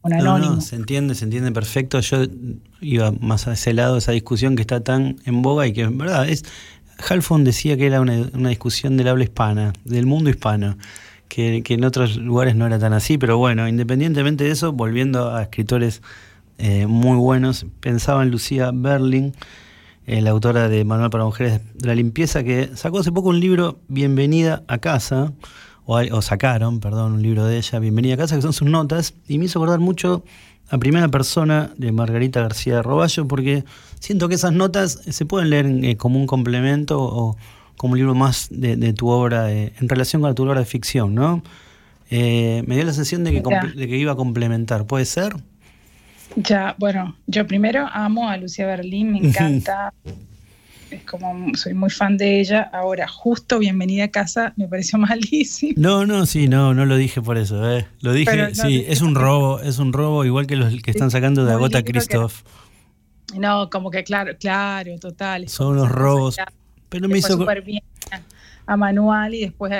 XY 0.03 0.23
no, 0.23 0.61
se 0.61 0.75
entiende, 0.75 1.15
se 1.15 1.25
entiende 1.25 1.51
perfecto. 1.51 1.99
Yo 1.99 2.25
iba 2.81 3.11
más 3.11 3.47
a 3.47 3.53
ese 3.53 3.73
lado, 3.73 3.97
esa 3.97 4.11
discusión 4.11 4.55
que 4.55 4.61
está 4.61 4.81
tan 4.81 5.17
en 5.25 5.41
boga 5.41 5.67
y 5.67 5.73
que 5.73 5.81
en 5.81 5.97
verdad 5.97 6.27
es. 6.29 6.43
Halfon 7.07 7.43
decía 7.43 7.77
que 7.77 7.87
era 7.87 8.01
una, 8.01 8.49
discusión 8.49 8.97
del 8.97 9.07
habla 9.07 9.23
hispana, 9.23 9.73
del 9.85 10.05
mundo 10.05 10.29
hispano, 10.29 10.77
que, 11.27 11.63
en 11.65 11.83
otros 11.85 12.17
lugares 12.17 12.55
no 12.55 12.65
era 12.65 12.77
tan 12.77 12.91
así, 12.93 13.17
pero 13.17 13.37
bueno, 13.37 13.67
independientemente 13.67 14.43
de 14.43 14.51
eso, 14.51 14.73
volviendo 14.73 15.33
a 15.33 15.43
escritores 15.43 16.01
eh, 16.57 16.87
muy 16.87 17.15
buenos, 17.17 17.65
pensaba 17.79 18.21
en 18.23 18.31
Lucía 18.31 18.71
Berling, 18.73 19.33
eh, 20.07 20.21
la 20.21 20.31
autora 20.31 20.67
de 20.67 20.83
Manual 20.83 21.09
para 21.09 21.23
Mujeres 21.23 21.61
de 21.75 21.87
la 21.87 21.95
Limpieza, 21.95 22.43
que 22.43 22.71
sacó 22.75 22.99
hace 22.99 23.11
poco 23.11 23.29
un 23.29 23.39
libro, 23.39 23.79
Bienvenida 23.87 24.63
a 24.67 24.79
casa, 24.79 25.31
o, 25.91 26.21
sacaron, 26.21 26.79
perdón, 26.79 27.13
un 27.13 27.21
libro 27.23 27.45
de 27.45 27.57
ella, 27.57 27.79
Bienvenida 27.79 28.13
a 28.13 28.17
casa, 28.17 28.35
que 28.35 28.43
son 28.43 28.53
sus 28.53 28.69
notas, 28.69 29.15
y 29.27 29.39
me 29.39 29.45
hizo 29.45 29.57
acordar 29.57 29.79
mucho 29.79 30.23
a 30.69 30.77
primera 30.77 31.07
persona 31.07 31.71
de 31.77 31.91
Margarita 31.91 32.41
García 32.41 32.83
Roballo, 32.83 33.27
porque 33.27 33.63
siento 33.99 34.29
que 34.29 34.35
esas 34.35 34.53
notas 34.53 35.01
se 35.09 35.25
pueden 35.25 35.49
leer 35.49 35.65
eh, 35.65 35.97
como 35.97 36.19
un 36.19 36.27
complemento 36.27 37.01
o 37.01 37.37
como 37.75 37.93
un 37.93 37.97
libro 37.97 38.13
más 38.13 38.49
de, 38.51 38.93
tu 38.93 39.07
obra 39.09 39.51
en 39.51 39.89
relación 39.89 40.21
con 40.21 40.35
tu 40.35 40.43
obra 40.43 40.59
de 40.59 40.65
ficción, 40.65 41.15
¿no? 41.15 41.41
Eh, 42.11 42.61
me 42.67 42.75
dio 42.75 42.85
la 42.85 42.93
sensación 42.93 43.23
de 43.23 43.31
que, 43.31 43.41
de 43.75 43.87
que 43.87 43.97
iba 43.97 44.11
a 44.11 44.15
complementar, 44.15 44.85
¿puede 44.85 45.05
ser? 45.05 45.33
Ya, 46.35 46.75
bueno, 46.77 47.15
yo 47.25 47.47
primero 47.47 47.87
amo 47.91 48.29
a 48.29 48.37
Lucía 48.37 48.67
Berlín, 48.67 49.13
me 49.13 49.17
encanta. 49.27 49.91
Es 50.91 51.03
como 51.03 51.55
soy 51.55 51.73
muy 51.73 51.89
fan 51.89 52.17
de 52.17 52.39
ella. 52.39 52.69
Ahora, 52.73 53.07
justo 53.07 53.59
Bienvenida 53.59 54.05
a 54.05 54.07
casa 54.09 54.53
me 54.55 54.67
pareció 54.67 54.97
malísimo. 54.99 55.73
No, 55.77 56.05
no, 56.05 56.25
sí, 56.25 56.47
no, 56.47 56.73
no 56.73 56.85
lo 56.85 56.97
dije 56.97 57.21
por 57.21 57.37
eso. 57.37 57.71
¿eh? 57.71 57.87
Lo 58.01 58.13
dije, 58.13 58.53
sí, 58.55 58.85
es 58.87 59.01
un 59.01 59.15
robo, 59.15 59.59
es 59.59 59.79
un 59.79 59.93
robo 59.93 60.25
igual 60.25 60.47
que 60.47 60.55
los 60.55 60.73
que 60.81 60.91
están 60.91 61.11
sacando 61.11 61.45
de 61.45 61.53
Agota 61.53 61.83
Christoph. 61.83 62.41
no, 63.37 63.69
como 63.69 63.91
que 63.91 64.03
claro, 64.03 64.33
claro, 64.39 64.97
total. 64.99 65.47
Son 65.49 65.77
unos 65.77 65.89
robos. 65.89 66.37
pero 66.89 67.07
me 67.07 67.19
hizo 67.19 67.45
a 68.65 68.77
manual 68.77 69.33
y 69.33 69.41
después 69.41 69.71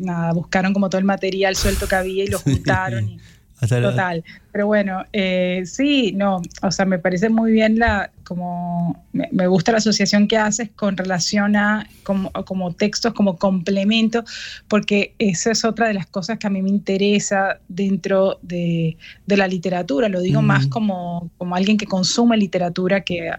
nada, 0.00 0.32
buscaron 0.32 0.72
como 0.72 0.90
todo 0.90 0.98
el 0.98 1.04
material 1.04 1.54
suelto 1.54 1.86
que 1.86 1.94
había 1.94 2.24
y 2.24 2.26
lo 2.26 2.38
juntaron. 2.40 3.08
y, 3.08 3.20
Total. 3.60 4.22
Pero 4.52 4.66
bueno, 4.66 5.04
eh, 5.12 5.62
sí, 5.64 6.12
no, 6.12 6.42
o 6.62 6.70
sea, 6.70 6.84
me 6.84 6.98
parece 6.98 7.30
muy 7.30 7.52
bien 7.52 7.78
la, 7.78 8.10
como, 8.24 9.04
me, 9.12 9.46
gusta 9.46 9.72
la 9.72 9.78
asociación 9.78 10.28
que 10.28 10.36
haces 10.36 10.68
con 10.76 10.96
relación 10.96 11.56
a 11.56 11.88
como, 12.02 12.30
como, 12.32 12.74
textos, 12.74 13.14
como 13.14 13.38
complemento, 13.38 14.24
porque 14.68 15.14
esa 15.18 15.52
es 15.52 15.64
otra 15.64 15.88
de 15.88 15.94
las 15.94 16.06
cosas 16.06 16.38
que 16.38 16.46
a 16.46 16.50
mí 16.50 16.60
me 16.60 16.68
interesa 16.68 17.58
dentro 17.68 18.38
de, 18.42 18.98
la 19.26 19.48
literatura. 19.48 20.08
Lo 20.08 20.20
digo 20.20 20.42
más 20.42 20.66
como, 20.66 21.30
como 21.38 21.56
alguien 21.56 21.78
que 21.78 21.86
consume 21.86 22.36
literatura 22.36 23.00
que 23.00 23.30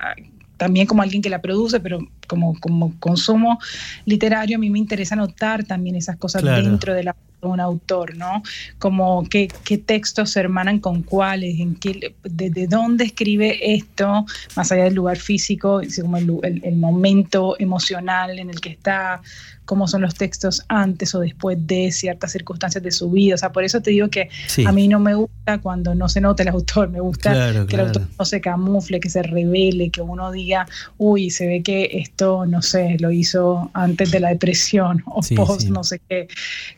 también 0.58 0.88
como 0.88 1.04
alguien 1.04 1.22
que 1.22 1.30
la 1.30 1.42
produce, 1.42 1.80
pero 1.80 2.00
como, 2.28 2.60
como 2.60 2.94
consumo 3.00 3.60
literario, 4.06 4.58
a 4.58 4.60
mí 4.60 4.70
me 4.70 4.80
interesa 4.80 5.16
notar 5.16 5.64
también 5.64 5.96
esas 5.96 6.18
cosas 6.18 6.44
dentro 6.44 6.94
de 6.94 7.04
la 7.04 7.16
un 7.42 7.60
autor, 7.60 8.16
¿no? 8.16 8.42
Como 8.80 9.28
qué, 9.30 9.48
qué 9.64 9.78
textos 9.78 10.32
se 10.32 10.40
hermanan 10.40 10.80
con 10.80 11.04
cuáles, 11.04 11.60
en 11.60 11.76
qué, 11.76 12.16
de, 12.24 12.68
dónde 12.68 13.06
escribe 13.06 13.76
esto, 13.76 14.26
más 14.56 14.72
allá 14.72 14.86
del 14.86 14.96
lugar 14.96 15.18
físico, 15.18 15.82
como 16.02 16.18
el, 16.18 16.62
el, 16.64 16.76
momento 16.76 17.56
emocional 17.60 18.40
en 18.40 18.50
el 18.50 18.60
que 18.60 18.70
está, 18.70 19.22
cómo 19.68 19.86
son 19.88 20.02
los 20.02 20.16
textos 20.16 20.64
antes 20.70 21.14
o 21.14 21.20
después 21.20 21.58
de 21.68 21.92
ciertas 21.92 22.32
circunstancias 22.32 22.82
de 22.82 22.90
su 22.90 23.12
vida. 23.12 23.36
O 23.36 23.38
sea, 23.38 23.52
por 23.52 23.64
eso 23.64 23.82
te 23.82 23.92
digo 23.92 24.08
que 24.08 24.30
a 24.66 24.72
mí 24.72 24.88
no 24.88 25.00
me 25.00 25.14
gusta 25.14 25.60
cuando 25.60 25.94
no 25.94 26.08
se 26.10 26.22
nota 26.22 26.42
el 26.42 26.50
autor, 26.50 26.90
me 26.90 27.02
gusta 27.02 27.66
que 27.68 27.76
el 27.76 27.82
autor 27.82 28.08
no 28.18 28.26
se 28.26 28.40
camufle, 28.40 29.00
que 29.00 29.10
se 29.10 29.22
revele, 29.22 29.90
que 29.90 30.02
uno 30.02 30.32
diga, 30.32 30.66
uy, 30.98 31.30
se 31.30 31.48
ve 31.48 31.62
que 31.62 31.90
esto, 31.94 32.46
no 32.46 32.62
sé, 32.62 32.96
lo 33.00 33.12
hizo 33.12 33.70
antes 33.74 34.10
de 34.10 34.22
la 34.22 34.30
depresión 34.30 35.04
o 35.06 35.20
post, 35.36 35.68
no 35.68 35.84
sé 35.84 36.00
qué. 36.08 36.28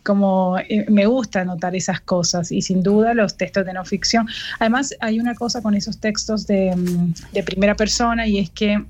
Como 0.03 0.48
eh, 0.57 0.85
me 0.89 1.05
gusta 1.05 1.45
notar 1.45 1.75
esas 1.75 2.01
cosas 2.01 2.51
y 2.51 2.61
sin 2.61 2.81
duda 2.81 3.13
los 3.13 3.37
textos 3.37 3.65
de 3.65 3.73
no 3.73 3.85
ficción. 3.85 4.27
Además, 4.59 4.95
hay 4.99 5.19
una 5.19 5.35
cosa 5.35 5.61
con 5.61 5.75
esos 5.75 5.99
textos 5.99 6.47
de, 6.47 6.75
mm, 6.75 7.13
de 7.33 7.43
primera 7.43 7.75
persona 7.75 8.27
y 8.27 8.39
es 8.39 8.49
que 8.49 8.83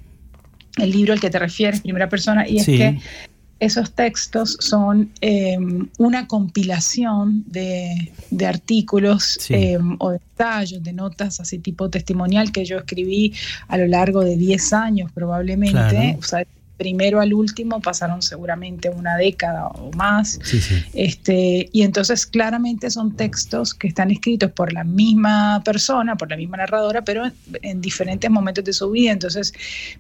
el 0.78 0.92
libro 0.92 1.14
al 1.14 1.20
que 1.20 1.30
te 1.30 1.40
refieres, 1.40 1.82
primera 1.82 2.10
persona, 2.10 2.48
y 2.48 2.60
es 2.60 2.66
que 2.66 3.00
esos 3.60 3.92
textos 3.92 4.58
son 4.62 5.12
em, 5.20 5.90
una 5.98 6.28
compilación 6.28 7.44
de, 7.46 8.12
artículos 8.48 9.38
em, 9.50 9.98
o 10.00 10.12
de 10.12 10.20
ensayos, 10.32 10.82
de 10.82 10.94
notas 10.94 11.40
así 11.42 11.60
tipo 11.60 11.90
testimonial 11.90 12.52
que 12.54 12.64
yo 12.64 12.78
escribí 12.78 13.34
a 13.68 13.78
lo 13.78 13.88
largo 13.88 14.24
de 14.24 14.38
10 14.38 14.74
años 14.74 15.12
probablemente 15.12 16.18
primero 16.80 17.20
al 17.20 17.34
último 17.34 17.82
pasaron 17.82 18.22
seguramente 18.22 18.90
una 18.90 19.18
década 19.18 19.68
o 19.68 19.92
más. 19.92 20.40
Este, 20.94 21.70
y 21.72 21.82
entonces 21.84 22.26
claramente 22.26 22.90
son 22.90 23.16
textos 23.16 23.74
que 23.74 23.90
están 23.90 24.12
escritos 24.12 24.52
por 24.52 24.72
la 24.72 24.84
misma 24.84 25.62
persona, 25.64 26.16
por 26.16 26.30
la 26.30 26.38
misma 26.38 26.58
narradora, 26.58 27.04
pero 27.04 27.24
en, 27.62 27.82
diferentes 27.82 28.32
momentos 28.32 28.64
de 28.64 28.72
su 28.72 28.90
vida. 28.92 29.12
Entonces 29.12 29.54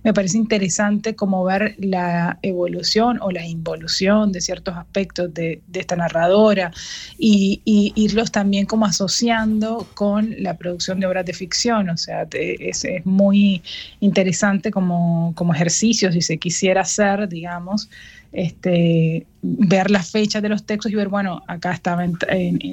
me 0.03 0.13
parece 0.13 0.37
interesante 0.37 1.15
como 1.15 1.43
ver 1.43 1.75
la 1.79 2.39
evolución 2.41 3.19
o 3.21 3.29
la 3.29 3.45
involución 3.45 4.31
de 4.31 4.39
ciertos 4.39 4.75
aspectos 4.77 5.33
de, 5.33 5.61
esta 5.73 5.97
narradora 5.97 6.71
y, 7.17 7.61
irlos 7.95 8.31
también 8.31 8.65
como 8.65 8.85
asociando 8.85 9.87
con 9.95 10.33
la 10.39 10.55
producción 10.57 10.99
de 10.99 11.07
obras 11.07 11.25
de 11.25 11.33
ficción. 11.33 11.89
O 11.89 11.97
sea, 11.97 12.25
es, 12.31 12.85
es 12.85 13.05
muy 13.05 13.61
interesante 13.99 14.71
como, 14.71 15.33
como 15.35 15.53
ejercicio, 15.53 16.11
si 16.11 16.21
se 16.21 16.37
quisiera 16.37 16.68
hacer, 16.77 17.27
digamos, 17.27 17.89
este, 18.31 19.25
ver 19.41 19.89
las 19.89 20.11
fechas 20.11 20.41
de 20.41 20.49
los 20.49 20.65
textos 20.65 20.91
y 20.91 20.95
ver, 20.95 21.09
bueno, 21.09 21.41
acá 21.47 21.71
estaba 21.71 22.05
en, 22.05 22.17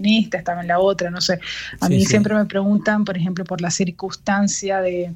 esta, 0.04 0.38
estaba 0.38 0.60
en 0.60 0.68
la 0.68 0.78
otra, 0.78 1.10
no 1.10 1.20
sé. 1.20 1.38
A 1.80 1.88
mí 1.88 2.04
siempre 2.04 2.34
me 2.34 2.44
preguntan, 2.44 3.04
por 3.04 3.16
ejemplo, 3.16 3.44
por 3.44 3.60
la 3.60 3.70
circunstancia 3.70 4.80
de, 4.80 5.14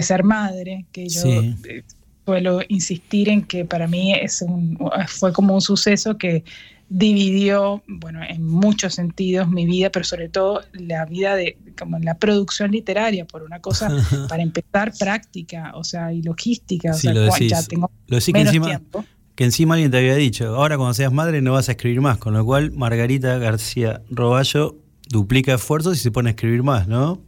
ser 0.00 0.22
madre, 0.22 0.84
que 0.92 1.08
yo 1.08 1.26
eh, 1.26 1.82
suelo 2.24 2.60
insistir 2.68 3.28
en 3.28 3.42
que 3.42 3.64
para 3.64 3.86
mí 3.86 4.14
es 4.14 4.42
un, 4.42 4.78
fue 5.08 5.32
como 5.32 5.54
un 5.54 5.60
suceso 5.60 6.16
que 6.16 6.44
dividió, 6.88 7.82
bueno, 7.86 8.20
en 8.26 8.44
muchos 8.44 8.94
sentidos 8.94 9.48
mi 9.48 9.66
vida, 9.66 9.90
pero 9.90 10.04
sobre 10.04 10.28
todo 10.28 10.62
la 10.72 11.04
vida 11.04 11.34
de 11.34 11.58
como 11.78 11.98
la 11.98 12.14
producción 12.14 12.70
literaria, 12.70 13.26
por 13.26 13.42
una 13.42 13.60
cosa, 13.60 13.90
para 14.28 14.42
empezar, 14.42 14.92
práctica, 14.98 15.72
o 15.74 15.84
sea, 15.84 16.12
y 16.12 16.22
logística, 16.22 16.92
o 16.92 16.94
sea, 16.94 17.12
ya 17.40 17.62
tengo 17.64 17.90
lo 18.06 18.18
que 18.18 18.40
encima, 18.40 18.66
tiempo. 18.66 19.04
Que 19.34 19.44
encima 19.44 19.74
alguien 19.74 19.90
te 19.90 19.98
había 19.98 20.14
dicho, 20.14 20.54
ahora 20.54 20.76
cuando 20.76 20.94
seas 20.94 21.12
madre 21.12 21.42
no 21.42 21.52
vas 21.52 21.68
a 21.68 21.72
escribir 21.72 22.00
más, 22.00 22.18
con 22.18 22.34
lo 22.34 22.44
cual 22.44 22.72
Margarita 22.72 23.36
García 23.38 24.02
Roballo 24.08 24.76
duplica 25.08 25.54
esfuerzos 25.54 25.96
y 25.96 26.00
se 26.00 26.10
pone 26.10 26.30
a 26.30 26.32
escribir 26.32 26.62
más, 26.62 26.86
¿no? 26.86 27.20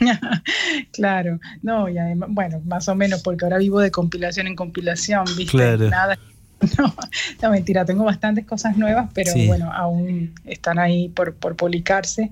claro, 0.92 1.40
no, 1.62 1.88
y 1.88 1.98
además, 1.98 2.28
bueno, 2.32 2.60
más 2.64 2.88
o 2.88 2.94
menos, 2.94 3.22
porque 3.22 3.44
ahora 3.44 3.58
vivo 3.58 3.80
de 3.80 3.90
compilación 3.90 4.46
en 4.46 4.56
compilación, 4.56 5.24
¿viste? 5.36 5.56
Claro. 5.56 5.88
Nada 5.88 6.18
No, 7.42 7.50
mentira, 7.50 7.84
tengo 7.84 8.04
bastantes 8.04 8.46
cosas 8.46 8.76
nuevas, 8.76 9.10
pero 9.14 9.32
bueno, 9.46 9.70
aún 9.72 10.32
están 10.44 10.78
ahí 10.78 11.08
por, 11.08 11.34
publicarse. 11.34 12.30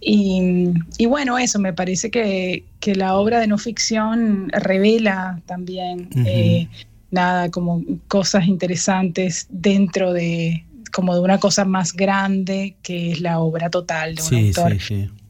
Y, 0.00 0.72
bueno, 1.06 1.38
eso, 1.38 1.58
me 1.58 1.72
parece 1.72 2.10
que, 2.10 2.64
la 2.94 3.14
obra 3.14 3.40
de 3.40 3.46
no 3.46 3.58
ficción 3.58 4.48
revela 4.50 5.40
también, 5.46 6.08
eh, 6.26 6.68
nada, 7.10 7.50
como 7.50 7.82
cosas 8.08 8.46
interesantes 8.46 9.46
dentro 9.50 10.12
de 10.12 10.64
como 10.92 11.14
de 11.14 11.20
una 11.20 11.38
cosa 11.38 11.64
más 11.64 11.92
grande 11.92 12.74
que 12.82 13.12
es 13.12 13.20
la 13.20 13.38
obra 13.38 13.70
total 13.70 14.16
de 14.16 14.22
un 14.22 14.46
autor. 14.46 14.76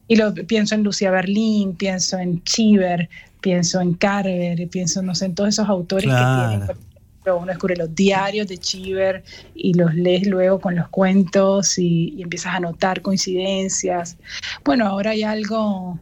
y 0.07 0.15
lo 0.15 0.33
pienso 0.33 0.73
en 0.73 0.81
Lucía 0.81 1.11
Berlín, 1.11 1.75
pienso 1.75 2.17
en 2.17 2.43
Chiver, 2.43 3.07
pienso 3.41 3.79
en 3.79 3.93
Carver, 3.93 4.67
pienso, 4.69 5.03
no 5.03 5.13
sé, 5.13 5.25
en 5.25 5.35
todos 5.35 5.49
esos 5.49 5.69
autores 5.69 6.05
que 6.05 6.09
tienen 6.09 6.90
uno 7.25 7.47
descubre 7.47 7.75
los 7.75 7.93
diarios 7.93 8.47
de 8.47 8.57
Chiver 8.57 9.23
y 9.53 9.73
los 9.73 9.93
lees 9.93 10.27
luego 10.27 10.59
con 10.59 10.75
los 10.75 10.87
cuentos 10.89 11.77
y, 11.77 12.21
empiezas 12.21 12.55
a 12.55 12.59
notar 12.59 13.01
coincidencias. 13.01 14.17
Bueno, 14.63 14.87
ahora 14.87 15.11
hay 15.11 15.23
algo 15.23 15.99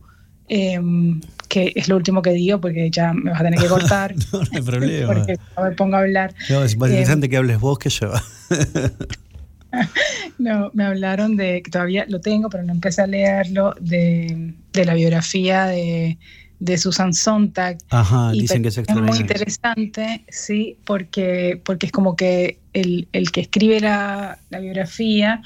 em, 0.48 1.22
que 1.48 1.74
es 1.76 1.90
lo 1.90 1.98
último 1.98 2.22
que 2.22 2.32
digo 2.32 2.62
porque 2.62 2.90
ya 2.90 3.14
me 3.14 3.32
vas 3.32 3.42
a 3.42 3.44
tener 3.44 3.60
que 3.60 3.68
cortar. 3.68 4.16
no, 4.34 4.42
hay 4.52 4.62
problema. 4.62 5.08
Porque 5.14 5.38
no 5.58 5.64
me 5.64 5.72
pongo 5.72 5.96
a 5.96 6.00
hablar. 6.00 6.34
No, 6.50 6.64
es 6.64 6.78
más 6.78 6.90
interesante 6.90 7.26
em, 7.26 7.30
que 7.32 7.38
hables 7.38 7.60
vos 7.60 7.78
que 7.80 7.90
yo. 7.90 8.12
no, 10.40 10.72
me 10.74 10.86
hablaron 10.86 11.36
de, 11.36 11.62
que 11.62 11.72
todavía 11.72 12.06
lo 12.08 12.22
tengo, 12.22 12.50
pero 12.50 12.64
no 12.64 12.72
empecé 12.72 13.02
a 13.02 13.08
leerlo, 13.08 13.76
de, 13.80 14.54
de 14.72 14.86
la 14.86 14.94
biografía 14.94 15.66
de 15.66 16.18
de 16.60 16.78
Susan 16.78 17.14
Sontag. 17.14 17.78
Ajá, 17.90 18.32
dicen 18.32 18.62
que 18.62 18.70
es, 18.70 18.78
es 18.78 18.96
muy 18.96 19.18
interesante, 19.18 20.26
sí, 20.30 20.78
porque, 20.86 21.62
porque 21.64 21.88
es 21.88 21.92
como 21.92 22.16
que 22.16 22.60
el, 22.74 23.08
que 23.32 23.42
escribe 23.42 23.80
la, 23.80 24.40
biografía 24.50 25.42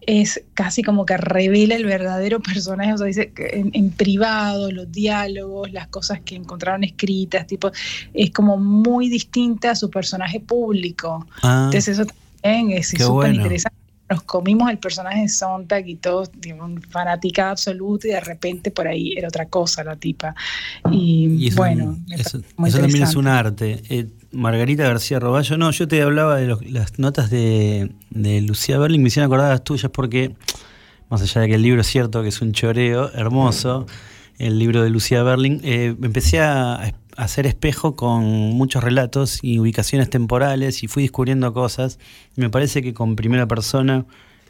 es 0.00 0.42
casi 0.54 0.82
como 0.82 1.04
que 1.04 1.16
revela 1.16 1.74
el 1.74 1.84
verdadero 1.84 2.40
personaje, 2.40 2.92
o 2.92 2.98
sea, 2.98 3.06
dice 3.06 3.32
en, 3.36 3.70
en, 3.74 3.90
privado, 3.90 4.70
los 4.70 4.90
diálogos, 4.90 5.72
las 5.72 5.88
cosas 5.88 6.20
que 6.20 6.36
encontraron 6.36 6.84
escritas, 6.84 7.46
tipo, 7.46 7.72
es 8.14 8.30
como 8.30 8.56
muy 8.56 9.08
distinta 9.08 9.72
a 9.72 9.74
su 9.74 9.90
personaje 9.90 10.40
público. 10.40 11.26
Ah. 11.42 11.64
Entonces 11.66 11.98
eso 11.98 12.06
también 12.42 12.70
es 12.78 12.88
súper 12.88 13.34
interesante 13.34 13.85
nos 14.08 14.22
comimos 14.22 14.70
el 14.70 14.78
personaje 14.78 15.22
de 15.22 15.28
Sontag 15.28 15.88
y 15.88 15.96
todos, 15.96 16.30
un 16.60 16.80
fanática 16.82 17.50
absoluta 17.50 18.06
y 18.06 18.10
de 18.12 18.20
repente 18.20 18.70
por 18.70 18.86
ahí 18.86 19.14
era 19.16 19.28
otra 19.28 19.46
cosa 19.46 19.82
la 19.82 19.96
tipa. 19.96 20.34
Y, 20.90 21.52
bueno, 21.54 21.98
eso, 22.10 22.40
también 22.56 23.02
es 23.02 23.16
un 23.16 23.26
arte. 23.26 23.82
Eh, 23.88 24.06
Margarita 24.32 24.84
García 24.84 25.18
Roballo, 25.18 25.56
no, 25.56 25.70
yo 25.70 25.88
te 25.88 26.02
hablaba 26.02 26.36
de 26.36 26.56
las 26.70 26.98
notas 26.98 27.30
de, 27.30 27.90
Lucía 28.10 28.78
Berling, 28.78 29.02
me 29.02 29.08
hicieron 29.08 29.26
acordar 29.26 29.50
las 29.50 29.64
tuyas 29.64 29.90
porque, 29.92 30.36
más 31.08 31.22
allá 31.22 31.40
de 31.40 31.48
que 31.48 31.54
el 31.54 31.62
libro 31.62 31.80
es 31.80 31.86
cierto 31.86 32.22
que 32.22 32.28
es 32.28 32.40
un 32.40 32.52
choreo 32.52 33.10
hermoso, 33.12 33.86
el 34.38 34.58
libro 34.58 34.82
de 34.82 34.90
Lucía 34.90 35.22
Berling, 35.22 35.60
eh, 35.64 35.96
empecé 36.02 36.40
a, 36.40 36.92
hacer 37.16 37.46
espejo 37.46 37.96
con 37.96 38.24
muchos 38.24 38.84
relatos 38.84 39.38
y 39.42 39.58
ubicaciones 39.58 40.10
temporales 40.10 40.82
y 40.82 40.88
fui 40.88 41.04
descubriendo 41.04 41.52
cosas. 41.52 41.98
Me 42.36 42.50
parece 42.50 42.82
que 42.82 42.94
con 42.94 43.16
primera 43.16 43.46
persona 43.46 44.06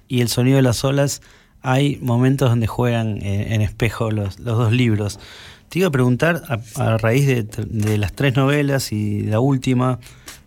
y 0.09 0.21
el 0.21 0.29
sonido 0.29 0.57
de 0.57 0.63
las 0.63 0.85
olas 0.85 1.23
hay 1.63 1.99
momentos 2.01 2.51
donde 2.51 2.67
juegan 2.67 3.19
eh, 3.23 3.55
en 3.55 3.63
espejo 3.63 4.11
los, 4.11 4.37
dos 4.37 4.73
libros. 4.73 5.19
Te 5.69 5.81
iba 5.81 5.89
a 5.89 5.91
preguntar, 5.91 6.43
a, 6.77 6.97
raíz 6.97 7.27
de, 7.27 7.99
las 7.99 8.13
tres 8.13 8.37
novelas 8.37 8.93
y 8.93 9.23
la 9.23 9.41
última, 9.41 9.99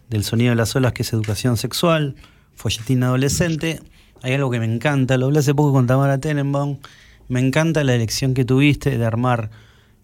del 0.09 0.23
sonido 0.23 0.51
de 0.51 0.55
las 0.55 0.75
olas, 0.75 0.93
que 0.93 1.01
es 1.01 1.11
educación 1.11 1.57
sexual, 1.57 2.15
folletín 2.55 3.03
adolescente, 3.03 3.81
hay 4.21 4.33
algo 4.33 4.49
que 4.49 4.59
me 4.59 4.65
encanta, 4.65 5.17
lo 5.17 5.25
hablé 5.25 5.39
hace 5.39 5.53
poco 5.53 5.73
con 5.73 5.87
Tamara 5.87 6.19
Tenenbaum, 6.19 6.77
me 7.27 7.41
encanta 7.41 7.83
la 7.83 7.95
elección 7.95 8.33
que 8.33 8.45
tuviste 8.45 8.97
de 8.97 9.05
armar 9.05 9.49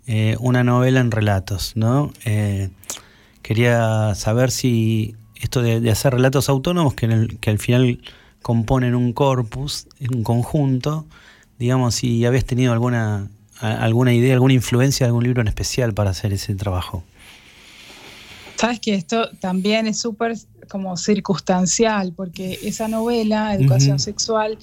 eh, 0.08 0.38
una 0.40 0.64
novela 0.64 1.00
en 1.00 1.12
relatos, 1.12 1.74
¿no? 1.76 2.12
Eh, 2.26 2.70
quería 3.42 4.14
saber 4.16 4.52
si 4.52 5.16
esto 5.36 5.62
de, 5.62 5.90
hacer 5.90 6.14
relatos 6.14 6.50
autónomos 6.50 6.94
que, 6.94 7.38
que 7.40 7.50
al 7.50 7.60
final 7.60 8.00
componen 8.42 8.96
un 8.96 9.14
corpus, 9.14 9.88
un 10.12 10.24
conjunto, 10.24 11.06
digamos, 11.58 11.96
si 11.96 12.26
habías 12.26 12.46
tenido 12.46 12.74
alguna, 12.74 13.30
alguna 13.60 14.14
idea, 14.14 14.34
alguna 14.34 14.54
influencia 14.54 15.06
de 15.06 15.10
algún 15.10 15.24
libro 15.24 15.42
en 15.42 15.48
especial 15.48 15.94
para 15.94 16.12
hacer 16.12 16.34
ese 16.34 16.54
trabajo. 16.56 17.04
Sabes 18.56 18.80
que 18.80 18.96
esto 18.96 19.30
también 19.40 19.88
es 19.88 20.00
súper 20.00 20.38
como 20.70 20.96
circunstancial, 20.98 22.14
porque 22.16 22.60
esa 22.64 22.88
novela, 22.88 23.54
Educación 23.54 24.00
Sexual, 24.00 24.58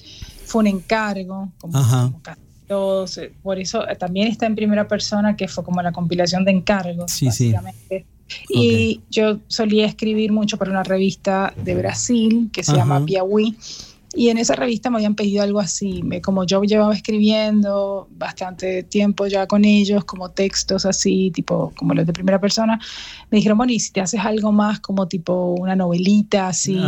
fue 0.45 0.61
un 0.61 0.67
encargo, 0.67 1.51
como, 1.59 1.73
como 1.73 2.21
todos, 2.67 3.19
por 3.41 3.59
eso 3.59 3.87
eh, 3.87 3.95
también 3.95 4.27
está 4.27 4.45
en 4.45 4.55
primera 4.55 4.87
persona, 4.87 5.35
que 5.35 5.47
fue 5.47 5.63
como 5.63 5.81
la 5.81 5.91
compilación 5.91 6.45
de 6.45 6.51
encargos, 6.51 7.11
sí, 7.11 7.25
básicamente. 7.25 8.05
Y 8.49 9.01
yo 9.09 9.39
solía 9.47 9.85
escribir 9.85 10.31
mucho 10.31 10.57
para 10.57 10.71
una 10.71 10.83
revista 10.83 11.53
de 11.63 11.75
Brasil 11.75 12.49
que 12.51 12.63
se 12.63 12.75
llama 12.75 13.05
Piauí. 13.05 13.55
Y 14.15 14.29
en 14.29 14.37
esa 14.37 14.55
revista 14.55 14.91
me 14.91 14.97
habían 14.97 15.15
pedido 15.15 15.41
algo 15.41 15.59
así, 15.59 16.03
me, 16.03 16.21
como 16.21 16.45
yo 16.45 16.61
llevaba 16.61 16.93
escribiendo 16.93 18.07
bastante 18.11 18.83
tiempo 18.83 19.25
ya 19.25 19.47
con 19.47 19.65
ellos, 19.65 20.05
como 20.05 20.29
textos 20.29 20.85
así, 20.85 21.31
tipo 21.31 21.73
como 21.75 21.95
los 21.95 22.05
de 22.05 22.13
primera 22.13 22.39
persona, 22.39 22.79
me 23.31 23.37
dijeron, 23.37 23.57
bueno, 23.57 23.73
y 23.73 23.79
si 23.79 23.91
te 23.91 24.01
haces 24.01 24.19
algo 24.19 24.51
más 24.51 24.79
como 24.81 25.07
tipo 25.07 25.55
una 25.59 25.75
novelita 25.75 26.49
así, 26.49 26.79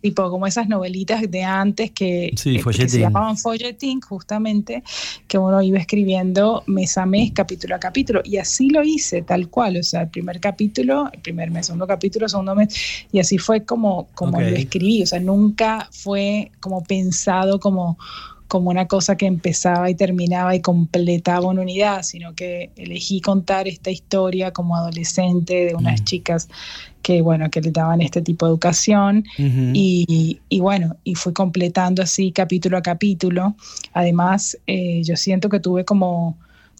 tipo 0.00 0.30
como 0.30 0.46
esas 0.46 0.68
novelitas 0.68 1.30
de 1.30 1.42
antes 1.42 1.90
que, 1.90 2.32
se 2.36 2.98
llamaban 2.98 3.36
folletín, 3.36 4.00
justamente, 4.00 4.82
que 5.26 5.38
uno 5.38 5.62
iba 5.62 5.78
escribiendo 5.78 6.62
mes 6.66 6.96
a 6.98 7.06
mes, 7.06 7.32
capítulo 7.32 7.74
a 7.74 7.80
capítulo. 7.80 8.20
Y 8.24 8.36
así 8.38 8.70
lo 8.70 8.82
hice, 8.82 9.22
tal 9.22 9.48
cual. 9.48 9.78
O 9.78 9.82
sea, 9.82 10.02
el 10.02 10.08
primer 10.08 10.40
capítulo, 10.40 11.10
el 11.12 11.20
primer 11.20 11.50
mes, 11.50 11.66
segundo 11.66 11.86
capítulo, 11.86 12.28
segundo 12.28 12.54
mes. 12.54 13.06
Y 13.12 13.18
así 13.18 13.38
fue 13.38 13.64
como, 13.64 14.08
como 14.14 14.40
lo 14.40 14.46
escribí. 14.48 15.02
O 15.02 15.06
sea, 15.06 15.20
nunca 15.20 15.88
fue 15.90 16.52
como 16.60 16.82
pensado 16.84 17.58
como 17.58 17.98
como 18.48 18.70
una 18.70 18.86
cosa 18.86 19.16
que 19.16 19.26
empezaba 19.26 19.90
y 19.90 19.94
terminaba 19.94 20.54
y 20.54 20.60
completaba 20.60 21.48
una 21.48 21.62
unidad, 21.62 22.02
sino 22.02 22.34
que 22.34 22.70
elegí 22.76 23.20
contar 23.20 23.66
esta 23.66 23.90
historia 23.90 24.52
como 24.52 24.76
adolescente 24.76 25.66
de 25.66 25.74
unas 25.74 26.00
mm. 26.00 26.04
chicas 26.04 26.48
que, 27.02 27.22
bueno, 27.22 27.50
que 27.50 27.60
le 27.60 27.70
daban 27.70 28.00
este 28.00 28.22
tipo 28.22 28.46
de 28.46 28.50
educación 28.50 29.24
y, 29.38 30.40
bueno, 30.60 30.96
y 31.04 31.14
fui 31.14 31.32
completando 31.32 32.02
así 32.02 32.32
capítulo 32.32 32.76
a 32.76 32.82
capítulo. 32.82 33.54
Además, 33.92 34.58
eh, 34.66 35.02
yo 35.04 35.16
siento 35.16 35.48
que 35.48 35.60
tuve 35.60 35.84
como 35.84 36.36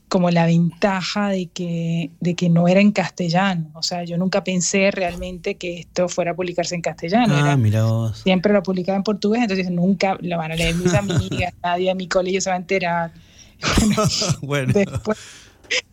como 0.08 0.30
la 0.30 0.46
ventaja 0.46 1.30
de 1.30 1.46
que, 1.46 2.10
de 2.20 2.34
que 2.34 2.48
no 2.48 2.68
era 2.68 2.80
en 2.80 2.92
castellano. 2.92 3.70
O 3.74 3.82
sea, 3.82 4.04
yo 4.04 4.16
nunca 4.16 4.44
pensé 4.44 4.90
realmente 4.90 5.56
que 5.56 5.80
esto 5.80 6.08
fuera 6.08 6.30
a 6.30 6.34
publicarse 6.34 6.74
en 6.74 6.82
castellano. 6.82 7.34
Ah, 7.36 7.56
mira 7.56 7.84
vos. 7.84 8.18
Siempre 8.18 8.52
lo 8.52 8.62
publicaba 8.62 8.96
en 8.96 9.02
portugués, 9.02 9.42
entonces 9.42 9.70
nunca 9.70 10.16
lo 10.20 10.38
van 10.38 10.52
a 10.52 10.54
leer 10.54 10.74
mis 10.76 10.94
amigas, 10.94 11.54
nadie 11.62 11.90
en 11.90 11.96
mi 11.96 12.08
colegio 12.08 12.40
se 12.40 12.50
va 12.50 12.56
a 12.56 12.58
enterar. 12.58 13.12
Bueno, 14.42 14.72
Después, 14.72 15.18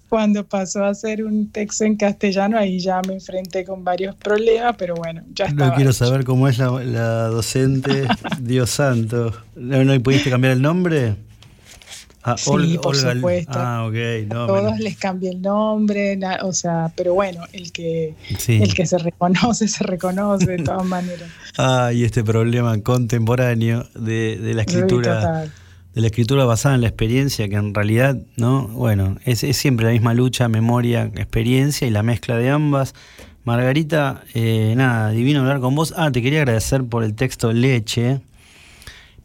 cuando 0.09 0.45
pasó 0.45 0.83
a 0.85 0.93
ser 0.93 1.23
un 1.23 1.49
texto 1.49 1.85
en 1.85 1.95
castellano, 1.95 2.59
ahí 2.59 2.79
ya 2.79 3.01
me 3.07 3.15
enfrenté 3.15 3.65
con 3.65 3.83
varios 3.83 4.15
problemas, 4.15 4.75
pero 4.77 4.93
bueno, 4.95 5.23
ya 5.33 5.45
está. 5.45 5.69
No 5.69 5.73
quiero 5.73 5.91
saber 5.91 6.23
cómo 6.23 6.47
es 6.47 6.59
la, 6.59 6.67
docente, 7.29 8.05
Dios 8.39 8.69
santo. 8.69 9.33
¿No, 9.55 9.83
¿No 9.83 9.99
pudiste 10.03 10.29
cambiar 10.29 10.53
el 10.53 10.61
nombre? 10.61 11.15
Ah, 12.23 12.37
sí, 12.37 12.77
por 12.81 12.95
supuesto. 12.95 13.59
Ah, 13.59 13.85
ok. 13.85 14.29
Todos 14.29 14.79
les 14.79 14.97
cambié 14.97 15.31
el 15.31 15.41
nombre, 15.41 16.17
o 16.43 16.53
sea, 16.53 16.91
pero 16.95 17.13
bueno, 17.13 17.43
el 17.51 17.73
que, 17.73 18.15
el 18.47 18.73
que 18.73 18.85
se 18.85 18.97
reconoce, 18.97 19.67
se 19.67 19.83
reconoce 19.83 20.51
de 20.51 20.63
todas 20.63 20.85
maneras. 20.85 21.29
Ah, 21.57 21.91
y 21.93 22.05
este 22.05 22.23
problema 22.23 22.79
contemporáneo 22.81 23.85
de, 23.95 24.53
la 24.55 24.61
escritura. 24.61 25.51
de 25.93 26.01
la 26.01 26.07
escritura 26.07 26.45
basada 26.45 26.75
en 26.75 26.81
la 26.81 26.87
experiencia, 26.87 27.49
que 27.49 27.55
en 27.55 27.73
realidad, 27.73 28.17
¿no? 28.37 28.69
Bueno, 28.69 29.17
es, 29.25 29.39
siempre 29.57 29.85
la 29.85 29.91
misma 29.91 30.13
lucha, 30.13 30.47
memoria, 30.47 31.11
experiencia 31.15 31.85
y 31.85 31.91
la 31.91 32.03
mezcla 32.03 32.37
de 32.37 32.49
ambas. 32.49 32.95
Margarita, 33.43 34.23
eh, 34.33 34.73
nada, 34.77 35.09
divino 35.09 35.41
hablar 35.41 35.59
con 35.59 35.75
vos. 35.75 35.93
Ah, 35.97 36.09
te 36.09 36.21
quería 36.21 36.39
agradecer 36.39 36.85
por 36.85 37.03
el 37.03 37.15
texto 37.15 37.51
Leche, 37.51 38.21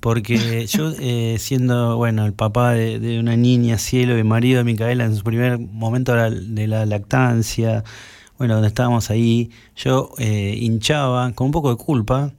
porque 0.00 0.66
yo, 0.66 0.92
eh, 1.00 1.36
siendo, 1.38 1.96
bueno, 1.96 2.24
el 2.26 2.32
papá 2.32 2.72
de, 2.72 3.18
una 3.18 3.36
niña, 3.36 3.78
cielo, 3.78 4.18
y 4.18 4.24
marido 4.24 4.58
de 4.58 4.64
Micaela 4.64 5.04
en 5.04 5.16
su 5.16 5.24
primer 5.24 5.58
momento 5.58 6.14
de 6.14 6.66
la 6.66 6.86
lactancia, 6.86 7.84
bueno, 8.38 8.54
donde 8.54 8.68
estábamos 8.68 9.10
ahí, 9.10 9.50
yo 9.76 10.10
eh, 10.18 10.56
hinchaba 10.60 11.32
con 11.32 11.46
un 11.46 11.52
poco 11.52 11.70
de 11.70 11.76
culpa 11.76 12.32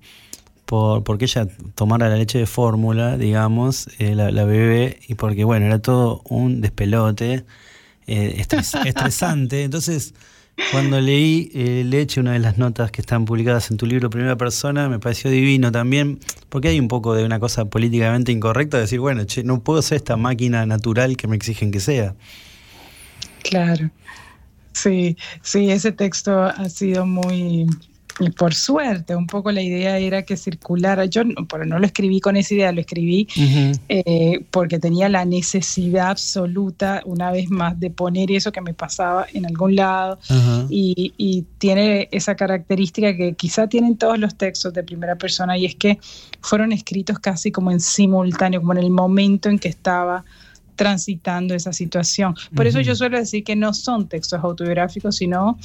por 0.66 1.04
porque 1.04 1.26
ella 1.26 1.48
tomara 1.76 2.10
la 2.10 2.16
leche 2.16 2.38
de 2.40 2.46
fórmula, 2.46 3.18
digamos, 3.18 3.90
eh, 4.00 4.16
la, 4.16 4.30
bebé, 4.46 5.00
y 5.08 5.16
porque, 5.16 5.44
bueno, 5.44 5.66
era 5.66 5.80
todo 5.80 6.22
un 6.30 6.62
despelote, 6.62 7.46
estresante. 8.08 9.64
Entonces 9.64 10.14
cuando 10.72 11.00
leí 11.02 11.52
eh, 11.54 11.84
Leche, 11.86 12.20
una 12.20 12.34
de 12.34 12.40
las 12.40 12.58
notas 12.58 12.92
que 12.92 13.02
están 13.02 13.26
publicadas 13.26 13.72
en 13.72 13.78
tu 13.78 13.86
libro 13.86 14.10
Primera 14.10 14.36
Persona, 14.36 14.90
me 14.90 15.00
pareció 15.00 15.32
divino 15.32 15.72
también, 15.72 16.20
porque 16.50 16.70
hay 16.70 16.80
un 16.80 16.88
poco 16.88 17.14
de 17.14 17.26
una 17.26 17.40
cosa 17.40 17.66
políticamente 17.66 18.32
incorrecta, 18.32 18.78
de 18.78 18.84
decir, 18.84 19.00
bueno, 19.00 19.26
che, 19.26 19.44
no 19.44 19.64
puedo 19.64 19.82
ser 19.82 19.98
esta 19.98 20.18
máquina 20.18 20.66
natural 20.66 21.18
que 21.18 21.28
me 21.28 21.36
exigen 21.36 21.72
que 21.72 21.80
sea. 21.80 22.16
Claro. 23.44 23.90
Sí, 24.74 25.18
sí, 25.42 25.72
ese 25.72 25.92
texto 25.92 26.42
ha 26.42 26.70
sido 26.70 27.06
muy, 27.06 27.66
y 28.20 28.30
por 28.32 28.54
suerte, 28.54 29.16
un 29.16 29.28
poco 29.28 29.52
la 29.52 29.62
idea 29.62 29.98
era 29.98 30.24
que 30.24 30.36
circulara. 30.36 31.06
Yo 31.06 31.24
pero 31.50 31.66
no 31.66 31.80
lo 31.80 31.86
escribí 31.86 32.20
con 32.20 32.36
esa 32.36 32.54
idea, 32.54 32.72
lo 32.72 32.82
escribí 32.82 33.28
eh, 33.88 34.46
porque 34.52 34.80
tenía 34.80 35.08
la 35.10 35.26
necesidad 35.26 36.10
absoluta, 36.10 37.02
una 37.06 37.32
vez 37.32 37.50
más, 37.50 37.80
de 37.80 37.90
poner 37.90 38.32
eso 38.32 38.52
que 38.52 38.62
me 38.62 38.74
pasaba 38.74 39.26
en 39.34 39.46
algún 39.46 39.76
lado. 39.76 40.20
y, 40.70 41.14
y, 41.18 41.46
tiene 41.58 42.08
esa 42.12 42.36
característica 42.36 43.16
que 43.16 43.34
quizá 43.34 43.68
tienen 43.68 43.98
todos 43.98 44.18
los 44.18 44.36
textos 44.36 44.74
de 44.74 44.84
primera 44.84 45.16
persona, 45.16 45.58
y 45.58 45.66
es 45.66 45.76
que 45.76 46.00
fueron 46.42 46.72
escritos 46.72 47.20
casi 47.20 47.52
como 47.52 47.72
en 47.72 47.80
simultáneo, 47.80 48.62
como 48.62 48.74
en 48.74 48.80
el 48.80 48.90
momento 48.90 49.50
en 49.50 49.60
que 49.60 49.70
estaba 49.70 50.24
transitando 50.80 51.54
esa 51.54 51.74
situación. 51.74 52.36
Por 52.56 52.66
eso 52.66 52.80
yo 52.80 52.96
suelo 52.96 53.18
decir 53.18 53.44
que 53.44 53.58
no 53.58 53.74
son 53.74 54.08
textos 54.08 54.40
autobiográficos, 54.42 55.18
sino 55.18 55.60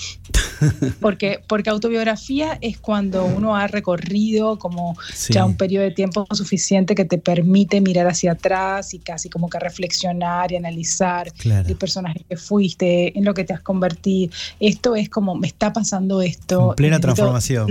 porque, 1.01 1.39
porque 1.47 1.70
autobiografía 1.70 2.59
es 2.61 2.78
cuando 2.78 3.24
uno 3.24 3.55
ha 3.55 3.69
recorrido 3.69 4.59
como 4.59 4.97
ya 5.28 5.45
un 5.45 5.57
periodo 5.57 5.85
de 5.85 5.93
tiempo 5.93 6.27
suficiente 6.32 6.97
que 6.97 7.05
te 7.05 7.19
permite 7.19 7.81
mirar 7.81 8.09
hacia 8.09 8.32
atrás 8.32 8.93
y 8.93 8.99
casi 8.99 9.31
como 9.31 9.49
que 9.49 9.61
reflexionar 9.61 10.51
y 10.51 10.57
analizar 10.57 11.32
el 11.45 11.77
personaje 11.77 12.24
que 12.28 12.36
fuiste, 12.36 13.16
en 13.16 13.24
lo 13.24 13.35
que 13.35 13.45
te 13.45 13.53
has 13.53 13.61
convertido. 13.61 14.35
Esto 14.59 14.97
es 14.97 15.09
como, 15.09 15.36
me 15.36 15.47
está 15.47 15.73
pasando 15.73 16.23
esto. 16.23 16.70
En 16.70 16.74
plena 16.74 16.99
transformación. 16.99 17.69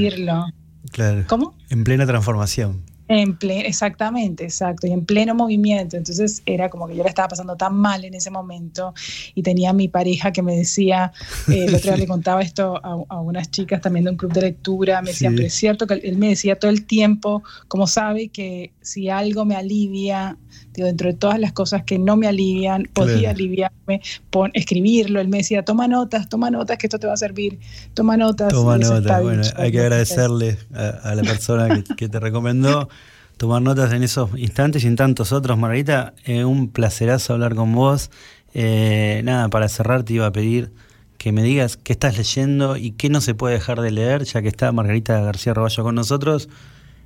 Claro. 0.94 1.26
¿Cómo? 1.28 1.56
En 1.70 1.84
plena 1.84 2.06
transformación. 2.06 2.93
En 3.10 3.38
exactamente, 3.42 4.46
exacto, 4.46 4.88
y 4.88 4.92
en 4.92 5.06
pleno 5.06 5.36
movimiento. 5.36 5.98
Entonces 5.98 6.42
era 6.46 6.70
como 6.70 6.88
que 6.88 6.96
yo 6.96 7.04
la 7.04 7.10
estaba 7.10 7.28
pasando 7.28 7.56
tan 7.56 7.76
mal 7.76 8.06
en 8.06 8.14
ese 8.14 8.32
momento 8.32 8.94
y 9.36 9.44
tenía 9.44 9.72
a 9.72 9.74
mi 9.74 9.90
pareja 9.90 10.32
que 10.32 10.42
me 10.42 10.56
decía, 10.56 11.12
eh, 11.50 11.66
el 11.68 11.76
otro 11.76 11.92
día 11.92 11.98
le 11.98 12.08
contaba 12.08 12.42
esto 12.42 12.80
a, 12.84 13.20
unas 13.20 13.52
chicas 13.52 13.82
también 13.82 14.06
de 14.06 14.12
un 14.12 14.18
club 14.18 14.32
de 14.32 14.42
lectura, 14.42 15.02
me 15.02 15.10
decían, 15.10 15.36
pero 15.36 15.48
es 15.48 15.54
cierto 15.54 15.86
que 15.86 15.96
él 15.96 16.18
me 16.18 16.30
decía 16.30 16.58
todo 16.58 16.72
el 16.72 16.86
tiempo, 16.86 17.44
como 17.68 17.88
sabe 17.88 18.30
que 18.30 18.72
si 18.82 19.10
algo 19.10 19.46
me 19.46 19.56
alivia, 19.56 20.38
digo, 20.74 20.88
dentro 20.88 21.10
de 21.10 21.16
todas 21.16 21.40
las 21.40 21.54
cosas 21.54 21.84
que 21.84 22.00
no 22.00 22.16
me 22.16 22.28
alivian, 22.28 22.90
podía 22.94 23.32
aliviarme, 23.32 24.02
pon, 24.30 24.52
escribirlo, 24.54 25.20
él 25.22 25.28
me 25.28 25.38
decía, 25.38 25.64
toma 25.64 25.88
notas, 25.88 26.30
toma 26.30 26.50
notas, 26.52 26.78
que 26.78 26.88
esto 26.88 27.00
te 27.00 27.08
va 27.08 27.14
a 27.14 27.18
servir, 27.18 27.60
toma 27.94 28.18
notas. 28.18 28.54
Toma 28.54 28.78
notas, 28.78 29.22
bueno, 29.22 29.44
hay 29.56 29.72
que 29.72 29.80
agradecerle 29.80 30.58
a, 30.74 31.16
la 31.16 31.24
persona 31.24 31.84
que 31.98 32.10
te 32.10 32.20
recomendó 32.20 32.90
tomar 33.38 33.62
notas 33.62 33.92
en 33.94 34.04
esos 34.04 34.30
instantes 34.38 34.84
y 34.84 34.88
en 34.88 34.96
tantos 34.96 35.32
otros. 35.32 35.58
Margarita, 35.58 36.14
eh, 36.26 36.46
un 36.46 36.70
placerazo 36.70 37.34
hablar 37.34 37.56
con 37.56 37.74
vos. 37.74 38.10
Eh, 38.54 39.22
nada, 39.24 39.50
para 39.50 39.68
cerrar 39.68 40.04
te 40.04 40.14
iba 40.14 40.28
a 40.28 40.32
pedir 40.32 40.72
que 41.18 41.32
me 41.32 41.42
digas 41.42 41.78
qué 41.78 41.94
estás 41.94 42.18
leyendo 42.18 42.78
y 42.78 42.92
qué 42.92 43.10
no 43.10 43.22
se 43.22 43.34
puede 43.34 43.56
dejar 43.56 43.82
de 43.82 43.92
leer, 43.92 44.24
ya 44.26 44.42
que 44.42 44.48
está 44.48 44.72
Margarita 44.72 45.20
García 45.22 45.54
Roballo 45.54 45.84
con 45.84 45.96
nosotros. 45.96 46.50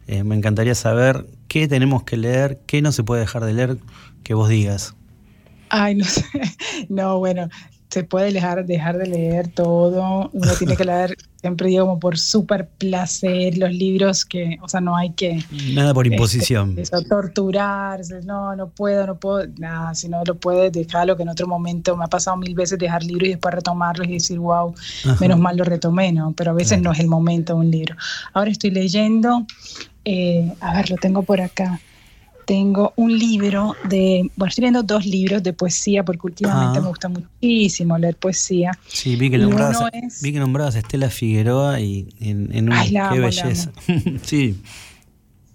Eh, 0.07 0.23
me 0.23 0.35
encantaría 0.35 0.75
saber 0.75 1.27
qué 1.47 1.67
tenemos 1.67 2.03
que 2.03 2.17
leer, 2.17 2.59
qué 2.65 2.81
no 2.81 2.91
se 2.91 3.03
puede 3.03 3.21
dejar 3.21 3.43
de 3.45 3.53
leer, 3.53 3.77
que 4.23 4.33
vos 4.33 4.49
digas. 4.49 4.95
Ay, 5.69 5.95
no 5.95 6.05
sé. 6.05 6.23
No, 6.89 7.19
bueno, 7.19 7.49
se 7.89 8.03
puede 8.03 8.33
dejar, 8.33 8.65
dejar 8.65 8.97
de 8.97 9.07
leer 9.07 9.47
todo, 9.47 10.29
uno 10.33 10.51
tiene 10.57 10.75
que 10.75 10.83
leer, 10.85 11.15
siempre 11.39 11.69
digo, 11.69 11.85
como 11.85 11.99
por 11.99 12.17
súper 12.17 12.67
placer, 12.67 13.57
los 13.57 13.71
libros 13.71 14.25
que, 14.25 14.57
o 14.61 14.67
sea, 14.67 14.81
no 14.81 14.97
hay 14.97 15.11
que... 15.11 15.43
Nada 15.73 15.93
por 15.93 16.05
imposición. 16.05 16.77
Eso, 16.77 17.01
torturarse, 17.03 18.21
no, 18.23 18.55
no 18.55 18.69
puedo, 18.69 19.07
no 19.07 19.15
puedo, 19.15 19.47
nada, 19.57 19.95
si 19.95 20.09
no 20.09 20.21
lo 20.25 20.35
puedes, 20.35 20.71
dejarlo, 20.73 21.15
que 21.15 21.23
en 21.23 21.29
otro 21.29 21.47
momento 21.47 21.95
me 21.95 22.03
ha 22.03 22.07
pasado 22.07 22.35
mil 22.35 22.53
veces 22.55 22.77
dejar 22.77 23.03
libros 23.03 23.29
y 23.29 23.31
después 23.31 23.55
retomarlos 23.55 24.07
y 24.07 24.13
decir, 24.13 24.39
wow, 24.39 24.75
menos 25.21 25.39
mal 25.39 25.55
lo 25.55 25.63
retomé, 25.63 26.11
¿no? 26.11 26.33
Pero 26.33 26.51
a 26.51 26.53
veces 26.53 26.81
no 26.81 26.91
es 26.91 26.99
el 26.99 27.07
momento 27.07 27.53
de 27.53 27.59
un 27.59 27.71
libro. 27.71 27.95
Ahora 28.33 28.51
estoy 28.51 28.71
leyendo, 28.71 29.45
eh, 30.03 30.53
a 30.59 30.75
ver, 30.75 30.89
lo 30.89 30.97
tengo 30.97 31.23
por 31.23 31.39
acá 31.39 31.79
tengo 32.47 32.93
un 32.95 33.19
libro 33.19 33.75
de, 33.89 34.31
bueno, 34.37 34.47
estoy 34.47 34.61
leyendo 34.61 34.81
dos 34.81 35.05
libros 35.05 35.43
de 35.43 35.51
poesía 35.51 36.05
porque 36.05 36.21
últimamente 36.23 36.79
me 36.79 36.87
gusta 36.87 37.09
muchísimo 37.09 37.97
leer 37.97 38.15
poesía. 38.15 38.71
Sí, 38.87 39.17
vi 39.17 39.29
que, 39.29 39.37
nombrabas, 39.37 40.21
vi 40.21 40.31
que 40.31 40.39
nombrabas 40.39 40.77
a 40.77 40.79
Estela 40.79 41.09
Figueroa 41.09 41.81
y 41.81 42.07
en, 42.21 42.55
en 42.55 42.71
un, 42.71 42.77
qué 43.11 43.19
belleza. 43.19 43.71
sí. 44.23 44.55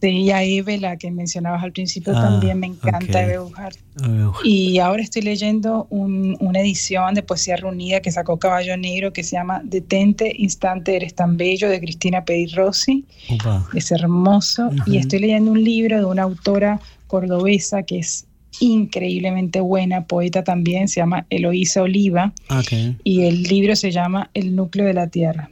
Sí, 0.03 0.09
y 0.09 0.31
a 0.33 0.43
Eve, 0.43 0.79
la 0.79 0.97
que 0.97 1.13
mencionabas 1.13 1.63
al 1.63 1.71
principio, 1.71 2.13
ah, 2.17 2.23
también 2.23 2.59
me 2.59 2.67
encanta 2.67 3.23
Eve 3.23 3.39
Y 4.43 4.81
ahora 4.81 5.01
estoy 5.01 5.23
leyendo 5.23 5.87
una 5.91 6.59
edición 6.59 7.15
de 7.15 7.23
poesía 7.23 7.55
reunida 7.55 8.01
que 8.01 8.11
sacó 8.11 8.37
Caballo 8.37 8.77
Negro 8.77 9.13
que 9.13 9.23
se 9.23 9.37
llama 9.37 9.61
Detente, 9.63 10.35
Instante, 10.37 10.97
Eres 10.97 11.15
tan 11.15 11.37
Bello, 11.37 11.69
de 11.69 11.79
Cristina 11.79 12.25
Pedirossi. 12.25 13.05
Es 13.75 13.93
hermoso. 13.93 14.71
Y 14.87 14.97
estoy 14.97 15.21
leyendo 15.21 15.53
un 15.53 15.63
libro 15.63 15.99
de 15.99 16.05
una 16.05 16.25
autora 16.25 16.81
cordobesa 17.07 17.85
que 17.85 18.01
es 18.01 18.27
increíblemente 18.59 19.61
buena, 19.61 20.07
poeta 20.09 20.43
también, 20.43 20.89
se 20.89 20.99
llama 20.99 21.27
Eloísa 21.31 21.81
Oliva. 21.81 22.33
Y 23.05 23.23
el 23.23 23.45
libro 23.45 23.77
se 23.77 23.93
llama 23.93 24.31
El 24.35 24.57
núcleo 24.57 24.85
de 24.85 24.95
la 24.95 25.07
tierra. 25.07 25.49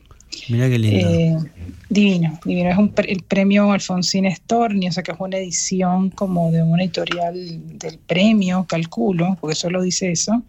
Mira 0.49 0.69
qué 0.69 0.79
lindo. 0.79 1.09
Eh, 1.09 1.37
divino, 1.89 2.39
divino. 2.45 2.71
Es 2.71 2.79
un, 2.79 2.93
el 2.97 3.23
premio 3.23 3.73
Alfonsín 3.73 4.31
Storni, 4.31 4.89
o 4.89 4.93
sea 4.93 5.03
que 5.03 5.13
es 5.13 5.19
una 5.21 5.37
edición 5.39 6.11
como 6.11 6.51
de 6.51 6.63
una 6.63 6.83
editorial 6.83 7.35
del 7.79 7.99
premio, 7.99 8.65
calculo, 8.69 9.37
porque 9.41 9.57
solo 9.57 9.83
dice 9.83 10.11
eso. 10.13 10.43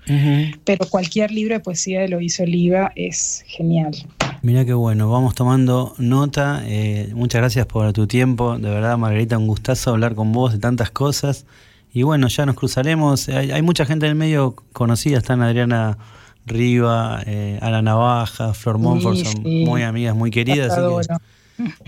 Pero 0.64 0.88
cualquier 0.90 1.32
libro 1.32 1.56
de 1.56 1.60
poesía 1.60 2.02
de 2.02 2.10
Loísa 2.10 2.44
Oliva 2.44 2.91
es 2.95 3.44
genial. 3.48 3.95
Mira 4.44 4.66
qué 4.66 4.74
bueno, 4.74 5.10
vamos 5.10 5.36
tomando 5.36 5.94
nota. 5.98 6.64
Eh, 6.66 7.12
muchas 7.14 7.41
gracias 7.41 7.66
por 7.68 7.91
tu 7.94 8.08
tiempo. 8.08 8.58
De 8.58 8.70
verdad, 8.70 8.98
Margarita, 8.98 9.38
un 9.38 9.48
gustazo 9.48 9.91
hablar 9.91 10.16
con 10.16 10.32
vos 10.32 10.53
de 10.53 10.60
tantas 10.60 10.90
cosas. 10.90 11.45
Y 11.94 12.03
bueno, 12.03 12.28
ya 12.28 12.45
nos 12.45 12.56
cruzaremos. 12.56 13.30
Hay, 13.30 13.52
hay 13.52 13.62
mucha 13.62 13.86
gente 13.86 14.06
en 14.06 14.12
el 14.12 14.16
medio 14.16 14.56
conocida, 14.74 15.18
están 15.18 15.41
Adriana 15.41 15.98
Riva, 16.45 17.22
eh, 17.26 17.59
Ana 17.61 17.81
Navaja, 17.81 18.53
Flor 18.53 18.77
Monfort, 18.77 19.18
son 19.18 19.43
muy 19.43 19.84
amigas, 19.84 20.15
muy 20.15 20.31
queridas. 20.31 20.77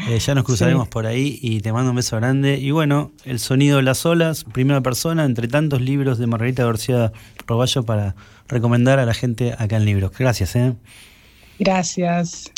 Eh, 0.10 0.20
ya 0.20 0.36
nos 0.36 0.44
cruzaremos 0.44 0.88
por 0.88 1.08
ahí 1.08 1.40
y 1.42 1.62
te 1.62 1.74
mando 1.74 1.92
un 1.92 1.96
beso 1.96 2.16
grande. 2.18 2.60
Y 2.60 2.72
bueno, 2.72 3.12
el 3.26 3.40
sonido 3.40 3.78
de 3.78 3.84
las 3.84 4.06
olas, 4.06 4.44
primera 4.44 4.82
persona, 4.82 5.26
entre 5.26 5.48
tantos 5.48 5.82
libros 5.82 6.18
de 6.18 6.28
Margarita 6.28 6.66
García 6.66 7.12
Roballo 7.48 7.84
para 7.84 8.16
recomendar 8.48 9.00
a 9.00 9.06
la 9.06 9.14
gente 9.14 9.56
acá 9.58 9.78
en 9.78 9.86
Libros. 9.86 10.12
Gracias. 10.18 10.56
¿eh? 10.56 10.74
Gracias. 11.60 12.52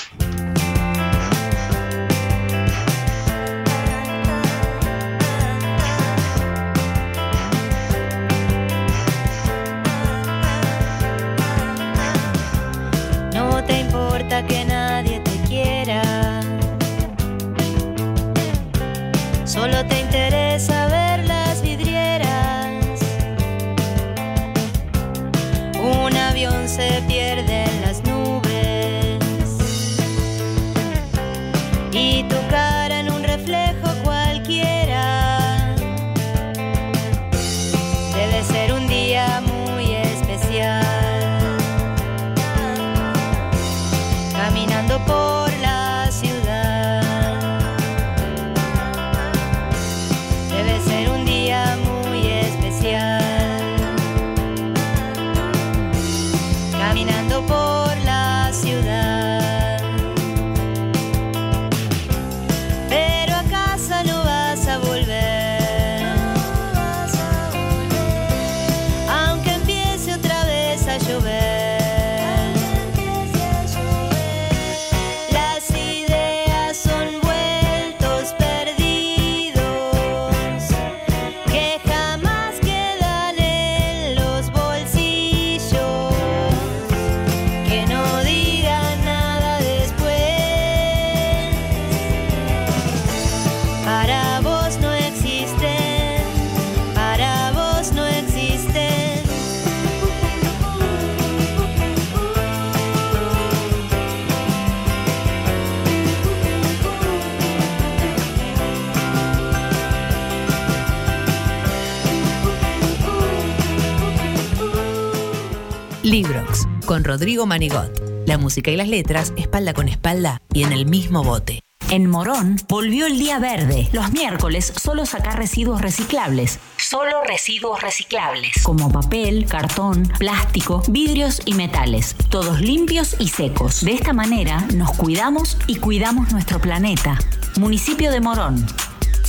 Con 116.86 117.04
Rodrigo 117.04 117.46
Manigot. 117.46 117.92
La 118.28 118.38
música 118.38 118.72
y 118.72 118.78
las 118.78 118.88
letras, 118.88 119.34
espalda 119.38 119.74
con 119.74 119.88
espalda 119.88 120.42
y 120.54 120.64
en 120.64 120.72
el 120.72 120.86
mismo 120.86 121.24
bote. 121.24 121.62
En 121.90 122.10
Morón 122.10 122.58
volvió 122.68 123.06
el 123.06 123.20
día 123.20 123.38
verde. 123.38 123.90
Los 123.92 124.12
miércoles 124.12 124.74
solo 124.82 125.06
sacar 125.06 125.38
residuos 125.38 125.82
reciclables. 125.82 126.60
Solo 126.78 127.24
residuos 127.24 127.82
reciclables. 127.82 128.64
Como 128.64 128.92
papel, 128.92 129.46
cartón, 129.46 130.12
plástico, 130.18 130.82
vidrios 130.88 131.42
y 131.46 131.54
metales. 131.54 132.16
Todos 132.30 132.62
limpios 132.62 133.16
y 133.20 133.28
secos. 133.28 133.82
De 133.82 133.92
esta 133.92 134.14
manera 134.14 134.66
nos 134.74 134.92
cuidamos 134.94 135.58
y 135.68 135.76
cuidamos 135.76 136.32
nuestro 136.32 136.60
planeta. 136.60 137.20
Municipio 137.58 138.12
de 138.12 138.20
Morón. 138.20 138.66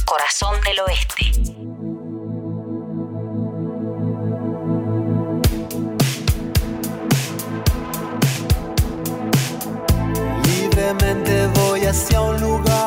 Corazón 0.06 0.54
del 0.64 0.80
Oeste. 0.80 1.65
Voy 11.86 11.90
hacia 11.90 12.20
un 12.20 12.40
lugar 12.40 12.85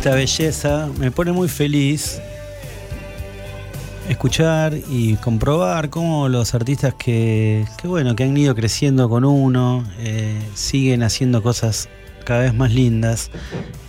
Esta 0.00 0.14
belleza 0.14 0.88
me 0.98 1.10
pone 1.10 1.30
muy 1.30 1.46
feliz 1.46 2.22
escuchar 4.08 4.72
y 4.88 5.16
comprobar 5.16 5.90
cómo 5.90 6.30
los 6.30 6.54
artistas 6.54 6.94
que, 6.94 7.66
bueno, 7.84 8.16
que 8.16 8.24
han 8.24 8.34
ido 8.34 8.54
creciendo 8.54 9.10
con 9.10 9.26
uno, 9.26 9.84
eh, 9.98 10.40
siguen 10.54 11.02
haciendo 11.02 11.42
cosas 11.42 11.90
cada 12.24 12.40
vez 12.40 12.54
más 12.54 12.72
lindas. 12.72 13.30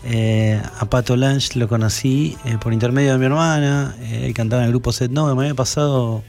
Eh, 0.03 0.61
a 0.79 0.85
Pato 0.87 1.15
Lange 1.15 1.57
lo 1.57 1.69
conocí 1.69 2.35
eh, 2.43 2.57
por 2.61 2.73
intermedio 2.73 3.13
de 3.13 3.17
mi 3.17 3.27
hermana, 3.27 3.95
él 4.11 4.33
cantaba 4.33 4.63
en 4.63 4.65
el 4.65 4.71
grupo 4.73 4.91
Set 4.91 5.11
No, 5.11 5.33
me 5.33 5.43
había 5.43 5.55
pasado 5.55 6.23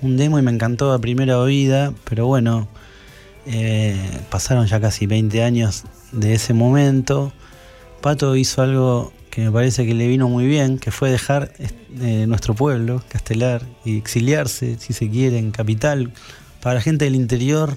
un 0.00 0.16
demo 0.16 0.38
y 0.38 0.42
me 0.42 0.52
encantó 0.52 0.92
a 0.92 1.00
primera 1.00 1.40
oída, 1.40 1.92
pero 2.04 2.28
bueno, 2.28 2.68
pasaron 4.30 4.68
ya 4.68 4.80
casi 4.80 5.08
20 5.08 5.42
años 5.42 5.82
de 6.12 6.34
ese 6.34 6.54
momento. 6.54 7.32
Pato 8.00 8.36
hizo 8.36 8.60
algo 8.60 9.13
que 9.34 9.42
me 9.42 9.50
parece 9.50 9.84
que 9.84 9.94
le 9.94 10.06
vino 10.06 10.28
muy 10.28 10.46
bien, 10.46 10.78
que 10.78 10.92
fue 10.92 11.10
dejar 11.10 11.52
eh, 11.58 12.24
nuestro 12.28 12.54
pueblo, 12.54 13.02
Castelar, 13.08 13.62
y 13.84 13.98
exiliarse, 13.98 14.78
si 14.78 14.92
se 14.92 15.10
quiere, 15.10 15.38
en 15.38 15.50
capital. 15.50 16.12
Para 16.62 16.76
la 16.76 16.80
gente 16.80 17.04
del 17.06 17.16
interior 17.16 17.76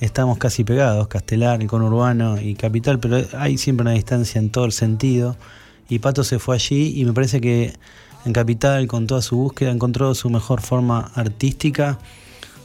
estamos 0.00 0.38
casi 0.38 0.64
pegados, 0.64 1.06
Castelar, 1.08 1.60
el 1.60 1.66
conurbano 1.66 2.40
y 2.40 2.54
capital, 2.54 3.00
pero 3.00 3.18
hay 3.36 3.58
siempre 3.58 3.82
una 3.82 3.92
distancia 3.92 4.38
en 4.38 4.48
todo 4.48 4.64
el 4.64 4.72
sentido. 4.72 5.36
Y 5.90 5.98
Pato 5.98 6.24
se 6.24 6.38
fue 6.38 6.54
allí 6.54 6.98
y 6.98 7.04
me 7.04 7.12
parece 7.12 7.38
que 7.38 7.74
en 8.24 8.32
capital, 8.32 8.86
con 8.86 9.06
toda 9.06 9.20
su 9.20 9.36
búsqueda, 9.36 9.72
encontró 9.72 10.14
su 10.14 10.30
mejor 10.30 10.62
forma 10.62 11.12
artística. 11.14 11.98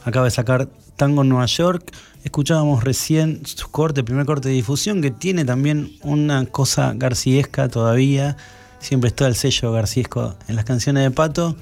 Acaba 0.06 0.24
de 0.24 0.30
sacar 0.30 0.70
Tango 1.00 1.24
Nueva 1.24 1.46
York 1.46 1.94
Escuchábamos 2.24 2.84
recién 2.84 3.40
su 3.46 3.70
corte, 3.70 4.04
primer 4.04 4.26
corte 4.26 4.50
de 4.50 4.54
difusión, 4.54 5.00
que 5.00 5.10
tiene 5.10 5.46
también 5.46 5.92
una 6.02 6.44
cosa 6.44 6.92
garciesca 6.94 7.70
todavía. 7.70 8.36
Siempre 8.78 9.08
está 9.08 9.26
el 9.26 9.34
sello 9.34 9.72
garciesco 9.72 10.36
en 10.46 10.56
las 10.56 10.66
canciones 10.66 11.02
de 11.02 11.10
Pato. 11.10 11.56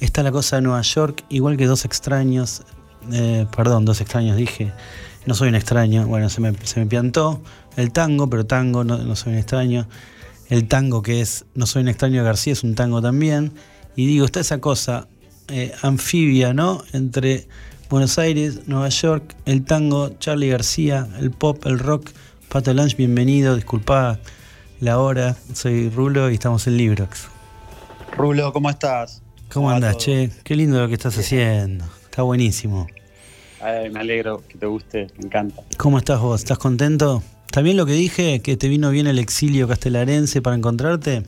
Está 0.00 0.22
la 0.22 0.32
cosa 0.32 0.56
de 0.56 0.62
Nueva 0.62 0.80
York, 0.80 1.22
igual 1.28 1.58
que 1.58 1.66
Dos 1.66 1.84
Extraños. 1.84 2.62
Eh, 3.12 3.46
perdón, 3.54 3.84
Dos 3.84 4.00
Extraños 4.00 4.38
dije. 4.38 4.72
No 5.26 5.34
soy 5.34 5.50
un 5.50 5.54
extraño. 5.54 6.06
Bueno, 6.06 6.30
se 6.30 6.40
me, 6.40 6.54
se 6.64 6.80
me 6.80 6.86
piantó. 6.86 7.42
El 7.76 7.92
tango, 7.92 8.30
pero 8.30 8.46
tango, 8.46 8.84
no, 8.84 9.14
soy 9.16 9.34
un 9.34 9.38
extraño. 9.38 9.86
El 10.48 10.66
tango 10.66 11.02
que 11.02 11.20
es 11.20 11.44
No 11.54 11.66
soy 11.66 11.82
un 11.82 11.88
extraño 11.88 12.20
de 12.20 12.24
García 12.24 12.54
es 12.54 12.64
un 12.64 12.74
tango 12.74 13.02
también. 13.02 13.52
Y 13.96 14.06
digo, 14.06 14.24
está 14.24 14.40
esa 14.40 14.62
cosa 14.62 15.08
eh, 15.48 15.74
anfibia, 15.82 16.54
¿no? 16.54 16.82
Entre 16.94 17.48
Buenos 17.90 18.20
Aires, 18.20 18.68
Nueva 18.68 18.88
York, 18.88 19.34
el 19.46 19.64
tango, 19.64 20.10
Charlie 20.20 20.48
García, 20.48 21.08
el 21.18 21.32
pop, 21.32 21.66
el 21.66 21.80
rock. 21.80 22.08
Pato 22.48 22.72
Lange, 22.72 22.94
bienvenido, 22.94 23.56
disculpa 23.56 24.20
la 24.78 25.00
hora, 25.00 25.34
soy 25.54 25.90
Rulo 25.90 26.30
y 26.30 26.34
estamos 26.34 26.68
en 26.68 26.76
Librox. 26.76 27.26
Rulo, 28.16 28.52
¿cómo 28.52 28.70
estás? 28.70 29.22
¿Cómo, 29.52 29.72
andas, 29.72 29.96
che? 29.96 30.30
Qué 30.44 30.54
lindo 30.54 30.80
lo 30.80 30.86
que 30.86 30.94
estás 30.94 31.18
haciendo, 31.18 31.84
está 32.04 32.22
buenísimo. 32.22 32.86
me 33.60 33.98
alegro 33.98 34.44
que 34.46 34.56
te 34.56 34.66
guste, 34.66 35.08
me 35.18 35.26
encanta. 35.26 35.60
¿Cómo 35.76 35.98
estás 35.98 36.20
vos? 36.20 36.42
¿Estás 36.42 36.58
contento? 36.58 37.24
¿Está 37.46 37.60
bien 37.60 37.76
lo 37.76 37.86
que 37.86 37.94
dije? 37.94 38.40
¿Que 38.40 38.56
te 38.56 38.68
vino 38.68 38.90
bien 38.90 39.08
el 39.08 39.18
exilio 39.18 39.66
castelarense 39.66 40.40
para 40.40 40.54
encontrarte? 40.54 41.24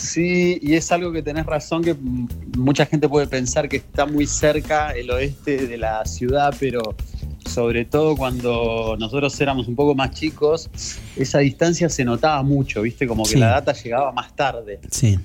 Sí, 0.00 0.58
y 0.62 0.74
es 0.74 0.90
algo 0.92 1.12
que 1.12 1.22
tenés 1.22 1.44
razón, 1.44 1.84
que 1.84 1.94
mucha 2.56 2.86
gente 2.86 3.08
puede 3.08 3.26
pensar 3.26 3.68
que 3.68 3.76
está 3.76 4.06
muy 4.06 4.26
cerca 4.26 4.92
el 4.92 5.10
oeste 5.10 5.66
de 5.66 5.76
la 5.76 6.04
ciudad, 6.06 6.54
pero 6.58 6.96
sobre 7.46 7.84
todo 7.84 8.16
cuando 8.16 8.96
nosotros 8.98 9.38
éramos 9.40 9.68
un 9.68 9.76
poco 9.76 9.94
más 9.94 10.12
chicos, 10.12 10.70
esa 11.16 11.40
distancia 11.40 11.88
se 11.90 12.04
notaba 12.04 12.42
mucho, 12.42 12.82
¿viste? 12.82 13.06
Como 13.06 13.24
que 13.24 13.36
la 13.36 13.48
data 13.48 13.72
llegaba 13.74 14.10
más 14.12 14.34
tarde. 14.34 14.80
Sí. 14.90 15.18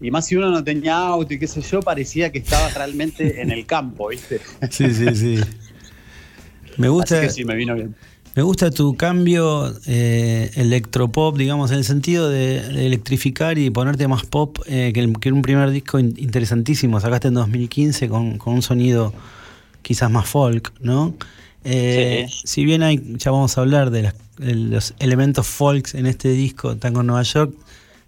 Y 0.00 0.10
más 0.10 0.26
si 0.26 0.36
uno 0.36 0.50
no 0.50 0.64
tenía 0.64 0.96
auto 0.96 1.34
y 1.34 1.38
qué 1.38 1.46
sé 1.46 1.60
yo, 1.60 1.80
parecía 1.80 2.32
que 2.32 2.38
estaba 2.38 2.68
realmente 2.70 3.42
en 3.42 3.50
el 3.50 3.66
campo, 3.66 4.08
¿viste? 4.08 4.40
Sí, 4.70 4.92
sí, 4.92 5.14
sí. 5.14 5.40
Me 6.76 6.88
gusta. 6.88 7.20
que 7.20 7.28
sí, 7.30 7.44
me 7.44 7.54
vino 7.54 7.74
bien. 7.74 7.94
Me 8.34 8.42
gusta 8.42 8.70
tu 8.70 8.96
cambio 8.96 9.74
eh, 9.86 10.50
electropop, 10.54 11.36
digamos, 11.36 11.70
en 11.70 11.78
el 11.78 11.84
sentido 11.84 12.30
de, 12.30 12.58
electrificar 12.86 13.58
y 13.58 13.68
ponerte 13.68 14.08
más 14.08 14.24
pop 14.24 14.58
eh, 14.66 14.92
que, 14.94 15.00
en 15.00 15.34
un 15.34 15.42
primer 15.42 15.70
disco 15.70 15.98
interesantísimo. 15.98 16.98
Sacaste 16.98 17.28
en 17.28 17.34
2015 17.34 18.08
con, 18.08 18.38
un 18.42 18.62
sonido 18.62 19.12
quizás 19.82 20.10
más 20.10 20.26
folk, 20.26 20.72
¿no? 20.80 21.12
Eh, 21.64 22.26
si 22.44 22.64
bien 22.64 22.82
hay, 22.82 23.02
ya 23.18 23.30
vamos 23.30 23.58
a 23.58 23.60
hablar 23.60 23.90
de, 23.90 24.12
los 24.38 24.94
elementos 24.98 25.46
folks 25.46 25.94
en 25.94 26.06
este 26.06 26.30
disco, 26.30 26.76
Tango 26.76 27.02
Nueva 27.02 27.22
York, 27.24 27.52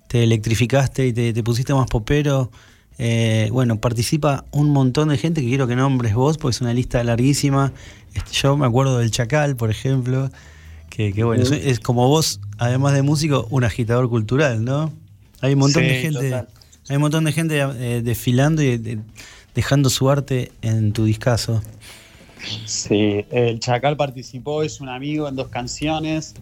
te 0.09 0.25
electrificaste 0.25 1.07
y 1.07 1.13
te, 1.13 1.35
te 1.35 1.43
pusiste 1.43 1.75
más 1.75 1.89
popero. 1.89 2.51
Eh, 2.99 3.49
bueno, 3.53 3.81
participa 3.81 4.45
un 4.51 4.71
montón 4.71 5.09
de 5.09 5.19
gente 5.19 5.41
que 5.41 5.49
quiero 5.49 5.67
que 5.67 5.77
nombres 5.77 6.15
vos, 6.15 6.39
porque 6.39 6.55
es 6.55 6.61
una 6.61 6.73
lista 6.73 7.03
larguísima. 7.03 7.73
Este, 8.15 8.33
yo 8.33 8.57
me 8.57 8.67
acuerdo 8.67 8.99
del 8.99 9.11
Chacal, 9.11 9.57
por 9.57 9.71
ejemplo, 9.71 10.31
que, 10.91 11.13
bueno, 11.25 11.43
es, 11.43 11.81
como 11.81 12.07
vos, 12.07 12.41
además 12.59 12.95
de 12.95 13.03
músico, 13.03 13.49
un 13.51 13.65
agitador 13.65 14.09
cultural, 14.09 14.65
¿no? 14.65 14.93
Hay 15.41 15.55
un 15.55 15.59
montón 15.59 15.83
de 15.83 16.01
gente, 16.01 16.35
hay 16.35 16.97
un 16.97 17.03
montón 17.03 17.25
de 17.25 17.33
gente 17.33 17.59
eh, 17.59 18.01
desfilando 18.03 18.63
y 18.63 19.01
dejando 19.55 19.91
su 19.91 20.09
arte 20.09 20.53
en 20.63 20.93
tu 20.93 21.05
discazo. 21.05 21.61
Sí, 22.67 23.25
el 23.31 23.59
Chacal 23.59 23.97
participó, 23.97 24.63
es 24.63 24.81
un 24.81 24.89
amigo 24.89 25.29
en 25.29 25.35
dos 25.35 25.49
canciones. 25.49 26.35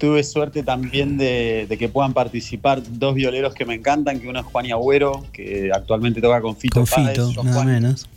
Tuve 0.00 0.24
suerte 0.24 0.62
también 0.62 1.18
de, 1.18 1.66
que 1.78 1.90
puedan 1.90 2.14
participar 2.14 2.82
dos 2.88 3.14
violeros 3.14 3.52
que 3.52 3.66
me 3.66 3.74
encantan, 3.74 4.18
que 4.18 4.28
uno 4.28 4.40
es 4.40 4.46
Juan 4.46 4.64
Agüero, 4.72 5.26
que 5.30 5.70
actualmente 5.74 6.22
toca 6.22 6.40
con 6.40 6.56
Fito 6.56 6.80
Con 6.80 6.86
Fito, 6.86 7.44
nada 7.44 7.64
menos. 7.64 8.08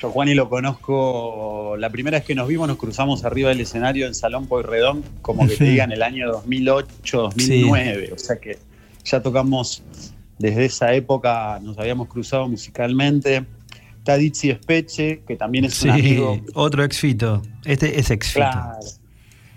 Yo 0.00 0.08
Juan 0.08 0.30
y 0.30 0.34
lo 0.34 0.48
conozco, 0.48 1.76
la 1.78 1.90
primera 1.90 2.16
vez 2.16 2.26
que 2.26 2.34
nos 2.34 2.48
vimos 2.48 2.66
nos 2.66 2.78
cruzamos 2.78 3.26
arriba 3.26 3.50
del 3.50 3.60
escenario 3.60 4.06
en 4.06 4.14
Salón 4.14 4.46
Poirredón, 4.46 5.04
como 5.20 5.46
que 5.46 5.54
te 5.54 5.64
digan 5.64 5.92
el 5.92 6.02
año 6.02 6.32
2008, 6.32 7.20
2009, 7.20 8.12
o 8.14 8.18
sea 8.18 8.36
que 8.36 8.58
ya 9.04 9.20
tocamos 9.20 9.82
desde 10.38 10.64
esa 10.64 10.94
época, 10.94 11.60
nos 11.62 11.78
habíamos 11.78 12.08
cruzado 12.08 12.48
musicalmente. 12.48 13.44
Está 13.98 14.16
Dizzy 14.16 14.48
Espeche, 14.48 15.20
que 15.28 15.36
también 15.36 15.66
es 15.66 15.82
un 15.82 15.90
amigo. 15.90 16.40
Otro 16.54 16.82
ex 16.82 16.98
Fito, 16.98 17.42
este 17.66 18.00
es 18.00 18.10
ex 18.10 18.28
Fito. 18.28 18.46
Claro. 18.50 18.78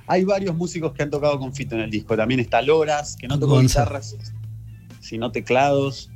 Hay 0.07 0.23
varios 0.25 0.55
músicos 0.55 0.93
que 0.93 1.03
han 1.03 1.09
tocado 1.09 1.39
con 1.39 1.53
Fito 1.53 1.75
en 1.75 1.81
el 1.81 1.89
disco. 1.89 2.15
También 2.17 2.39
está 2.39 2.61
Loras, 2.61 3.15
que 3.15 3.27
no 3.27 3.39
tocó 3.39 3.59
guitarras, 3.59 4.15
sino 4.99 5.31
teclados. 5.31 6.09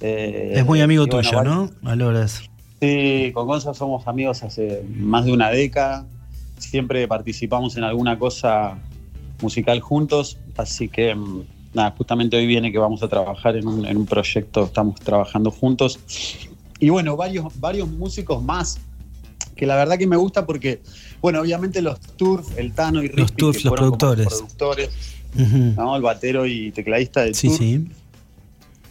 Eh, 0.00 0.54
es 0.56 0.66
muy 0.66 0.80
amigo 0.80 1.06
tuyo, 1.06 1.42
¿no? 1.42 1.70
A 1.84 1.96
Loras. 1.96 2.42
Sí, 2.80 3.30
con 3.32 3.46
Gonza 3.46 3.72
somos 3.72 4.06
amigos 4.06 4.42
hace 4.42 4.84
más 4.94 5.24
de 5.24 5.32
una 5.32 5.50
década. 5.50 6.06
Siempre 6.58 7.08
participamos 7.08 7.76
en 7.76 7.84
alguna 7.84 8.18
cosa 8.18 8.78
musical 9.42 9.80
juntos. 9.80 10.38
Así 10.56 10.88
que, 10.88 11.14
mm, 11.14 11.42
nada, 11.74 11.94
justamente 11.96 12.36
hoy 12.36 12.46
viene 12.46 12.70
que 12.70 12.78
vamos 12.78 13.02
a 13.02 13.08
trabajar 13.08 13.56
en 13.56 13.66
un, 13.66 13.86
en 13.86 13.96
un 13.96 14.06
proyecto, 14.06 14.64
estamos 14.64 15.00
trabajando 15.00 15.50
juntos. 15.50 15.98
Y 16.78 16.90
bueno, 16.90 17.16
varios, 17.16 17.58
varios 17.58 17.88
músicos 17.88 18.42
más 18.42 18.78
que 19.56 19.66
la 19.66 19.74
verdad 19.74 19.98
que 19.98 20.06
me 20.06 20.16
gusta 20.16 20.46
porque, 20.46 20.82
bueno, 21.20 21.40
obviamente 21.40 21.82
los 21.82 22.00
Turf, 22.00 22.58
el 22.58 22.72
Tano 22.72 23.02
y 23.02 23.08
Ricky, 23.08 23.20
los 23.20 23.32
Turf, 23.34 23.64
los 23.64 23.74
productores, 23.74 24.26
productores 24.28 24.90
¿no? 25.34 25.96
el 25.96 26.02
batero 26.02 26.46
y 26.46 26.70
tecladista 26.72 27.22
del 27.22 27.34
sí, 27.34 27.50
Sí. 27.50 27.86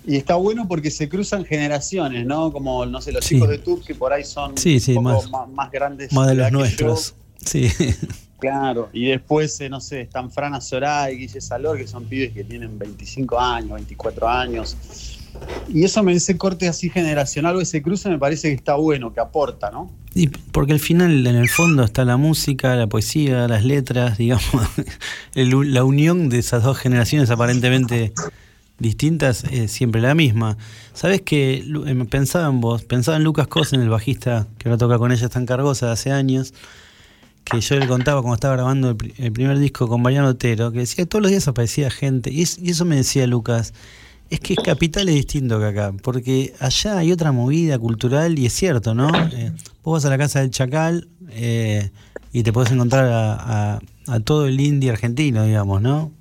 Y 0.07 0.17
está 0.17 0.35
bueno 0.35 0.67
porque 0.67 0.91
se 0.91 1.09
cruzan 1.09 1.45
generaciones, 1.45 2.27
¿no? 2.27 2.51
Como, 2.51 2.85
no 2.85 3.01
sé, 3.01 3.11
los 3.11 3.25
chicos 3.25 3.49
de 3.49 3.57
Turf 3.57 3.83
que 3.83 3.95
por 3.95 4.13
ahí 4.13 4.23
son 4.23 4.51
un 4.51 4.95
poco 4.95 5.01
más, 5.01 5.49
más, 5.49 5.71
grandes. 5.71 6.13
Más 6.13 6.27
de 6.27 6.35
los 6.35 6.51
nuestros. 6.51 7.15
Sí. 7.43 7.69
Claro, 8.37 8.89
y 8.91 9.05
después, 9.05 9.59
eh, 9.61 9.69
no 9.69 9.79
sé, 9.79 10.01
están 10.01 10.29
Frana 10.29 10.59
Zoray, 10.59 11.17
Guille 11.17 11.39
Salor, 11.39 11.77
que 11.77 11.87
son 11.87 12.03
pibes 12.03 12.33
que 12.33 12.43
tienen 12.43 12.77
25 12.77 13.39
años, 13.39 13.71
24 13.71 14.27
años. 14.27 15.14
Y 15.67 15.83
eso, 15.83 16.03
me 16.03 16.13
ese 16.13 16.37
corte 16.37 16.67
así 16.67 16.89
generacional 16.89 17.55
o 17.55 17.61
ese 17.61 17.81
cruce 17.81 18.09
me 18.09 18.19
parece 18.19 18.49
que 18.49 18.55
está 18.55 18.75
bueno, 18.75 19.13
que 19.13 19.19
aporta, 19.19 19.71
¿no? 19.71 19.91
Porque 20.51 20.73
al 20.73 20.79
final, 20.79 21.25
en 21.27 21.35
el 21.35 21.49
fondo, 21.49 21.83
está 21.83 22.05
la 22.05 22.17
música, 22.17 22.75
la 22.75 22.87
poesía, 22.87 23.47
las 23.47 23.65
letras, 23.65 24.17
digamos, 24.19 24.45
la 25.33 25.83
unión 25.83 26.29
de 26.29 26.39
esas 26.39 26.63
dos 26.63 26.77
generaciones 26.77 27.29
aparentemente 27.29 28.13
distintas 28.79 29.43
es 29.45 29.71
siempre 29.71 30.01
la 30.01 30.15
misma. 30.15 30.57
Sabes 30.93 31.21
que 31.21 31.57
em, 31.57 32.05
pensaba 32.07 32.47
en 32.49 32.61
vos, 32.61 32.83
pensaba 32.83 33.17
en 33.17 33.23
Lucas 33.23 33.47
Cosen, 33.47 33.81
el 33.81 33.89
bajista 33.89 34.47
que 34.57 34.69
no 34.69 34.77
toca 34.77 34.97
con 34.97 35.11
ella 35.11 35.29
tan 35.29 35.45
cargosa 35.45 35.91
hace 35.91 36.11
años, 36.11 36.53
que 37.43 37.61
yo 37.61 37.77
le 37.77 37.87
contaba 37.87 38.21
cuando 38.21 38.35
estaba 38.35 38.55
grabando 38.55 38.89
el, 39.17 39.31
primer 39.31 39.59
disco 39.59 39.87
con 39.87 40.01
Mariano 40.01 40.29
Otero, 40.29 40.71
que 40.71 40.79
decía 40.79 41.05
todos 41.05 41.21
los 41.21 41.31
días 41.31 41.47
aparecía 41.47 41.89
gente, 41.89 42.31
y 42.31 42.41
eso 42.43 42.85
me 42.85 42.95
decía 42.95 43.27
Lucas 43.27 43.73
es 44.29 44.39
que 44.39 44.55
Capital 44.55 45.07
es 45.09 45.15
distinto 45.15 45.59
que 45.59 45.65
acá, 45.65 45.93
porque 46.01 46.53
allá 46.59 46.97
hay 46.97 47.11
otra 47.11 47.31
movida 47.31 47.77
cultural 47.77 48.37
y 48.39 48.45
es 48.45 48.53
cierto, 48.53 48.95
¿no? 48.95 49.11
Eh, 49.31 49.51
vos 49.83 49.93
vas 49.93 50.05
a 50.05 50.09
la 50.09 50.17
casa 50.17 50.39
del 50.39 50.51
Chacal 50.51 51.07
eh, 51.29 51.91
y 52.31 52.43
te 52.43 52.51
puedes 52.51 52.71
encontrar 52.71 53.05
a, 53.07 53.79
todo 54.23 54.47
el 54.47 54.59
indie 54.59 54.91
argentino, 54.91 55.45
digamos, 55.45 55.81
¿no? 55.81 56.11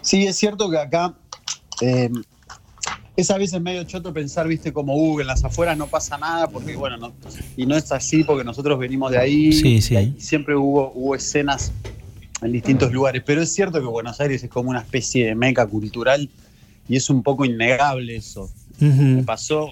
Sí, 0.00 0.26
es 0.26 0.36
cierto 0.36 0.70
que 0.70 0.78
acá 0.78 1.14
eh, 1.80 2.10
es 3.16 3.30
a 3.30 3.38
veces 3.38 3.60
medio 3.60 3.84
choto 3.84 4.12
pensar, 4.12 4.46
viste, 4.46 4.72
como 4.72 4.94
uh, 4.96 5.20
en 5.20 5.26
las 5.26 5.44
afueras 5.44 5.76
no 5.78 5.86
pasa 5.86 6.18
nada, 6.18 6.48
porque 6.48 6.76
bueno, 6.76 6.96
no, 6.96 7.12
y 7.56 7.66
no 7.66 7.76
es 7.76 7.92
así 7.92 8.24
porque 8.24 8.44
nosotros 8.44 8.78
venimos 8.78 9.10
de 9.10 9.18
ahí, 9.18 9.52
sí, 9.52 9.80
sí. 9.80 10.14
y 10.16 10.20
siempre 10.20 10.56
hubo, 10.56 10.92
hubo 10.94 11.14
escenas 11.14 11.72
en 12.42 12.52
distintos 12.52 12.92
lugares, 12.92 13.22
pero 13.24 13.40
es 13.40 13.52
cierto 13.54 13.80
que 13.80 13.86
Buenos 13.86 14.20
Aires 14.20 14.42
es 14.42 14.50
como 14.50 14.70
una 14.70 14.80
especie 14.80 15.26
de 15.26 15.34
meca 15.34 15.66
cultural 15.66 16.28
y 16.88 16.96
es 16.96 17.10
un 17.10 17.22
poco 17.22 17.44
innegable 17.44 18.16
eso. 18.16 18.50
Me 18.78 19.22
pasó, 19.22 19.70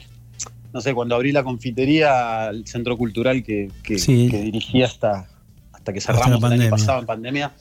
no 0.72 0.80
sé, 0.80 0.94
cuando 0.94 1.14
abrí 1.14 1.32
la 1.32 1.42
confitería, 1.42 2.48
el 2.48 2.66
centro 2.66 2.96
cultural 2.96 3.42
que, 3.42 3.70
que, 3.82 3.96
dirigí 3.96 4.82
hasta, 4.82 5.28
hasta 5.72 5.92
que 5.92 6.00
cerramos 6.00 6.42
el 6.44 6.60
año 6.60 6.70
pasado 6.70 7.00
en 7.00 7.06
pandemia, 7.06 7.52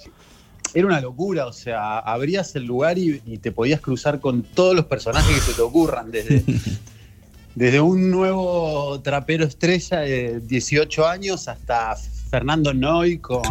era 0.74 0.88
una 0.88 1.02
locura, 1.02 1.48
o 1.48 1.54
sea, 1.54 2.00
abrías 2.00 2.56
el 2.56 2.66
lugar 2.66 2.98
y, 2.98 3.20
te 3.40 3.52
podías 3.52 3.82
cruzar 3.82 4.20
con 4.20 4.44
todos 4.44 4.76
los 4.76 4.86
personajes 4.86 5.36
que 5.36 5.42
se 5.42 5.54
te 5.54 5.62
ocurran, 5.62 6.12
desde, 6.12 6.44
desde 7.56 7.82
un 7.82 8.10
nuevo 8.10 9.02
trapero 9.02 9.44
estrella 9.44 10.00
de 10.00 10.40
18 10.40 11.08
años 11.08 11.48
hasta 11.48 11.92
Fernando 12.32 12.74
Noy 12.74 13.18
con, 13.18 13.42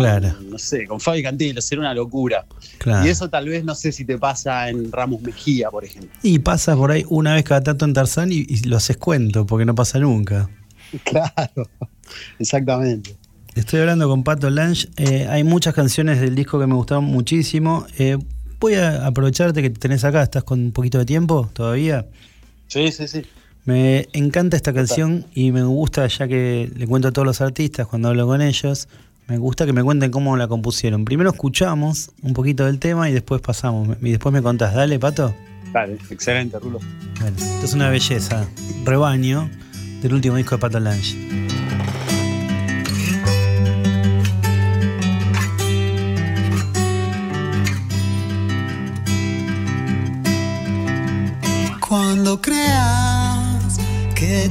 no 0.50 0.58
sé, 0.58 0.86
con 0.86 0.98
Fabi 1.00 1.22
Cantillo, 1.22 1.60
era 1.70 1.80
una 1.80 1.92
locura. 1.92 2.46
Y 3.04 3.08
eso 3.08 3.28
tal 3.28 3.46
vez 3.46 3.62
no 3.62 3.74
sé 3.74 3.92
si 3.92 4.06
te 4.06 4.16
pasa 4.16 4.70
en 4.70 4.90
Ramos 4.90 5.20
Mejía, 5.20 5.70
por 5.70 5.84
ejemplo. 5.84 6.10
Y 6.22 6.38
pasa 6.38 6.74
por 6.74 6.90
ahí 6.90 7.04
una 7.10 7.34
vez 7.34 7.44
cada 7.44 7.60
tanto 7.62 7.84
en 7.84 7.92
Tarzán 7.92 8.32
y, 8.32 8.46
y 8.48 8.60
lo 8.60 8.78
haces 8.78 8.96
cuento, 8.96 9.44
porque 9.44 9.66
no 9.66 9.74
pasa 9.74 9.98
nunca. 9.98 10.48
Claro, 11.04 11.68
exactamente. 12.40 13.14
Estoy 13.54 13.78
hablando 13.78 14.08
con 14.08 14.24
Pato 14.24 14.50
Lange. 14.50 14.88
Eh, 14.96 15.28
hay 15.28 15.44
muchas 15.44 15.72
canciones 15.72 16.20
del 16.20 16.34
disco 16.34 16.58
que 16.58 16.66
me 16.66 16.74
gustaron 16.74 17.04
muchísimo. 17.04 17.86
Eh, 17.96 18.18
voy 18.58 18.74
a 18.74 19.06
aprovecharte 19.06 19.62
que 19.62 19.70
tenés 19.70 20.02
acá. 20.02 20.24
¿Estás 20.24 20.42
con 20.42 20.58
un 20.58 20.72
poquito 20.72 20.98
de 20.98 21.04
tiempo 21.04 21.48
todavía? 21.52 22.06
Sí, 22.66 22.90
sí, 22.90 23.06
sí. 23.06 23.22
Me 23.64 24.08
encanta 24.12 24.56
esta 24.56 24.72
canción 24.72 25.26
y 25.34 25.52
me 25.52 25.62
gusta, 25.62 26.06
ya 26.06 26.26
que 26.26 26.70
le 26.74 26.86
cuento 26.86 27.08
a 27.08 27.12
todos 27.12 27.26
los 27.26 27.40
artistas 27.40 27.86
cuando 27.86 28.08
hablo 28.08 28.26
con 28.26 28.40
ellos, 28.40 28.88
me 29.28 29.38
gusta 29.38 29.66
que 29.66 29.72
me 29.72 29.84
cuenten 29.84 30.10
cómo 30.10 30.36
la 30.36 30.48
compusieron. 30.48 31.04
Primero 31.04 31.30
escuchamos 31.30 32.10
un 32.22 32.32
poquito 32.32 32.64
del 32.64 32.78
tema 32.78 33.08
y 33.08 33.12
después 33.12 33.40
pasamos. 33.40 33.96
Y 34.00 34.10
después 34.10 34.32
me 34.32 34.42
contás. 34.42 34.74
Dale, 34.74 34.98
Pato. 34.98 35.34
Dale, 35.72 35.98
excelente, 36.10 36.58
Rulo. 36.58 36.80
esto 37.24 37.64
es 37.66 37.72
una 37.74 37.90
belleza. 37.90 38.44
Rebaño 38.84 39.48
del 40.02 40.14
último 40.14 40.36
disco 40.36 40.56
de 40.56 40.60
Pato 40.60 40.80
Lange. 40.80 41.16
Cuando 51.88 52.40
creas 52.40 53.09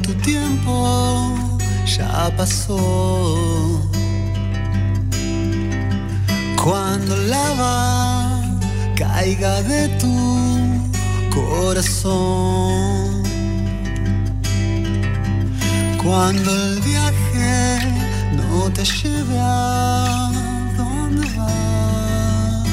tu 0.01 0.13
tiempo 0.15 1.35
ya 1.85 2.31
pasó. 2.35 3.81
Cuando 6.61 7.15
la 7.15 7.27
lava 7.27 8.41
caiga 8.95 9.61
de 9.63 9.87
tu 10.01 10.15
corazón. 11.33 13.23
Cuando 16.03 16.49
el 16.51 16.79
viaje 16.81 17.79
no 18.35 18.69
te 18.71 18.83
lleve 18.83 19.37
a 19.39 20.31
donde 20.77 21.27
vas. 21.37 22.67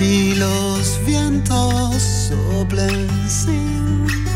Y 0.00 0.34
los 0.34 1.00
vientos 1.04 2.02
soplen 2.28 3.08
sin 3.28 4.27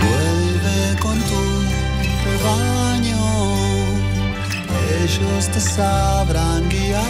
Vuelve 0.00 1.00
con 1.00 1.18
tu 1.18 1.42
rebaño, 2.26 3.18
ellos 5.02 5.48
te 5.48 5.60
sabrán 5.60 6.68
guiar. 6.68 7.02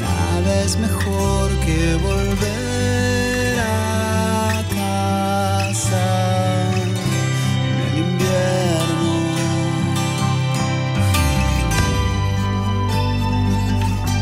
Nada 0.00 0.62
es 0.64 0.76
mejor 0.78 1.48
que 1.64 1.94
volver 2.02 2.67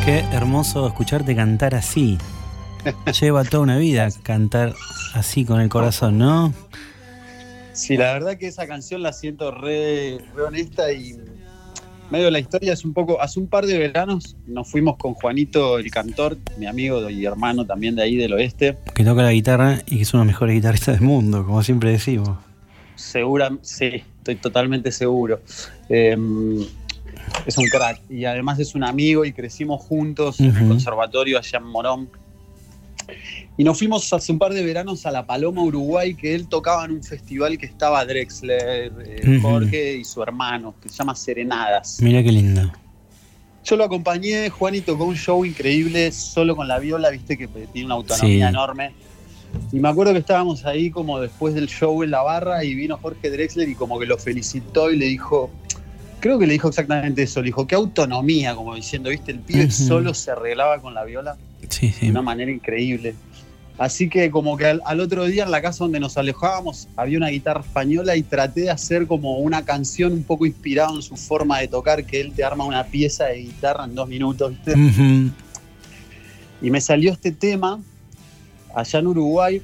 Qué 0.07 0.21
hermoso 0.31 0.87
escucharte 0.87 1.35
cantar 1.35 1.75
así. 1.75 2.17
Lleva 3.21 3.43
toda 3.43 3.65
una 3.65 3.77
vida 3.77 4.09
cantar 4.23 4.73
así 5.15 5.45
con 5.45 5.61
el 5.61 5.69
corazón, 5.69 6.17
¿no? 6.17 6.55
Sí, 7.73 7.97
la 7.97 8.13
verdad 8.13 8.39
que 8.39 8.47
esa 8.47 8.69
canción 8.69 9.03
la 9.03 9.13
siento 9.13 9.51
re, 9.51 10.19
re 10.33 10.43
honesta 10.45 10.93
y 10.93 11.17
medio 12.09 12.31
la 12.31 12.39
historia 12.39 12.73
es 12.73 12.85
un 12.85 12.95
poco, 12.95 13.21
hace 13.21 13.41
un 13.41 13.49
par 13.49 13.67
de 13.67 13.79
veranos 13.79 14.37
nos 14.47 14.71
fuimos 14.71 14.97
con 14.97 15.15
Juanito, 15.15 15.77
el 15.77 15.91
cantor, 15.91 16.39
mi 16.57 16.67
amigo 16.67 17.11
y 17.11 17.27
hermano 17.27 17.67
también 17.67 17.97
de 17.97 18.03
ahí 18.05 18.15
del 18.15 18.33
oeste. 18.35 18.79
Que 18.95 19.03
toca 19.03 19.23
la 19.23 19.33
guitarra 19.33 19.81
y 19.87 19.97
que 19.97 20.03
es 20.03 20.15
uno 20.15 20.23
de 20.23 20.27
los 20.27 20.35
mejores 20.35 20.55
guitarristas 20.55 21.01
del 21.01 21.05
mundo, 21.05 21.45
como 21.45 21.65
siempre 21.65 21.91
decimos. 21.91 22.39
Segura, 22.95 23.51
sí, 23.63 24.05
estoy 24.19 24.37
totalmente 24.37 24.93
seguro. 24.93 25.41
Eh, 25.89 26.17
es 27.47 27.59
un 27.59 27.67
crack 27.67 28.01
y 28.11 28.25
además 28.25 28.59
es 28.59 28.75
un 28.75 28.85
amigo 28.85 29.25
y 29.25 29.33
crecimos 29.33 29.83
juntos 29.83 30.41
en 30.41 30.57
el 30.57 30.69
conservatorio 30.69 31.39
allá 31.39 31.59
en 31.59 31.65
Morón. 31.65 32.11
Y 33.57 33.65
nos 33.65 33.79
fuimos 33.79 34.13
hace 34.13 34.33
un 34.33 34.39
par 34.39 34.53
de 34.53 34.65
veranos 34.65 35.07
a 35.07 35.11
La 35.11 35.25
Paloma, 35.27 35.63
Uruguay, 35.63 36.15
que 36.15 36.35
él 36.35 36.49
tocaba 36.49 36.85
en 36.85 36.91
un 36.91 37.03
festival 37.03 37.57
que 37.57 37.67
estaba 37.67 38.05
Drexler, 38.05 38.93
eh. 39.07 39.39
Jorge 39.41 39.97
y 39.97 40.05
su 40.05 40.23
hermano, 40.23 40.75
que 40.83 40.89
se 40.89 40.97
llama 40.97 41.15
Serenadas. 41.15 41.99
Mira 42.03 42.23
qué 42.23 42.33
lindo. 42.33 42.71
Yo 43.65 43.77
lo 43.77 43.85
acompañé, 43.85 44.49
Juan 44.51 44.75
y 44.75 44.81
tocó 44.81 45.05
un 45.05 45.17
show 45.17 45.45
increíble 45.45 46.13
solo 46.13 46.55
con 46.55 46.69
la 46.69 46.79
viola, 46.79 47.11
viste 47.11 47.37
que 47.39 47.49
tiene 47.49 47.87
una 47.87 47.95
autonomía 47.95 48.47
Sí. 48.49 48.55
enorme. 48.55 48.93
Y 49.73 49.81
me 49.81 49.89
acuerdo 49.89 50.13
que 50.13 50.19
estábamos 50.19 50.65
ahí 50.67 50.91
como 50.91 51.21
después 51.21 51.55
del 51.55 51.67
show 51.69 52.03
en 52.03 52.11
la 52.11 52.23
barra 52.23 52.63
y 52.65 52.75
vino 52.75 52.99
Jorge 53.01 53.31
Drexler 53.31 53.69
y 53.69 53.75
como 53.75 53.99
que 53.99 54.07
lo 54.07 54.19
felicitó 54.19 54.91
y 54.91 54.97
le 54.97 55.07
dijo, 55.07 55.51
creo 56.27 56.39
que 56.39 56.47
le 56.47 56.53
dijo 56.55 56.69
exactamente 56.69 57.23
eso, 57.23 57.41
le 57.41 57.47
dijo, 57.47 57.67
qué 57.67 57.75
autonomía, 57.75 58.55
como 58.55 58.75
diciendo, 58.75 59.11
viste, 59.11 59.33
el 59.33 59.41
pibe 59.41 59.71
solo 59.71 60.13
se 60.15 60.31
arreglaba 60.31 60.81
con 60.81 60.95
la 60.95 61.05
viola 61.05 61.37
Sí, 61.69 61.89
de 61.89 61.93
sí. 61.93 62.11
una 62.11 62.23
manera 62.23 62.51
increíble. 62.51 63.15
Así 63.79 64.09
que 64.09 64.31
como 64.31 64.57
que 64.57 64.65
al, 64.67 64.81
al 64.87 65.01
otro 65.01 65.27
día 65.27 65.45
en 65.45 65.51
la 65.51 65.61
casa 65.61 65.85
donde 65.85 66.01
nos 66.01 66.17
alejábamos 66.17 66.89
había 66.97 67.19
una 67.19 67.29
guitarra 67.29 67.61
española 67.61 68.17
y 68.17 68.23
traté 68.23 68.63
de 68.63 68.71
hacer 68.71 69.07
como 69.07 69.39
una 69.39 69.67
canción 69.67 70.13
un 70.15 70.23
poco 70.23 70.47
inspirada 70.47 70.95
en 70.95 71.03
su 71.03 71.15
forma 71.17 71.59
de 71.61 71.69
tocar, 71.69 72.05
que 72.07 72.21
él 72.23 72.33
te 72.33 72.43
arma 72.43 72.65
una 72.65 72.85
pieza 72.85 73.25
de 73.27 73.39
guitarra 73.43 73.85
en 73.85 73.95
dos 73.95 74.09
minutos, 74.09 74.51
¿viste? 74.51 74.73
Y 76.63 76.71
me 76.71 76.81
salió 76.81 77.13
este 77.13 77.33
tema 77.33 77.81
allá 78.75 78.99
en 78.99 79.07
Uruguay 79.09 79.63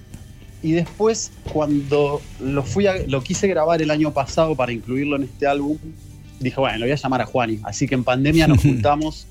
y 0.62 0.72
después 0.72 1.32
cuando 1.52 2.20
lo 2.40 2.62
fui 2.62 2.86
a- 2.86 3.06
lo 3.06 3.22
quise 3.22 3.48
grabar 3.48 3.80
el 3.82 3.90
año 3.90 4.12
pasado 4.12 4.54
para 4.54 4.72
incluirlo 4.72 5.16
en 5.16 5.22
este 5.24 5.46
álbum, 5.46 5.78
dije, 6.42 6.60
bueno, 6.60 6.78
lo 6.78 6.84
voy 6.86 6.92
a 6.92 6.96
llamar 6.96 7.22
a 7.22 7.26
Juani. 7.26 7.60
Así 7.64 7.86
que 7.86 7.94
en 7.94 8.04
pandemia 8.04 8.46
nos 8.46 8.58
juntamos 8.62 9.26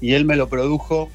y 0.00 0.12
él 0.12 0.24
me 0.24 0.36
lo 0.36 0.48
produjo 0.48 1.10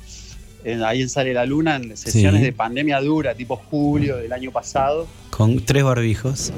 en- 0.63 0.83
ahí 0.83 1.01
en 1.01 1.09
Sale 1.09 1.33
la 1.33 1.45
Luna, 1.45 1.75
en 1.75 1.95
sesiones 1.97 2.41
Sí. 2.41 2.45
de 2.45 2.53
pandemia 2.53 2.99
dura, 3.01 3.35
tipo 3.35 3.55
julio 3.55 4.17
del 4.17 4.31
año 4.33 4.51
pasado. 4.51 5.07
Con 5.29 5.63
tres 5.63 5.83
barbijos. 5.83 6.51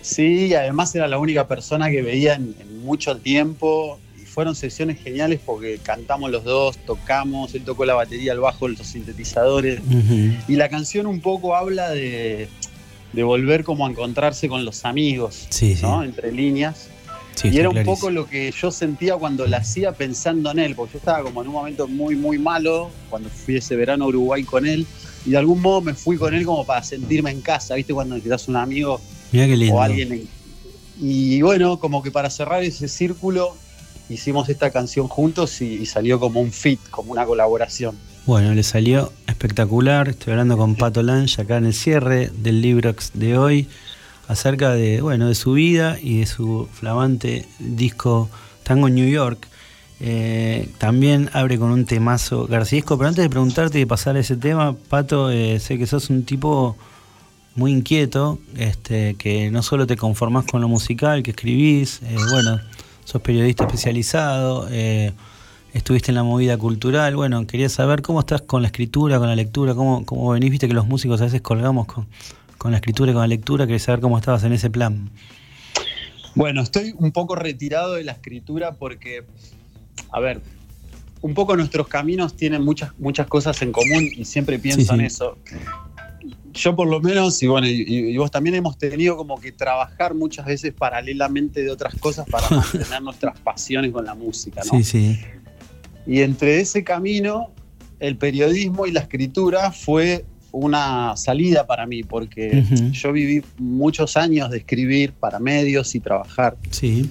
Sí, 0.00 0.46
y 0.46 0.54
además 0.54 0.94
era 0.94 1.06
la 1.06 1.18
única 1.18 1.46
persona 1.46 1.90
que 1.90 2.02
veía 2.02 2.34
en, 2.34 2.54
en 2.60 2.78
mucho 2.84 3.16
tiempo. 3.18 3.98
Y 4.20 4.24
fueron 4.26 4.54
sesiones 4.56 4.98
geniales 5.00 5.40
porque 5.44 5.78
cantamos 5.82 6.30
los 6.30 6.42
dos, 6.44 6.78
tocamos, 6.78 7.54
él 7.54 7.62
tocó 7.62 7.84
la 7.84 7.94
batería, 7.94 8.32
el 8.32 8.40
bajo, 8.40 8.66
los 8.66 8.78
sintetizadores. 8.86 9.80
Y 10.48 10.56
la 10.56 10.68
canción 10.68 11.06
un 11.06 11.20
poco 11.20 11.54
habla 11.54 11.90
de, 11.90 12.48
de 13.12 13.22
volver 13.22 13.62
como 13.62 13.86
a 13.86 13.90
encontrarse 13.90 14.48
con 14.48 14.64
los 14.64 14.84
amigos, 14.84 15.46
Sí, 15.50 15.76
sí. 15.76 15.82
¿no? 15.82 16.02
Entre 16.02 16.32
líneas. 16.32 16.88
Sí, 17.34 17.48
y 17.48 17.58
era 17.58 17.68
un 17.68 17.74
clarísimo. 17.74 17.96
poco 17.96 18.10
lo 18.10 18.26
que 18.26 18.52
yo 18.52 18.70
sentía 18.70 19.16
cuando 19.16 19.46
la 19.46 19.58
hacía 19.58 19.92
pensando 19.92 20.50
en 20.50 20.58
él, 20.58 20.74
porque 20.74 20.92
yo 20.94 20.98
estaba 20.98 21.22
como 21.22 21.40
en 21.42 21.48
un 21.48 21.54
momento 21.54 21.88
muy, 21.88 22.14
muy 22.16 22.38
malo 22.38 22.90
cuando 23.10 23.28
fui 23.30 23.56
ese 23.56 23.74
verano 23.76 24.04
a 24.04 24.08
Uruguay 24.08 24.44
con 24.44 24.66
él. 24.66 24.86
Y 25.24 25.30
de 25.30 25.38
algún 25.38 25.60
modo 25.62 25.80
me 25.80 25.94
fui 25.94 26.16
con 26.16 26.34
él 26.34 26.44
como 26.44 26.64
para 26.66 26.82
sentirme 26.82 27.30
en 27.30 27.40
casa, 27.40 27.74
¿viste? 27.76 27.94
Cuando 27.94 28.14
necesitas 28.16 28.48
un 28.48 28.56
amigo 28.56 29.00
Mira 29.32 29.46
qué 29.46 29.56
lindo. 29.56 29.76
o 29.76 29.80
alguien. 29.80 30.12
en- 30.12 30.28
Y 31.00 31.40
bueno, 31.42 31.78
como 31.78 32.02
que 32.02 32.10
para 32.10 32.28
cerrar 32.30 32.62
ese 32.62 32.86
círculo, 32.88 33.56
hicimos 34.08 34.48
esta 34.48 34.70
canción 34.70 35.08
juntos 35.08 35.60
y, 35.62 35.74
y 35.76 35.86
salió 35.86 36.20
como 36.20 36.40
un 36.40 36.52
fit, 36.52 36.80
como 36.90 37.12
una 37.12 37.24
colaboración. 37.24 37.96
Bueno, 38.26 38.52
le 38.54 38.62
salió 38.62 39.12
espectacular. 39.26 40.08
Estoy 40.10 40.32
hablando 40.32 40.56
con 40.56 40.74
Pato 40.76 41.02
Lange 41.02 41.40
acá 41.42 41.56
en 41.56 41.66
el 41.66 41.74
cierre 41.74 42.30
del 42.36 42.60
libro 42.60 42.94
de 43.14 43.38
hoy 43.38 43.68
acerca 44.28 44.70
de, 44.70 45.00
bueno, 45.00 45.28
de 45.28 45.34
su 45.34 45.52
vida 45.52 45.98
y 46.00 46.18
de 46.20 46.26
su 46.26 46.68
flamante 46.72 47.46
disco 47.58 48.28
Tango 48.62 48.88
New 48.88 49.08
York. 49.08 49.48
Eh, 50.04 50.68
también 50.78 51.30
abre 51.32 51.58
con 51.58 51.70
un 51.70 51.84
temazo 51.84 52.46
garciesco, 52.48 52.98
pero 52.98 53.08
antes 53.08 53.22
de 53.22 53.30
preguntarte 53.30 53.78
y 53.78 53.86
pasar 53.86 54.16
ese 54.16 54.36
tema, 54.36 54.74
Pato, 54.88 55.30
eh, 55.30 55.60
sé 55.60 55.78
que 55.78 55.86
sos 55.86 56.10
un 56.10 56.24
tipo 56.24 56.76
muy 57.54 57.70
inquieto, 57.70 58.40
este, 58.56 59.14
que 59.14 59.50
no 59.52 59.62
solo 59.62 59.86
te 59.86 59.96
conformás 59.96 60.44
con 60.46 60.60
lo 60.60 60.66
musical 60.66 61.22
que 61.22 61.30
escribís, 61.30 62.00
eh, 62.02 62.16
bueno, 62.32 62.60
sos 63.04 63.22
periodista 63.22 63.64
especializado, 63.64 64.68
estuviste 65.72 66.10
en 66.10 66.16
la 66.16 66.24
movida 66.24 66.58
cultural, 66.58 67.14
bueno, 67.14 67.46
quería 67.46 67.68
saber 67.68 68.02
cómo 68.02 68.20
estás 68.20 68.42
con 68.42 68.62
la 68.62 68.68
escritura, 68.68 69.20
con 69.20 69.28
la 69.28 69.36
lectura, 69.36 69.74
cómo, 69.74 70.04
cómo 70.04 70.30
venís, 70.30 70.50
viste 70.50 70.66
que 70.66 70.74
los 70.74 70.88
músicos 70.88 71.20
a 71.20 71.24
veces 71.24 71.42
colgamos 71.42 71.86
con, 71.86 72.06
con 72.62 72.70
la 72.70 72.76
escritura 72.76 73.10
y 73.10 73.14
con 73.14 73.22
la 73.22 73.26
lectura, 73.26 73.66
quería 73.66 73.80
saber 73.80 74.00
cómo 74.00 74.16
estabas 74.16 74.44
en 74.44 74.52
ese 74.52 74.70
plan. 74.70 75.10
Bueno, 76.36 76.62
estoy 76.62 76.94
un 76.96 77.10
poco 77.10 77.34
retirado 77.34 77.94
de 77.94 78.04
la 78.04 78.12
escritura 78.12 78.76
porque, 78.76 79.24
a 80.12 80.20
ver, 80.20 80.40
un 81.22 81.34
poco 81.34 81.56
nuestros 81.56 81.88
caminos 81.88 82.36
tienen 82.36 82.62
muchas, 82.64 82.96
muchas 83.00 83.26
cosas 83.26 83.60
en 83.62 83.72
común 83.72 84.08
y 84.16 84.24
siempre 84.24 84.60
pienso 84.60 84.94
en 84.94 85.00
eso. 85.00 85.38
Yo 86.52 86.76
por 86.76 86.86
lo 86.86 87.00
menos, 87.00 87.42
y 87.42 87.48
bueno, 87.48 87.66
y, 87.66 88.16
vos 88.16 88.30
también 88.30 88.54
hemos 88.54 88.78
tenido 88.78 89.16
como 89.16 89.40
que 89.40 89.50
trabajar 89.50 90.14
muchas 90.14 90.46
veces 90.46 90.72
paralelamente 90.72 91.64
de 91.64 91.70
otras 91.70 91.96
cosas 91.96 92.28
para 92.30 92.48
mantener 92.50 93.02
nuestras 93.02 93.40
pasiones 93.40 93.90
con 93.90 94.04
la 94.04 94.14
música, 94.14 94.62
¿no? 94.70 94.78
Sí, 94.78 94.84
sí. 94.84 95.20
Y 96.06 96.20
entre 96.20 96.60
ese 96.60 96.84
camino, 96.84 97.50
el 97.98 98.16
periodismo 98.16 98.86
y 98.86 98.92
la 98.92 99.00
escritura 99.00 99.72
fue 99.72 100.26
una 100.52 101.16
salida 101.16 101.66
para 101.66 101.86
mí, 101.86 102.02
porque 102.02 102.64
yo 102.92 103.12
viví 103.12 103.42
muchos 103.58 104.16
años 104.16 104.50
de 104.50 104.58
escribir 104.58 105.12
para 105.12 105.38
medios 105.38 105.94
y 105.94 106.00
trabajar. 106.00 106.56
Sí. 106.70 107.10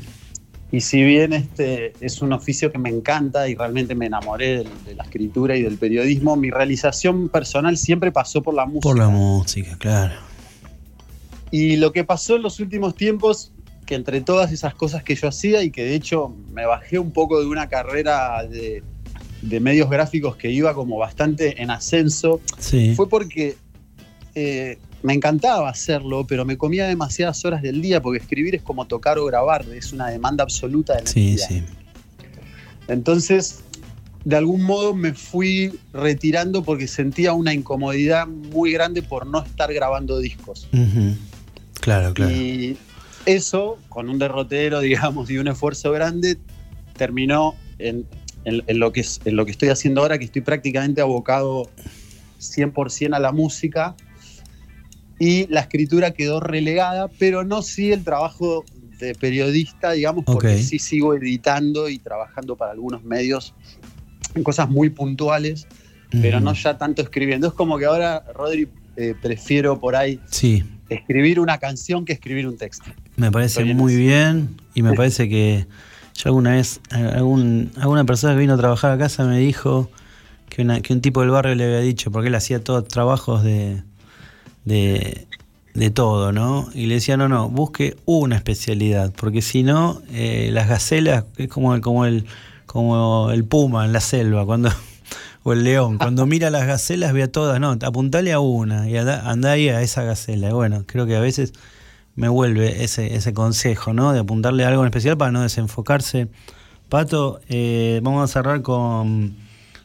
Y 0.71 0.79
si 0.79 1.03
bien 1.03 1.33
este 1.33 1.91
es 1.99 2.21
un 2.21 2.31
oficio 2.31 2.71
que 2.71 2.77
me 2.77 2.89
encanta 2.89 3.49
y 3.49 3.55
realmente 3.55 3.93
me 3.93 4.05
enamoré 4.05 4.63
de, 4.85 4.95
la 4.95 5.03
escritura 5.03 5.57
y 5.57 5.63
del 5.63 5.77
periodismo, 5.77 6.37
mi 6.37 6.49
realización 6.49 7.27
personal 7.27 7.77
siempre 7.77 8.11
pasó 8.11 8.41
por 8.41 8.53
la 8.53 8.65
música. 8.65 8.83
Por 8.83 8.97
la 8.97 9.09
música, 9.09 9.77
claro. 9.77 10.13
Y 11.51 11.75
lo 11.75 11.91
que 11.91 12.05
pasó 12.05 12.37
en 12.37 12.43
los 12.43 12.61
últimos 12.61 12.95
tiempos, 12.95 13.51
que 13.85 13.95
entre 13.95 14.21
todas 14.21 14.53
esas 14.53 14.73
cosas 14.73 15.03
que 15.03 15.15
yo 15.15 15.27
hacía 15.27 15.61
y 15.61 15.71
que 15.71 15.83
de 15.83 15.95
hecho 15.95 16.33
me 16.53 16.65
bajé 16.65 16.99
un 16.99 17.11
poco 17.11 17.41
de 17.41 17.47
una 17.47 17.67
carrera 17.67 18.47
de, 18.47 18.81
de 19.41 19.59
medios 19.59 19.89
gráficos 19.89 20.35
que 20.35 20.51
iba 20.51 20.73
como 20.73 20.97
bastante 20.97 21.61
en 21.61 21.71
ascenso, 21.71 22.41
fue 22.95 23.09
porque 23.09 23.57
eh, 24.35 24.77
me 25.03 25.13
encantaba 25.13 25.69
hacerlo, 25.69 26.25
pero 26.27 26.45
me 26.45 26.57
comía 26.57 26.87
demasiadas 26.87 27.43
horas 27.45 27.61
del 27.61 27.81
día, 27.81 28.01
porque 28.01 28.19
escribir 28.19 28.55
es 28.55 28.61
como 28.61 28.85
tocar 28.85 29.17
o 29.17 29.25
grabar, 29.25 29.65
es 29.73 29.93
una 29.93 30.07
demanda 30.09 30.43
absoluta 30.43 30.93
de 30.93 30.99
energía. 30.99 31.47
Sí, 31.47 31.55
sí. 31.59 31.63
Entonces, 32.87 33.63
de 34.23 34.35
algún 34.35 34.61
modo 34.61 34.93
me 34.93 35.13
fui 35.13 35.79
retirando 35.93 36.63
porque 36.63 36.87
sentía 36.87 37.33
una 37.33 37.53
incomodidad 37.53 38.27
muy 38.27 38.71
grande 38.71 39.01
por 39.01 39.25
no 39.25 39.43
estar 39.43 39.73
grabando 39.73 40.19
discos. 40.19 40.67
Claro, 41.79 42.13
claro. 42.13 42.31
Y 42.31 42.77
eso, 43.25 43.77
con 43.89 44.09
un 44.09 44.19
derrotero, 44.19 44.79
digamos, 44.81 45.29
y 45.29 45.37
un 45.37 45.47
esfuerzo 45.47 45.91
grande, 45.91 46.37
terminó 46.95 47.55
en 47.79 48.05
en, 48.45 48.79
lo 48.79 48.91
que 48.91 49.01
es, 49.01 49.21
en 49.25 49.35
lo 49.35 49.45
que 49.45 49.51
estoy 49.51 49.69
haciendo 49.69 50.01
ahora, 50.01 50.17
que 50.17 50.25
estoy 50.25 50.41
prácticamente 50.41 51.01
abocado 51.01 51.69
100% 52.39 53.15
a 53.15 53.19
la 53.19 53.31
música. 53.31 53.95
Y 55.19 55.47
la 55.47 55.61
escritura 55.61 56.11
quedó 56.11 56.39
relegada, 56.39 57.07
pero 57.19 57.43
no 57.43 57.61
sí 57.61 57.91
el 57.91 58.03
trabajo 58.03 58.65
de 58.99 59.13
periodista, 59.15 59.91
digamos, 59.91 60.25
porque 60.25 60.57
sí 60.57 60.79
sigo 60.79 61.13
editando 61.15 61.89
y 61.89 61.99
trabajando 61.99 62.55
para 62.55 62.71
algunos 62.71 63.03
medios 63.03 63.53
en 64.33 64.43
cosas 64.43 64.69
muy 64.69 64.89
puntuales, 64.89 65.67
pero 66.09 66.39
no 66.39 66.53
ya 66.53 66.77
tanto 66.77 67.01
escribiendo. 67.01 67.47
Es 67.47 67.53
como 67.53 67.77
que 67.77 67.85
ahora, 67.85 68.23
Rodri, 68.33 68.67
eh, 68.95 69.15
prefiero 69.19 69.79
por 69.79 69.95
ahí 69.95 70.19
sí. 70.29 70.63
escribir 70.89 71.39
una 71.39 71.57
canción 71.59 72.03
que 72.05 72.13
escribir 72.13 72.47
un 72.47 72.57
texto. 72.57 72.91
Me 73.15 73.31
parece 73.31 73.63
muy 73.73 73.95
bien 73.95 74.57
y 74.73 74.81
me 74.81 74.93
parece 74.95 75.29
que 75.29 75.67
yo 76.15 76.29
alguna 76.29 76.51
vez, 76.51 76.81
algún, 76.91 77.71
alguna 77.77 78.03
persona 78.05 78.33
que 78.33 78.39
vino 78.39 78.53
a 78.53 78.57
trabajar 78.57 78.91
a 78.91 78.97
casa 78.97 79.25
me 79.25 79.39
dijo 79.39 79.89
que, 80.49 80.93
un 80.93 81.01
tipo 81.01 81.21
del 81.21 81.29
barrio 81.29 81.55
le 81.55 81.65
había 81.65 81.79
dicho, 81.79 82.11
porque 82.11 82.27
él 82.27 82.35
hacía 82.35 82.63
todos 82.63 82.87
trabajos 82.87 83.43
de, 83.43 83.83
de, 84.65 85.89
todo, 85.91 86.31
¿no? 86.31 86.69
Y 86.73 86.87
le 86.87 86.95
decía, 86.95 87.17
no, 87.17 87.29
no, 87.29 87.49
busque 87.49 87.95
una 88.05 88.35
especialidad, 88.35 89.13
porque 89.15 89.41
si 89.41 89.63
no, 89.63 90.01
eh, 90.11 90.49
las 90.51 90.67
gacelas 90.67 91.25
es 91.37 91.47
como 91.47 91.79
como 91.81 92.05
el, 92.05 92.25
como 92.65 93.31
el 93.31 93.45
puma 93.45 93.85
en 93.85 93.93
la 93.93 94.01
selva, 94.01 94.45
cuando 94.45 94.69
o 95.43 95.53
el 95.53 95.63
león, 95.63 95.97
cuando 95.97 96.25
mira 96.25 96.49
las 96.49 96.67
gacelas 96.67 97.13
ve 97.13 97.23
a 97.23 97.31
todas, 97.31 97.59
no, 97.59 97.77
apuntale 97.81 98.33
a 98.33 98.39
una 98.39 98.89
y 98.89 98.97
anda, 98.97 99.51
ahí 99.51 99.69
a 99.69 99.81
esa 99.81 100.03
gacela. 100.03 100.53
bueno, 100.53 100.83
creo 100.85 101.05
que 101.05 101.15
a 101.15 101.21
veces 101.21 101.53
me 102.15 102.29
vuelve 102.29 102.83
ese, 102.83 103.15
ese 103.15 103.33
consejo, 103.33 103.93
¿no? 103.93 104.13
De 104.13 104.19
apuntarle 104.19 104.65
algo 104.65 104.81
en 104.81 104.87
especial 104.87 105.17
para 105.17 105.31
no 105.31 105.41
desenfocarse. 105.41 106.27
Pato, 106.91 107.39
eh, 107.47 108.01
vamos 108.03 108.29
a 108.29 108.33
cerrar 108.33 108.61
con, 108.61 109.35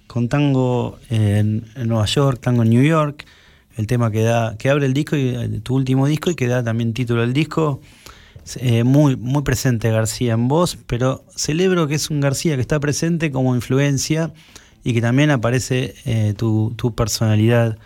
con 0.08 0.28
tango 0.28 0.98
en, 1.08 1.64
Nueva 1.84 2.04
York, 2.06 2.40
tango 2.40 2.64
en 2.64 2.70
New 2.70 2.82
York, 2.82 3.24
el 3.76 3.86
tema 3.86 4.10
que 4.10 4.22
da, 4.22 4.56
que 4.58 4.70
abre 4.70 4.86
el 4.86 4.92
disco 4.92 5.14
y 5.14 5.28
eh, 5.28 5.60
tu 5.62 5.76
último 5.76 6.08
disco 6.08 6.30
y 6.30 6.34
que 6.34 6.48
da 6.48 6.64
también 6.64 6.94
título 6.94 7.22
al 7.22 7.32
disco. 7.32 7.80
Eh, 8.56 8.82
muy, 8.82 9.14
muy 9.14 9.42
presente 9.42 9.88
García 9.90 10.34
en 10.34 10.48
voz, 10.48 10.78
pero 10.88 11.24
celebro 11.34 11.86
que 11.86 11.94
es 11.94 12.10
un 12.10 12.20
García 12.20 12.56
que 12.56 12.60
está 12.60 12.80
presente 12.80 13.30
como 13.30 13.54
influencia 13.54 14.32
y 14.82 14.92
que 14.92 15.00
también 15.00 15.30
aparece 15.30 15.94
tu, 16.36 16.72
tu, 16.76 16.92
personalidad. 16.94 17.78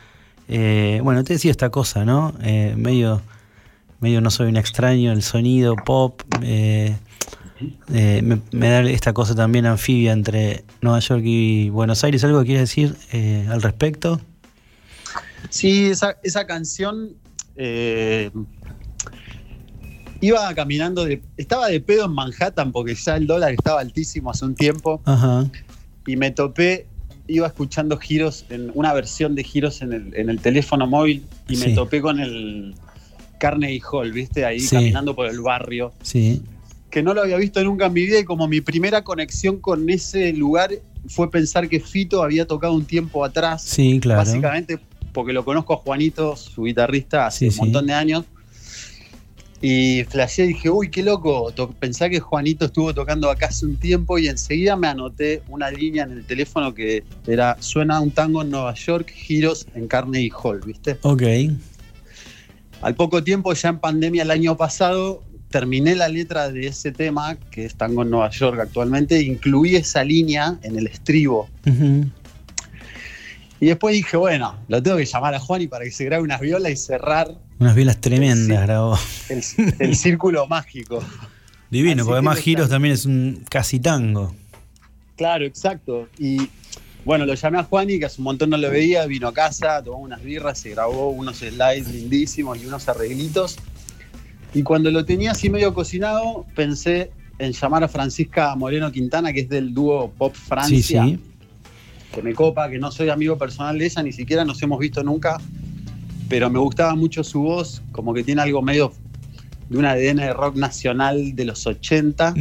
bueno, 0.48 1.24
te 1.24 1.34
decía 1.34 1.50
esta 1.50 1.68
cosa, 1.70 2.04
¿no? 2.06 2.34
medio 2.76 3.22
medio 4.00 4.20
no 4.20 4.30
soy 4.30 4.48
un 4.48 4.56
extraño, 4.56 5.12
el 5.12 5.22
sonido 5.22 5.76
pop, 5.76 6.22
eh, 6.42 6.96
me, 8.52 8.68
da 8.68 8.82
esta 8.82 9.12
cosa 9.12 9.34
también 9.34 9.66
anfibia 9.66 10.12
entre 10.12 10.64
Nueva 10.80 11.00
York 11.00 11.22
y 11.24 11.68
Buenos 11.68 12.02
Aires. 12.04 12.24
¿Algo 12.24 12.40
que 12.40 12.46
quieres 12.46 12.68
decir 12.68 12.96
eh, 13.12 13.46
al 13.50 13.60
respecto? 13.62 14.20
Sí, 15.50 15.86
esa, 15.86 16.16
esa 16.22 16.46
canción 16.46 17.10
eh, 17.56 18.30
iba 20.20 20.52
caminando, 20.54 21.04
de, 21.04 21.22
estaba 21.36 21.68
de 21.68 21.80
pedo 21.80 22.06
en 22.06 22.12
Manhattan 22.12 22.72
porque 22.72 22.94
ya 22.94 23.16
el 23.16 23.26
dólar 23.26 23.52
estaba 23.52 23.80
altísimo 23.80 24.30
hace 24.30 24.44
un 24.44 24.54
tiempo 24.54 25.02
y 26.06 26.16
me 26.16 26.30
topé 26.30 26.86
iba 27.26 27.46
escuchando 27.46 27.96
giros, 27.96 28.44
en 28.48 28.72
una 28.74 28.92
versión 28.92 29.36
de 29.36 29.44
giros 29.44 29.82
en 29.82 29.92
el, 29.92 30.14
en 30.16 30.30
el 30.30 30.40
teléfono 30.40 30.88
móvil 30.88 31.24
y 31.48 31.56
me 31.58 31.74
topé 31.74 32.00
con 32.00 32.18
el, 32.18 32.74
Carnegie 33.40 33.82
Hall, 33.90 34.12
¿viste? 34.12 34.44
Ahí 34.44 34.64
caminando 34.64 35.16
por 35.16 35.26
el 35.26 35.40
barrio. 35.40 35.92
Sí. 36.02 36.42
Que 36.90 37.02
no 37.02 37.14
lo 37.14 37.22
había 37.22 37.36
visto 37.38 37.62
nunca 37.64 37.86
en 37.86 37.94
mi 37.94 38.06
vida 38.06 38.20
y 38.20 38.24
como 38.24 38.46
mi 38.46 38.60
primera 38.60 39.02
conexión 39.02 39.58
con 39.58 39.88
ese 39.90 40.32
lugar 40.32 40.70
fue 41.08 41.30
pensar 41.30 41.68
que 41.68 41.80
Fito 41.80 42.22
había 42.22 42.46
tocado 42.46 42.74
un 42.74 42.84
tiempo 42.84 43.24
atrás. 43.24 43.62
Sí, 43.62 43.98
claro. 44.00 44.18
Básicamente 44.18 44.78
porque 45.12 45.32
lo 45.32 45.44
conozco 45.44 45.74
a 45.74 45.76
Juanito, 45.78 46.36
su 46.36 46.64
guitarrista, 46.64 47.26
hace 47.26 47.48
un 47.48 47.56
montón 47.56 47.86
de 47.86 47.94
años. 47.94 48.24
Y 49.62 50.04
flasheé 50.04 50.46
y 50.46 50.48
dije, 50.48 50.70
uy, 50.70 50.90
qué 50.90 51.02
loco. 51.02 51.52
Pensé 51.78 52.08
que 52.08 52.18
Juanito 52.18 52.64
estuvo 52.64 52.94
tocando 52.94 53.30
acá 53.30 53.46
hace 53.46 53.66
un 53.66 53.76
tiempo 53.76 54.18
y 54.18 54.26
enseguida 54.28 54.74
me 54.74 54.86
anoté 54.86 55.42
una 55.48 55.70
línea 55.70 56.04
en 56.04 56.12
el 56.12 56.24
teléfono 56.24 56.72
que 56.74 57.04
era 57.26 57.56
Suena 57.60 58.00
un 58.00 58.10
tango 58.10 58.40
en 58.40 58.50
Nueva 58.50 58.74
York, 58.74 59.10
giros 59.10 59.66
en 59.74 59.86
Carnegie 59.86 60.32
Hall, 60.42 60.60
¿viste? 60.64 60.96
Ok. 61.02 61.22
Al 62.82 62.94
poco 62.94 63.22
tiempo, 63.22 63.52
ya 63.52 63.68
en 63.70 63.78
pandemia 63.78 64.22
el 64.22 64.30
año 64.30 64.56
pasado, 64.56 65.22
terminé 65.50 65.94
la 65.94 66.08
letra 66.08 66.50
de 66.50 66.68
ese 66.68 66.92
tema, 66.92 67.36
que 67.50 67.66
es 67.66 67.74
Tango 67.74 68.02
en 68.02 68.10
Nueva 68.10 68.30
York 68.30 68.58
actualmente, 68.60 69.16
e 69.16 69.22
incluí 69.22 69.76
esa 69.76 70.02
línea 70.02 70.58
en 70.62 70.78
el 70.78 70.86
estribo. 70.86 71.48
Y 73.60 73.66
después 73.66 73.94
dije, 73.94 74.16
bueno, 74.16 74.56
lo 74.68 74.82
tengo 74.82 74.96
que 74.96 75.04
llamar 75.04 75.34
a 75.34 75.40
Juan 75.40 75.60
y 75.60 75.66
para 75.66 75.84
que 75.84 75.90
se 75.90 76.06
grabe 76.06 76.22
unas 76.22 76.40
violas 76.40 76.72
y 76.72 76.76
cerrar. 76.76 77.34
Unas 77.58 77.74
violas 77.74 78.00
tremendas 78.00 78.62
grabó. 78.62 78.98
El, 79.28 79.94
círculo 79.94 80.46
mágico. 80.46 81.04
Divino, 81.68 82.04
porque 82.04 82.14
además 82.14 82.38
Giros 82.38 82.70
también 82.70 82.94
es 82.94 83.04
un 83.04 83.44
casi 83.50 83.78
tango. 83.78 84.34
Claro, 85.16 85.44
exacto. 85.44 86.08
Y 86.18 86.48
bueno, 87.04 87.26
lo 87.26 87.34
llamé 87.34 87.58
a 87.58 87.64
Juani, 87.64 87.98
que 87.98 88.06
hace 88.06 88.20
un 88.20 88.24
montón 88.24 88.50
no 88.50 88.56
lo 88.56 88.70
veía, 88.70 89.06
vino 89.06 89.28
a 89.28 89.32
casa, 89.32 89.82
tomó 89.82 89.98
unas 89.98 90.22
birras, 90.22 90.58
se 90.58 90.70
grabó 90.70 91.10
unos 91.10 91.38
slides 91.38 91.88
lindísimos 91.88 92.62
y 92.62 92.66
unos 92.66 92.88
arreglitos. 92.88 93.56
Y 94.52 94.62
cuando 94.62 94.90
lo 94.90 95.04
tenía 95.04 95.30
así 95.30 95.48
medio 95.48 95.72
cocinado, 95.72 96.44
pensé 96.54 97.10
en 97.38 97.52
llamar 97.52 97.84
a 97.84 97.88
Francisca 97.88 98.54
Moreno 98.54 98.92
Quintana, 98.92 99.32
que 99.32 99.40
es 99.40 99.48
del 99.48 99.72
dúo 99.72 100.10
Pop 100.10 100.34
Francia. 100.34 101.04
Sí, 101.04 101.12
sí. 101.12 101.20
que 102.14 102.22
me 102.22 102.34
copa, 102.34 102.68
que 102.68 102.78
no 102.78 102.90
soy 102.90 103.08
amigo 103.08 103.38
personal 103.38 103.78
de 103.78 103.86
ella, 103.86 104.02
ni 104.02 104.12
siquiera 104.12 104.44
nos 104.44 104.62
hemos 104.62 104.78
visto 104.78 105.02
nunca, 105.02 105.38
pero 106.28 106.50
me 106.50 106.58
gustaba 106.58 106.94
mucho 106.94 107.24
su 107.24 107.40
voz, 107.42 107.82
como 107.92 108.12
que 108.12 108.24
tiene 108.24 108.42
algo 108.42 108.60
medio 108.60 108.92
de 109.70 109.78
un 109.78 109.84
ADN 109.84 110.16
de 110.16 110.32
rock 110.32 110.56
nacional 110.56 111.34
de 111.34 111.44
los 111.44 111.66
80. 111.66 112.34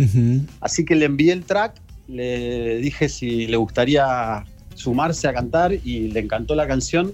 Así 0.59 0.83
que 0.83 0.95
le 0.95 1.05
envié 1.05 1.31
el 1.31 1.45
track, 1.45 1.75
le 2.09 2.77
dije 2.77 3.07
si 3.07 3.47
le 3.47 3.57
gustaría 3.57 4.43
sumarse 4.75 5.27
a 5.27 5.33
cantar 5.33 5.73
y 5.73 6.09
le 6.09 6.19
encantó 6.21 6.55
la 6.55 6.67
canción. 6.67 7.13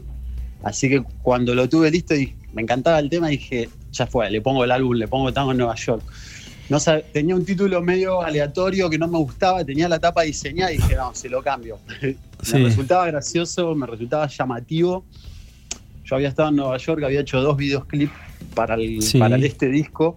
Así 0.64 0.90
que 0.90 1.04
cuando 1.22 1.54
lo 1.54 1.68
tuve 1.70 1.92
listo, 1.92 2.16
me 2.54 2.62
encantaba 2.62 3.00
el 3.00 3.10
tema, 3.10 3.28
dije, 3.28 3.70
ya 3.92 4.08
fue, 4.08 4.30
le 4.32 4.42
pongo 4.42 4.64
el 4.64 4.72
álbum, 4.72 4.94
le 4.96 5.08
pongo 5.08 5.32
Tango 5.34 5.52
en 5.52 5.58
Nueva 5.58 5.76
York. 5.76 6.04
No 6.70 6.80
tenía 7.12 7.36
un 7.36 7.46
título 7.46 7.82
medio 7.82 8.22
aleatorio 8.22 8.90
que 8.90 8.98
no 8.98 9.08
me 9.08 9.20
gustaba, 9.20 9.64
tenía 9.64 9.88
la 9.88 10.00
tapa 10.00 10.24
diseñada 10.24 10.72
y 10.74 10.78
dije, 10.78 10.96
no, 10.96 11.14
se 11.14 11.30
lo 11.30 11.44
cambio. 11.44 11.78
me 12.02 12.60
resultaba 12.60 13.06
gracioso, 13.06 13.76
me 13.76 13.86
resultaba 13.86 14.28
llamativo. 14.28 15.06
Yo 16.06 16.16
había 16.16 16.30
estado 16.30 16.50
en 16.50 16.56
Nueva 16.56 16.78
York, 16.78 17.04
había 17.04 17.22
hecho 17.22 17.42
dos 17.42 17.58
videoclips 17.58 18.14
para, 18.56 18.76
el, 18.76 19.00
para 19.20 19.38
este 19.38 19.70
disco. 19.70 20.16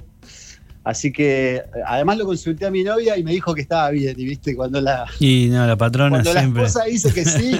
Así 0.89 1.13
que 1.13 1.63
además 1.87 2.17
lo 2.17 2.25
consulté 2.25 2.65
a 2.65 2.71
mi 2.71 2.83
novia 2.83 3.19
y 3.19 3.23
me 3.23 3.33
dijo 3.33 3.55
que 3.55 3.61
estaba 3.61 3.91
bien. 3.91 4.19
Y 4.19 4.25
viste, 4.25 4.57
cuando 4.57 4.81
la. 4.81 5.05
Y 5.21 5.49
no, 5.51 5.67
la 5.67 5.77
patrona 5.77 6.23
cuando 6.23 6.33
siempre. 6.33 6.63
la 6.63 6.69
esposa 6.69 6.87
dice 6.87 7.13
que 7.13 7.27
sí. 7.27 7.59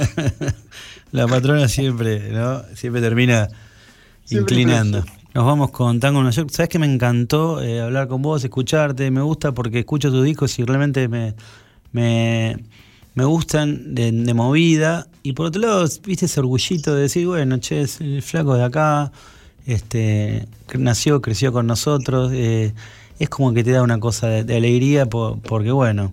la 1.13 1.27
patrona 1.27 1.69
siempre, 1.69 2.33
¿no? 2.33 2.63
Siempre 2.75 3.03
termina 3.03 3.51
inclinando. 4.31 5.05
Nos 5.35 5.45
vamos 5.45 5.73
con 5.73 6.01
Tango 6.01 6.23
Nueva 6.23 6.35
York. 6.35 6.49
Sabes 6.51 6.71
que 6.71 6.79
me 6.79 6.91
encantó 6.91 7.63
eh, 7.63 7.83
hablar 7.83 8.09
con 8.09 8.23
vos, 8.23 8.43
escucharte. 8.43 9.11
Me 9.11 9.21
gusta 9.21 9.53
porque 9.53 9.81
escucho 9.81 10.11
tus 10.11 10.25
discos 10.25 10.59
y 10.59 10.65
realmente 10.65 11.07
me, 11.09 11.35
me, 11.93 12.57
gustan 13.15 13.95
de, 13.95 14.11
movida. 14.33 15.07
Y 15.23 15.35
por 15.35 15.49
otro 15.49 15.61
lado, 15.61 15.87
viste 16.03 16.25
ese 16.25 16.41
orgullito 16.41 16.95
de 16.95 17.03
decir, 17.03 17.27
bueno, 17.27 17.59
che, 17.59 17.83
es 17.83 18.01
el 18.01 18.23
flaco 18.23 18.55
de 18.55 18.65
acá. 18.65 19.13
Este, 19.67 20.49
nació, 20.79 21.21
creció 21.21 21.53
con 21.53 21.67
nosotros. 21.67 22.33
Eh, 22.33 22.73
es 23.19 23.29
como 23.29 23.53
que 23.53 23.65
te 23.65 23.71
da 23.71 23.83
una 23.83 23.99
cosa 23.99 24.29
de, 24.29 24.57
alegría 24.57 25.07
porque, 25.07 25.71
bueno, 25.71 26.13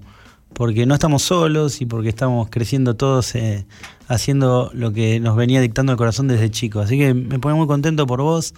porque 0.54 0.86
no 0.86 0.94
estamos 0.94 1.24
solos 1.24 1.82
y 1.82 1.86
porque 1.86 2.10
estamos 2.10 2.50
creciendo 2.50 2.96
todos 2.96 3.36
eh, 3.36 3.66
haciendo 4.08 4.72
lo 4.74 4.92
que 4.92 5.20
nos 5.20 5.36
venía 5.36 5.62
dictando 5.62 5.92
el 5.92 5.98
corazón 5.98 6.28
desde 6.28 6.50
chico. 6.50 6.80
Así 6.80 6.98
que 6.98 7.14
me 7.14 7.40
pone 7.40 7.56
muy 7.56 7.68
contento 7.68 8.08
por 8.08 8.22
vos. 8.22 8.54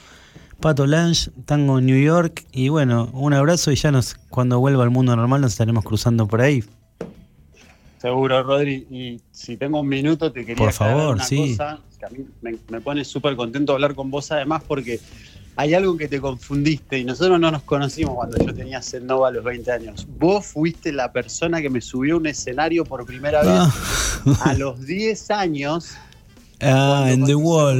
Pato 0.59 0.87
Lange, 0.87 1.29
Tango 1.45 1.81
New 1.81 2.01
York. 2.01 2.45
Y 2.51 2.69
bueno, 2.69 3.09
un 3.13 3.33
abrazo 3.33 3.71
y 3.71 3.75
ya 3.75 3.91
nos, 3.91 4.15
cuando 4.29 4.59
vuelva 4.59 4.83
al 4.83 4.89
mundo 4.89 5.15
normal 5.15 5.41
nos 5.41 5.51
estaremos 5.51 5.83
cruzando 5.83 6.27
por 6.27 6.41
ahí. 6.41 6.63
Seguro, 7.97 8.43
Rodri. 8.43 8.87
Y 8.89 9.21
si 9.31 9.57
tengo 9.57 9.79
un 9.81 9.87
minuto, 9.87 10.31
te 10.31 10.45
quería 10.45 10.63
por 10.63 10.73
favor, 10.73 11.15
una 11.15 11.23
sí. 11.23 11.51
cosa 11.51 11.79
que 11.99 12.05
a 12.05 12.09
mí 12.09 12.25
me, 12.41 12.81
pone 12.81 13.03
súper 13.03 13.35
contento 13.35 13.73
hablar 13.73 13.95
con 13.95 14.11
vos, 14.11 14.31
además, 14.31 14.63
porque 14.67 14.99
hay 15.57 15.73
algo 15.73 15.97
que 15.97 16.07
te 16.07 16.21
confundiste 16.21 16.99
y 16.99 17.03
nosotros 17.03 17.39
no 17.39 17.49
nos 17.51 17.63
conocimos 17.63 18.15
cuando 18.15 18.37
yo 18.37 18.53
tenía 18.53 18.79
Nova 19.01 19.29
a 19.29 19.31
los 19.31 19.43
20 19.43 19.71
años. 19.71 20.07
Vos 20.19 20.45
fuiste 20.45 20.91
la 20.93 21.11
persona 21.11 21.61
que 21.61 21.69
me 21.69 21.81
subió 21.81 22.15
a 22.15 22.17
un 22.19 22.27
escenario 22.27 22.85
por 22.85 23.05
primera 23.05 23.41
vez 23.41 23.59
ah. 23.59 24.41
a 24.45 24.53
los 24.53 24.85
10 24.85 25.31
años. 25.31 25.91
Ah, 26.59 27.05
en 27.11 27.23
The 27.23 27.35
Wall 27.35 27.79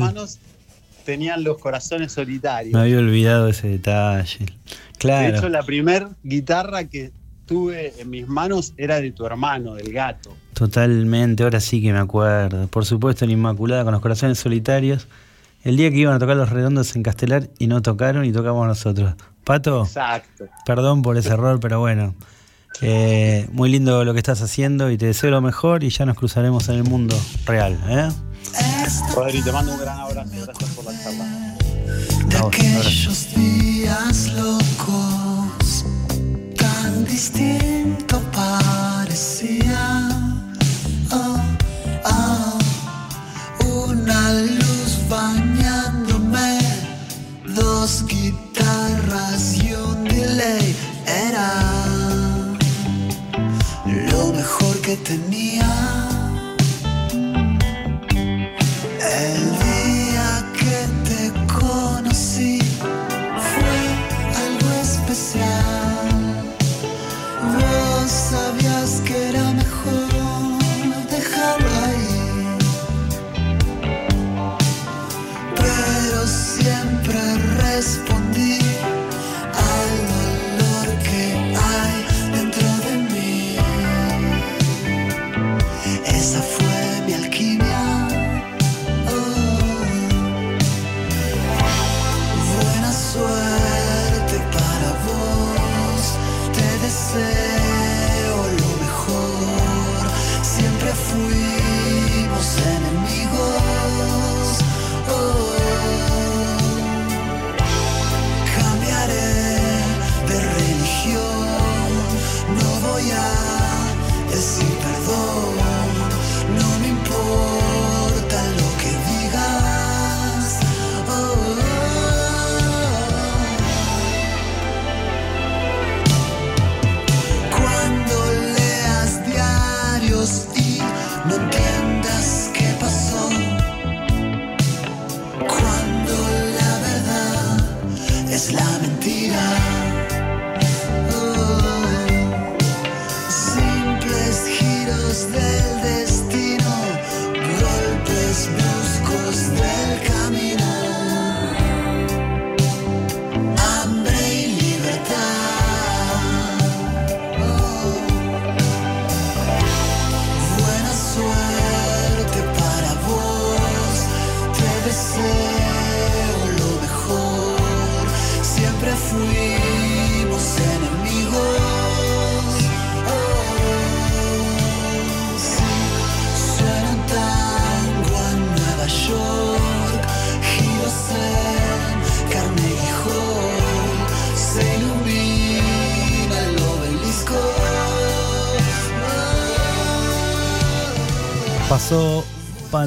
tenían 1.04 1.44
los 1.44 1.58
corazones 1.58 2.12
solitarios. 2.12 2.74
Me 2.74 2.82
había 2.82 3.00
olvidado 3.00 3.48
ese 3.48 3.70
detalle. 3.70 4.46
Claro. 5.00 5.32
De 5.32 5.38
hecho, 5.38 5.50
la 5.50 5.64
primer 5.64 6.10
guitarra 6.22 6.84
que 6.84 7.12
tuve 7.48 7.94
en 8.00 8.10
mis 8.12 8.28
manos 8.28 8.74
era 8.78 9.02
de 9.02 9.12
tu 9.12 9.26
hermano, 9.26 9.74
del 9.74 9.92
gato. 9.94 10.36
Totalmente, 10.54 11.44
ahora 11.44 11.60
sí 11.60 11.82
que 11.82 11.92
me 11.92 12.00
acuerdo. 12.00 12.68
Por 12.68 12.86
supuesto, 12.86 13.26
en 13.26 13.32
Inmaculada 13.32 13.84
con 13.84 13.94
los 13.94 14.02
corazones 14.02 14.38
solitarios. 14.38 15.08
El 15.68 15.76
día 15.76 15.92
que 15.92 15.98
iban 15.98 16.14
a 16.14 16.20
tocar 16.20 16.38
los 16.38 16.50
redondos 16.50 16.96
en 16.96 17.04
Castelar 17.04 17.50
y 17.60 17.68
no 17.68 17.82
tocaron 17.82 18.24
y 18.24 18.32
tocamos 18.32 18.66
nosotros. 18.66 19.16
Pato, 19.44 19.84
Exacto. 19.84 20.46
perdón 20.66 21.02
por 21.02 21.18
ese 21.18 21.28
error, 21.28 21.60
pero 21.60 21.82
bueno. 21.82 22.16
Eh, 22.80 23.50
muy 23.52 23.70
lindo 23.70 24.06
lo 24.06 24.14
que 24.14 24.20
estás 24.20 24.42
haciendo 24.42 24.90
y 24.92 24.98
te 24.98 25.08
deseo 25.08 25.30
lo 25.30 25.42
mejor 25.42 25.84
y 25.84 25.90
ya 25.90 26.06
nos 26.06 26.16
cruzaremos 26.16 26.70
en 26.70 26.76
el 26.76 26.86
mundo 26.86 27.20
real. 27.46 27.78
¿eh? 27.90 28.08
Rodri, 29.14 29.42
te 29.42 29.52
mando 29.52 29.74
un 29.74 29.82
gran 29.82 30.00
abrazo. 30.00 30.32
Gracias 30.42 30.70
por 30.70 30.86
la 30.86 31.04
charla. 31.04 31.58
De 32.30 32.38
aquellos 32.38 33.36
días 33.36 34.32
locos, 34.36 35.86
tan 36.56 37.04
distinto 37.04 37.67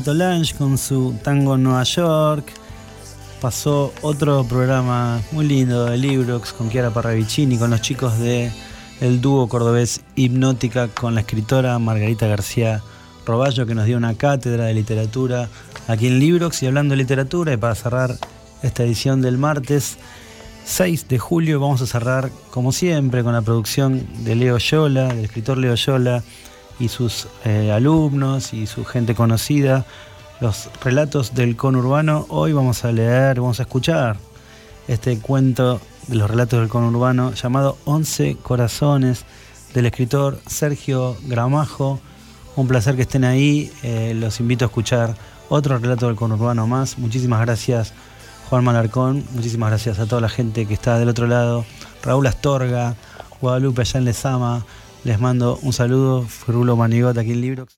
Pato 0.00 0.14
Lange 0.14 0.54
con 0.54 0.78
su 0.78 1.14
tango 1.22 1.56
en 1.56 1.62
Nueva 1.62 1.82
York. 1.82 2.50
Pasó 3.38 3.92
otro 4.00 4.44
programa 4.44 5.20
muy 5.30 5.46
lindo 5.46 5.84
de 5.84 5.98
Librox 5.98 6.54
con 6.54 6.70
Chiara 6.70 6.88
Parravicini, 6.88 7.58
con 7.58 7.68
los 7.68 7.82
chicos 7.82 8.18
de 8.18 8.50
dúo 9.20 9.46
cordobés 9.46 10.00
Hipnótica 10.16 10.88
con 10.88 11.14
la 11.14 11.20
escritora 11.20 11.78
Margarita 11.78 12.26
García 12.26 12.82
Roballo 13.26 13.66
que 13.66 13.74
nos 13.74 13.84
dio 13.84 13.98
una 13.98 14.14
cátedra 14.14 14.64
de 14.64 14.72
literatura 14.72 15.50
aquí 15.86 16.06
en 16.06 16.18
Librox 16.18 16.62
y 16.62 16.66
hablando 16.66 16.92
de 16.92 16.96
literatura 16.96 17.52
y 17.52 17.58
para 17.58 17.74
cerrar 17.74 18.16
esta 18.62 18.84
edición 18.84 19.20
del 19.20 19.36
martes 19.36 19.98
6 20.64 21.08
de 21.08 21.18
julio 21.18 21.60
vamos 21.60 21.82
a 21.82 21.86
cerrar 21.86 22.30
como 22.50 22.72
siempre 22.72 23.22
con 23.22 23.34
la 23.34 23.42
producción 23.42 24.06
de 24.24 24.34
Leo 24.34 24.56
Yola, 24.56 25.08
del 25.08 25.26
escritor 25.26 25.58
Leo 25.58 25.74
Yola 25.74 26.22
y 26.80 26.88
sus 26.88 27.28
eh, 27.44 27.70
alumnos 27.70 28.52
y 28.52 28.66
su 28.66 28.84
gente 28.84 29.14
conocida, 29.14 29.84
los 30.40 30.68
relatos 30.82 31.34
del 31.34 31.54
conurbano. 31.54 32.26
Hoy 32.30 32.52
vamos 32.52 32.84
a 32.84 32.90
leer, 32.90 33.40
vamos 33.40 33.60
a 33.60 33.64
escuchar 33.64 34.16
este 34.88 35.18
cuento 35.18 35.80
de 36.08 36.16
los 36.16 36.28
relatos 36.28 36.58
del 36.58 36.68
conurbano 36.68 37.32
llamado 37.34 37.76
Once 37.84 38.36
Corazones 38.42 39.24
del 39.74 39.86
escritor 39.86 40.40
Sergio 40.46 41.16
Gramajo. 41.26 42.00
Un 42.56 42.66
placer 42.66 42.96
que 42.96 43.02
estén 43.02 43.24
ahí, 43.24 43.70
eh, 43.82 44.14
los 44.16 44.40
invito 44.40 44.64
a 44.64 44.66
escuchar 44.66 45.14
otro 45.48 45.78
relato 45.78 46.06
del 46.06 46.16
conurbano 46.16 46.66
más. 46.66 46.98
Muchísimas 46.98 47.40
gracias 47.42 47.92
Juan 48.50 48.64
Malarcón, 48.64 49.24
muchísimas 49.32 49.70
gracias 49.70 50.00
a 50.00 50.06
toda 50.06 50.20
la 50.20 50.28
gente 50.28 50.66
que 50.66 50.74
está 50.74 50.98
del 50.98 51.08
otro 51.08 51.28
lado, 51.28 51.64
Raúl 52.02 52.26
Astorga, 52.26 52.96
Guadalupe 53.40 53.82
allá 53.82 53.98
en 53.98 54.06
Lesama, 54.06 54.64
les 55.04 55.20
mando 55.20 55.58
un 55.62 55.72
saludo, 55.72 56.22
Frulo 56.22 56.76
Manigot 56.76 57.16
aquí 57.16 57.32
en 57.32 57.40
Librox. 57.40 57.76